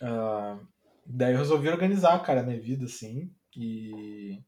ah, 0.00 0.58
daí 1.06 1.32
eu 1.34 1.38
resolvi 1.38 1.68
organizar, 1.68 2.18
cara, 2.22 2.40
a 2.40 2.44
minha 2.44 2.60
vida, 2.60 2.84
assim. 2.86 3.32
E. 3.56 4.42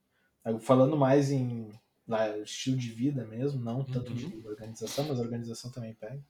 Falando 0.60 0.96
mais 0.96 1.30
em 1.30 1.70
lá, 2.06 2.36
estilo 2.38 2.76
de 2.76 2.90
vida 2.90 3.26
mesmo, 3.26 3.62
não 3.64 3.82
tanto 3.84 4.12
Uhum. 4.12 4.16
de 4.16 4.46
organização, 4.46 5.06
mas 5.08 5.18
organização 5.18 5.70
também 5.72 5.94
pega. 5.94 6.22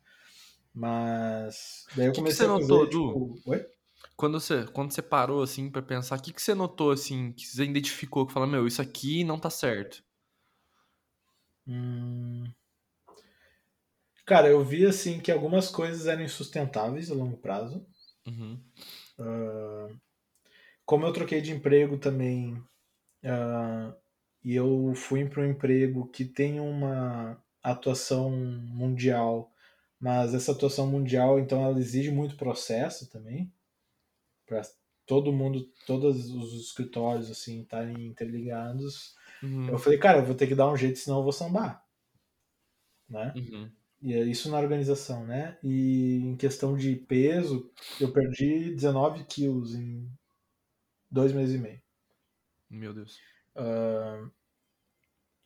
Mas. 0.75 1.87
Daí 1.97 2.07
eu 2.07 2.12
Que 2.12 2.16
que 2.16 2.20
comecei 2.20 2.47
você 2.47 2.51
a 2.51 2.55
fazer, 2.55 2.72
notou, 2.72 2.89
tipo. 2.89 3.35
Oi? 3.47 3.66
Quando 4.16 4.41
você, 4.41 4.64
quando 4.66 4.93
você 4.93 5.03
parou, 5.03 5.43
assim, 5.43 5.70
pra 5.70 5.83
pensar, 5.83 6.18
o 6.18 6.22
que, 6.22 6.33
que 6.33 6.43
você 6.43 6.55
notou, 6.55 6.91
assim, 6.91 7.33
que 7.33 7.47
você 7.47 7.64
identificou, 7.64 8.27
que 8.27 8.33
fala, 8.33 8.47
meu, 8.47 8.66
isso 8.66 8.83
aqui 8.83 9.25
não 9.25 9.39
tá 9.39 9.51
certo? 9.51 10.03
Hum. 11.66 12.45
Cara, 14.27 14.49
eu 14.49 14.62
vi 14.64 14.85
assim 14.87 15.20
que 15.20 15.31
algumas 15.33 15.70
coisas 15.70 16.07
eram 16.07 16.22
insustentáveis 16.22 17.11
a 17.11 17.14
longo 17.14 17.37
prazo. 17.39 17.87
Uhum. 18.27 18.61
Como 20.85 21.07
eu 21.07 21.12
troquei 21.12 21.41
de 21.41 21.53
emprego 21.53 21.99
também, 21.99 22.62
ah, 23.24 23.95
e 24.45 24.55
eu 24.55 24.93
fui 24.95 25.24
para 25.24 25.43
um 25.43 25.51
emprego 25.51 26.07
que 26.09 26.24
tem 26.24 26.61
uma 26.61 27.43
atuação 27.62 28.30
mundial, 28.30 29.51
mas 29.99 30.35
essa 30.35 30.53
atuação 30.53 30.87
mundial, 30.87 31.39
então, 31.39 31.62
ela 31.62 31.78
exige 31.78 32.11
muito 32.11 32.37
processo 32.37 33.09
também, 33.09 33.51
para 34.47 34.61
todo 35.07 35.32
mundo, 35.32 35.66
todos 35.87 36.30
os 36.30 36.53
escritórios 36.66 37.30
assim 37.30 37.62
estarem 37.62 38.07
interligados. 38.07 39.14
Uhum. 39.43 39.68
Eu 39.68 39.78
falei, 39.78 39.99
cara, 39.99 40.18
eu 40.18 40.26
vou 40.26 40.35
ter 40.35 40.47
que 40.47 40.55
dar 40.55 40.70
um 40.70 40.76
jeito, 40.76 40.99
senão 40.99 41.18
eu 41.18 41.22
vou 41.22 41.32
sambar, 41.32 41.82
né? 43.09 43.32
Uhum. 43.35 43.70
E 44.03 44.12
é 44.12 44.22
isso 44.22 44.51
na 44.51 44.59
organização, 44.59 45.24
né? 45.24 45.57
E 45.62 46.16
em 46.16 46.37
questão 46.37 46.76
de 46.76 46.95
peso, 46.95 47.70
eu 47.99 48.12
perdi 48.12 48.74
19 48.74 49.24
quilos 49.24 49.74
em 49.74 50.07
dois 51.15 51.33
meses 51.33 51.55
e 51.55 51.59
meio. 51.59 51.81
Meu 52.69 52.93
Deus. 52.93 53.19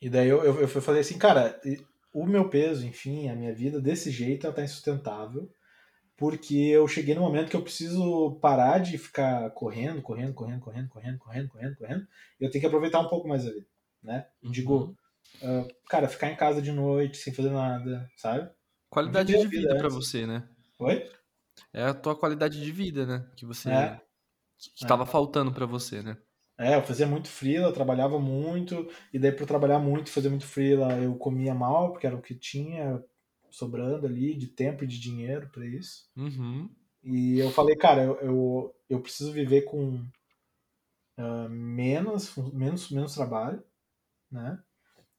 E 0.01 0.09
daí 0.09 0.27
eu, 0.29 0.43
eu, 0.43 0.61
eu 0.61 0.67
falei 0.67 1.01
assim, 1.01 1.17
cara, 1.17 1.59
o 2.13 2.25
meu 2.25 2.49
peso, 2.49 2.85
enfim, 2.85 3.27
a 3.29 3.35
minha 3.35 3.53
vida 3.53 3.81
desse 3.81 4.09
jeito 4.11 4.45
ela 4.45 4.55
tá 4.55 4.63
insustentável, 4.63 5.51
porque 6.17 6.55
eu 6.55 6.87
cheguei 6.87 7.15
no 7.15 7.21
momento 7.21 7.49
que 7.49 7.55
eu 7.57 7.63
preciso 7.63 8.39
parar 8.41 8.79
de 8.79 8.97
ficar 8.97 9.51
correndo, 9.51 10.01
correndo, 10.01 10.33
correndo, 10.33 10.61
correndo, 10.61 10.89
correndo, 10.89 11.19
correndo, 11.19 11.49
correndo, 11.49 11.77
correndo, 11.77 12.07
e 12.39 12.45
eu 12.45 12.51
tenho 12.51 12.61
que 12.61 12.67
aproveitar 12.67 13.01
um 13.01 13.09
pouco 13.09 13.27
mais 13.27 13.45
a 13.47 13.51
vida, 13.51 13.67
né? 14.03 14.27
Digo, 14.43 14.73
Uhum. 14.75 14.95
ah, 15.43 15.67
cara, 15.89 16.07
ficar 16.09 16.29
em 16.29 16.35
casa 16.37 16.61
de 16.61 16.71
noite 16.71 17.17
sem 17.17 17.33
fazer 17.33 17.51
nada, 17.51 18.09
sabe? 18.17 18.49
Qualidade 18.89 19.35
de 19.35 19.47
vida 19.47 19.47
vida 19.47 19.75
pra 19.75 19.87
antes. 19.87 19.95
você, 19.95 20.25
né? 20.27 20.47
Oi? 20.79 21.09
É 21.73 21.83
a 21.83 21.93
tua 21.93 22.15
qualidade 22.17 22.61
de 22.63 22.71
vida, 22.71 23.05
né? 23.05 23.31
Que 23.35 23.45
você. 23.45 23.69
É. 23.69 24.01
Que 24.75 24.85
tava 24.85 25.05
faltando 25.05 25.51
pra 25.51 25.65
você, 25.65 26.01
né? 26.01 26.17
É, 26.57 26.75
eu 26.75 26.83
fazia 26.83 27.07
muito 27.07 27.29
freela, 27.29 27.71
trabalhava 27.71 28.19
muito, 28.19 28.89
e 29.13 29.19
daí 29.19 29.31
por 29.31 29.47
trabalhar 29.47 29.79
muito, 29.79 30.11
fazer 30.11 30.29
muito 30.29 30.45
freela, 30.45 30.93
eu 30.97 31.15
comia 31.15 31.55
mal, 31.55 31.91
porque 31.91 32.05
era 32.05 32.15
o 32.15 32.21
que 32.21 32.35
tinha 32.35 33.01
sobrando 33.49 34.05
ali 34.05 34.35
de 34.35 34.47
tempo 34.47 34.83
e 34.83 34.87
de 34.87 34.99
dinheiro 34.99 35.49
pra 35.49 35.65
isso. 35.65 36.09
Uhum. 36.17 36.69
E 37.01 37.39
eu 37.39 37.49
falei, 37.51 37.77
cara, 37.77 38.03
eu, 38.03 38.15
eu, 38.19 38.75
eu 38.89 39.01
preciso 39.01 39.31
viver 39.31 39.61
com 39.61 40.05
ah, 41.19 41.49
menos, 41.49 42.33
menos, 42.53 42.89
menos 42.89 43.13
trabalho, 43.13 43.61
né? 44.31 44.57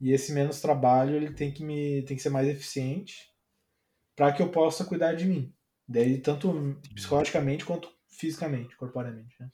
E 0.00 0.12
esse 0.12 0.32
menos 0.32 0.60
trabalho 0.60 1.14
ele 1.14 1.30
tem 1.30 1.52
que 1.52 1.62
me 1.62 2.02
tem 2.04 2.16
que 2.16 2.22
ser 2.22 2.30
mais 2.30 2.48
eficiente 2.48 3.30
para 4.16 4.32
que 4.32 4.40
eu 4.40 4.50
possa 4.50 4.84
cuidar 4.84 5.12
de 5.12 5.26
mim. 5.26 5.54
Daí 5.86 6.18
tanto 6.18 6.78
psicologicamente 6.94 7.66
quanto 7.66 7.92
fisicamente, 8.10 8.76
corporeamente, 8.76 9.34
né? 9.40 9.50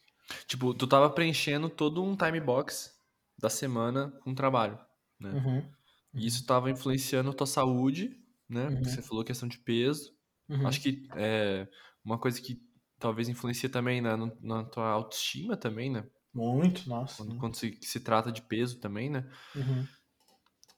Tipo, 0.47 0.75
tu 0.75 0.87
tava 0.87 1.09
preenchendo 1.11 1.69
todo 1.69 2.03
um 2.03 2.17
time 2.17 2.41
box 2.41 2.93
da 3.39 3.49
semana 3.49 4.11
com 4.23 4.35
trabalho, 4.35 4.79
né? 5.21 5.31
Uhum, 5.31 5.71
E 6.15 6.27
isso 6.27 6.45
tava 6.47 6.71
influenciando 6.71 7.31
a 7.31 7.35
tua 7.35 7.47
saúde, 7.47 8.19
né? 8.49 8.69
Uhum. 8.69 8.83
Você 8.83 9.03
falou 9.03 9.25
questão 9.25 9.49
de 9.49 9.59
peso. 9.59 10.17
uhum. 10.49 10.67
Acho 10.67 10.81
que 10.81 11.07
é 11.15 11.69
uma 12.05 12.19
coisa 12.19 12.41
que 12.41 12.61
talvez 12.99 13.29
influencia 13.29 13.69
também 13.69 14.01
na, 14.01 14.17
na 14.41 14.65
tua 14.65 14.89
autoestima 14.89 15.57
também, 15.57 15.91
né? 15.91 16.09
Muito, 16.35 16.89
nossa. 16.89 17.17
Quando, 17.17 17.39
quando 17.39 17.57
se, 17.57 17.79
se 17.83 18.01
trata 18.01 18.33
de 18.33 18.43
peso 18.43 18.79
também, 18.81 19.09
né? 19.11 19.29
Uhum. 19.55 19.87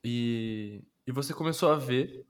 E, 0.04 0.84
e 1.06 1.12
você 1.12 1.34
começou 1.34 1.70
a 1.72 1.76
ver, 1.76 2.24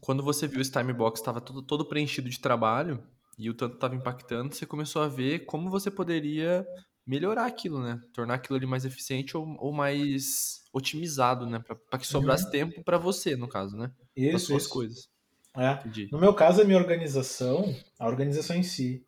quando 0.00 0.22
você 0.22 0.46
viu 0.48 0.60
esse 0.60 0.72
time 0.72 0.92
box 0.92 1.20
estava 1.20 1.40
todo, 1.40 1.62
todo 1.62 1.88
preenchido 1.88 2.28
de 2.28 2.40
trabalho 2.40 3.06
e 3.46 3.50
o 3.50 3.54
tanto 3.54 3.74
estava 3.74 3.94
impactando, 3.94 4.54
você 4.54 4.66
começou 4.66 5.02
a 5.02 5.08
ver 5.08 5.40
como 5.46 5.70
você 5.70 5.90
poderia 5.90 6.66
melhorar 7.06 7.46
aquilo, 7.46 7.82
né? 7.82 8.00
Tornar 8.12 8.34
aquilo 8.34 8.56
ali 8.56 8.66
mais 8.66 8.84
eficiente 8.84 9.36
ou, 9.36 9.56
ou 9.58 9.72
mais 9.72 10.62
otimizado, 10.72 11.46
né? 11.46 11.58
Para 11.90 11.98
que 11.98 12.06
sobrasse 12.06 12.50
tempo 12.50 12.82
para 12.84 12.98
você, 12.98 13.36
no 13.36 13.48
caso, 13.48 13.76
né? 13.76 13.90
Uhum. 14.16 14.24
Isso, 14.34 14.46
suas 14.46 14.62
isso. 14.62 14.72
coisas. 14.72 15.08
É. 15.56 15.72
Entendi. 15.72 16.08
No 16.10 16.18
meu 16.18 16.32
caso, 16.34 16.62
a 16.62 16.64
minha 16.64 16.78
organização, 16.78 17.74
a 17.98 18.06
organização 18.06 18.56
em 18.56 18.62
si, 18.62 19.04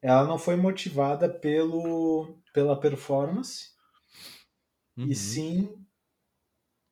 ela 0.00 0.24
não 0.24 0.38
foi 0.38 0.56
motivada 0.56 1.28
pelo, 1.28 2.38
pela 2.52 2.78
performance, 2.78 3.74
Uhum. 4.96 5.06
e 5.08 5.14
sim 5.14 5.86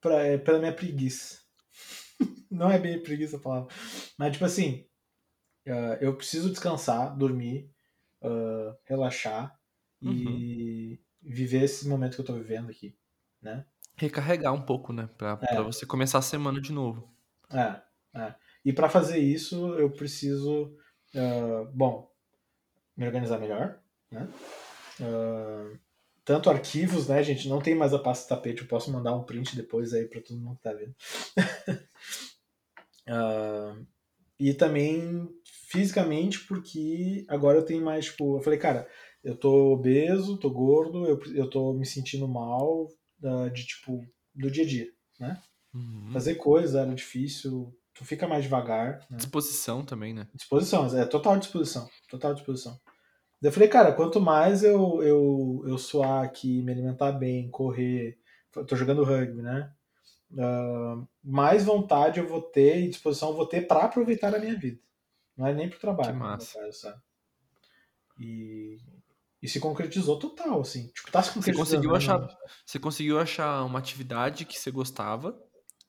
pra, 0.01 0.23
é, 0.23 0.37
pela 0.39 0.59
minha 0.59 0.73
preguiça. 0.73 1.41
não 2.51 2.71
é 2.71 2.79
bem 2.79 3.01
preguiça 3.01 3.37
a 3.37 3.41
palavra. 3.41 3.73
Mas, 4.19 4.33
tipo 4.33 4.45
assim, 4.45 4.85
ah, 5.67 5.99
eu 6.01 6.15
preciso 6.17 6.51
descansar, 6.51 7.17
dormir, 7.17 7.71
ah, 8.23 8.77
relaxar 8.85 9.59
e 10.01 10.99
viver 11.23 11.63
esse 11.63 11.87
momento 11.87 12.17
que 12.17 12.21
eu 12.21 12.25
tô 12.25 12.35
vivendo 12.35 12.71
aqui, 12.71 12.97
né? 13.41 13.65
Recarregar 13.97 14.53
um 14.53 14.63
pouco, 14.63 14.93
né? 14.93 15.09
Pra, 15.17 15.39
É. 15.43 15.47
pra 15.47 15.63
você 15.63 15.87
começar 15.87 16.19
a 16.19 16.23
semana 16.23 16.61
de 16.61 16.73
novo. 16.73 17.09
É, 17.51 17.81
é. 18.19 18.35
E 18.65 18.73
para 18.73 18.89
fazer 18.89 19.19
isso, 19.19 19.75
eu 19.75 19.91
preciso, 19.91 20.77
ah, 21.15 21.71
bom, 21.73 22.11
me 22.97 23.07
organizar 23.07 23.39
melhor, 23.39 23.79
né? 24.11 24.29
Tanto 26.25 26.49
arquivos, 26.51 27.09
né, 27.09 27.21
gente? 27.23 27.49
Não 27.49 27.61
tem 27.61 27.75
mais 27.75 27.93
a 27.93 27.99
pasta 27.99 28.35
tapete, 28.35 28.63
eu 28.63 28.69
posso 28.69 28.93
mandar 28.93 29.13
um 29.15 29.25
print 29.25 29.57
depois 29.57 29.93
aí 29.93 30.07
para 30.07 30.21
todo 30.21 30.39
mundo 30.41 30.57
que 30.57 30.63
tá 30.63 30.73
vendo. 30.73 30.95
E 34.39 34.55
também 34.55 35.29
fisicamente, 35.73 36.41
porque 36.41 37.25
agora 37.29 37.59
eu 37.59 37.65
tenho 37.65 37.83
mais, 37.83 38.05
tipo, 38.05 38.37
eu 38.37 38.43
falei, 38.43 38.59
cara, 38.59 38.87
eu 39.25 39.35
tô 39.35 39.73
obeso, 39.73 40.37
tô 40.37 40.51
gordo, 40.51 41.07
eu, 41.07 41.19
eu 41.35 41.49
tô 41.49 41.73
me 41.73 41.87
sentindo 41.87 42.29
mal 42.29 42.89
ah, 43.25 43.49
de, 43.49 43.67
tipo, 43.67 44.05
do 44.35 44.51
dia 44.51 44.65
a 44.65 44.67
dia, 44.67 44.89
né? 45.19 45.43
Uhum. 45.75 46.11
Fazer 46.13 46.35
coisas 46.35 46.75
era 46.75 46.95
difícil, 46.95 47.75
tu 47.95 48.05
fica 48.05 48.29
mais 48.29 48.45
devagar, 48.45 49.01
né? 49.11 49.17
Disposição 49.17 49.83
também, 49.83 50.13
né? 50.13 50.29
Disposição, 50.35 50.87
é 50.99 51.07
total 51.07 51.39
disposição, 51.39 51.89
total 52.11 52.35
disposição. 52.35 52.79
Eu 53.41 53.51
falei, 53.51 53.69
cara, 53.69 53.93
quanto 53.93 54.21
mais 54.21 54.63
eu, 54.63 55.03
eu, 55.03 55.65
eu 55.67 55.79
suar 55.79 56.23
aqui, 56.23 56.63
me 56.63 56.71
alimentar 56.71 57.13
bem, 57.13 57.51
correr, 57.51 58.19
tô 58.69 58.77
jogando 58.77 59.05
rugby, 59.05 59.41
né? 59.41 59.73
Uh, 60.33 61.07
mais 61.23 61.65
vontade 61.65 62.21
eu 62.21 62.27
vou 62.27 62.41
ter 62.41 62.79
e 62.79 62.89
disposição 62.89 63.31
eu 63.31 63.37
vou 63.37 63.47
ter 63.47 63.67
para 63.67 63.85
aproveitar 63.85 64.35
a 64.35 64.39
minha 64.39 64.57
vida. 64.57 64.79
Não 65.37 65.47
é 65.47 65.55
nem 65.55 65.69
pro 65.69 65.79
trabalho, 65.79 66.13
Que 66.13 66.19
massa. 66.19 66.59
caso, 66.59 66.79
sabe? 66.81 67.01
E, 68.19 68.79
e 69.43 69.49
se 69.49 69.59
concretizou 69.59 70.19
total, 70.19 70.61
assim. 70.61 70.89
Tipo, 70.89 71.11
tá 71.11 71.23
se 71.23 71.31
Você 71.31 71.53
concretizando. 71.53 71.59
conseguiu 71.59 71.91
né, 71.91 71.97
achar, 71.97 72.39
você 72.67 72.79
conseguiu 72.79 73.19
achar 73.21 73.65
uma 73.65 73.79
atividade 73.79 74.45
que 74.45 74.59
você 74.59 74.71
gostava, 74.71 75.39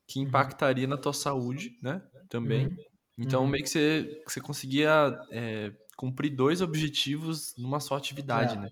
que 0.08 0.20
Uhum. 0.20 0.26
impactaria 0.28 0.88
na 0.88 0.98
tua 0.98 1.14
saúde, 1.14 1.78
né? 1.82 2.02
Também. 2.30 2.68
Uhum. 2.68 2.78
Então, 3.20 3.44
Uhum. 3.44 3.50
meio 3.50 3.64
que 3.64 3.70
você, 3.70 4.24
você 4.28 4.42
conseguia 4.42 4.90
é, 5.32 5.72
cumprir 5.96 6.36
dois 6.36 6.62
objetivos 6.62 7.54
numa 7.58 7.80
só 7.80 7.96
atividade, 7.96 8.56
É, 8.56 8.60
né? 8.62 8.70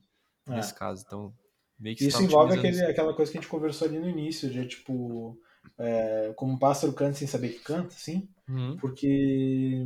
é. 0.48 0.56
Nesse 0.56 0.74
caso. 0.74 1.04
Então, 1.06 1.34
meio 1.80 1.96
que 1.96 2.02
você 2.04 2.08
Isso 2.10 2.18
tá 2.18 2.24
envolve 2.24 2.58
aquele, 2.58 2.82
aquela 2.86 3.14
coisa 3.14 3.32
que 3.32 3.38
a 3.38 3.42
gente 3.42 3.50
conversou 3.50 3.88
ali 3.88 4.00
no 4.00 4.10
início, 4.10 4.50
de 4.50 4.68
tipo, 4.68 5.38
é, 5.78 6.34
como 6.36 6.54
um 6.54 6.58
pássaro 6.58 6.94
canta 6.94 7.14
sem 7.14 7.28
saber 7.28 7.50
que 7.50 7.60
canta, 7.60 7.94
assim. 7.94 8.28
Uhum. 8.50 8.76
Porque 8.78 9.86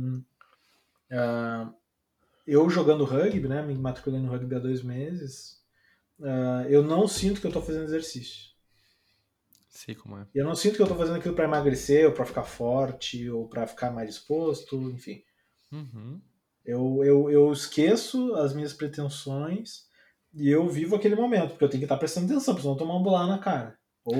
ah, 1.10 1.72
eu 2.46 2.68
jogando 2.70 3.04
rugby, 3.04 3.48
né, 3.48 3.62
me 3.62 3.74
matriculei 3.74 4.20
no 4.20 4.30
rugby 4.30 4.54
há 4.54 4.58
dois 4.58 4.82
meses, 4.82 5.62
ah, 6.22 6.64
eu 6.68 6.82
não 6.82 7.06
sinto 7.06 7.40
que 7.40 7.46
eu 7.46 7.52
tô 7.52 7.60
fazendo 7.60 7.84
exercício. 7.84 8.46
Sei 9.68 9.94
como 9.94 10.16
é. 10.16 10.26
Eu 10.34 10.44
não 10.44 10.54
sinto 10.54 10.76
que 10.76 10.82
eu 10.82 10.86
tô 10.86 10.94
fazendo 10.94 11.16
aquilo 11.16 11.34
para 11.34 11.44
emagrecer, 11.44 12.06
ou 12.06 12.12
para 12.12 12.24
ficar 12.24 12.44
forte, 12.44 13.28
ou 13.28 13.46
para 13.46 13.66
ficar 13.66 13.90
mais 13.90 14.08
disposto, 14.08 14.90
enfim. 14.90 15.22
Uhum. 15.70 16.20
Eu, 16.64 17.04
eu, 17.04 17.30
eu 17.30 17.52
esqueço 17.52 18.34
as 18.34 18.54
minhas 18.54 18.72
pretensões 18.72 19.86
e 20.34 20.48
eu 20.50 20.68
vivo 20.68 20.96
aquele 20.96 21.14
momento, 21.14 21.50
porque 21.50 21.64
eu 21.64 21.68
tenho 21.68 21.80
que 21.80 21.84
estar 21.84 21.96
prestando 21.96 22.26
atenção, 22.26 22.54
porque 22.54 22.62
senão 22.62 22.74
eu 22.74 22.78
tomar 22.78 22.96
um 22.96 23.02
bolado 23.02 23.28
na 23.28 23.38
cara. 23.38 23.78
Ou 24.04 24.16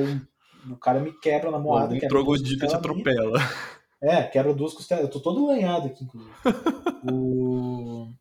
o 0.70 0.76
cara 0.76 1.00
me 1.00 1.12
quebra 1.20 1.50
na 1.50 1.56
Ou 1.56 1.62
moada, 1.62 1.94
quebra 1.94 2.08
duas 2.08 2.08
troglodita 2.08 2.66
te 2.66 2.74
minhas. 2.74 3.32
É, 4.02 4.22
quebra 4.24 4.52
duas 4.54 4.74
costelas. 4.74 5.04
Eu 5.04 5.10
tô 5.10 5.20
todo 5.20 5.46
lanhado 5.46 5.86
aqui, 5.88 6.04
inclusive. 6.04 6.34
O- 7.08 8.12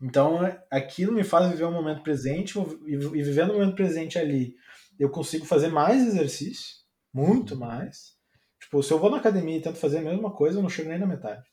Então, 0.00 0.44
é- 0.44 0.64
aquilo 0.70 1.12
me 1.12 1.22
faz 1.22 1.50
viver 1.50 1.64
o 1.64 1.70
momento 1.70 2.02
presente 2.02 2.58
e 2.86 2.96
vivendo 2.96 3.50
o 3.50 3.54
momento 3.54 3.74
presente 3.74 4.18
ali, 4.18 4.54
eu 4.98 5.10
consigo 5.10 5.44
fazer 5.44 5.68
mais 5.68 6.06
exercício, 6.06 6.76
muito 7.12 7.54
Uhum. 7.54 7.60
mais. 7.60 8.16
Tipo, 8.58 8.82
se 8.82 8.92
eu 8.92 8.98
vou 8.98 9.10
na 9.10 9.18
academia 9.18 9.56
e 9.58 9.62
tento 9.62 9.76
fazer 9.78 9.98
a 9.98 10.02
mesma 10.02 10.30
coisa, 10.32 10.58
eu 10.58 10.62
não 10.62 10.70
chego 10.70 10.88
nem 10.88 10.98
na 10.98 11.06
metade. 11.06 11.46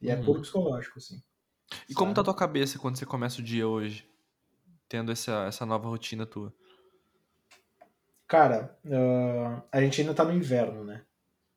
E 0.00 0.10
é 0.10 0.16
Uhum. 0.16 0.24
puro 0.24 0.42
psicológico, 0.42 0.98
assim. 0.98 1.16
E 1.88 1.94
como 1.94 2.12
tá 2.14 2.20
a 2.20 2.24
sabe? 2.24 2.26
tua 2.26 2.34
cabeça 2.36 2.78
quando 2.78 2.96
você 2.98 3.06
começa 3.06 3.40
o 3.40 3.44
dia 3.44 3.66
hoje? 3.66 4.06
Tendo 4.88 5.10
essa, 5.10 5.46
essa 5.46 5.64
nova 5.66 5.88
rotina 5.88 6.26
tua? 6.26 6.52
Cara, 8.28 8.78
ah, 8.86 9.62
a 9.72 9.80
gente 9.80 10.00
ainda 10.00 10.14
tá 10.14 10.24
no 10.24 10.32
inverno, 10.32 10.84
né? 10.84 11.04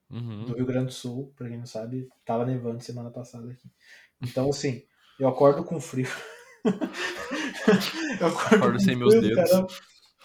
Do 0.09 0.15
Uhum. 0.17 0.53
Rio 0.53 0.65
Grande 0.65 0.87
do 0.87 0.91
Sul, 0.91 1.31
pra 1.35 1.47
quem 1.47 1.57
não 1.57 1.65
sabe, 1.65 2.09
tava 2.25 2.45
nevando 2.45 2.81
semana 2.83 3.11
passada 3.11 3.51
aqui. 3.51 3.69
Então, 4.21 4.49
assim, 4.49 4.83
eu 5.19 5.27
acordo 5.27 5.63
com 5.63 5.79
frio. 5.79 6.07
eu 8.19 8.27
acordo 8.27 8.55
Acordo 8.55 8.79
sem 8.81 8.95
meus 8.95 9.13
frio, 9.15 9.35
dedos. 9.35 9.49
caramba. 9.51 9.67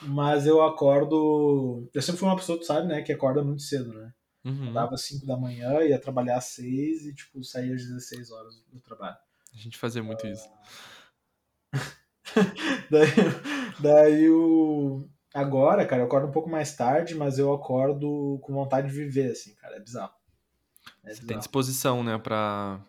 Mas 0.03 0.47
eu 0.47 0.63
acordo. 0.63 1.89
Eu 1.95 2.03
sempre 2.03 2.19
fui 2.19 2.29
uma 2.29 2.37
pessoa, 2.37 2.59
tu 2.59 2.65
sabe, 2.65 2.87
né, 2.89 3.03
que 3.03 3.13
acorda 3.13 3.43
muito 3.43 3.63
cedo, 3.63 3.93
né? 3.93 4.13
Uhum. 4.45 4.73
Dava 4.73 4.97
5 4.97 5.25
da 5.27 5.37
manhã, 5.37 5.81
ia 5.83 5.99
trabalhar 5.99 6.37
às 6.37 6.45
6 6.47 7.07
e, 7.07 7.15
tipo, 7.15 7.43
saía 7.45 7.75
às 7.75 7.83
16 7.83 8.31
horas 8.31 8.55
do 8.73 8.81
trabalho. 8.81 9.17
A 9.55 9.57
gente 9.57 9.79
fazia 9.79 10.03
muito 10.03 10.27
isso. 10.27 10.49
Daí, 12.91 13.09
daí 13.81 14.31
o. 14.31 15.09
Agora, 15.35 15.85
cara, 15.85 16.03
eu 16.03 16.07
acordo 16.07 16.29
um 16.29 16.31
pouco 16.31 16.49
mais 16.49 16.77
tarde, 16.77 17.15
mas 17.15 17.41
eu 17.41 17.53
acordo 17.53 18.39
com 18.41 18.55
vontade 18.55 18.89
de 18.89 18.95
viver, 18.95 19.33
assim, 19.33 19.53
cara. 19.57 19.77
É 19.77 19.81
bizarro. 19.81 20.15
É 21.03 21.09
Você 21.11 21.17
tem 21.17 21.23
bizarro. 21.23 21.39
disposição, 21.41 22.05
né, 22.05 22.17
pra, 22.19 22.81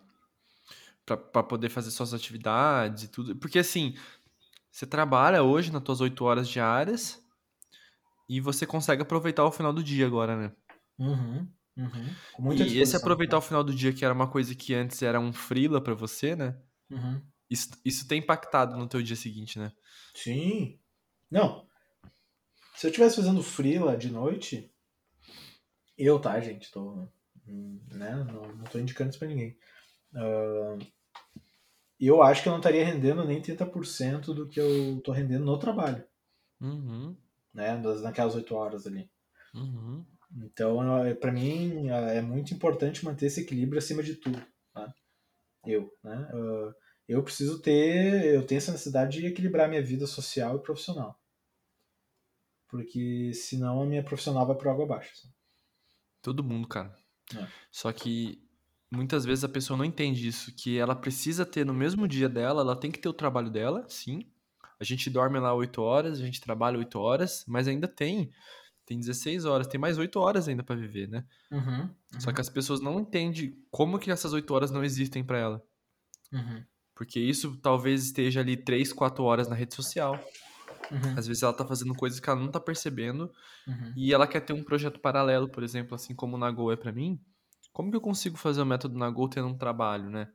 pra, 1.04 1.16
pra 1.16 1.42
poder 1.42 1.68
fazer 1.68 1.90
suas 1.90 2.14
atividades 2.14 3.04
e 3.04 3.08
tudo. 3.08 3.34
Porque 3.36 3.58
assim, 3.58 3.94
você 4.70 4.86
trabalha 4.86 5.42
hoje 5.42 5.72
nas 5.72 5.82
tuas 5.82 6.00
8 6.00 6.24
horas 6.24 6.48
diárias 6.48 7.20
e 8.28 8.40
você 8.40 8.64
consegue 8.64 9.02
aproveitar 9.02 9.44
o 9.44 9.52
final 9.52 9.72
do 9.72 9.82
dia 9.82 10.06
agora, 10.06 10.36
né? 10.36 10.52
Uhum, 10.98 11.48
uhum. 11.76 12.52
E 12.54 12.78
esse 12.78 12.96
aproveitar 12.96 13.36
o 13.36 13.40
cara. 13.40 13.48
final 13.48 13.64
do 13.64 13.74
dia, 13.74 13.92
que 13.92 14.04
era 14.04 14.14
uma 14.14 14.28
coisa 14.30 14.54
que 14.54 14.72
antes 14.74 15.02
era 15.02 15.18
um 15.18 15.32
frila 15.32 15.80
pra 15.80 15.94
você, 15.94 16.36
né? 16.36 16.56
Uhum. 16.90 17.22
Isso, 17.50 17.70
isso 17.84 18.06
tem 18.08 18.18
impactado 18.20 18.76
no 18.76 18.88
teu 18.88 19.02
dia 19.02 19.16
seguinte, 19.16 19.58
né? 19.58 19.72
Sim. 20.14 20.78
Não. 21.30 21.66
Se 22.76 22.86
eu 22.86 22.90
estivesse 22.90 23.16
fazendo 23.16 23.42
freela 23.42 23.96
de 23.96 24.10
noite, 24.10 24.70
eu, 25.96 26.18
tá, 26.20 26.38
gente, 26.40 26.70
tô. 26.70 27.08
Né, 27.46 28.14
não, 28.24 28.42
não 28.56 28.64
tô 28.64 28.78
indicando 28.78 29.10
isso 29.10 29.18
pra 29.18 29.28
ninguém. 29.28 29.56
Ah, 30.14 30.76
eu 31.98 32.22
acho 32.22 32.42
que 32.42 32.48
eu 32.48 32.52
não 32.52 32.58
estaria 32.58 32.84
rendendo 32.84 33.24
nem 33.24 33.40
30% 33.40 34.34
do 34.34 34.48
que 34.48 34.60
eu 34.60 35.00
tô 35.02 35.12
rendendo 35.12 35.44
no 35.44 35.58
trabalho, 35.58 36.04
Uhum, 36.60 37.16
né? 37.52 37.76
Das, 37.78 38.02
naquelas 38.02 38.34
8 38.34 38.54
horas 38.54 38.86
ali. 38.86 39.10
uhum. 39.54 40.04
Então, 40.38 41.06
eh, 41.06 41.14
pra 41.14 41.32
mim, 41.32 41.88
é 41.88 42.20
muito 42.20 42.52
importante 42.52 43.04
manter 43.04 43.26
esse 43.26 43.40
equilíbrio 43.40 43.78
acima 43.78 44.02
de 44.02 44.16
tudo. 44.16 44.42
Tá? 44.74 44.92
Eu, 45.64 45.90
né? 46.04 46.28
Ah, 46.32 46.74
eu 47.08 47.22
preciso 47.22 47.60
ter, 47.62 48.34
eu 48.34 48.46
tenho 48.46 48.58
essa 48.58 48.72
necessidade 48.72 49.20
de 49.20 49.26
equilibrar 49.26 49.68
minha 49.68 49.82
vida 49.82 50.06
social 50.06 50.56
e 50.56 50.62
profissional. 50.62 51.18
Porque 52.68 53.32
senão 53.34 53.82
a 53.82 53.86
minha 53.86 54.02
profissional 54.02 54.46
vai 54.46 54.56
por 54.56 54.68
água 54.68 54.84
abaixo. 54.84 55.12
assim. 55.12 55.28
Todo 56.20 56.42
mundo, 56.44 56.66
cara. 56.66 56.94
É. 57.36 57.46
Só 57.70 57.92
que 57.92 58.42
muitas 58.90 59.24
vezes 59.24 59.44
a 59.44 59.48
pessoa 59.48 59.76
não 59.76 59.84
entende 59.84 60.26
isso, 60.26 60.54
que 60.54 60.78
ela 60.78 60.94
precisa 60.94 61.44
ter 61.46 61.64
no 61.64 61.74
mesmo 61.74 62.06
dia 62.08 62.28
dela, 62.28 62.62
ela 62.62 62.76
tem 62.76 62.90
que 62.90 62.98
ter 62.98 63.08
o 63.08 63.12
trabalho 63.14 63.50
dela, 63.50 63.84
sim. 63.88 64.30
A 64.78 64.84
gente 64.84 65.08
dorme 65.08 65.38
lá 65.38 65.54
8 65.54 65.80
horas, 65.80 66.20
a 66.20 66.24
gente 66.24 66.40
trabalha 66.40 66.78
8 66.78 66.98
horas, 66.98 67.44
mas 67.46 67.66
ainda 67.68 67.88
tem 67.88 68.30
tem 68.84 69.00
16 69.00 69.44
horas, 69.44 69.66
tem 69.66 69.80
mais 69.80 69.98
8 69.98 70.16
horas 70.20 70.46
ainda 70.46 70.62
pra 70.62 70.76
viver, 70.76 71.08
né? 71.08 71.24
Uhum, 71.50 71.90
Só 72.20 72.30
que 72.32 72.40
as 72.40 72.48
pessoas 72.48 72.80
não 72.80 73.00
entendem 73.00 73.60
como 73.68 73.98
que 73.98 74.12
essas 74.12 74.32
8 74.32 74.48
horas 74.54 74.70
não 74.70 74.84
existem 74.84 75.24
pra 75.24 75.38
ela. 75.38 75.62
uhum, 76.32 76.64
Porque 76.94 77.18
isso 77.18 77.56
talvez 77.60 78.04
esteja 78.04 78.40
ali 78.40 78.56
3, 78.56 78.92
4 78.92 79.24
horas 79.24 79.48
na 79.48 79.56
rede 79.56 79.74
social. 79.74 80.14
Uhum, 80.90 81.14
Às 81.16 81.26
vezes 81.26 81.42
ela 81.42 81.52
tá 81.52 81.66
fazendo 81.66 81.94
coisas 81.94 82.20
que 82.20 82.28
ela 82.28 82.40
não 82.40 82.50
tá 82.50 82.60
percebendo 82.60 83.30
uhum, 83.66 83.92
e 83.96 84.12
ela 84.12 84.26
quer 84.26 84.40
ter 84.40 84.52
um 84.52 84.64
projeto 84.64 85.00
paralelo, 85.00 85.48
por 85.48 85.62
exemplo, 85.62 85.94
assim 85.94 86.14
como 86.14 86.36
o 86.36 86.38
Nagol 86.38 86.72
é 86.72 86.76
pra 86.76 86.92
mim. 86.92 87.20
Como 87.72 87.90
que 87.90 87.96
eu 87.96 88.00
consigo 88.00 88.36
fazer 88.36 88.62
o 88.62 88.66
método 88.66 88.98
Nagol 88.98 89.28
tendo 89.28 89.48
um 89.48 89.56
trabalho, 89.56 90.08
né? 90.10 90.28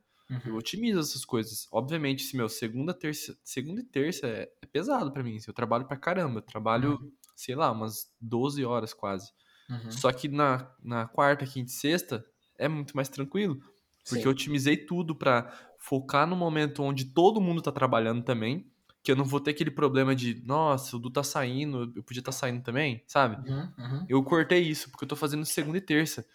Eu 0.44 0.52
uhum. 0.52 0.58
otimizo 0.58 1.00
essas 1.00 1.24
coisas. 1.24 1.68
Obviamente, 1.70 2.22
se 2.22 2.36
meu 2.36 2.48
segunda, 2.48 2.94
terça, 2.94 3.36
segunda 3.44 3.80
e 3.80 3.84
terça 3.84 4.26
é, 4.26 4.50
é 4.62 4.66
pesado 4.66 5.12
pra 5.12 5.22
mim. 5.22 5.36
assim, 5.36 5.46
Eu 5.48 5.54
trabalho 5.54 5.86
pra 5.86 5.96
caramba. 5.96 6.38
Eu 6.38 6.42
trabalho, 6.42 7.12
sei 7.36 7.54
lá, 7.54 7.70
umas 7.70 8.10
12 8.20 8.64
horas 8.64 8.94
quase. 8.94 9.30
uhum. 9.68 9.90
Só 9.90 10.10
que 10.12 10.28
na, 10.28 10.70
na 10.82 11.06
quarta, 11.06 11.44
quinta 11.46 11.70
e 11.70 11.74
sexta 11.74 12.24
é 12.58 12.68
muito 12.68 12.96
mais 12.96 13.08
tranquilo. 13.08 13.56
Porque 14.04 14.22
Sim. 14.22 14.26
eu 14.26 14.32
otimizei 14.32 14.76
tudo 14.76 15.14
pra 15.14 15.52
focar 15.78 16.26
no 16.26 16.36
momento 16.36 16.82
onde 16.82 17.06
todo 17.06 17.40
mundo 17.40 17.60
tá 17.60 17.70
trabalhando 17.70 18.22
também. 18.24 18.70
Que 19.02 19.10
eu 19.10 19.16
não 19.16 19.24
vou 19.24 19.40
ter 19.40 19.50
aquele 19.50 19.70
problema 19.70 20.14
de, 20.14 20.42
nossa, 20.44 20.96
o 20.96 20.98
Du 20.98 21.10
tá 21.10 21.22
saindo, 21.22 21.92
eu 21.96 22.02
podia 22.02 22.20
estar 22.20 22.32
saindo 22.32 22.62
também, 22.62 23.02
sabe? 23.06 23.36
Uhum, 23.50 23.72
uhum. 23.78 24.06
Eu 24.08 24.22
cortei 24.22 24.60
isso, 24.60 24.90
porque 24.90 25.04
eu 25.04 25.08
tô 25.08 25.16
fazendo 25.16 25.44
segunda 25.44 25.78
e 25.78 25.80
terça. 25.80 26.26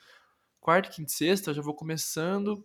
Quarta, 0.59 0.89
quinta 0.89 1.11
e 1.11 1.15
sexta, 1.15 1.51
eu 1.51 1.55
já 1.55 1.61
vou 1.61 1.73
começando 1.73 2.63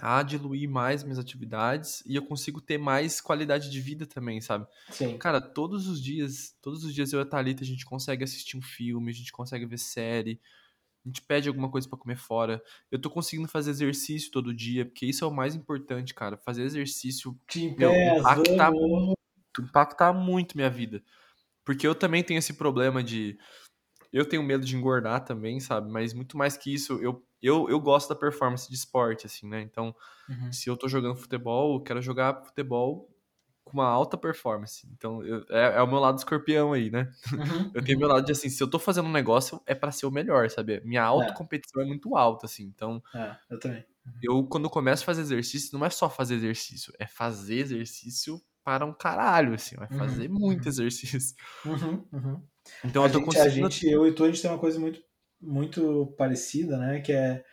a 0.00 0.22
diluir 0.22 0.68
mais 0.68 1.02
minhas 1.02 1.18
atividades 1.18 2.02
e 2.06 2.16
eu 2.16 2.24
consigo 2.24 2.60
ter 2.60 2.78
mais 2.78 3.20
qualidade 3.20 3.70
de 3.70 3.80
vida 3.80 4.06
também, 4.06 4.40
sabe? 4.40 4.66
Sim. 4.90 5.18
Cara, 5.18 5.40
todos 5.40 5.86
os 5.86 6.02
dias, 6.02 6.56
todos 6.62 6.84
os 6.84 6.94
dias 6.94 7.12
eu 7.12 7.20
e 7.20 7.22
a 7.22 7.26
Thalita, 7.26 7.62
a 7.62 7.66
gente 7.66 7.84
consegue 7.84 8.24
assistir 8.24 8.56
um 8.56 8.62
filme, 8.62 9.10
a 9.10 9.14
gente 9.14 9.32
consegue 9.32 9.66
ver 9.66 9.78
série, 9.78 10.40
a 11.04 11.08
gente 11.08 11.22
pede 11.22 11.48
alguma 11.48 11.70
coisa 11.70 11.88
pra 11.88 11.98
comer 11.98 12.16
fora. 12.16 12.62
Eu 12.90 12.98
tô 12.98 13.10
conseguindo 13.10 13.48
fazer 13.48 13.70
exercício 13.70 14.30
todo 14.30 14.54
dia, 14.54 14.84
porque 14.84 15.04
isso 15.04 15.24
é 15.24 15.26
o 15.26 15.32
mais 15.32 15.54
importante, 15.54 16.14
cara. 16.14 16.36
Fazer 16.36 16.62
exercício 16.62 17.38
Pass, 17.46 18.38
impacta. 18.38 19.12
Impactar 19.60 20.12
muito 20.12 20.56
minha 20.56 20.70
vida. 20.70 21.02
Porque 21.64 21.86
eu 21.86 21.94
também 21.94 22.24
tenho 22.24 22.38
esse 22.38 22.54
problema 22.54 23.02
de. 23.04 23.38
Eu 24.12 24.26
tenho 24.28 24.42
medo 24.42 24.64
de 24.64 24.76
engordar 24.76 25.24
também, 25.24 25.58
sabe? 25.60 25.90
Mas 25.90 26.12
muito 26.14 26.36
mais 26.36 26.56
que 26.56 26.72
isso, 26.74 26.94
eu, 27.02 27.26
eu, 27.40 27.68
eu 27.70 27.80
gosto 27.80 28.08
da 28.10 28.14
performance 28.16 28.68
de 28.68 28.74
esporte, 28.76 29.26
assim, 29.26 29.48
né? 29.48 29.60
Então, 29.62 29.94
Uhum, 30.28 30.52
se 30.52 30.70
eu 30.70 30.76
tô 30.76 30.88
jogando 30.88 31.16
futebol, 31.16 31.76
eu 31.76 31.82
quero 31.82 32.02
jogar 32.02 32.44
futebol 32.44 33.10
com 33.64 33.74
uma 33.74 33.86
alta 33.88 34.18
performance. 34.18 34.86
Então, 34.92 35.24
eu- 35.24 35.44
é, 35.50 35.76
é 35.78 35.82
o 35.82 35.86
meu 35.88 35.98
lado 36.00 36.18
escorpião 36.18 36.72
aí, 36.72 36.90
né? 36.90 37.12
uhum, 37.36 37.62
Eu 37.74 37.82
tenho 37.84 37.98
uhum. 37.98 38.00
meu 38.00 38.08
lado 38.08 38.24
de 38.26 38.32
assim, 38.32 38.48
se 38.50 38.62
eu 38.62 38.70
tô 38.70 38.78
fazendo 38.78 39.08
um 39.08 39.12
negócio, 39.12 39.62
é 39.66 39.74
pra 39.74 39.92
ser 39.92 40.06
o 40.06 40.10
melhor, 40.10 40.50
sabe? 40.50 40.80
Minha 40.84 41.04
autocompetição 41.04 41.82
é 41.82 41.86
muito 41.86 42.16
alta, 42.16 42.46
assim. 42.46 42.64
Então, 42.64 43.02
É, 43.14 43.38
eu 43.50 43.58
também. 43.58 43.86
eu, 44.22 44.46
quando 44.46 44.70
começo 44.70 45.02
a 45.02 45.06
fazer 45.06 45.22
exercício, 45.22 45.76
não 45.78 45.84
é 45.86 45.90
só 45.90 46.08
fazer 46.08 46.36
exercício, 46.36 46.92
é 46.98 47.06
fazer 47.06 47.56
exercício 47.56 48.40
para 48.64 48.84
um 48.86 48.92
caralho, 48.94 49.54
assim, 49.54 49.76
vai 49.76 49.88
fazer 49.90 50.28
Uhum, 50.30 50.38
muito 50.38 50.62
uhum. 50.64 50.68
exercício. 50.68 51.36
Uhum, 51.64 52.06
uhum. 52.12 52.42
Então 52.84 53.04
A 53.04 53.06
eu 53.06 53.12
tô 53.12 53.18
gente, 53.20 53.38
a 53.38 53.44
conseguindo. 53.44 53.70
gente, 53.70 53.86
eu 53.88 54.06
e 54.06 54.14
tu, 54.14 54.24
a 54.24 54.28
gente 54.28 54.40
tem 54.42 54.50
uma 54.50 54.58
coisa 54.58 54.78
muito, 54.78 55.00
muito 55.40 56.14
parecida, 56.16 56.76
né? 56.78 57.00
Que 57.00 57.12
é. 57.12 57.44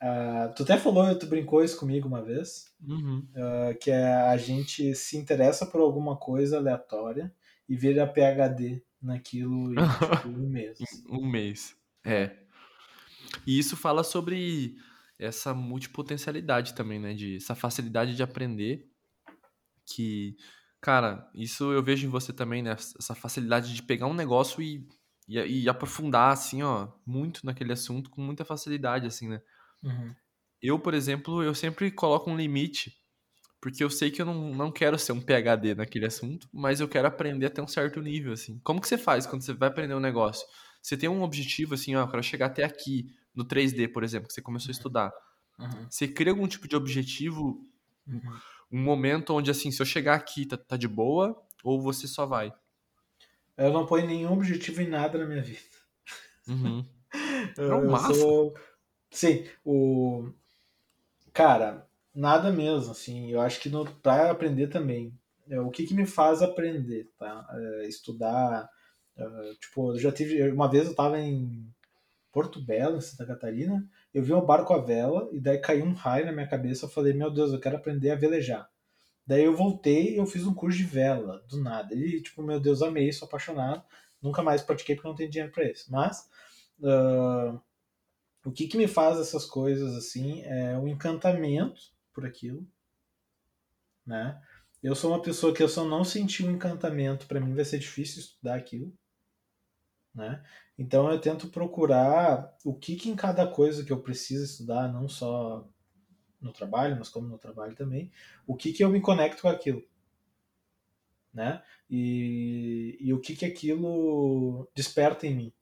ah, 0.00 0.52
tu 0.56 0.62
até 0.64 0.78
falou, 0.78 1.18
tu 1.18 1.26
brincou 1.26 1.62
isso 1.64 1.78
comigo 1.78 2.08
uma 2.08 2.22
vez, 2.24 2.66
Uhum. 2.82 3.26
ah, 3.36 3.74
que 3.80 3.90
é 3.90 4.04
a 4.14 4.36
gente 4.36 4.94
se 4.94 5.16
interessa 5.16 5.66
por 5.66 5.80
alguma 5.80 6.16
coisa 6.18 6.56
aleatória 6.58 7.32
e 7.68 7.76
vira 7.76 8.06
PHD 8.06 8.82
naquilo 9.02 9.72
em 9.74 9.76
tipo 10.24 10.28
um 10.28 10.48
mês. 10.48 10.78
um 11.10 11.26
mês. 11.30 11.76
É. 12.04 12.36
E 13.46 13.58
isso 13.58 13.76
fala 13.76 14.02
sobre 14.04 14.76
essa 15.18 15.52
multipotencialidade 15.54 16.74
também, 16.74 16.98
né? 17.00 17.14
De 17.14 17.36
essa 17.36 17.54
facilidade 17.54 18.14
de 18.16 18.22
aprender. 18.22 18.88
Que, 19.86 20.36
cara, 20.80 21.28
isso 21.34 21.72
eu 21.72 21.82
vejo 21.82 22.06
em 22.06 22.10
você 22.10 22.32
também, 22.32 22.62
né? 22.62 22.72
Essa 22.72 23.14
facilidade 23.14 23.74
de 23.74 23.82
pegar 23.82 24.06
um 24.06 24.14
negócio 24.14 24.62
e, 24.62 24.86
e, 25.28 25.62
e 25.62 25.68
aprofundar, 25.68 26.32
assim, 26.32 26.62
ó, 26.62 26.88
muito 27.06 27.44
naquele 27.44 27.72
assunto 27.72 28.10
com 28.10 28.22
muita 28.22 28.44
facilidade, 28.44 29.06
assim, 29.06 29.28
né? 29.28 29.42
Uhum. 29.82 30.14
Eu, 30.62 30.78
por 30.78 30.94
exemplo, 30.94 31.42
eu 31.42 31.54
sempre 31.54 31.90
coloco 31.90 32.30
um 32.30 32.36
limite, 32.36 32.96
porque 33.60 33.84
eu 33.84 33.90
sei 33.90 34.10
que 34.10 34.22
eu 34.22 34.26
não, 34.26 34.54
não 34.54 34.72
quero 34.72 34.98
ser 34.98 35.12
um 35.12 35.20
PhD 35.20 35.74
naquele 35.74 36.06
assunto, 36.06 36.48
mas 36.52 36.80
eu 36.80 36.88
quero 36.88 37.08
aprender 37.08 37.46
até 37.46 37.62
um 37.62 37.68
certo 37.68 38.00
nível, 38.00 38.32
assim. 38.32 38.58
Como 38.64 38.80
que 38.80 38.88
você 38.88 38.98
faz 38.98 39.26
quando 39.26 39.42
você 39.42 39.52
vai 39.52 39.68
aprender 39.68 39.94
um 39.94 40.00
negócio? 40.00 40.46
Você 40.82 40.96
tem 40.96 41.08
um 41.08 41.22
objetivo, 41.22 41.74
assim, 41.74 41.94
ó, 41.94 42.02
eu 42.02 42.08
quero 42.08 42.22
chegar 42.22 42.46
até 42.46 42.64
aqui, 42.64 43.14
no 43.34 43.44
3D, 43.44 43.88
por 43.88 44.04
exemplo, 44.04 44.28
que 44.28 44.34
você 44.34 44.42
começou 44.42 44.70
a 44.70 44.72
estudar. 44.72 45.12
Uhum. 45.58 45.86
Você 45.90 46.06
cria 46.08 46.32
algum 46.32 46.46
tipo 46.46 46.68
de 46.68 46.76
objetivo, 46.76 47.66
Uhum. 48.06 48.20
Um 48.74 48.82
momento 48.82 49.34
onde, 49.34 49.50
assim, 49.50 49.70
se 49.70 49.80
eu 49.80 49.86
chegar 49.86 50.14
aqui, 50.14 50.46
tá, 50.46 50.56
tá 50.56 50.76
de 50.76 50.88
boa, 50.88 51.40
ou 51.62 51.80
você 51.80 52.06
só 52.08 52.26
vai? 52.26 52.52
Eu 53.56 53.72
não 53.72 53.86
ponho 53.86 54.06
nenhum 54.06 54.32
objetivo 54.32 54.82
em 54.82 54.88
nada 54.88 55.18
na 55.18 55.26
minha 55.26 55.42
vida. 55.42 55.60
Uhum. 56.48 56.84
Eu, 57.56 57.68
Não, 57.68 57.84
eu 57.84 57.90
massa. 57.90 58.12
sou. 58.14 58.54
Sim, 59.10 59.46
o. 59.64 60.32
Cara, 61.32 61.86
nada 62.14 62.50
mesmo, 62.52 62.92
assim. 62.92 63.30
Eu 63.30 63.40
acho 63.40 63.60
que 63.60 63.68
no, 63.68 63.84
pra 64.00 64.30
aprender 64.30 64.68
também. 64.68 65.16
É, 65.48 65.60
o 65.60 65.70
que, 65.70 65.86
que 65.86 65.94
me 65.94 66.06
faz 66.06 66.42
aprender, 66.42 67.10
tá? 67.18 67.46
É, 67.52 67.86
estudar. 67.88 68.68
é, 69.16 69.54
tipo, 69.60 69.92
eu 69.92 69.98
já 69.98 70.10
tive. 70.12 70.50
Uma 70.50 70.68
vez 70.70 70.86
eu 70.88 70.94
tava 70.94 71.18
em 71.20 71.68
Porto 72.32 72.60
Belo, 72.60 72.96
em 72.98 73.00
Santa 73.00 73.26
Catarina. 73.26 73.88
Eu 74.14 74.22
vi 74.22 74.32
um 74.32 74.44
barco 74.44 74.72
à 74.72 74.78
vela 74.78 75.28
e 75.32 75.40
daí 75.40 75.58
caiu 75.58 75.84
um 75.84 75.92
raio 75.92 76.26
na 76.26 76.32
minha 76.32 76.48
cabeça. 76.48 76.86
Eu 76.86 76.90
falei, 76.90 77.12
meu 77.12 77.30
Deus, 77.30 77.52
eu 77.52 77.60
quero 77.60 77.76
aprender 77.76 78.10
a 78.10 78.16
velejar. 78.16 78.70
Daí 79.26 79.44
eu 79.44 79.56
voltei 79.56 80.14
e 80.14 80.16
eu 80.16 80.26
fiz 80.26 80.46
um 80.46 80.54
curso 80.54 80.78
de 80.78 80.84
vela, 80.84 81.42
do 81.48 81.60
nada. 81.60 81.94
E, 81.94 82.22
tipo, 82.22 82.42
meu 82.42 82.60
Deus, 82.60 82.80
amei, 82.80 83.12
sou 83.12 83.26
apaixonado. 83.26 83.82
Nunca 84.22 84.42
mais 84.42 84.62
pratiquei 84.62 84.94
porque 84.94 85.08
não 85.08 85.14
tenho 85.16 85.30
dinheiro 85.30 85.52
pra 85.52 85.64
isso. 85.68 85.90
Mas. 85.90 86.30
ah, 86.84 87.60
o 88.44 88.52
que, 88.52 88.68
que 88.68 88.76
me 88.76 88.86
faz 88.86 89.18
essas 89.18 89.46
coisas 89.46 89.96
assim 89.96 90.42
é 90.42 90.78
o 90.78 90.86
encantamento 90.86 91.80
por 92.12 92.26
aquilo, 92.26 92.66
né? 94.06 94.40
Eu 94.82 94.94
sou 94.94 95.10
uma 95.10 95.22
pessoa 95.22 95.54
que 95.54 95.62
eu 95.62 95.68
só 95.68 95.84
não 95.84 96.04
senti 96.04 96.44
um 96.44 96.50
encantamento, 96.50 97.26
para 97.26 97.40
mim 97.40 97.54
vai 97.54 97.64
ser 97.64 97.78
difícil 97.78 98.20
estudar 98.20 98.56
aquilo, 98.56 98.92
né? 100.14 100.44
Então 100.78 101.10
eu 101.10 101.20
tento 101.20 101.48
procurar 101.48 102.56
o 102.64 102.74
que, 102.74 102.96
que 102.96 103.08
em 103.08 103.16
cada 103.16 103.46
coisa 103.46 103.84
que 103.84 103.92
eu 103.92 104.02
preciso 104.02 104.44
estudar, 104.44 104.92
não 104.92 105.08
só 105.08 105.68
no 106.40 106.52
trabalho, 106.52 106.96
mas 106.98 107.08
como 107.08 107.28
no 107.28 107.38
trabalho 107.38 107.74
também, 107.74 108.10
o 108.46 108.56
que, 108.56 108.72
que 108.72 108.84
eu 108.84 108.90
me 108.90 109.00
conecto 109.00 109.42
com 109.42 109.48
aquilo, 109.48 109.82
né? 111.32 111.62
E, 111.88 112.96
e 113.00 113.12
o 113.12 113.20
que, 113.20 113.36
que 113.36 113.44
aquilo 113.44 114.68
desperta 114.74 115.26
em 115.26 115.34
mim. 115.34 115.52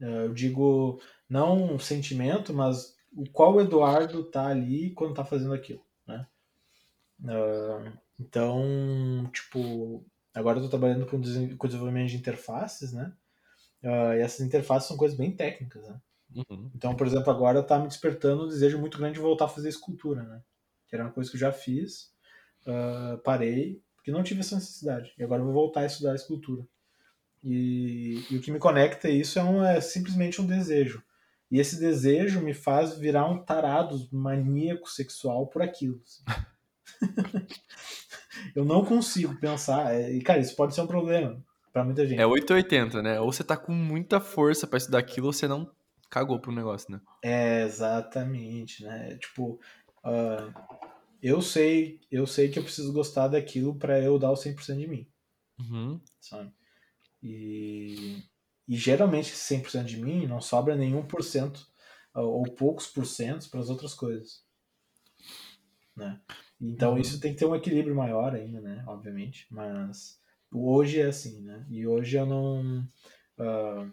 Eu 0.00 0.32
digo 0.32 1.00
não 1.28 1.74
um 1.74 1.78
sentimento, 1.78 2.52
mas 2.52 2.96
o 3.14 3.28
qual 3.30 3.60
Eduardo 3.60 4.24
tá 4.24 4.46
ali 4.48 4.90
quando 4.92 5.14
tá 5.14 5.24
fazendo 5.24 5.54
aquilo, 5.54 5.84
né? 6.06 6.26
Ah, 7.26 7.92
então, 8.18 9.30
tipo, 9.32 10.04
agora 10.34 10.58
eu 10.58 10.62
tô 10.62 10.68
trabalhando 10.68 11.06
com 11.06 11.20
desenvolvimento 11.20 12.10
de 12.10 12.16
interfaces, 12.16 12.92
né? 12.92 13.14
Ah, 13.84 14.16
e 14.16 14.20
essas 14.20 14.40
interfaces 14.40 14.88
são 14.88 14.96
coisas 14.96 15.16
bem 15.16 15.34
técnicas, 15.34 15.82
né? 15.88 16.00
Uhum. 16.34 16.70
Então, 16.74 16.94
por 16.94 17.06
exemplo, 17.06 17.30
agora 17.30 17.62
tá 17.62 17.78
me 17.78 17.88
despertando 17.88 18.44
um 18.44 18.48
desejo 18.48 18.78
muito 18.78 18.98
grande 18.98 19.14
de 19.14 19.20
voltar 19.20 19.46
a 19.46 19.48
fazer 19.48 19.68
escultura, 19.68 20.22
né? 20.22 20.42
Que 20.88 20.94
era 20.94 21.04
uma 21.04 21.12
coisa 21.12 21.30
que 21.30 21.36
eu 21.36 21.40
já 21.40 21.52
fiz, 21.52 22.10
ah, 22.66 23.18
parei, 23.24 23.82
porque 23.96 24.10
não 24.10 24.22
tive 24.22 24.40
essa 24.40 24.54
necessidade. 24.54 25.12
E 25.18 25.22
agora 25.22 25.40
eu 25.40 25.46
vou 25.46 25.54
voltar 25.54 25.80
a 25.80 25.86
estudar 25.86 26.14
escultura. 26.14 26.66
E, 27.42 28.24
e 28.30 28.36
o 28.36 28.40
que 28.40 28.52
me 28.52 28.58
conecta 28.58 29.08
a 29.08 29.10
isso 29.10 29.38
é, 29.38 29.42
um, 29.42 29.64
é 29.64 29.80
simplesmente 29.80 30.40
um 30.40 30.46
desejo. 30.46 31.02
E 31.50 31.58
esse 31.58 31.78
desejo 31.78 32.40
me 32.40 32.54
faz 32.54 32.96
virar 32.96 33.28
um 33.28 33.44
tarado 33.44 34.08
maníaco 34.10 34.88
sexual 34.88 35.48
por 35.48 35.60
aquilo. 35.60 36.00
assim. 36.04 36.22
eu 38.54 38.64
não 38.64 38.84
consigo 38.84 39.38
pensar. 39.38 39.94
é, 39.94 40.12
E, 40.12 40.22
cara, 40.22 40.40
isso 40.40 40.56
pode 40.56 40.74
ser 40.74 40.80
um 40.82 40.86
problema 40.86 41.44
para 41.72 41.84
muita 41.84 42.06
gente. 42.06 42.20
É 42.20 42.26
880, 42.26 43.02
né? 43.02 43.20
Ou 43.20 43.32
você 43.32 43.42
tá 43.44 43.56
com 43.56 43.72
muita 43.72 44.20
força 44.20 44.66
pra 44.66 44.76
estudar 44.78 44.98
aquilo, 44.98 45.26
ou 45.28 45.32
você 45.32 45.48
não 45.48 45.70
cagou 46.10 46.38
pro 46.40 46.52
negócio, 46.52 46.90
né? 46.92 47.00
É, 47.22 47.62
exatamente, 47.62 48.82
né? 48.84 49.16
Tipo, 49.18 49.58
ah, 50.04 50.52
eu 51.22 51.40
sei, 51.42 52.00
eu 52.10 52.26
sei 52.26 52.50
que 52.50 52.58
eu 52.58 52.64
preciso 52.64 52.92
gostar 52.92 53.28
daquilo 53.28 53.76
para 53.78 54.00
eu 54.00 54.18
dar 54.18 54.30
o 54.30 54.36
100% 54.36 54.80
de 54.80 54.88
mim, 54.88 55.08
Uhum. 55.58 56.00
sabe? 56.20 56.52
E, 57.22 58.22
e 58.68 58.76
geralmente 58.76 59.32
esse 59.32 59.44
100% 59.44 59.86
de 59.86 59.98
mim 59.98 60.26
não 60.26 60.40
sobra 60.40 60.76
nenhum 60.76 61.06
por 61.06 61.22
cento 61.24 61.66
ou 62.14 62.44
poucos 62.44 62.86
por 62.88 63.06
cento 63.06 63.50
para 63.50 63.60
as 63.60 63.70
outras 63.70 63.94
coisas, 63.94 64.44
né? 65.96 66.20
Então 66.60 66.92
Uhum. 66.92 67.00
isso 67.00 67.20
tem 67.20 67.32
que 67.32 67.38
ter 67.38 67.46
um 67.46 67.56
equilíbrio 67.56 67.94
maior 67.94 68.34
ainda, 68.34 68.60
né? 68.60 68.84
Obviamente, 68.86 69.46
mas 69.50 70.21
hoje 70.52 71.00
é 71.00 71.06
assim, 71.06 71.42
né? 71.42 71.66
E 71.70 71.86
hoje 71.86 72.16
eu 72.16 72.26
não 72.26 72.86
ah, 73.38 73.90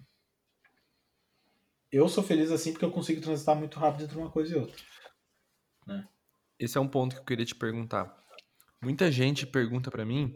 eu 1.91 2.07
sou 2.07 2.23
feliz 2.23 2.51
assim 2.51 2.71
porque 2.71 2.85
eu 2.85 2.91
consigo 2.91 3.21
transitar 3.21 3.55
muito 3.55 3.79
rápido 3.79 4.03
entre 4.03 4.17
uma 4.17 4.29
coisa 4.29 4.53
e 4.53 4.59
outra. 4.59 4.77
Esse 6.59 6.77
é 6.77 6.81
um 6.81 6.87
ponto 6.87 7.15
que 7.15 7.21
eu 7.21 7.25
queria 7.25 7.45
te 7.45 7.55
perguntar. 7.55 8.15
Muita 8.81 9.11
gente 9.11 9.47
pergunta 9.47 9.89
pra 9.89 10.05
mim, 10.05 10.35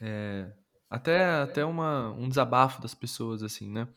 é, 0.00 0.52
até, 0.90 1.24
até 1.24 1.64
uma, 1.64 2.12
um 2.12 2.28
desabafo 2.28 2.82
das 2.82 2.94
pessoas, 2.94 3.42
assim, 3.42 3.70
né? 3.70 3.88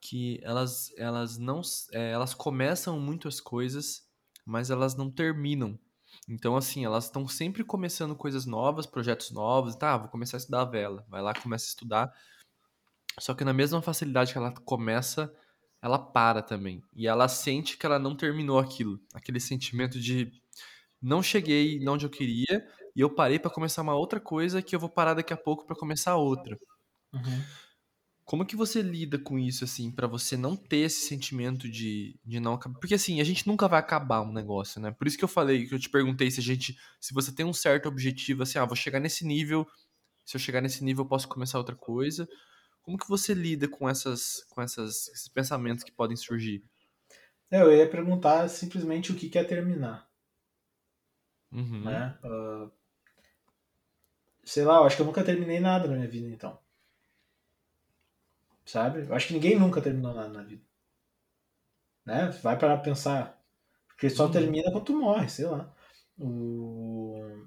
Que 0.00 0.38
elas, 0.42 0.92
elas 0.96 1.38
não. 1.38 1.60
é, 1.92 2.12
elas 2.12 2.34
começam 2.34 3.00
muitas 3.00 3.40
coisas, 3.40 4.08
mas 4.46 4.70
elas 4.70 4.94
não 4.94 5.10
terminam. 5.10 5.78
Então, 6.28 6.56
assim, 6.56 6.84
elas 6.84 7.04
estão 7.04 7.28
sempre 7.28 7.62
começando 7.62 8.16
coisas 8.16 8.46
novas, 8.46 8.86
projetos 8.86 9.30
novos. 9.30 9.76
Tá, 9.76 9.96
vou 9.96 10.08
começar 10.08 10.36
a 10.36 10.38
estudar 10.38 10.62
a 10.62 10.64
vela. 10.64 11.04
Vai 11.08 11.20
lá, 11.20 11.34
começa 11.34 11.66
a 11.66 11.68
estudar. 11.68 12.14
Só 13.18 13.34
que 13.34 13.44
na 13.44 13.52
mesma 13.52 13.80
facilidade 13.82 14.32
que 14.32 14.38
ela 14.38 14.52
começa, 14.52 15.32
ela 15.82 15.98
para 15.98 16.42
também. 16.42 16.82
E 16.94 17.06
ela 17.06 17.28
sente 17.28 17.76
que 17.76 17.86
ela 17.86 17.98
não 17.98 18.16
terminou 18.16 18.58
aquilo. 18.58 18.98
Aquele 19.12 19.38
sentimento 19.38 20.00
de 20.00 20.32
não 21.00 21.22
cheguei 21.22 21.86
onde 21.86 22.06
eu 22.06 22.10
queria 22.10 22.66
e 22.96 23.00
eu 23.00 23.10
parei 23.14 23.38
pra 23.38 23.50
começar 23.50 23.82
uma 23.82 23.94
outra 23.94 24.18
coisa 24.18 24.62
que 24.62 24.74
eu 24.74 24.80
vou 24.80 24.88
parar 24.88 25.14
daqui 25.14 25.32
a 25.32 25.36
pouco 25.36 25.66
pra 25.66 25.76
começar 25.76 26.16
outra. 26.16 26.58
Uhum. 27.12 27.44
Como 28.24 28.46
que 28.46 28.56
você 28.56 28.80
lida 28.80 29.18
com 29.18 29.38
isso, 29.38 29.64
assim, 29.64 29.90
pra 29.90 30.06
você 30.06 30.34
não 30.36 30.56
ter 30.56 30.78
esse 30.78 31.06
sentimento 31.06 31.68
de, 31.68 32.18
de 32.24 32.40
não 32.40 32.54
acabar? 32.54 32.78
Porque, 32.80 32.94
assim, 32.94 33.20
a 33.20 33.24
gente 33.24 33.46
nunca 33.46 33.68
vai 33.68 33.78
acabar 33.78 34.22
um 34.22 34.32
negócio, 34.32 34.80
né? 34.80 34.90
Por 34.90 35.06
isso 35.06 35.18
que 35.18 35.24
eu 35.24 35.28
falei, 35.28 35.66
que 35.66 35.74
eu 35.74 35.78
te 35.78 35.90
perguntei 35.90 36.30
se 36.30 36.40
a 36.40 36.42
gente, 36.42 36.74
se 37.00 37.12
você 37.12 37.32
tem 37.34 37.44
um 37.44 37.52
certo 37.52 37.86
objetivo, 37.86 38.42
assim, 38.42 38.58
ah, 38.58 38.64
vou 38.64 38.76
chegar 38.76 38.98
nesse 38.98 39.26
nível, 39.26 39.66
se 40.24 40.36
eu 40.36 40.40
chegar 40.40 40.60
nesse 40.62 40.84
nível 40.84 41.04
eu 41.04 41.08
posso 41.08 41.28
começar 41.28 41.58
outra 41.58 41.76
coisa. 41.76 42.28
Como 42.82 42.98
que 42.98 43.08
você 43.08 43.34
lida 43.34 43.68
com 43.68 43.88
essas, 43.88 44.44
com 44.50 44.62
essas, 44.62 45.08
esses 45.08 45.28
pensamentos 45.28 45.84
que 45.84 45.92
podem 45.92 46.16
surgir? 46.16 46.64
É, 47.50 47.62
eu 47.62 47.72
ia 47.72 47.88
perguntar 47.88 48.46
simplesmente 48.48 49.10
o 49.12 49.16
que 49.16 49.30
que 49.30 49.38
é 49.38 49.44
terminar, 49.44 50.10
Uhum. 51.52 52.04
né? 52.04 52.18
Ah, 52.22 52.70
sei 54.44 54.64
lá, 54.64 54.76
eu 54.76 54.84
acho 54.84 54.96
que 54.96 55.02
eu 55.02 55.06
nunca 55.06 55.22
terminei 55.24 55.60
nada 55.60 55.86
na 55.88 55.94
minha 55.96 56.08
vida, 56.08 56.28
então. 56.30 56.58
Sabe? 58.66 59.06
Eu 59.06 59.14
acho 59.14 59.28
que 59.28 59.34
ninguém 59.34 59.58
nunca 59.58 59.80
terminou 59.82 60.14
nada 60.14 60.28
na 60.28 60.42
vida. 60.42 60.64
Né? 62.04 62.28
Vai 62.42 62.58
parar 62.58 62.76
pra 62.76 62.84
pensar. 62.84 63.40
Porque 63.88 64.10
só 64.10 64.26
Uhum. 64.26 64.32
termina 64.32 64.70
quando 64.72 64.84
tu 64.84 64.98
morre, 64.98 65.28
sei 65.28 65.46
lá. 65.46 65.74
O... 66.18 67.46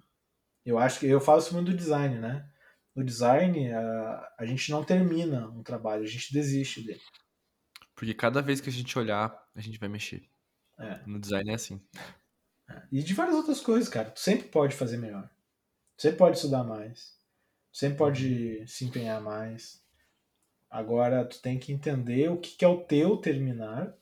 Eu 0.66 0.78
acho 0.78 1.00
que 1.00 1.06
eu 1.08 1.20
falo 1.22 1.40
isso 1.40 1.54
muito 1.54 1.72
do 1.72 1.78
design, 1.78 2.20
né? 2.20 2.50
No 2.96 3.04
design, 3.04 3.72
a, 3.74 4.34
a 4.40 4.46
gente 4.46 4.72
não 4.72 4.84
termina 4.84 5.48
um 5.50 5.62
trabalho, 5.64 6.04
a 6.04 6.08
gente 6.08 6.34
desiste 6.34 6.82
dele. 6.84 7.02
Porque 7.96 8.14
cada 8.14 8.42
vez 8.42 8.60
que 8.60 8.70
a 8.70 8.74
gente 8.74 8.98
olhar, 8.98 9.48
a 9.56 9.62
gente 9.62 9.80
vai 9.80 9.90
mexer. 9.90 10.28
É. 10.80 11.02
No 11.06 11.20
design 11.20 11.50
é 11.52 11.56
assim. 11.56 11.82
E 12.92 13.02
de 13.02 13.14
várias 13.14 13.36
outras 13.36 13.62
coisas, 13.62 13.88
cara. 13.90 14.12
Tu 14.12 14.20
sempre 14.20 14.48
pode 14.50 14.76
fazer 14.76 14.98
melhor. 14.98 15.30
Tu 15.96 16.04
sempre 16.04 16.18
pode 16.18 16.36
estudar 16.38 16.64
mais. 16.64 17.18
Tu 17.72 17.78
sempre 17.80 17.98
pode 17.98 18.68
se 18.68 18.86
empenhar 18.86 19.22
mais. 19.22 19.84
Agora, 20.70 21.26
tu 21.26 21.42
tem 21.42 21.60
que 21.60 21.72
entender 21.74 22.30
o 22.30 22.40
que, 22.40 22.56
que 22.58 22.66
é 22.66 22.68
o 22.68 22.84
teu 22.86 23.18
terminar 23.18 23.94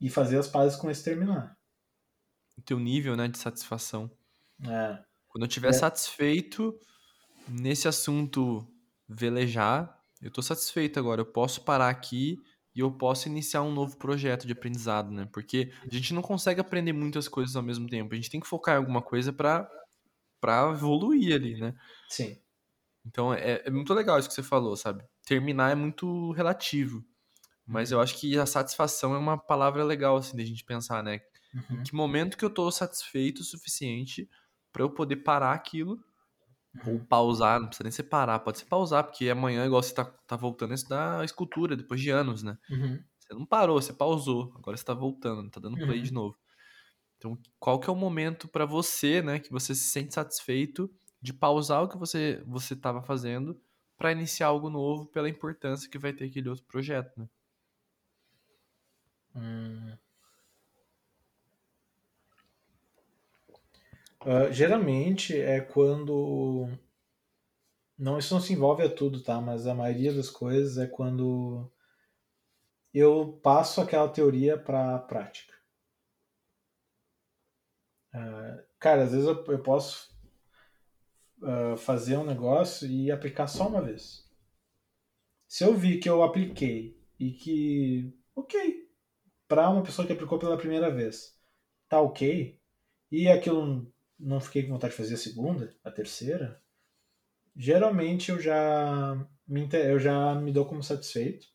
e 0.00 0.10
fazer 0.10 0.38
as 0.38 0.48
pazes 0.48 0.76
com 0.78 0.90
esse 0.90 1.04
terminar. 1.04 1.58
O 2.56 2.62
teu 2.62 2.78
nível, 2.78 3.14
né, 3.16 3.28
de 3.28 3.36
satisfação. 3.38 4.10
É. 4.64 5.04
Quando 5.28 5.44
eu 5.44 5.48
estiver 5.48 5.70
É. 5.70 5.72
satisfeito 5.72 6.78
nesse 7.48 7.88
assunto 7.88 8.66
velejar, 9.08 10.00
eu 10.22 10.30
tô 10.30 10.42
satisfeito 10.42 10.98
agora. 10.98 11.22
Eu 11.22 11.26
posso 11.26 11.62
parar 11.64 11.88
aqui 11.90 12.38
e 12.74 12.80
eu 12.80 12.92
posso 12.92 13.28
iniciar 13.28 13.62
um 13.62 13.72
novo 13.72 13.96
projeto 13.98 14.46
de 14.46 14.52
aprendizado, 14.52 15.10
né? 15.12 15.28
Porque 15.32 15.72
a 15.82 15.94
gente 15.94 16.14
não 16.14 16.22
consegue 16.22 16.60
aprender 16.60 16.92
muitas 16.92 17.28
coisas 17.28 17.56
ao 17.56 17.62
mesmo 17.62 17.88
tempo. 17.88 18.12
A 18.14 18.16
gente 18.16 18.30
tem 18.30 18.40
que 18.40 18.46
focar 18.48 18.76
em 18.76 18.78
alguma 18.78 19.02
coisa 19.02 19.32
pra 19.32 19.68
para 20.40 20.70
evoluir 20.72 21.34
ali, 21.36 21.60
né? 21.60 21.74
Sim. 22.08 22.42
Então 23.04 23.32
é, 23.34 23.62
é 23.64 23.70
muito 23.70 23.92
legal 23.94 24.18
isso 24.18 24.28
que 24.28 24.34
você 24.34 24.42
falou, 24.42 24.76
sabe? 24.76 25.04
Terminar 25.26 25.70
é 25.72 25.74
muito 25.74 26.32
relativo. 26.32 27.04
Mas 27.66 27.92
eu 27.92 28.00
acho 28.00 28.18
que 28.20 28.38
a 28.38 28.46
satisfação 28.46 29.14
é 29.14 29.18
uma 29.18 29.38
palavra 29.38 29.84
legal, 29.84 30.16
assim, 30.16 30.36
da 30.36 30.44
gente 30.44 30.64
pensar, 30.64 31.02
né? 31.02 31.16
Em 31.16 31.22
Uhum. 31.54 31.82
que 31.82 31.94
momento 31.96 32.36
que 32.38 32.44
eu 32.44 32.50
tô 32.50 32.70
satisfeito 32.72 33.40
o 33.40 33.44
suficiente 33.44 34.28
pra 34.72 34.82
eu 34.84 34.90
poder 34.90 35.18
parar 35.18 35.52
aquilo 35.54 35.98
ou 36.86 37.00
pausar, 37.06 37.60
não 37.60 37.68
precisa 37.68 37.84
nem 37.84 37.92
ser 37.92 38.04
parar, 38.04 38.40
pode 38.40 38.58
ser 38.60 38.66
pausar, 38.66 39.04
porque 39.04 39.30
amanhã, 39.30 39.66
igual 39.66 39.82
você 39.82 39.94
tá, 39.94 40.04
tá 40.04 40.36
voltando 40.36 40.72
a 40.72 40.74
estudar 40.76 41.24
escultura 41.24 41.76
depois 41.76 42.00
de 42.00 42.10
anos, 42.10 42.42
né? 42.42 42.58
Uhum. 42.70 43.04
Você 43.20 43.34
não 43.34 43.46
parou, 43.46 43.80
você 43.82 43.92
pausou, 43.94 44.52
agora 44.56 44.76
você 44.76 44.84
tá 44.84 44.94
voltando, 44.94 45.50
tá 45.50 45.60
dando 45.60 45.78
play 45.78 46.00
Uhum. 46.00 46.02
de 46.02 46.12
novo. 46.12 46.38
Então, 47.18 47.38
qual 47.60 47.80
que 47.80 47.88
é 47.90 47.92
o 47.92 47.96
momento 47.96 48.48
pra 48.48 48.66
você, 48.66 49.22
né, 49.22 49.38
que 49.40 49.50
você 49.52 49.74
se 49.74 49.84
sente 49.90 50.14
satisfeito 50.14 50.90
de 51.22 51.32
pausar 51.32 51.82
o 51.84 51.88
que 51.88 51.98
você 51.98 52.42
você 52.46 52.76
tava 52.76 53.02
fazendo 53.02 53.60
pra 54.02 54.10
iniciar 54.10 54.48
algo 54.48 54.68
novo 54.68 55.06
pela 55.06 55.28
importância 55.28 55.88
que 55.88 55.96
vai 55.96 56.12
ter 56.12 56.24
aquele 56.24 56.48
outro 56.48 56.64
projeto, 56.64 57.12
né? 57.16 57.28
Hum. 59.32 59.96
Ah, 64.26 64.50
geralmente 64.50 65.40
é 65.40 65.60
quando. 65.60 66.68
Não, 67.96 68.18
isso 68.18 68.34
não 68.34 68.40
se 68.40 68.52
envolve 68.52 68.82
a 68.82 68.92
tudo, 68.92 69.22
tá? 69.22 69.40
Mas 69.40 69.68
a 69.68 69.74
maioria 69.74 70.12
das 70.12 70.28
coisas 70.28 70.78
é 70.78 70.86
quando 70.88 71.70
eu 72.92 73.38
passo 73.40 73.80
aquela 73.82 74.08
teoria 74.08 74.58
para 74.58 74.96
a 74.96 74.98
prática. 74.98 75.54
Ah, 78.12 78.64
cara, 78.78 79.04
às 79.04 79.12
vezes 79.12 79.26
eu, 79.26 79.44
eu 79.46 79.62
posso 79.62 80.11
ah, 81.42 81.76
fazer 81.76 82.16
um 82.16 82.24
negócio 82.24 82.88
e 82.88 83.10
aplicar 83.10 83.46
só 83.46 83.68
uma 83.68 83.82
vez. 83.82 84.28
Se 85.46 85.64
eu 85.64 85.74
vi 85.76 85.98
que 85.98 86.08
eu 86.08 86.22
apliquei 86.22 86.96
e 87.18 87.30
que, 87.32 88.12
ok, 88.34 88.88
para 89.46 89.68
uma 89.70 89.82
pessoa 89.82 90.06
que 90.06 90.12
aplicou 90.12 90.38
pela 90.38 90.56
primeira 90.56 90.90
vez, 90.90 91.38
tá 91.88 92.00
ok, 92.00 92.58
e 93.10 93.28
aquilo 93.28 93.92
não 94.18 94.40
fiquei 94.40 94.62
com 94.62 94.70
vontade 94.72 94.92
de 94.92 94.96
fazer 94.96 95.14
a 95.14 95.18
segunda, 95.18 95.76
a 95.84 95.90
terceira, 95.90 96.62
geralmente 97.54 98.30
eu 98.30 98.40
já 98.40 99.28
me, 99.46 99.68
eu 99.72 99.98
já 99.98 100.34
me 100.34 100.52
dou 100.52 100.64
como 100.64 100.82
satisfeito, 100.82 101.46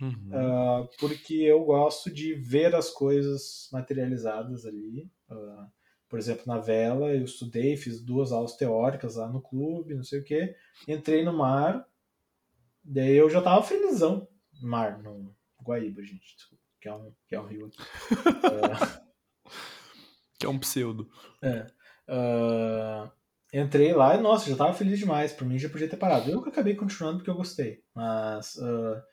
Uhum. 0.00 0.30
ah, 0.32 0.88
porque 0.98 1.34
eu 1.34 1.64
gosto 1.64 2.10
de 2.10 2.34
ver 2.34 2.74
as 2.74 2.90
coisas 2.90 3.68
materializadas 3.72 4.66
ali. 4.66 5.10
ah, 5.30 5.68
por 6.12 6.18
exemplo, 6.18 6.42
na 6.46 6.58
vela, 6.58 7.10
eu 7.14 7.24
estudei, 7.24 7.74
fiz 7.74 7.98
duas 7.98 8.32
aulas 8.32 8.54
teóricas 8.54 9.16
lá 9.16 9.26
no 9.28 9.40
clube, 9.40 9.94
não 9.94 10.04
sei 10.04 10.20
o 10.20 10.22
que, 10.22 10.54
entrei 10.86 11.24
no 11.24 11.32
mar, 11.32 11.88
daí 12.84 13.16
eu 13.16 13.30
já 13.30 13.40
tava 13.40 13.62
felizão. 13.62 14.28
Mar, 14.60 15.02
no 15.02 15.34
Guaíba, 15.64 16.02
gente, 16.04 16.36
desculpa, 16.36 16.62
que 16.78 16.86
é 16.86 16.94
um, 16.94 17.14
que 17.26 17.34
é 17.34 17.40
um 17.40 17.46
rio 17.46 17.66
aqui. 17.66 17.78
Que 20.38 20.44
é 20.44 20.48
um 20.50 20.58
pseudo. 20.58 21.08
É. 21.40 21.66
Ah, 22.06 23.10
entrei 23.54 23.94
lá 23.94 24.14
e, 24.16 24.20
nossa, 24.20 24.50
já 24.50 24.56
tava 24.56 24.74
feliz 24.74 24.98
demais. 24.98 25.32
Por 25.32 25.46
mim 25.46 25.56
já 25.56 25.68
podia 25.68 25.88
ter 25.88 25.96
parado. 25.96 26.28
Eu 26.28 26.42
que 26.42 26.48
acabei 26.48 26.74
continuando 26.74 27.18
porque 27.18 27.30
eu 27.30 27.36
gostei. 27.36 27.84
Mas 27.94 28.58
ah, 28.58 29.04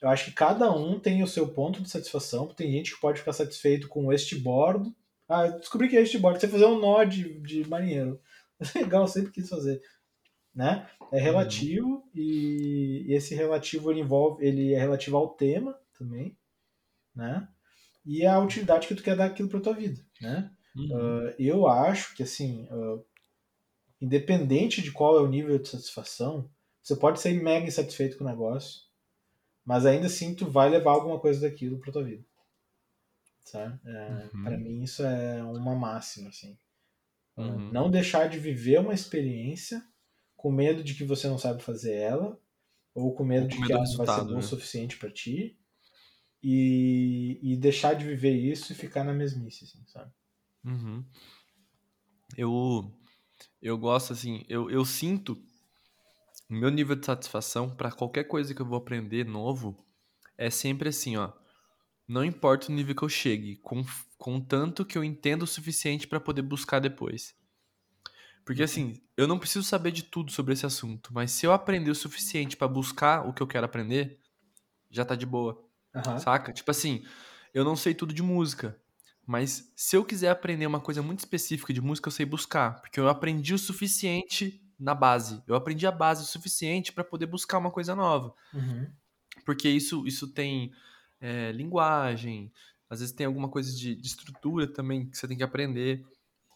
eu 0.00 0.08
acho 0.08 0.24
que 0.24 0.32
cada 0.32 0.72
um 0.72 0.98
tem 0.98 1.22
o 1.22 1.26
seu 1.26 1.46
ponto 1.46 1.82
de 1.82 1.90
satisfação. 1.90 2.48
Tem 2.48 2.72
gente 2.72 2.94
que 2.94 3.00
pode 3.00 3.18
ficar 3.18 3.34
satisfeito 3.34 3.86
com 3.86 4.10
este 4.10 4.34
bordo. 4.34 4.96
Ah, 5.28 5.46
eu 5.46 5.58
descobri 5.58 5.88
que 5.88 5.96
é 5.96 6.18
bordo. 6.18 6.40
Você 6.40 6.48
fazer 6.48 6.64
um 6.64 6.80
nó 6.80 7.04
de, 7.04 7.40
de 7.40 7.68
marinheiro. 7.68 8.20
Legal, 8.74 9.02
eu 9.02 9.08
sempre 9.08 9.32
quis 9.32 9.48
fazer. 9.48 9.80
Né? 10.54 10.88
É 11.12 11.20
relativo 11.20 12.08
e, 12.14 13.04
e 13.06 13.14
esse 13.14 13.34
relativo 13.34 13.90
ele 13.90 14.00
envolve, 14.00 14.44
ele 14.44 14.74
é 14.74 14.78
relativo 14.78 15.16
ao 15.16 15.28
tema 15.28 15.78
também, 15.96 16.36
né? 17.14 17.46
E 18.04 18.26
a 18.26 18.38
utilidade 18.40 18.88
que 18.88 18.94
tu 18.94 19.02
quer 19.02 19.16
dar 19.16 19.26
aquilo 19.26 19.48
para 19.48 19.60
tua 19.60 19.74
vida, 19.74 20.00
né? 20.20 20.50
Uhum. 20.74 21.28
Uh, 21.28 21.34
eu 21.38 21.66
acho 21.68 22.14
que, 22.14 22.22
assim, 22.22 22.66
uh, 22.70 23.04
independente 24.00 24.80
de 24.82 24.90
qual 24.90 25.16
é 25.16 25.20
o 25.20 25.28
nível 25.28 25.58
de 25.58 25.68
satisfação, 25.68 26.50
você 26.82 26.96
pode 26.96 27.20
ser 27.20 27.32
mega 27.34 27.66
insatisfeito 27.66 28.16
com 28.16 28.24
o 28.24 28.28
negócio, 28.28 28.80
mas 29.64 29.84
ainda 29.84 30.06
assim 30.06 30.34
tu 30.34 30.46
vai 30.46 30.70
levar 30.70 30.92
alguma 30.92 31.20
coisa 31.20 31.40
daquilo 31.40 31.78
pra 31.78 31.92
tua 31.92 32.04
vida. 32.04 32.24
Sabe? 33.50 33.80
É, 33.86 34.28
Uhum. 34.34 34.44
Pra 34.44 34.58
mim 34.58 34.82
isso 34.82 35.02
é 35.02 35.42
uma 35.42 35.74
máxima, 35.74 36.28
assim. 36.28 36.56
Uh, 37.36 37.42
Uhum. 37.42 37.72
Não 37.72 37.90
deixar 37.90 38.28
de 38.28 38.38
viver 38.38 38.80
uma 38.80 38.94
experiência 38.94 39.82
com 40.36 40.52
medo 40.52 40.84
de 40.84 40.94
que 40.94 41.04
você 41.04 41.28
não 41.28 41.38
sabe 41.38 41.62
fazer 41.62 41.94
ela, 41.94 42.40
ou 42.94 43.14
com 43.14 43.24
medo 43.24 43.44
Ou 43.44 43.48
de 43.48 43.56
com 43.56 43.62
medo 43.62 43.68
que 43.68 43.72
ela 43.74 43.84
não 43.88 43.96
vai 43.96 44.06
ser 44.06 44.24
bom 44.24 44.38
o 44.38 44.42
né? 44.42 44.42
suficiente 44.42 44.98
pra 44.98 45.10
ti, 45.10 45.58
e, 46.42 47.40
e 47.42 47.56
deixar 47.56 47.94
de 47.94 48.04
viver 48.04 48.32
isso 48.34 48.72
e 48.72 48.76
ficar 48.76 49.04
na 49.04 49.12
mesmice, 49.12 49.64
assim, 49.64 49.84
sabe? 49.86 50.12
Uhum. 50.64 51.04
Eu, 52.36 52.92
eu 53.62 53.78
gosto, 53.78 54.12
assim, 54.12 54.44
eu, 54.48 54.70
eu 54.70 54.84
sinto 54.84 55.42
o 56.50 56.54
meu 56.54 56.70
nível 56.70 56.96
de 56.96 57.06
satisfação 57.06 57.74
pra 57.74 57.92
qualquer 57.92 58.24
coisa 58.24 58.54
que 58.54 58.60
eu 58.60 58.66
vou 58.66 58.78
aprender 58.78 59.24
novo 59.24 59.76
é 60.36 60.50
sempre 60.50 60.88
assim, 60.88 61.16
ó. 61.16 61.32
Não 62.08 62.24
importa 62.24 62.72
o 62.72 62.74
nível 62.74 62.94
que 62.94 63.02
eu 63.02 63.08
chegue, 63.08 63.56
com, 63.56 63.84
com 64.16 64.40
tanto 64.40 64.84
que 64.84 64.96
eu 64.96 65.04
entendo 65.04 65.42
o 65.42 65.46
suficiente 65.46 66.08
pra 66.08 66.18
poder 66.18 66.40
buscar 66.40 66.80
depois. 66.80 67.36
Porque 68.46 68.62
assim, 68.62 69.02
eu 69.14 69.28
não 69.28 69.38
preciso 69.38 69.62
saber 69.62 69.92
de 69.92 70.02
tudo 70.02 70.32
sobre 70.32 70.54
esse 70.54 70.64
assunto, 70.64 71.12
mas 71.12 71.30
se 71.30 71.44
eu 71.44 71.52
aprender 71.52 71.90
o 71.90 71.94
suficiente 71.94 72.56
pra 72.56 72.66
buscar 72.66 73.28
o 73.28 73.32
que 73.34 73.42
eu 73.42 73.46
quero 73.46 73.66
aprender, 73.66 74.18
já 74.90 75.04
tá 75.04 75.14
de 75.14 75.26
boa. 75.26 75.62
Aham. 75.94 76.18
Saca? 76.18 76.50
Tipo 76.50 76.70
assim, 76.70 77.04
eu 77.52 77.62
não 77.62 77.76
sei 77.76 77.92
tudo 77.92 78.14
de 78.14 78.22
música. 78.22 78.80
Mas 79.26 79.70
se 79.76 79.94
eu 79.94 80.02
quiser 80.02 80.30
aprender 80.30 80.66
uma 80.66 80.80
coisa 80.80 81.02
muito 81.02 81.18
específica 81.18 81.74
de 81.74 81.82
música, 81.82 82.08
eu 82.08 82.12
sei 82.12 82.24
buscar. 82.24 82.80
Porque 82.80 82.98
eu 82.98 83.10
aprendi 83.10 83.52
o 83.52 83.58
suficiente 83.58 84.62
na 84.80 84.94
base. 84.94 85.42
Eu 85.46 85.54
aprendi 85.54 85.86
a 85.86 85.92
base 85.92 86.22
o 86.22 86.26
suficiente 86.26 86.90
pra 86.90 87.04
poder 87.04 87.26
buscar 87.26 87.58
uma 87.58 87.70
coisa 87.70 87.94
nova. 87.94 88.32
Uhum. 88.54 88.90
Porque 89.44 89.68
isso, 89.68 90.06
isso 90.06 90.28
tem 90.28 90.72
é, 91.20 91.52
linguagem, 91.52 92.52
às 92.90 93.00
vezes 93.00 93.14
tem 93.14 93.26
alguma 93.26 93.48
coisa 93.50 93.74
de, 93.76 93.94
de 93.96 94.06
estrutura 94.06 94.66
também 94.72 95.08
que 95.10 95.16
você 95.18 95.28
tem 95.28 95.36
que 95.36 95.42
aprender. 95.42 96.04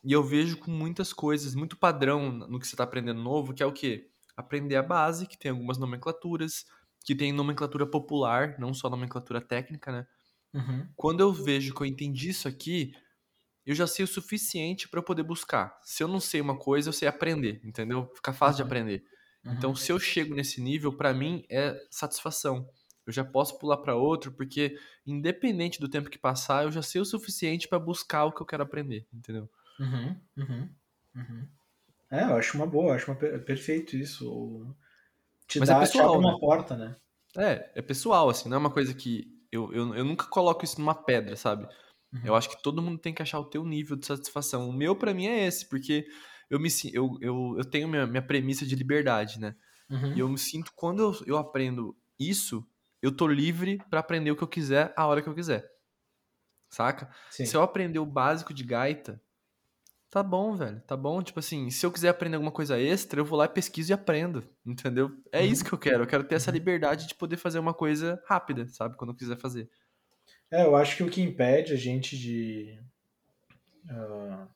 E 0.04 0.12
eu 0.12 0.22
vejo 0.24 0.58
com 0.58 0.70
muitas 0.70 1.12
coisas, 1.12 1.54
muito 1.54 1.76
padrão 1.76 2.32
no 2.32 2.58
que 2.60 2.66
você 2.66 2.74
está 2.74 2.84
aprendendo 2.84 3.22
novo, 3.22 3.54
que 3.54 3.62
é 3.62 3.66
o 3.66 3.72
quê? 3.72 4.10
Aprender 4.36 4.76
a 4.76 4.82
base, 4.82 5.26
que 5.26 5.38
tem 5.38 5.50
algumas 5.50 5.78
nomenclaturas, 5.78 6.64
que 7.04 7.14
tem 7.14 7.32
nomenclatura 7.32 7.86
popular, 7.86 8.58
não 8.58 8.74
só 8.74 8.90
nomenclatura 8.90 9.40
técnica, 9.40 9.92
né? 9.92 10.06
Uhum. 10.54 10.94
Quando 10.96 11.20
eu 11.20 11.32
vejo 11.32 11.74
que 11.74 11.82
eu 11.82 11.86
entendi 11.86 12.30
isso 12.30 12.48
aqui, 12.48 12.94
eu 13.66 13.74
já 13.74 13.86
sei 13.86 14.04
o 14.04 14.08
suficiente 14.08 14.88
para 14.88 15.00
eu 15.00 15.04
poder 15.04 15.22
buscar. 15.22 15.78
Se 15.84 16.02
eu 16.02 16.08
não 16.08 16.20
sei 16.20 16.40
uma 16.40 16.58
coisa, 16.58 16.88
eu 16.88 16.92
sei 16.92 17.08
aprender, 17.08 17.60
entendeu? 17.64 18.10
Fica 18.16 18.32
fácil 18.32 18.58
de 18.58 18.62
Uhum. 18.62 18.64
aprender. 18.64 19.04
Uhum. 19.44 19.54
Então, 19.58 19.74
se 19.76 19.92
eu 19.92 19.98
chego 20.00 20.34
nesse 20.34 20.60
nível, 20.60 20.96
pra 20.96 21.14
mim 21.14 21.44
é 21.50 21.76
satisfação. 21.90 22.68
Eu 23.06 23.12
já 23.12 23.24
posso 23.24 23.58
pular 23.58 23.78
pra 23.78 23.96
outro, 23.96 24.32
porque 24.32 24.78
independente 25.06 25.80
do 25.80 25.88
tempo 25.88 26.10
que 26.10 26.18
passar, 26.18 26.64
eu 26.64 26.72
já 26.72 26.82
sei 26.82 27.00
o 27.00 27.04
suficiente 27.04 27.68
pra 27.68 27.78
buscar 27.78 28.24
o 28.26 28.32
que 28.32 28.42
eu 28.42 28.46
quero 28.46 28.62
aprender, 28.62 29.06
entendeu? 29.12 29.48
Uhum, 29.78 30.20
uhum, 30.36 30.74
uhum. 31.16 31.48
É, 32.10 32.24
eu 32.24 32.36
acho 32.36 32.56
uma 32.56 32.66
boa, 32.66 32.94
acho 32.94 33.10
uma 33.10 33.18
per- 33.18 33.44
perfeito 33.44 33.96
isso. 33.96 34.74
Te 35.48 35.60
Mas 35.60 35.70
é 35.70 35.74
dá 35.74 35.80
pessoal, 35.80 36.02
te 36.02 36.02
abre 36.02 36.18
uma 36.18 36.34
né? 36.34 36.40
porta, 36.40 36.76
né? 36.76 36.96
É, 37.36 37.72
é 37.76 37.82
pessoal, 37.82 38.28
assim, 38.28 38.48
não 38.48 38.56
é 38.56 38.60
uma 38.60 38.72
coisa 38.72 38.94
que. 38.94 39.26
Eu, 39.50 39.72
eu, 39.72 39.94
eu 39.94 40.04
nunca 40.04 40.26
coloco 40.26 40.64
isso 40.64 40.80
numa 40.80 40.94
pedra, 40.94 41.36
sabe? 41.36 41.68
Uhum. 42.12 42.22
Eu 42.24 42.34
acho 42.34 42.50
que 42.50 42.62
todo 42.62 42.82
mundo 42.82 42.98
tem 43.00 43.14
que 43.14 43.22
achar 43.22 43.40
o 43.40 43.44
teu 43.50 43.64
nível 43.64 43.96
de 43.96 44.06
satisfação. 44.06 44.68
O 44.68 44.72
meu, 44.72 44.96
pra 44.96 45.14
mim, 45.14 45.26
é 45.26 45.46
esse, 45.46 45.68
porque 45.68 46.06
eu 46.50 46.60
me 46.60 46.68
eu, 46.92 47.18
eu, 47.20 47.54
eu 47.58 47.64
tenho 47.64 47.88
minha, 47.88 48.06
minha 48.06 48.22
premissa 48.26 48.66
de 48.66 48.76
liberdade, 48.76 49.40
né? 49.40 49.56
Uhum. 49.90 50.14
E 50.14 50.20
eu 50.20 50.28
me 50.28 50.38
sinto, 50.38 50.72
quando 50.76 51.02
eu, 51.02 51.26
eu 51.26 51.38
aprendo 51.38 51.96
isso, 52.18 52.66
eu 53.02 53.16
tô 53.16 53.26
livre 53.28 53.78
pra 53.90 54.00
aprender 54.00 54.30
o 54.30 54.36
que 54.36 54.44
eu 54.44 54.48
quiser 54.48 54.92
a 54.96 55.06
hora 55.06 55.22
que 55.22 55.28
eu 55.28 55.34
quiser. 55.34 55.70
saca? 56.70 57.10
Sim. 57.28 57.46
Se 57.48 57.56
eu 57.56 57.62
aprender 57.62 57.98
o 57.98 58.06
básico 58.06 58.54
de 58.54 58.64
gaita, 58.64 59.20
tá 60.10 60.22
bom, 60.22 60.56
velho, 60.56 60.80
tá 60.82 60.96
bom. 60.96 61.22
Tipo 61.22 61.40
assim, 61.40 61.70
se 61.70 61.84
eu 61.86 61.92
quiser 61.92 62.10
aprender 62.10 62.36
alguma 62.36 62.52
coisa 62.52 62.80
extra, 62.80 63.20
eu 63.20 63.26
vou 63.26 63.38
lá, 63.38 63.48
pesquiso 63.48 63.92
e 63.92 63.94
aprendo, 63.94 64.44
entendeu? 64.66 65.12
É 65.32 65.44
Uhum. 65.44 65.46
isso 65.46 65.64
que 65.64 65.72
eu 65.74 65.78
quero. 65.78 66.04
Eu 66.04 66.08
quero 66.08 66.24
ter 66.24 66.36
essa 66.36 66.50
Uhum. 66.50 66.56
liberdade 66.58 67.08
de 67.08 67.14
poder 67.16 67.36
fazer 67.38 67.60
uma 67.60 67.74
coisa 67.74 68.22
rápida, 68.26 68.68
sabe? 68.68 68.96
Quando 68.96 69.12
eu 69.12 69.16
quiser 69.16 69.38
fazer. 69.38 69.70
É, 70.52 70.62
eu 70.64 70.76
acho 70.76 70.96
que 70.96 71.02
o 71.02 71.10
que 71.10 71.20
impede 71.20 71.72
a 71.72 71.76
gente 71.76 72.16
de 72.16 72.78
ah, 73.90 74.48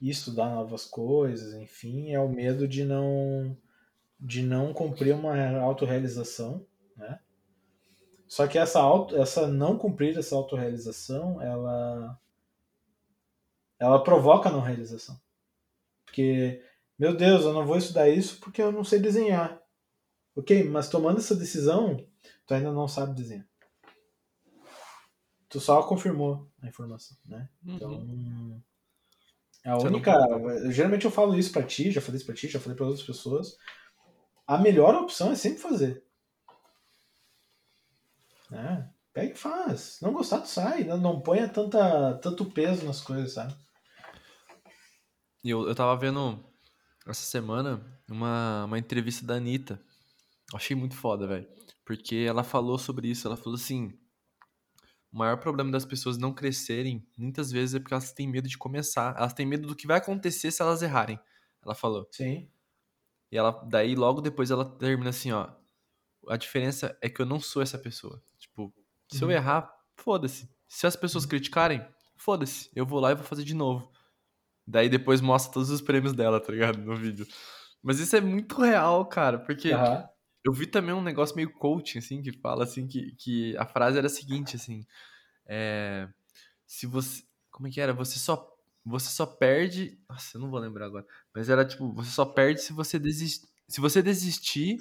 estudar 0.00 0.50
novas 0.50 0.84
coisas, 0.86 1.54
enfim, 1.54 2.12
é 2.12 2.20
o 2.20 2.28
medo 2.28 2.66
de 2.68 2.84
não 2.84 3.56
de 4.20 4.42
não 4.42 4.72
cumprir 4.74 5.14
uma 5.14 5.58
autorrealização, 5.60 6.66
né? 6.96 7.20
Só 8.32 8.46
que 8.46 8.56
essa 8.56 8.80
auto, 8.80 9.14
essa 9.14 9.46
não 9.46 9.76
cumprir 9.76 10.16
essa 10.16 10.34
autorrealização, 10.34 11.42
ela 11.42 12.18
ela 13.78 14.02
provoca 14.02 14.48
a 14.48 14.52
não 14.52 14.62
realização. 14.62 15.20
Porque, 16.06 16.64
meu 16.98 17.14
Deus, 17.14 17.44
eu 17.44 17.52
não 17.52 17.66
vou 17.66 17.76
estudar 17.76 18.08
isso 18.08 18.40
porque 18.40 18.62
eu 18.62 18.72
não 18.72 18.84
sei 18.84 19.00
desenhar. 19.00 19.60
Ok, 20.34 20.64
mas 20.64 20.88
tomando 20.88 21.18
essa 21.18 21.36
decisão, 21.36 22.08
tu 22.46 22.54
ainda 22.54 22.72
não 22.72 22.88
sabe 22.88 23.14
desenhar. 23.14 23.46
Tu 25.50 25.60
só 25.60 25.82
confirmou 25.82 26.50
a 26.62 26.66
informação, 26.66 27.18
né? 27.26 27.50
Então, 27.62 27.90
Uhum. 27.90 28.62
a 29.62 29.76
Você 29.76 29.90
não 29.90 29.96
única. 29.96 30.70
Geralmente 30.70 31.04
eu 31.04 31.10
falo 31.10 31.38
isso 31.38 31.52
pra 31.52 31.64
ti, 31.64 31.90
já 31.90 32.00
falei 32.00 32.16
isso 32.16 32.24
pra 32.24 32.34
ti, 32.34 32.48
já 32.48 32.58
falei 32.58 32.76
pra 32.78 32.86
outras 32.86 33.04
pessoas. 33.04 33.58
A 34.46 34.56
melhor 34.56 34.94
opção 34.94 35.32
é 35.32 35.34
sempre 35.34 35.60
fazer. 35.60 36.02
Né? 38.52 38.86
Pega 39.14 39.32
e 39.32 39.36
faz. 39.36 39.98
Não 40.02 40.12
gostar, 40.12 40.40
tu 40.40 40.48
sai. 40.48 40.84
Não, 40.84 40.98
não 40.98 41.20
ponha 41.20 41.48
tanta, 41.48 42.18
tanto 42.18 42.44
peso 42.44 42.84
nas 42.84 43.00
coisas, 43.00 43.32
sabe? 43.32 43.54
E 45.42 45.50
eu, 45.50 45.66
eu 45.66 45.74
tava 45.74 45.96
vendo 45.96 46.38
essa 47.06 47.22
semana 47.22 47.82
uma, 48.10 48.64
uma 48.66 48.78
entrevista 48.78 49.24
da 49.24 49.34
Anitta. 49.34 49.82
Achei 50.54 50.76
muito 50.76 50.94
foda, 50.94 51.26
velho. 51.26 51.48
Porque 51.84 52.26
ela 52.28 52.44
falou 52.44 52.78
sobre 52.78 53.08
isso. 53.08 53.26
Ela 53.26 53.38
falou 53.38 53.54
assim: 53.54 53.98
o 55.10 55.16
maior 55.16 55.38
problema 55.38 55.70
das 55.70 55.86
pessoas 55.86 56.18
não 56.18 56.34
crescerem, 56.34 57.06
muitas 57.16 57.50
vezes, 57.50 57.74
é 57.74 57.78
porque 57.80 57.94
elas 57.94 58.12
têm 58.12 58.28
medo 58.28 58.48
de 58.48 58.58
começar. 58.58 59.16
Elas 59.16 59.32
têm 59.32 59.46
medo 59.46 59.66
do 59.66 59.74
que 59.74 59.86
vai 59.86 59.96
acontecer 59.96 60.50
se 60.50 60.60
elas 60.60 60.82
errarem. 60.82 61.18
Ela 61.64 61.74
falou. 61.74 62.06
Sim. 62.12 62.50
E 63.30 63.36
ela, 63.36 63.50
daí, 63.66 63.94
logo 63.94 64.20
depois, 64.20 64.50
ela 64.50 64.64
termina 64.64 65.08
assim: 65.08 65.32
ó. 65.32 65.50
A 66.28 66.36
diferença 66.36 66.96
é 67.02 67.08
que 67.08 67.20
eu 67.20 67.26
não 67.26 67.40
sou 67.40 67.62
essa 67.62 67.76
pessoa. 67.76 68.22
Se 69.12 69.22
eu 69.22 69.28
Uhum. 69.28 69.34
errar, 69.34 69.72
foda-se. 69.96 70.48
Se 70.68 70.86
as 70.86 70.96
pessoas 70.96 71.26
criticarem, 71.26 71.86
foda-se. 72.16 72.70
Eu 72.74 72.86
vou 72.86 72.98
lá 73.00 73.12
e 73.12 73.14
vou 73.14 73.24
fazer 73.24 73.44
de 73.44 73.54
novo. 73.54 73.90
Daí 74.66 74.88
depois 74.88 75.20
mostra 75.20 75.52
todos 75.52 75.70
os 75.70 75.80
prêmios 75.80 76.12
dela, 76.12 76.40
tá 76.40 76.52
ligado? 76.52 76.78
No 76.78 76.96
vídeo. 76.96 77.26
Mas 77.82 77.98
isso 77.98 78.14
é 78.16 78.20
muito 78.20 78.60
real, 78.60 79.04
cara, 79.06 79.38
porque 79.38 79.72
Aham. 79.72 80.08
eu 80.44 80.52
vi 80.52 80.66
também 80.66 80.94
um 80.94 81.02
negócio 81.02 81.34
meio 81.36 81.52
coaching, 81.52 81.98
assim, 81.98 82.22
que 82.22 82.32
fala 82.32 82.64
assim, 82.64 82.86
que, 82.86 83.12
que 83.16 83.56
a 83.56 83.66
frase 83.66 83.98
era 83.98 84.06
a 84.06 84.10
seguinte, 84.10 84.56
assim. 84.56 84.86
É. 85.46 86.08
Se 86.66 86.86
você. 86.86 87.22
Como 87.50 87.68
é 87.68 87.70
que 87.70 87.80
era? 87.80 87.92
Você 87.92 88.18
só. 88.18 88.48
Você 88.84 89.10
só 89.10 89.26
perde. 89.26 89.98
Nossa, 90.08 90.36
eu 90.36 90.40
não 90.40 90.50
vou 90.50 90.58
lembrar 90.58 90.86
agora. 90.86 91.06
Mas 91.34 91.48
era 91.48 91.64
tipo, 91.64 91.92
você 91.92 92.10
só 92.10 92.24
perde 92.24 92.60
se 92.60 92.72
você 92.72 92.98
desistir. 92.98 93.46
Se 93.68 93.80
você 93.80 94.00
desistir. 94.02 94.78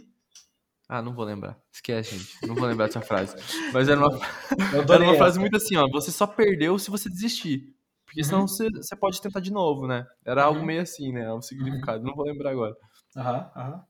Ah, 0.93 1.01
não 1.01 1.13
vou 1.13 1.23
lembrar. 1.23 1.57
Esquece, 1.71 2.17
gente. 2.17 2.45
Não 2.45 2.53
vou 2.53 2.67
lembrar 2.67 2.87
dessa 2.87 2.99
frase. 3.01 3.33
Mas 3.71 3.87
era 3.87 3.97
uma, 3.97 4.09
era 4.93 5.03
uma 5.05 5.15
frase 5.15 5.39
muito 5.39 5.55
assim, 5.55 5.77
ó. 5.77 5.87
Você 5.89 6.11
só 6.11 6.27
perdeu 6.27 6.77
se 6.77 6.91
você 6.91 7.09
desistir. 7.09 7.73
Porque 8.05 8.21
senão 8.25 8.41
Uhum. 8.41 8.47
você, 8.47 8.69
você 8.69 8.93
pode 8.97 9.21
tentar 9.21 9.39
de 9.39 9.51
novo, 9.53 9.87
né? 9.87 10.05
Era 10.25 10.43
algo 10.43 10.59
Uhum. 10.59 10.65
meio 10.65 10.81
assim, 10.81 11.13
né? 11.13 11.31
O 11.31 11.41
significado. 11.41 12.03
Não 12.03 12.13
vou 12.13 12.25
lembrar 12.25 12.51
agora. 12.51 12.75
Aham, 13.15 13.51
aham. 13.55 13.83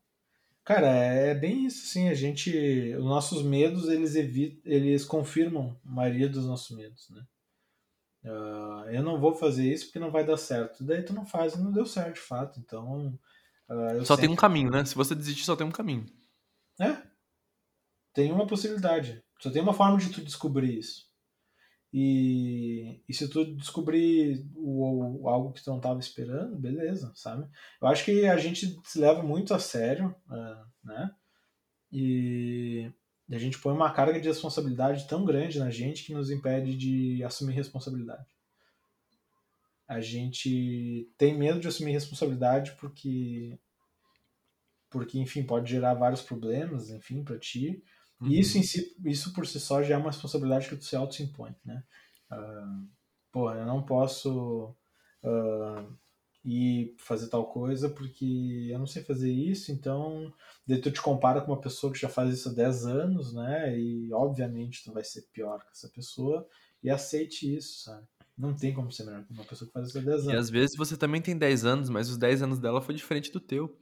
Cara, 0.64 0.86
é 0.86 1.34
bem 1.34 1.66
isso, 1.66 1.88
sim. 1.88 2.08
A 2.08 2.14
gente. 2.14 2.94
Os 2.96 3.04
nossos 3.04 3.42
medos, 3.42 3.88
eles 3.88 4.14
evitam, 4.14 4.60
eles 4.64 5.04
confirmam 5.04 5.76
a 5.84 5.90
maioria 5.90 6.28
dos 6.28 6.46
nossos 6.46 6.76
medos, 6.76 7.10
né? 7.10 7.20
Ah, 8.24 8.84
eu 8.92 9.02
não 9.02 9.18
vou 9.20 9.34
fazer 9.34 9.66
isso 9.72 9.86
porque 9.86 9.98
não 9.98 10.12
vai 10.12 10.24
dar 10.24 10.36
certo. 10.36 10.84
Daí 10.84 11.02
tu 11.02 11.12
não 11.12 11.26
faz 11.26 11.54
e 11.54 11.60
não 11.60 11.72
deu 11.72 11.84
certo, 11.84 12.14
de 12.14 12.20
fato. 12.20 12.60
Então. 12.60 13.18
eu 13.68 14.04
Só 14.04 14.14
tem 14.16 14.26
um 14.26 14.28
sempre- 14.34 14.40
caminho, 14.40 14.70
né? 14.70 14.84
Se 14.84 14.94
você 14.94 15.16
desistir, 15.16 15.44
só 15.44 15.56
tem 15.56 15.66
um 15.66 15.72
caminho. 15.72 16.06
Tem 18.12 18.32
uma 18.32 18.46
possibilidade. 18.46 19.22
Só 19.40 19.50
tem 19.50 19.62
uma 19.62 19.74
forma 19.74 19.98
de 19.98 20.10
tu 20.10 20.22
descobrir 20.22 20.78
isso. 20.78 21.10
E, 21.92 23.02
e 23.06 23.12
se 23.12 23.28
tu 23.28 23.44
descobrir 23.54 24.46
o, 24.54 25.24
o- 25.24 25.28
algo 25.28 25.52
que 25.52 25.62
tu 25.62 25.68
não 25.70 25.76
estava 25.76 26.00
esperando, 26.00 26.56
beleza, 26.58 27.12
sabe? 27.14 27.46
Eu 27.80 27.88
acho 27.88 28.04
que 28.04 28.24
a 28.26 28.36
gente 28.38 28.80
se 28.84 28.98
leva 28.98 29.22
muito 29.22 29.52
a 29.52 29.58
sério, 29.58 30.14
ah, 30.30 30.66
né? 30.82 31.10
E 31.92 32.90
a 33.30 33.38
gente 33.38 33.58
põe 33.58 33.74
uma 33.74 33.92
carga 33.92 34.18
de 34.20 34.28
responsabilidade 34.28 35.06
tão 35.06 35.24
grande 35.24 35.58
na 35.58 35.70
gente 35.70 36.04
que 36.04 36.14
nos 36.14 36.30
impede 36.30 36.76
de 36.76 37.22
assumir 37.24 37.52
responsabilidade. 37.54 38.26
A 39.86 40.00
gente 40.00 41.10
tem 41.18 41.36
medo 41.36 41.60
de 41.60 41.68
assumir 41.68 41.92
responsabilidade 41.92 42.72
porque 42.80 43.58
porque 44.88 45.18
enfim 45.18 45.42
pode 45.42 45.70
gerar 45.70 45.94
vários 45.94 46.22
problemas 46.22 46.90
enfim 46.90 47.24
para 47.24 47.38
ti 47.38 47.82
Uhum. 48.22 48.30
e 48.30 48.40
isso 48.40 48.58
em 48.58 48.62
si 48.62 48.96
isso 49.04 49.32
por 49.32 49.46
si 49.46 49.60
só 49.60 49.82
já 49.82 49.94
é 49.94 49.98
uma 49.98 50.10
responsabilidade 50.10 50.68
que 50.68 50.84
se 50.84 50.96
auto 50.96 51.22
impõe 51.22 51.54
né 51.64 51.84
Ah, 52.30 52.82
pô 53.32 53.50
eu 53.52 53.66
não 53.66 53.82
posso 53.84 54.74
ah, 55.24 55.84
ir 56.44 56.94
fazer 56.98 57.28
tal 57.28 57.46
coisa 57.46 57.88
porque 57.90 58.68
eu 58.70 58.78
não 58.78 58.86
sei 58.86 59.02
fazer 59.04 59.30
isso 59.32 59.72
então 59.72 60.32
daí 60.66 60.80
tu 60.80 60.90
te 60.90 61.00
compara 61.02 61.40
com 61.40 61.52
uma 61.52 61.60
pessoa 61.60 61.92
que 61.92 61.98
já 61.98 62.08
faz 62.08 62.32
isso 62.34 62.48
há 62.50 62.52
10 62.52 62.86
anos 62.86 63.32
né 63.34 63.78
e 63.78 64.12
obviamente 64.12 64.84
tu 64.84 64.92
vai 64.92 65.04
ser 65.04 65.22
pior 65.32 65.60
que 65.64 65.72
essa 65.72 65.88
pessoa 65.88 66.48
e 66.82 66.90
aceite 66.90 67.54
isso 67.56 67.84
sabe 67.84 68.06
não 68.36 68.54
tem 68.54 68.74
como 68.74 68.90
ser 68.90 69.04
melhor 69.04 69.24
que 69.24 69.32
uma 69.32 69.44
pessoa 69.44 69.68
que 69.68 69.72
faz 69.72 69.88
isso 69.88 69.98
há 69.98 70.02
10 70.02 70.26
E 70.26 70.32
anos 70.32 70.34
às 70.34 70.48
vezes 70.50 70.76
você 70.76 70.96
também 70.96 71.20
tem 71.20 71.36
10 71.36 71.64
anos, 71.64 71.88
mas 71.90 72.08
os 72.08 72.16
10 72.16 72.42
anos 72.42 72.58
dela 72.58 72.80
foi 72.80 72.94
diferente 72.94 73.30
do 73.32 73.40
teu. 73.40 73.76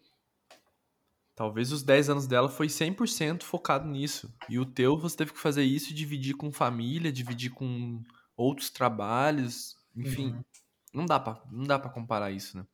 Talvez 1.40 1.72
os 1.72 1.82
10 1.82 2.10
anos 2.10 2.26
dela 2.26 2.50
foi 2.50 2.66
100% 2.66 3.44
focado 3.44 3.88
nisso. 3.88 4.30
E 4.46 4.58
o 4.58 4.66
teu 4.66 4.98
você 4.98 5.16
teve 5.16 5.32
que 5.32 5.38
fazer 5.38 5.62
isso 5.62 5.90
e 5.90 5.94
dividir 5.94 6.34
com 6.36 6.52
família, 6.52 7.10
dividir 7.10 7.50
com 7.50 8.02
outros 8.36 8.68
trabalhos. 8.68 9.74
Enfim, 9.96 10.32
Uhum. 10.32 10.44
não 10.92 11.06
dá 11.06 11.18
pra, 11.18 11.42
não 11.50 11.64
dá 11.64 11.78
pra 11.78 11.88
comparar 11.88 12.30
isso, 12.30 12.58
né? 12.58 12.66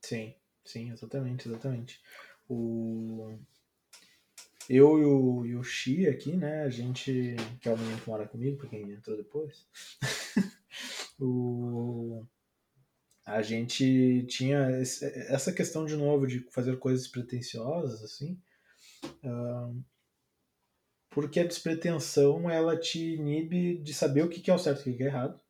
Sim, 0.00 0.34
sim, 0.64 0.90
exatamente, 0.90 1.46
exatamente. 1.46 2.00
O... 2.48 3.38
Eu 4.70 4.98
e 4.98 5.04
o, 5.04 5.44
e 5.44 5.54
o 5.56 5.62
Xi 5.62 6.08
aqui, 6.08 6.34
né, 6.34 6.62
a 6.62 6.70
gente, 6.70 7.36
que 7.60 7.68
é 7.68 7.74
o 7.74 7.76
menino 7.76 8.00
que 8.00 8.08
mora 8.08 8.26
comigo, 8.26 8.56
pra 8.56 8.70
quem 8.70 8.90
entrou 8.90 9.18
depois, 9.18 9.68
o... 11.20 12.24
a 13.24 13.40
gente 13.42 14.24
tinha 14.28 14.70
esse- 14.80 15.04
essa 15.28 15.52
questão 15.52 15.84
de 15.86 15.96
novo 15.96 16.26
de 16.26 16.40
fazer 16.50 16.78
coisas 16.78 17.08
pretensiosas, 17.08 18.02
assim, 18.02 18.38
ahn, 19.24 19.80
porque 21.10 21.40
a 21.40 21.46
despretensão, 21.46 22.50
ela 22.50 22.76
te 22.78 23.14
inibe 23.14 23.78
de 23.78 23.94
saber 23.94 24.22
o 24.24 24.28
que 24.28 24.40
que 24.40 24.50
é 24.50 24.54
o 24.54 24.58
certo 24.58 24.80
e 24.80 24.80
o 24.80 24.84
que 24.84 24.96
que 24.98 25.02
é 25.04 25.06
errado. 25.06 25.40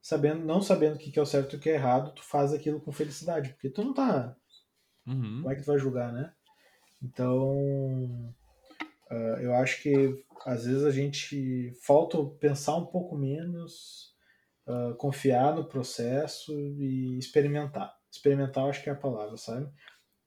Sabendo, 0.00 0.44
não 0.44 0.60
sabendo 0.62 0.96
o 0.96 0.98
que 0.98 1.10
que 1.10 1.18
é 1.18 1.22
o 1.22 1.26
certo 1.26 1.54
e 1.54 1.56
o 1.56 1.60
que 1.60 1.70
é 1.70 1.74
errado, 1.74 2.14
tu 2.14 2.22
faz 2.22 2.52
aquilo 2.52 2.80
com 2.80 2.92
felicidade, 2.92 3.50
porque 3.50 3.70
tu 3.70 3.82
não 3.82 3.92
tá 3.94 4.36
Uhum. 5.06 5.40
como 5.42 5.50
é 5.50 5.54
que 5.56 5.62
tu 5.62 5.66
vai 5.66 5.78
julgar, 5.78 6.12
né? 6.12 6.32
Então, 7.02 8.34
ah, 9.10 9.38
eu 9.40 9.54
acho 9.54 9.82
que 9.82 10.22
às 10.44 10.66
vezes 10.66 10.84
a 10.84 10.90
gente 10.90 11.72
falta 11.82 12.18
pensar 12.38 12.76
um 12.76 12.86
pouco 12.86 13.16
menos, 13.16 14.14
ah, 14.68 14.94
confiar 14.98 15.54
no 15.54 15.64
processo 15.64 16.52
e 16.78 17.16
experimentar. 17.18 17.96
Experimentar, 18.10 18.64
eu 18.64 18.70
acho 18.70 18.82
que 18.82 18.90
é 18.90 18.92
a 18.92 18.96
palavra, 18.96 19.36
sabe? 19.38 19.66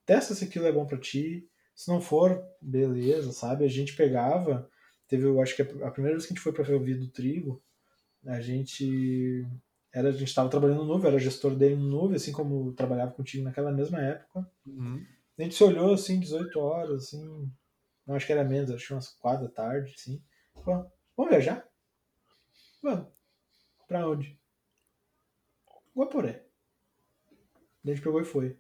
Testa 0.03 0.33
se 0.33 0.45
aquilo 0.45 0.65
é 0.65 0.71
bom 0.71 0.85
pra 0.85 0.97
ti. 0.97 1.47
Se 1.75 1.89
não 1.89 2.01
for, 2.01 2.43
beleza, 2.59 3.31
sabe? 3.31 3.63
A 3.63 3.67
gente 3.67 3.95
pegava, 3.95 4.67
teve, 5.07 5.25
eu 5.25 5.39
acho 5.41 5.55
que 5.55 5.61
a 5.61 5.91
primeira 5.91 6.15
vez 6.15 6.25
que 6.25 6.33
a 6.33 6.35
gente 6.35 6.43
foi 6.43 6.51
pra 6.51 6.65
Ferrovia 6.65 6.97
do 6.97 7.07
Trigo, 7.07 7.63
a 8.25 8.41
gente 8.41 9.47
era, 9.93 10.09
a 10.09 10.11
gente 10.11 10.27
estava 10.27 10.49
trabalhando 10.49 10.79
no 10.79 10.85
Nuvem, 10.85 11.09
era 11.09 11.19
gestor 11.19 11.55
dele 11.55 11.75
no 11.75 11.87
Nuvem, 11.87 12.15
assim 12.15 12.31
como 12.31 12.73
trabalhava 12.73 13.11
contigo 13.11 13.43
naquela 13.43 13.71
mesma 13.71 14.01
época. 14.01 14.49
Uhum. 14.65 15.05
A 15.37 15.43
gente 15.43 15.55
se 15.55 15.63
olhou 15.63 15.93
assim, 15.93 16.19
18 16.19 16.59
horas, 16.59 17.03
assim. 17.03 17.51
Não 18.05 18.15
acho 18.15 18.25
que 18.25 18.33
era 18.33 18.43
menos, 18.43 18.71
acho 18.71 18.87
que 18.87 18.93
umas 18.93 19.09
4 19.09 19.47
da 19.47 19.51
tarde, 19.51 19.93
assim. 19.95 20.21
Pô, 20.53 20.85
vamos 21.15 21.31
viajar? 21.31 21.67
Vamos. 22.81 23.20
Pra 23.91 24.07
onde? 24.07 24.39
Guaporé. 25.93 26.45
Daí 27.83 27.91
a 27.91 27.95
gente 27.95 28.01
pegou 28.01 28.21
e 28.21 28.23
foi. 28.23 28.57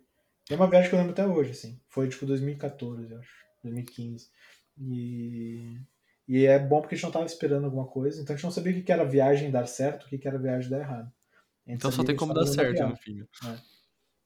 É 0.49 0.55
uma 0.55 0.69
viagem 0.69 0.89
que 0.89 0.95
eu 0.95 0.99
lembro 0.99 1.13
até 1.13 1.25
hoje, 1.25 1.51
assim. 1.51 1.79
Foi 1.87 2.09
tipo 2.09 2.25
2014, 2.25 3.09
eu 3.09 3.17
acho. 3.17 3.45
2015. 3.63 4.29
E. 4.77 5.79
E 6.27 6.45
é 6.45 6.59
bom 6.59 6.81
porque 6.81 6.95
a 6.95 6.97
gente 6.97 7.05
não 7.05 7.13
tava 7.13 7.25
esperando 7.25 7.63
alguma 7.63 7.87
coisa, 7.87 8.21
então 8.21 8.33
a 8.33 8.37
gente 8.37 8.43
não 8.43 8.51
sabia 8.51 8.77
o 8.77 8.83
que 8.83 8.91
era 8.91 9.05
viagem 9.05 9.49
dar 9.49 9.67
certo, 9.67 10.03
o 10.03 10.09
que 10.09 10.27
era 10.27 10.37
viagem 10.37 10.69
dar 10.69 10.79
errado. 10.79 11.09
Então 11.65 11.89
só 11.93 12.03
tem 12.03 12.17
como 12.17 12.33
dar 12.33 12.45
certo 12.45 12.85
no 12.85 12.97
fim. 12.97 13.25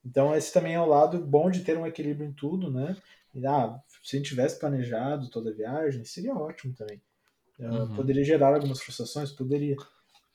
Então 0.04 0.36
esse 0.36 0.52
também 0.52 0.74
é 0.74 0.82
o 0.82 0.88
lado 0.88 1.24
bom 1.24 1.52
de 1.52 1.64
ter 1.64 1.78
um 1.78 1.86
equilíbrio 1.86 2.28
em 2.28 2.34
tudo, 2.34 2.72
né? 2.72 2.98
E, 3.32 3.46
ah, 3.46 3.80
se 4.02 4.16
a 4.16 4.20
gente 4.20 4.30
tivesse 4.30 4.58
planejado 4.58 5.30
toda 5.30 5.52
a 5.52 5.54
viagem, 5.54 6.04
seria 6.04 6.34
ótimo 6.34 6.74
também. 6.74 7.00
Uhum. 7.60 7.96
Poderia 7.96 8.24
gerar 8.24 8.56
algumas 8.56 8.82
frustrações? 8.82 9.32
Poderia. 9.32 9.76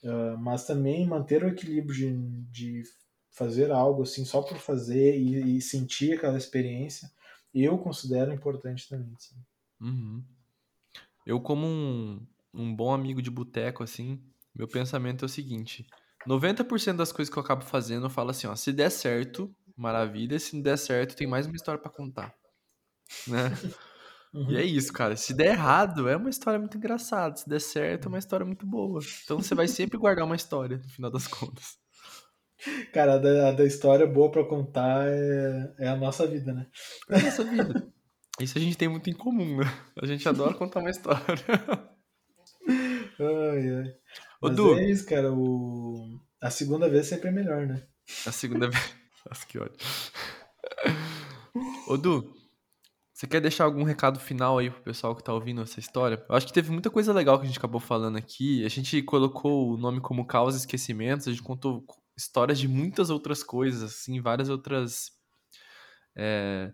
Ah, 0.05 0.37
mas 0.39 0.67
também 0.67 1.07
manter 1.07 1.45
o 1.45 1.49
equilíbrio 1.49 1.95
de, 1.95 2.13
de 2.51 2.83
fazer 3.31 3.71
algo 3.71 4.03
assim 4.03 4.25
só 4.25 4.43
por 4.43 4.59
fazer 4.59 5.19
e, 5.19 5.57
e 5.57 5.63
sentir 5.63 6.15
aquela 6.15 6.39
experiência, 6.39 7.11
eu 7.55 7.79
considero 7.79 8.33
importante 8.33 8.89
também. 8.89 9.13
Assim. 9.15 9.37
Uhum. 9.81 10.25
Eu, 11.27 11.41
como 11.41 11.67
um, 11.67 12.27
um 12.53 12.75
bom 12.75 12.93
amigo 12.93 13.21
de 13.21 13.31
boteco, 13.31 13.83
assim, 13.83 14.23
meu 14.55 14.67
pensamento 14.67 15.25
é 15.25 15.27
o 15.27 15.29
seguinte: 15.29 15.87
90% 16.27 16.97
das 16.97 17.13
coisas 17.13 17.33
que 17.33 17.39
eu 17.39 17.43
acabo 17.43 17.65
fazendo, 17.65 18.07
eu 18.07 18.11
falo 18.11 18.31
assim, 18.31 18.47
ó, 18.47 18.55
se 18.57 18.73
der 18.73 18.91
certo, 18.91 19.55
maravilha, 19.77 20.39
se 20.39 20.57
não 20.57 20.63
der 20.63 20.79
certo, 20.79 21.17
tem 21.17 21.27
mais 21.27 21.47
uma 21.47 21.57
história 21.57 21.81
pra 21.81 21.91
contar. 21.91 22.35
Né? 23.27 23.51
E 24.33 24.57
é 24.57 24.63
isso, 24.65 24.93
cara. 24.93 25.17
Se 25.17 25.35
der 25.35 25.49
errado, 25.49 26.09
é 26.09 26.17
uma 26.17 26.31
história 26.31 26.59
muito 26.59 26.77
engraçada. 26.77 27.37
Se 27.37 27.49
der 27.49 27.61
certo, 27.61 28.07
é 28.07 28.09
uma 28.09 28.19
história 28.19 28.47
muito 28.47 28.65
boa. 28.67 29.01
Então 29.25 29.39
você 29.39 29.55
vai 29.55 29.67
sempre 29.67 29.99
guardar 29.99 30.25
uma 30.25 30.37
história, 30.37 30.79
no 30.79 30.89
final 30.89 31.11
das 31.11 31.27
contas. 31.27 31.79
Cara, 32.93 33.15
a 33.15 33.19
da, 33.19 33.49
a 33.49 33.53
da 33.53 33.65
história 33.65 34.07
boa 34.07 34.31
pra 34.31 34.45
contar 34.45 35.07
é, 35.09 35.75
é 35.81 35.89
a 35.89 35.97
nossa 35.97 36.27
vida, 36.27 36.53
né? 36.53 36.67
É 37.09 37.17
a 37.17 37.23
nossa 37.23 37.45
vida. 37.45 37.89
Isso 38.41 38.57
a 38.57 38.61
gente 38.61 38.77
tem 38.79 38.89
muito 38.89 39.11
em 39.11 39.15
comum, 39.15 39.59
né? 39.59 39.65
A 40.01 40.07
gente 40.07 40.29
adora 40.29 40.55
contar 40.55 40.81
uma 40.81 40.91
história. 40.91 41.25
Ai, 42.69 43.69
ai. 43.71 43.95
Ô, 44.41 44.49
Mas 44.49 44.57
Du. 44.57 44.79
é 44.79 44.91
isso, 44.91 45.07
cara. 45.07 45.33
O... 45.33 46.21
A 46.41 46.51
segunda 46.51 46.89
vez 46.89 47.07
sempre 47.07 47.29
é 47.29 47.33
melhor, 47.33 47.67
né? 47.67 47.83
A 48.27 48.33
segunda 48.33 48.69
vez. 48.71 48.95
Nossa, 49.29 49.47
que 49.47 49.59
ódio. 49.59 49.77
Ô, 51.87 51.97
Du, 51.97 52.33
você 53.21 53.27
quer 53.27 53.41
deixar 53.43 53.65
algum 53.65 53.83
recado 53.83 54.19
final 54.19 54.57
aí 54.57 54.71
pro 54.71 54.81
pessoal 54.81 55.15
que 55.15 55.23
tá 55.23 55.31
ouvindo 55.31 55.61
essa 55.61 55.79
história? 55.79 56.25
Eu 56.27 56.35
acho 56.35 56.47
que 56.47 56.55
teve 56.55 56.71
muita 56.71 56.89
coisa 56.89 57.13
legal 57.13 57.39
que 57.39 57.45
a 57.45 57.47
gente 57.47 57.59
acabou 57.59 57.79
falando 57.79 58.17
aqui. 58.17 58.65
A 58.65 58.69
gente 58.71 59.03
colocou 59.03 59.75
o 59.75 59.77
nome 59.77 60.01
como 60.01 60.27
Causa 60.27 60.57
Esquecimentos, 60.57 61.29
a 61.29 61.31
gente 61.31 61.43
contou 61.43 61.85
histórias 62.17 62.59
de 62.59 62.67
muitas 62.67 63.11
outras 63.11 63.43
coisas, 63.43 63.83
assim, 63.83 64.23
várias 64.23 64.49
outras 64.49 65.11
é, 66.17 66.73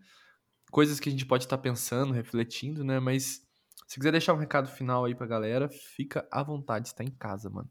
coisas 0.70 1.01
que 1.01 1.09
a 1.09 1.12
gente 1.12 1.27
pode 1.27 1.43
estar 1.43 1.59
pensando, 1.59 2.12
refletindo, 2.12 2.85
né? 2.85 3.01
Mas 3.01 3.44
se 3.89 3.97
quiser 3.98 4.12
deixar 4.12 4.32
um 4.32 4.39
recado 4.39 4.68
final 4.68 5.05
aí 5.05 5.16
pra 5.16 5.27
galera, 5.27 5.68
fica 5.68 6.28
à 6.31 6.44
vontade, 6.44 6.86
está 6.86 7.02
em 7.02 7.10
casa, 7.10 7.51
mano. 7.51 7.68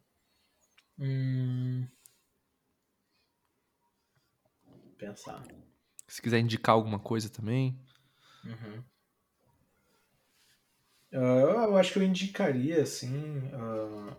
Hum... 0.99 1.87
Pensar. 4.97 5.47
Se 6.09 6.21
quiser 6.21 6.39
indicar 6.39 6.75
alguma 6.75 6.99
coisa 6.99 7.29
também. 7.29 7.79
Uhum. 8.45 8.83
Ah, 11.13 11.65
eu 11.67 11.77
acho 11.77 11.93
que 11.93 11.99
eu 11.99 12.03
indicaria, 12.03 12.81
assim. 12.81 13.49
ah, 13.53 14.15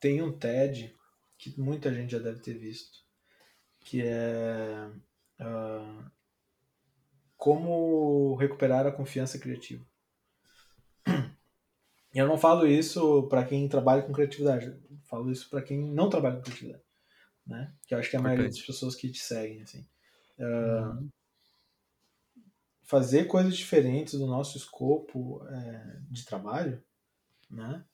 tem 0.00 0.20
um 0.22 0.36
TED 0.36 0.94
que 1.38 1.60
muita 1.60 1.92
gente 1.92 2.12
já 2.12 2.18
deve 2.18 2.40
ter 2.40 2.54
visto, 2.54 2.98
que 3.80 4.02
é 4.02 4.90
ah, 5.38 6.10
como 7.36 8.34
recuperar 8.36 8.86
a 8.86 8.92
confiança 8.92 9.38
criativa. 9.38 9.84
E 12.14 12.18
eu 12.18 12.28
não 12.28 12.36
falo 12.36 12.66
isso 12.66 13.26
para 13.28 13.44
quem 13.44 13.66
trabalha 13.68 14.02
com 14.02 14.12
criatividade, 14.12 14.66
eu 14.66 14.98
falo 15.04 15.30
isso 15.32 15.48
para 15.48 15.62
quem 15.62 15.80
não 15.80 16.10
trabalha 16.10 16.36
com 16.36 16.42
criatividade, 16.42 16.84
né? 17.46 17.72
Que 17.86 17.94
eu 17.94 17.98
acho 17.98 18.10
que 18.10 18.16
é 18.16 18.18
a 18.18 18.22
maioria 18.22 18.46
das 18.46 18.60
pessoas 18.60 18.94
que 18.94 19.10
te 19.10 19.18
seguem, 19.18 19.62
assim. 19.62 19.86
Uhum. 20.38 21.08
Fazer 22.82 23.26
coisas 23.26 23.56
diferentes 23.56 24.18
do 24.18 24.26
nosso 24.26 24.56
escopo 24.56 25.44
é, 25.48 25.98
de 26.10 26.24
trabalho, 26.24 26.82
né? 27.50 27.84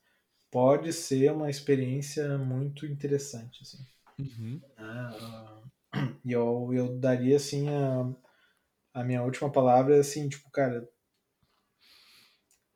Pode 0.50 0.92
ser 0.92 1.32
uma 1.32 1.50
experiência 1.50 2.38
muito 2.38 2.86
interessante, 2.86 3.62
assim. 3.62 3.86
Uhum. 4.18 4.60
né? 4.60 4.68
Ah, 4.78 5.62
E 6.24 6.32
eu, 6.32 6.70
eu 6.72 6.98
daria, 6.98 7.36
assim, 7.36 7.68
a, 7.68 8.14
a 8.94 9.04
minha 9.04 9.22
última 9.22 9.50
palavra, 9.50 10.00
assim, 10.00 10.28
tipo, 10.28 10.50
cara... 10.50 10.88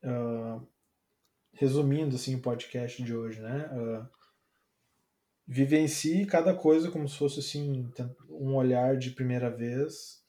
ah, 0.04 0.60
resumindo, 1.54 2.16
assim, 2.16 2.34
o 2.34 2.42
podcast 2.42 3.02
de 3.02 3.14
hoje, 3.14 3.40
né? 3.40 3.68
Ah, 3.72 4.10
vivencie 5.46 6.24
cada 6.26 6.54
coisa 6.54 6.90
como 6.90 7.08
se 7.08 7.16
fosse, 7.16 7.40
assim, 7.40 7.90
um 8.28 8.54
olhar 8.54 8.96
de 8.96 9.10
primeira 9.10 9.50
vez, 9.50 10.22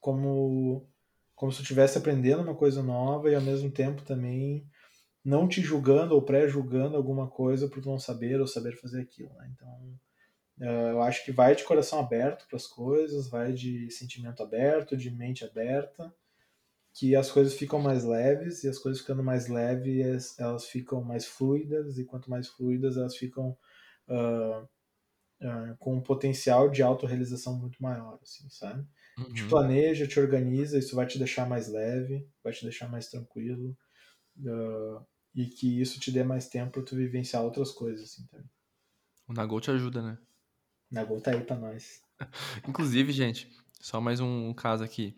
como 0.00 0.88
como 1.42 1.50
se 1.50 1.58
eu 1.58 1.62
estivesse 1.62 1.98
aprendendo 1.98 2.40
uma 2.40 2.54
coisa 2.54 2.84
nova 2.84 3.28
e 3.28 3.34
ao 3.34 3.40
mesmo 3.40 3.68
tempo 3.68 4.02
também 4.02 4.64
não 5.24 5.48
te 5.48 5.60
julgando 5.60 6.14
ou 6.14 6.22
pré-julgando 6.22 6.96
alguma 6.96 7.28
coisa 7.28 7.68
por 7.68 7.84
não 7.84 7.98
saber 7.98 8.40
ou 8.40 8.46
saber 8.46 8.76
fazer 8.76 9.00
aquilo. 9.00 9.34
Né? 9.34 9.50
Então, 9.52 9.98
eh, 10.60 10.92
eu 10.92 11.02
acho 11.02 11.24
que 11.24 11.32
vai 11.32 11.56
de 11.56 11.64
coração 11.64 11.98
aberto 11.98 12.46
para 12.46 12.56
as 12.56 12.68
coisas, 12.68 13.28
vai 13.28 13.52
de 13.52 13.90
sentimento 13.90 14.40
aberto, 14.40 14.96
de 14.96 15.10
mente 15.10 15.44
aberta, 15.44 16.14
que 16.94 17.16
as 17.16 17.28
coisas 17.28 17.54
ficam 17.54 17.80
mais 17.80 18.04
leves 18.04 18.62
e 18.62 18.68
as 18.68 18.78
coisas 18.78 19.00
ficando 19.00 19.24
mais 19.24 19.48
leves 19.48 20.38
elas 20.38 20.66
ficam 20.66 21.02
mais 21.02 21.26
fluidas 21.26 21.98
e 21.98 22.04
quanto 22.04 22.30
mais 22.30 22.46
fluidas 22.46 22.96
elas 22.96 23.16
ficam 23.16 23.58
ah, 24.08 24.64
ah, 25.42 25.74
com 25.80 25.96
um 25.96 26.00
potencial 26.00 26.70
de 26.70 26.84
autorrealização 26.84 27.58
muito 27.58 27.82
maior, 27.82 28.20
assim, 28.22 28.48
sabe? 28.48 28.86
Te 29.24 29.44
Uhum. 29.44 29.48
planeja, 29.48 30.06
te 30.06 30.18
organiza, 30.20 30.78
isso 30.78 30.96
vai 30.96 31.06
te 31.06 31.18
deixar 31.18 31.48
mais 31.48 31.68
leve, 31.68 32.28
vai 32.42 32.52
te 32.52 32.62
deixar 32.64 32.88
mais 32.88 33.08
tranquilo 33.08 33.76
uh, 34.40 35.04
e 35.34 35.46
que 35.46 35.80
isso 35.80 36.00
te 36.00 36.12
dê 36.12 36.24
mais 36.24 36.48
tempo 36.48 36.72
para 36.72 36.82
tu 36.84 36.96
vivenciar 36.96 37.42
outras 37.44 37.70
coisas 37.72 38.04
assim 38.04 38.26
também. 38.26 38.48
O 39.28 39.32
Nagol 39.32 39.60
te 39.60 39.70
ajuda, 39.72 40.00
né? 40.00 40.16
Nagol 40.92 41.20
tá 41.20 41.32
aí 41.32 41.42
pra 41.42 41.56
nós. 41.56 42.04
Inclusive, 42.68 43.12
gente, 43.12 43.48
só 43.80 44.00
mais 44.00 44.20
um 44.20 44.52
caso 44.54 44.84
aqui. 44.84 45.16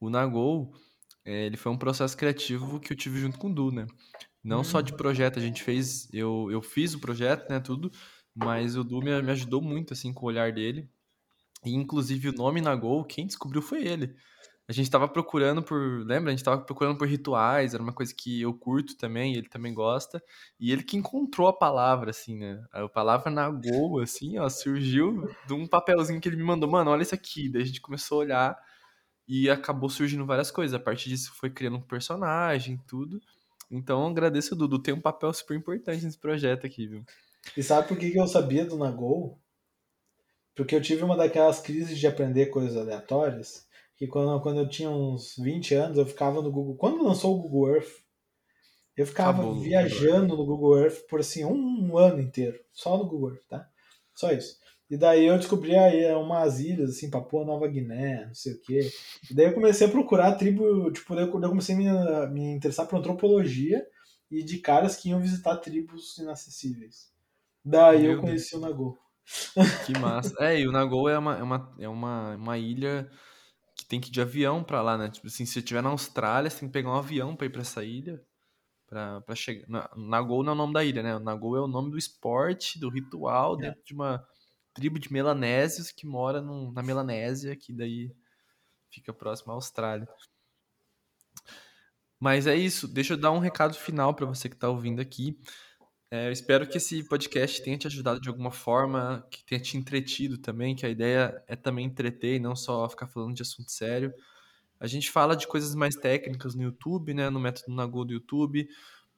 O 0.00 0.10
Nagol, 0.10 0.74
é, 1.24 1.46
ele 1.46 1.56
foi 1.56 1.72
um 1.72 1.78
processo 1.78 2.16
criativo 2.16 2.80
que 2.80 2.92
eu 2.92 2.96
tive 2.96 3.18
junto 3.20 3.38
com 3.38 3.50
o 3.50 3.54
Du, 3.54 3.72
né? 3.72 3.86
Não 4.44 4.64
só 4.64 4.80
de 4.80 4.94
projeto, 4.94 5.38
a 5.38 5.42
gente 5.42 5.62
fez, 5.62 6.08
eu, 6.12 6.48
eu 6.50 6.62
fiz 6.62 6.94
o 6.94 7.00
projeto, 7.00 7.48
né, 7.50 7.60
tudo, 7.60 7.90
mas 8.34 8.76
o 8.76 8.84
Du 8.84 9.00
me, 9.02 9.22
me 9.22 9.32
ajudou 9.32 9.62
muito, 9.62 9.92
assim, 9.94 10.12
com 10.12 10.26
o 10.26 10.28
olhar 10.28 10.52
dele. 10.52 10.90
E, 11.64 11.74
inclusive, 11.74 12.28
o 12.28 12.32
nome 12.32 12.60
Nagol, 12.60 13.04
quem 13.04 13.26
descobriu 13.26 13.62
foi 13.62 13.84
ele. 13.86 14.14
A 14.66 14.72
gente 14.72 14.90
tava 14.90 15.06
procurando 15.06 15.62
por, 15.62 15.78
lembra? 16.06 16.30
A 16.30 16.34
gente 16.34 16.44
tava 16.44 16.62
procurando 16.62 16.96
por 16.96 17.06
rituais, 17.06 17.74
era 17.74 17.82
uma 17.82 17.92
coisa 17.92 18.14
que 18.16 18.40
eu 18.40 18.54
curto 18.54 18.96
também, 18.96 19.34
ele 19.34 19.48
também 19.48 19.74
gosta. 19.74 20.22
E 20.58 20.72
ele 20.72 20.82
que 20.82 20.96
encontrou 20.96 21.48
a 21.48 21.52
palavra, 21.52 22.10
assim, 22.10 22.38
né? 22.38 22.64
A 22.72 22.88
palavra 22.88 23.30
Nagol, 23.30 24.00
assim, 24.00 24.38
ó, 24.38 24.48
surgiu 24.48 25.28
de 25.46 25.52
um 25.52 25.66
papelzinho 25.66 26.18
que 26.18 26.28
ele 26.28 26.36
me 26.36 26.42
mandou. 26.42 26.70
Mano, 26.70 26.90
olha 26.90 27.02
isso 27.02 27.14
aqui. 27.14 27.50
Daí 27.50 27.60
a 27.60 27.66
gente 27.66 27.80
começou 27.80 28.20
a 28.20 28.24
olhar 28.24 28.58
e 29.28 29.50
acabou 29.50 29.90
surgindo 29.90 30.24
várias 30.24 30.50
coisas. 30.50 30.74
A 30.74 30.82
partir 30.82 31.10
disso 31.10 31.32
foi 31.34 31.50
criando 31.50 31.76
um 31.76 31.82
personagem, 31.82 32.80
tudo. 32.86 33.20
Então 33.70 34.06
agradeço, 34.06 34.56
Dudu. 34.56 34.78
Tem 34.78 34.94
um 34.94 35.00
papel 35.00 35.32
super 35.34 35.56
importante 35.56 36.02
nesse 36.02 36.18
projeto 36.18 36.66
aqui, 36.66 36.86
viu? 36.86 37.04
E 37.54 37.62
sabe 37.62 37.86
por 37.86 37.98
que 37.98 38.16
eu 38.16 38.26
sabia 38.26 38.64
do 38.64 38.78
Nagol? 38.78 39.38
Porque 40.54 40.74
eu 40.74 40.82
tive 40.82 41.02
uma 41.02 41.16
daquelas 41.16 41.60
crises 41.60 41.98
de 41.98 42.06
aprender 42.06 42.46
coisas 42.46 42.76
aleatórias, 42.76 43.66
que 43.96 44.06
quando, 44.06 44.40
quando 44.42 44.60
eu 44.60 44.68
tinha 44.68 44.90
uns 44.90 45.36
20 45.36 45.74
anos, 45.74 45.98
eu 45.98 46.06
ficava 46.06 46.40
no 46.42 46.50
Google. 46.50 46.76
Quando 46.76 47.02
lançou 47.02 47.36
o 47.36 47.42
Google 47.42 47.76
Earth, 47.76 48.04
eu 48.96 49.06
ficava 49.06 49.38
Fabuloso. 49.38 49.60
viajando 49.60 50.36
no 50.36 50.46
Google 50.46 50.78
Earth 50.78 51.06
por 51.08 51.20
assim 51.20 51.44
um, 51.44 51.92
um 51.92 51.98
ano 51.98 52.20
inteiro, 52.20 52.58
só 52.72 52.96
no 52.96 53.06
Google 53.06 53.30
Earth, 53.30 53.46
tá? 53.48 53.68
Só 54.14 54.30
isso. 54.32 54.56
E 54.88 54.96
daí 54.96 55.24
eu 55.26 55.36
descobri 55.38 55.74
aí 55.76 56.12
umas 56.14 56.60
ilhas, 56.60 56.90
assim, 56.90 57.10
Papua 57.10 57.44
Nova 57.44 57.66
Guiné, 57.66 58.26
não 58.26 58.34
sei 58.34 58.52
o 58.52 58.60
quê. 58.60 58.80
E 59.30 59.34
daí 59.34 59.46
eu 59.46 59.54
comecei 59.54 59.86
a 59.86 59.90
procurar 59.90 60.28
a 60.28 60.34
tribo, 60.34 60.90
tipo, 60.92 61.14
daí 61.14 61.24
eu 61.24 61.30
comecei 61.30 61.74
a 61.74 61.78
me, 61.78 62.28
me 62.28 62.54
interessar 62.54 62.86
por 62.86 62.98
antropologia 62.98 63.84
e 64.30 64.42
de 64.44 64.58
caras 64.58 64.96
que 64.96 65.08
iam 65.08 65.20
visitar 65.20 65.56
tribos 65.56 66.18
inacessíveis. 66.18 67.10
Daí 67.64 68.02
Meu 68.02 68.12
eu 68.12 68.20
conheci 68.20 68.54
o 68.54 68.60
Nagô. 68.60 68.96
Que 69.86 69.98
massa. 69.98 70.34
É, 70.40 70.60
e 70.60 70.66
o 70.68 70.72
Nagol 70.72 71.08
é 71.08 71.18
uma, 71.18 71.36
é 71.38 71.42
uma, 71.42 71.74
é 71.78 71.88
uma, 71.88 72.34
uma 72.36 72.58
ilha 72.58 73.10
que 73.76 73.84
tem 73.86 74.00
que 74.00 74.08
ir 74.08 74.12
de 74.12 74.20
avião 74.20 74.62
pra 74.62 74.82
lá, 74.82 74.96
né? 74.98 75.08
Tipo 75.10 75.26
assim, 75.26 75.46
se 75.46 75.52
você 75.54 75.58
estiver 75.60 75.82
na 75.82 75.90
Austrália, 75.90 76.50
você 76.50 76.60
tem 76.60 76.68
que 76.68 76.72
pegar 76.72 76.90
um 76.90 76.96
avião 76.98 77.34
pra 77.36 77.46
ir 77.46 77.50
pra 77.50 77.62
essa 77.62 77.82
ilha. 77.84 78.22
Pra, 78.86 79.20
pra 79.22 79.34
chegar. 79.34 79.66
Na- 79.68 79.90
Nagol 79.96 80.42
não 80.44 80.52
é 80.52 80.54
o 80.54 80.58
nome 80.58 80.72
da 80.74 80.84
ilha, 80.84 81.02
né? 81.02 81.16
O 81.16 81.20
Nagol 81.20 81.56
é 81.56 81.60
o 81.60 81.66
nome 81.66 81.90
do 81.90 81.98
esporte, 81.98 82.78
do 82.78 82.88
ritual, 82.90 83.54
É. 83.56 83.62
dentro 83.68 83.82
de 83.84 83.94
uma 83.94 84.24
tribo 84.74 84.98
de 84.98 85.12
melanésios 85.12 85.90
que 85.90 86.06
mora 86.06 86.40
num- 86.42 86.70
na 86.72 86.82
Melanésia, 86.82 87.56
que 87.56 87.72
daí 87.72 88.12
fica 88.90 89.12
próximo 89.12 89.52
à 89.52 89.54
Austrália. 89.54 90.06
Mas 92.20 92.46
é 92.46 92.54
isso. 92.56 92.88
Deixa 92.88 93.14
eu 93.14 93.16
dar 93.18 93.30
um 93.32 93.38
recado 93.38 93.74
final 93.74 94.14
para 94.14 94.26
você 94.26 94.48
que 94.48 94.54
está 94.54 94.68
ouvindo 94.68 95.00
aqui. 95.00 95.38
É, 96.14 96.28
eu 96.28 96.30
espero 96.32 96.64
que 96.64 96.76
esse 96.76 97.02
podcast 97.02 97.60
tenha 97.60 97.76
te 97.76 97.88
ajudado 97.88 98.20
de 98.20 98.28
alguma 98.28 98.52
forma, 98.52 99.26
que 99.28 99.44
tenha 99.44 99.60
te 99.60 99.76
entretido 99.76 100.38
também, 100.38 100.76
que 100.76 100.86
a 100.86 100.88
ideia 100.88 101.42
é 101.48 101.56
também 101.56 101.86
entreter 101.86 102.36
e 102.36 102.38
não 102.38 102.54
só 102.54 102.88
ficar 102.88 103.08
falando 103.08 103.34
de 103.34 103.42
assunto 103.42 103.72
sério. 103.72 104.14
A 104.78 104.86
gente 104.86 105.10
fala 105.10 105.34
de 105.34 105.48
coisas 105.48 105.74
mais 105.74 105.96
técnicas 105.96 106.54
no 106.54 106.62
YouTube, 106.62 107.12
né, 107.14 107.28
no 107.30 107.40
método 107.40 107.74
Nagô 107.74 108.04
do 108.04 108.12
YouTube. 108.12 108.68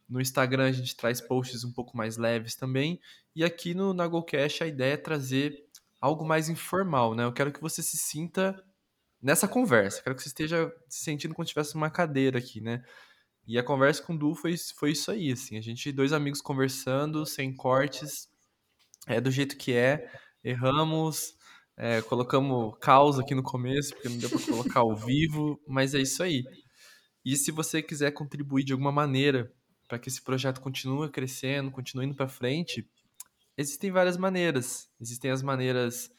No 0.09 0.23
Instagram 0.23 0.69
a 0.69 0.73
gente 0.73 0.97
traz 0.97 1.21
posts 1.21 1.65
um 1.65 1.73
pouco 1.73 1.95
mais 1.95 2.17
leves 2.17 2.57
também. 2.57 2.99
E 3.35 3.45
aqui 3.45 3.75
no 3.75 3.93
NagoCast 3.93 4.65
a 4.65 4.67
ideia 4.67 4.95
é 4.95 4.97
trazer 4.97 5.67
algo 6.01 6.25
mais 6.25 6.49
informal, 6.49 7.15
né? 7.15 7.25
Eu 7.25 7.33
quero 7.33 7.53
que 7.53 7.61
você 7.61 7.83
se 7.83 7.99
sinta 7.99 8.59
nessa 9.21 9.47
conversa. 9.47 10.03
Quero 10.03 10.17
que 10.17 10.23
você 10.23 10.29
esteja 10.29 10.73
se 10.89 11.05
sentindo 11.05 11.35
como 11.35 11.45
se 11.47 11.53
tivesse 11.53 11.75
uma 11.75 11.91
cadeira 11.91 12.39
aqui, 12.39 12.63
né? 12.63 12.83
E 13.47 13.59
a 13.59 13.63
conversa 13.63 14.03
com 14.03 14.15
o 14.15 14.19
Du 14.19 14.35
foi, 14.35 14.57
foi 14.77 14.91
isso 14.93 15.11
aí, 15.11 15.31
assim. 15.33 15.57
A 15.57 15.61
gente, 15.61 15.93
dois 15.93 16.13
amigos 16.13 16.41
conversando, 16.41 17.25
sem 17.25 17.55
cortes, 17.55 18.29
é 19.07 19.21
do 19.21 19.31
jeito 19.31 19.57
que 19.57 19.73
é. 19.73 20.11
Erramos, 20.43 21.35
é, 21.77 22.03
colocamos 22.03 22.75
caos 22.81 23.19
aqui 23.19 23.35
no 23.35 23.43
começo, 23.43 23.95
porque 23.95 24.09
não 24.09 24.19
deu 24.19 24.31
para 24.31 24.41
colocar 24.41 24.81
ao 24.81 24.97
vivo, 24.97 25.61
mas 25.67 25.95
é 25.95 26.01
isso 26.01 26.23
aí. 26.23 26.43
E 27.25 27.37
se 27.37 27.51
você 27.51 27.83
quiser 27.83 28.13
contribuir 28.13 28.65
de 28.65 28.73
alguma 28.73 28.93
maneira 28.93 29.53
para 29.89 29.99
que 29.99 30.09
esse 30.09 30.23
projeto 30.23 30.61
continue 30.61 31.11
crescendo, 31.11 31.71
continue 31.71 32.07
indo 32.07 32.15
para 32.15 32.29
frente, 32.29 32.89
existem 33.57 33.91
várias 33.91 34.17
maneiras. 34.17 34.89
Existem 35.01 35.31
as 35.31 35.43
maneiras 35.43 36.11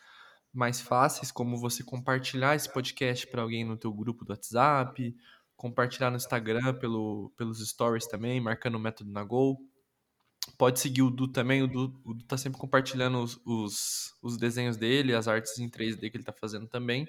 mais 0.53 0.81
fáceis, 0.81 1.31
como 1.31 1.57
você 1.57 1.83
compartilhar 1.83 2.55
esse 2.55 2.71
podcast 2.71 3.27
para 3.27 3.41
alguém 3.41 3.65
no 3.65 3.77
teu 3.77 3.93
grupo 3.93 4.25
do 4.25 4.31
WhatsApp, 4.31 5.15
compartilhar 5.57 6.11
no 6.11 6.17
Instagram 6.17 6.75
pelo, 6.75 7.33
pelos 7.35 7.67
stories 7.67 8.07
também, 8.07 8.39
marcando 8.39 8.75
o 8.75 8.79
método 8.79 9.11
na 9.11 9.23
Gol. 9.23 9.57
Pode 10.57 10.79
seguir 10.79 11.01
o 11.01 11.09
Du 11.09 11.27
também, 11.27 11.63
o 11.63 11.67
Du, 11.67 11.99
o 12.05 12.13
du 12.13 12.23
tá 12.23 12.37
sempre 12.37 12.59
compartilhando 12.59 13.19
os, 13.21 13.41
os, 13.45 14.15
os 14.21 14.37
desenhos 14.37 14.77
dele, 14.77 15.13
as 15.13 15.27
artes 15.27 15.57
em 15.57 15.69
3D 15.69 16.09
que 16.09 16.17
ele 16.17 16.23
tá 16.23 16.31
fazendo 16.31 16.67
também. 16.67 17.05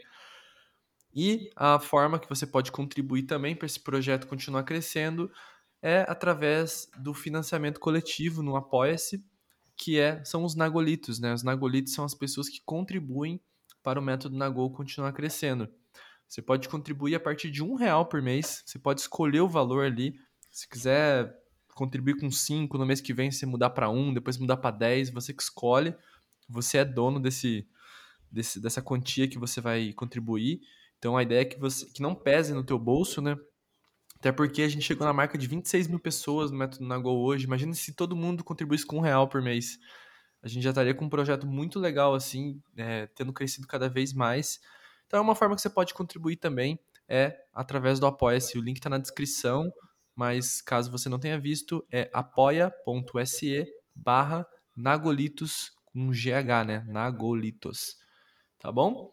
E 1.15 1.51
a 1.55 1.79
forma 1.79 2.19
que 2.19 2.29
você 2.29 2.47
pode 2.47 2.73
contribuir 2.73 3.25
também 3.25 3.55
para 3.55 3.67
esse 3.67 3.81
projeto 3.81 4.27
continuar 4.27 4.65
crescendo 4.65 5.31
é 5.81 6.05
através 6.09 6.91
do 6.99 7.15
financiamento 7.15 7.79
coletivo 7.79 8.43
no 8.43 8.57
Apoia-se, 8.57 9.25
que 9.77 9.99
é, 9.99 10.25
são 10.25 10.43
os 10.45 10.57
Nagolitos, 10.57 11.21
né? 11.21 11.33
Os 11.33 11.45
Nagolitos 11.45 11.93
são 11.93 12.05
as 12.05 12.15
pessoas 12.15 12.49
que 12.49 12.61
contribuem 12.65 13.41
para 13.83 14.01
o 14.01 14.03
método 14.03 14.37
Nagol 14.37 14.73
continuar 14.73 15.13
crescendo. 15.13 15.69
Você 16.29 16.43
pode 16.43 16.69
contribuir 16.69 17.15
a 17.15 17.21
partir 17.21 17.51
de 17.51 17.63
um 17.65 17.75
real 17.75 18.07
por 18.07 18.21
mês, 18.21 18.63
você 18.67 18.79
pode 18.79 19.01
escolher 19.01 19.41
o 19.41 19.49
valor 19.49 19.87
ali. 19.87 20.15
Se 20.51 20.69
quiser 20.69 21.35
contribuir 21.75 22.19
com 22.19 22.31
cinco 22.31 22.77
no 22.77 22.85
mês 22.85 23.01
que 23.01 23.15
vem, 23.15 23.31
você 23.31 23.47
mudar 23.47 23.71
para 23.71 23.89
um, 23.89 24.13
depois 24.13 24.37
mudar 24.37 24.59
para 24.59 24.77
dez, 24.77 25.11
você 25.11 25.33
que 25.33 25.43
escolhe. 25.43 25.95
Você 26.49 26.79
é 26.79 26.85
dono 26.85 27.19
desse, 27.19 27.67
desse, 28.31 28.61
dessa 28.61 28.83
quantia 28.83 29.29
que 29.29 29.39
você 29.39 29.61
vai 29.61 29.93
contribuir. 29.95 30.61
Então 30.99 31.17
a 31.17 31.23
ideia 31.23 31.43
é 31.43 31.45
que 31.45 31.59
você 31.59 31.87
que 31.87 32.03
não 32.03 32.15
pese 32.15 32.53
no 32.53 32.65
teu 32.65 32.79
bolso, 32.79 33.23
né? 33.23 33.37
Até 34.19 34.33
porque 34.33 34.63
a 34.63 34.69
gente 34.69 34.83
chegou 34.83 35.07
na 35.07 35.13
marca 35.13 35.39
de 35.39 35.47
26 35.47 35.87
mil 35.87 36.01
pessoas 36.01 36.51
no 36.51 36.59
Método 36.59 36.85
Nagol 36.85 37.23
hoje. 37.23 37.45
Imagina 37.45 37.73
se 37.73 37.95
todo 37.95 38.17
mundo 38.17 38.43
contribuísse 38.43 38.85
com 38.85 38.99
um 38.99 39.01
real 39.01 39.29
por 39.29 39.41
mês. 39.41 39.79
A 40.43 40.49
gente 40.49 40.63
já 40.63 40.71
estaria 40.71 40.95
com 40.95 41.05
um 41.05 41.09
projeto 41.09 41.47
muito 41.47 41.79
legal, 41.79 42.15
assim, 42.15 42.61
é, 42.77 43.07
tendo 43.07 43.33
crescido 43.33 43.67
cada 43.67 43.89
vez 43.89 44.13
mais. 44.13 44.61
Então, 45.09 45.19
é 45.19 45.23
uma 45.23 45.35
forma 45.35 45.57
que 45.57 45.63
você 45.63 45.71
pode 45.71 45.93
contribuir 45.93 46.37
também 46.37 46.79
é 47.09 47.35
através 47.53 47.99
do 47.99 48.07
Apoia-se. 48.07 48.59
O 48.59 48.61
link 48.61 48.77
está 48.77 48.91
na 48.91 48.99
descrição, 48.99 49.73
mas 50.15 50.61
caso 50.61 50.91
você 50.91 51.09
não 51.09 51.19
tenha 51.19 51.41
visto, 51.41 51.85
é 51.91 52.11
apoia.se 52.13 53.67
barra 53.95 54.47
Nagolitos 54.77 55.73
com 55.87 56.11
GH, 56.11 56.67
né? 56.67 56.85
Nagolitos. 56.87 57.97
Tá 58.61 58.71
bom? 58.71 59.13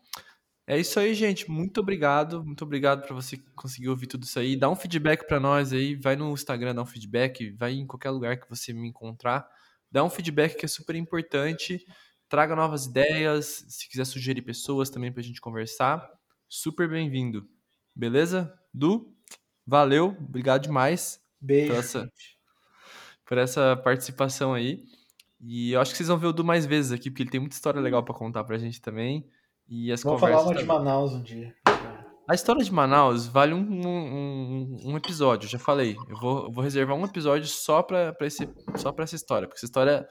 É 0.68 0.78
isso 0.78 1.00
aí, 1.00 1.14
gente. 1.14 1.50
Muito 1.50 1.80
obrigado. 1.80 2.44
Muito 2.44 2.64
obrigado 2.64 3.06
para 3.06 3.16
você 3.16 3.38
conseguir 3.56 3.90
ouvir 3.90 4.08
tudo 4.08 4.24
isso 4.24 4.38
aí. 4.38 4.56
Dá 4.58 4.70
um 4.70 4.76
feedback 4.76 5.26
para 5.26 5.40
nós 5.40 5.72
aí. 5.72 5.96
Vai 5.96 6.16
no 6.16 6.34
Instagram, 6.34 6.76
dá 6.76 6.82
um 6.82 6.86
feedback. 6.86 7.52
Vai 7.52 7.74
em 7.74 7.88
qualquer 7.88 8.10
lugar 8.10 8.38
que 8.38 8.50
você 8.50 8.74
me 8.74 8.90
encontrar. 8.90 9.48
Dá 9.92 10.04
um 10.04 10.10
feedback 10.10 10.58
que 10.58 10.66
é 10.66 10.68
super 10.68 10.96
importante. 10.96 11.86
Traga 12.28 12.56
novas 12.56 12.86
ideias. 12.86 13.66
Se 13.68 13.88
quiser 13.90 14.06
sugerir 14.06 14.42
pessoas 14.42 14.90
também 14.90 15.12
pra 15.12 15.22
gente 15.24 15.42
conversar. 15.42 16.10
Super 16.48 16.90
bem-vindo. 16.90 17.48
Beleza? 17.96 18.54
Du, 18.74 19.14
valeu. 19.66 20.16
Obrigado 20.20 20.64
demais. 20.64 21.20
Beijo. 21.40 21.72
Por 21.72 21.80
essa, 21.80 22.12
por 23.26 23.38
essa 23.38 23.78
participação 23.78 24.54
aí. 24.54 24.84
E 25.40 25.72
eu 25.74 25.82
acho 25.82 25.92
que 25.92 25.98
vocês 25.98 26.10
vão 26.10 26.18
ver 26.18 26.28
o 26.28 26.34
Du 26.34 26.44
mais 26.44 26.66
vezes 26.66 26.92
aqui, 26.92 27.10
porque 27.10 27.24
ele 27.24 27.30
tem 27.30 27.40
muita 27.40 27.56
história 27.56 27.80
legal 27.80 28.04
para 28.04 28.16
contar 28.16 28.44
pra 28.44 28.58
gente 28.58 28.82
também. 28.82 29.30
E 29.68 29.92
as 29.92 30.02
Vamos 30.04 30.20
falar 30.20 30.38
uma 30.38 30.46
também. 30.50 30.62
de 30.62 30.66
Manaus 30.68 31.14
um 31.14 31.22
dia. 31.22 31.56
A 32.28 32.34
história 32.34 32.64
de 32.64 32.72
Manaus 32.74 33.28
vale 33.28 33.54
um, 33.54 33.60
um, 33.60 34.78
um 34.84 34.98
episódio, 34.98 35.48
já 35.48 35.60
falei. 35.60 35.96
Eu 36.10 36.18
vou, 36.20 36.46
eu 36.46 36.52
vou 36.52 36.64
reservar 36.64 36.98
um 36.98 37.06
episódio 37.06 37.48
só 37.48 37.84
pra, 37.84 38.14
pra, 38.14 38.26
esse, 38.26 38.50
só 38.76 38.92
pra 38.92 39.04
essa 39.04 39.16
história. 39.16 39.48
Porque 39.48 39.60
essa 39.60 39.66
história. 39.66 40.08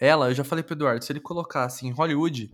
Ela, 0.00 0.30
eu 0.30 0.34
já 0.34 0.44
falei 0.44 0.62
pro 0.62 0.74
Eduardo, 0.74 1.04
se 1.04 1.12
ele 1.12 1.20
colocasse 1.20 1.86
em 1.86 1.90
Hollywood, 1.90 2.52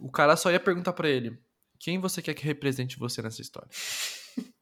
o 0.00 0.10
cara 0.10 0.36
só 0.36 0.50
ia 0.50 0.60
perguntar 0.60 0.92
pra 0.92 1.08
ele: 1.08 1.38
quem 1.78 1.98
você 1.98 2.22
quer 2.22 2.34
que 2.34 2.44
represente 2.44 2.98
você 2.98 3.22
nessa 3.22 3.40
história? 3.40 3.68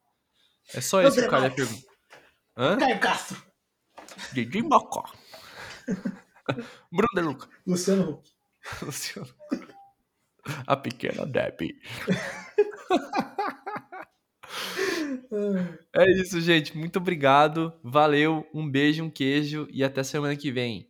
É 0.72 0.80
só 0.80 1.02
isso 1.02 1.16
que 1.16 1.26
o 1.26 1.28
cara 1.28 1.46
ia 1.46 1.50
perguntar. 1.50 1.92
Hã? 2.56 2.78
Caio 2.78 3.00
Castro. 3.00 3.42
Didi 4.32 4.62
Mocó. 4.62 5.04
Bruno 6.92 7.08
De 7.14 7.20
Luca. 7.22 7.48
Luciano 7.66 8.10
Huck. 8.10 8.30
Luciano. 8.82 9.28
A 10.66 10.76
pequena 10.76 11.26
Debbie. 11.26 11.74
É 15.92 16.10
isso, 16.12 16.40
gente. 16.40 16.76
Muito 16.76 16.98
obrigado. 16.98 17.72
Valeu. 17.82 18.46
Um 18.54 18.68
beijo, 18.68 19.04
um 19.04 19.10
queijo 19.10 19.68
e 19.70 19.84
até 19.84 20.02
semana 20.02 20.36
que 20.36 20.50
vem. 20.50 20.89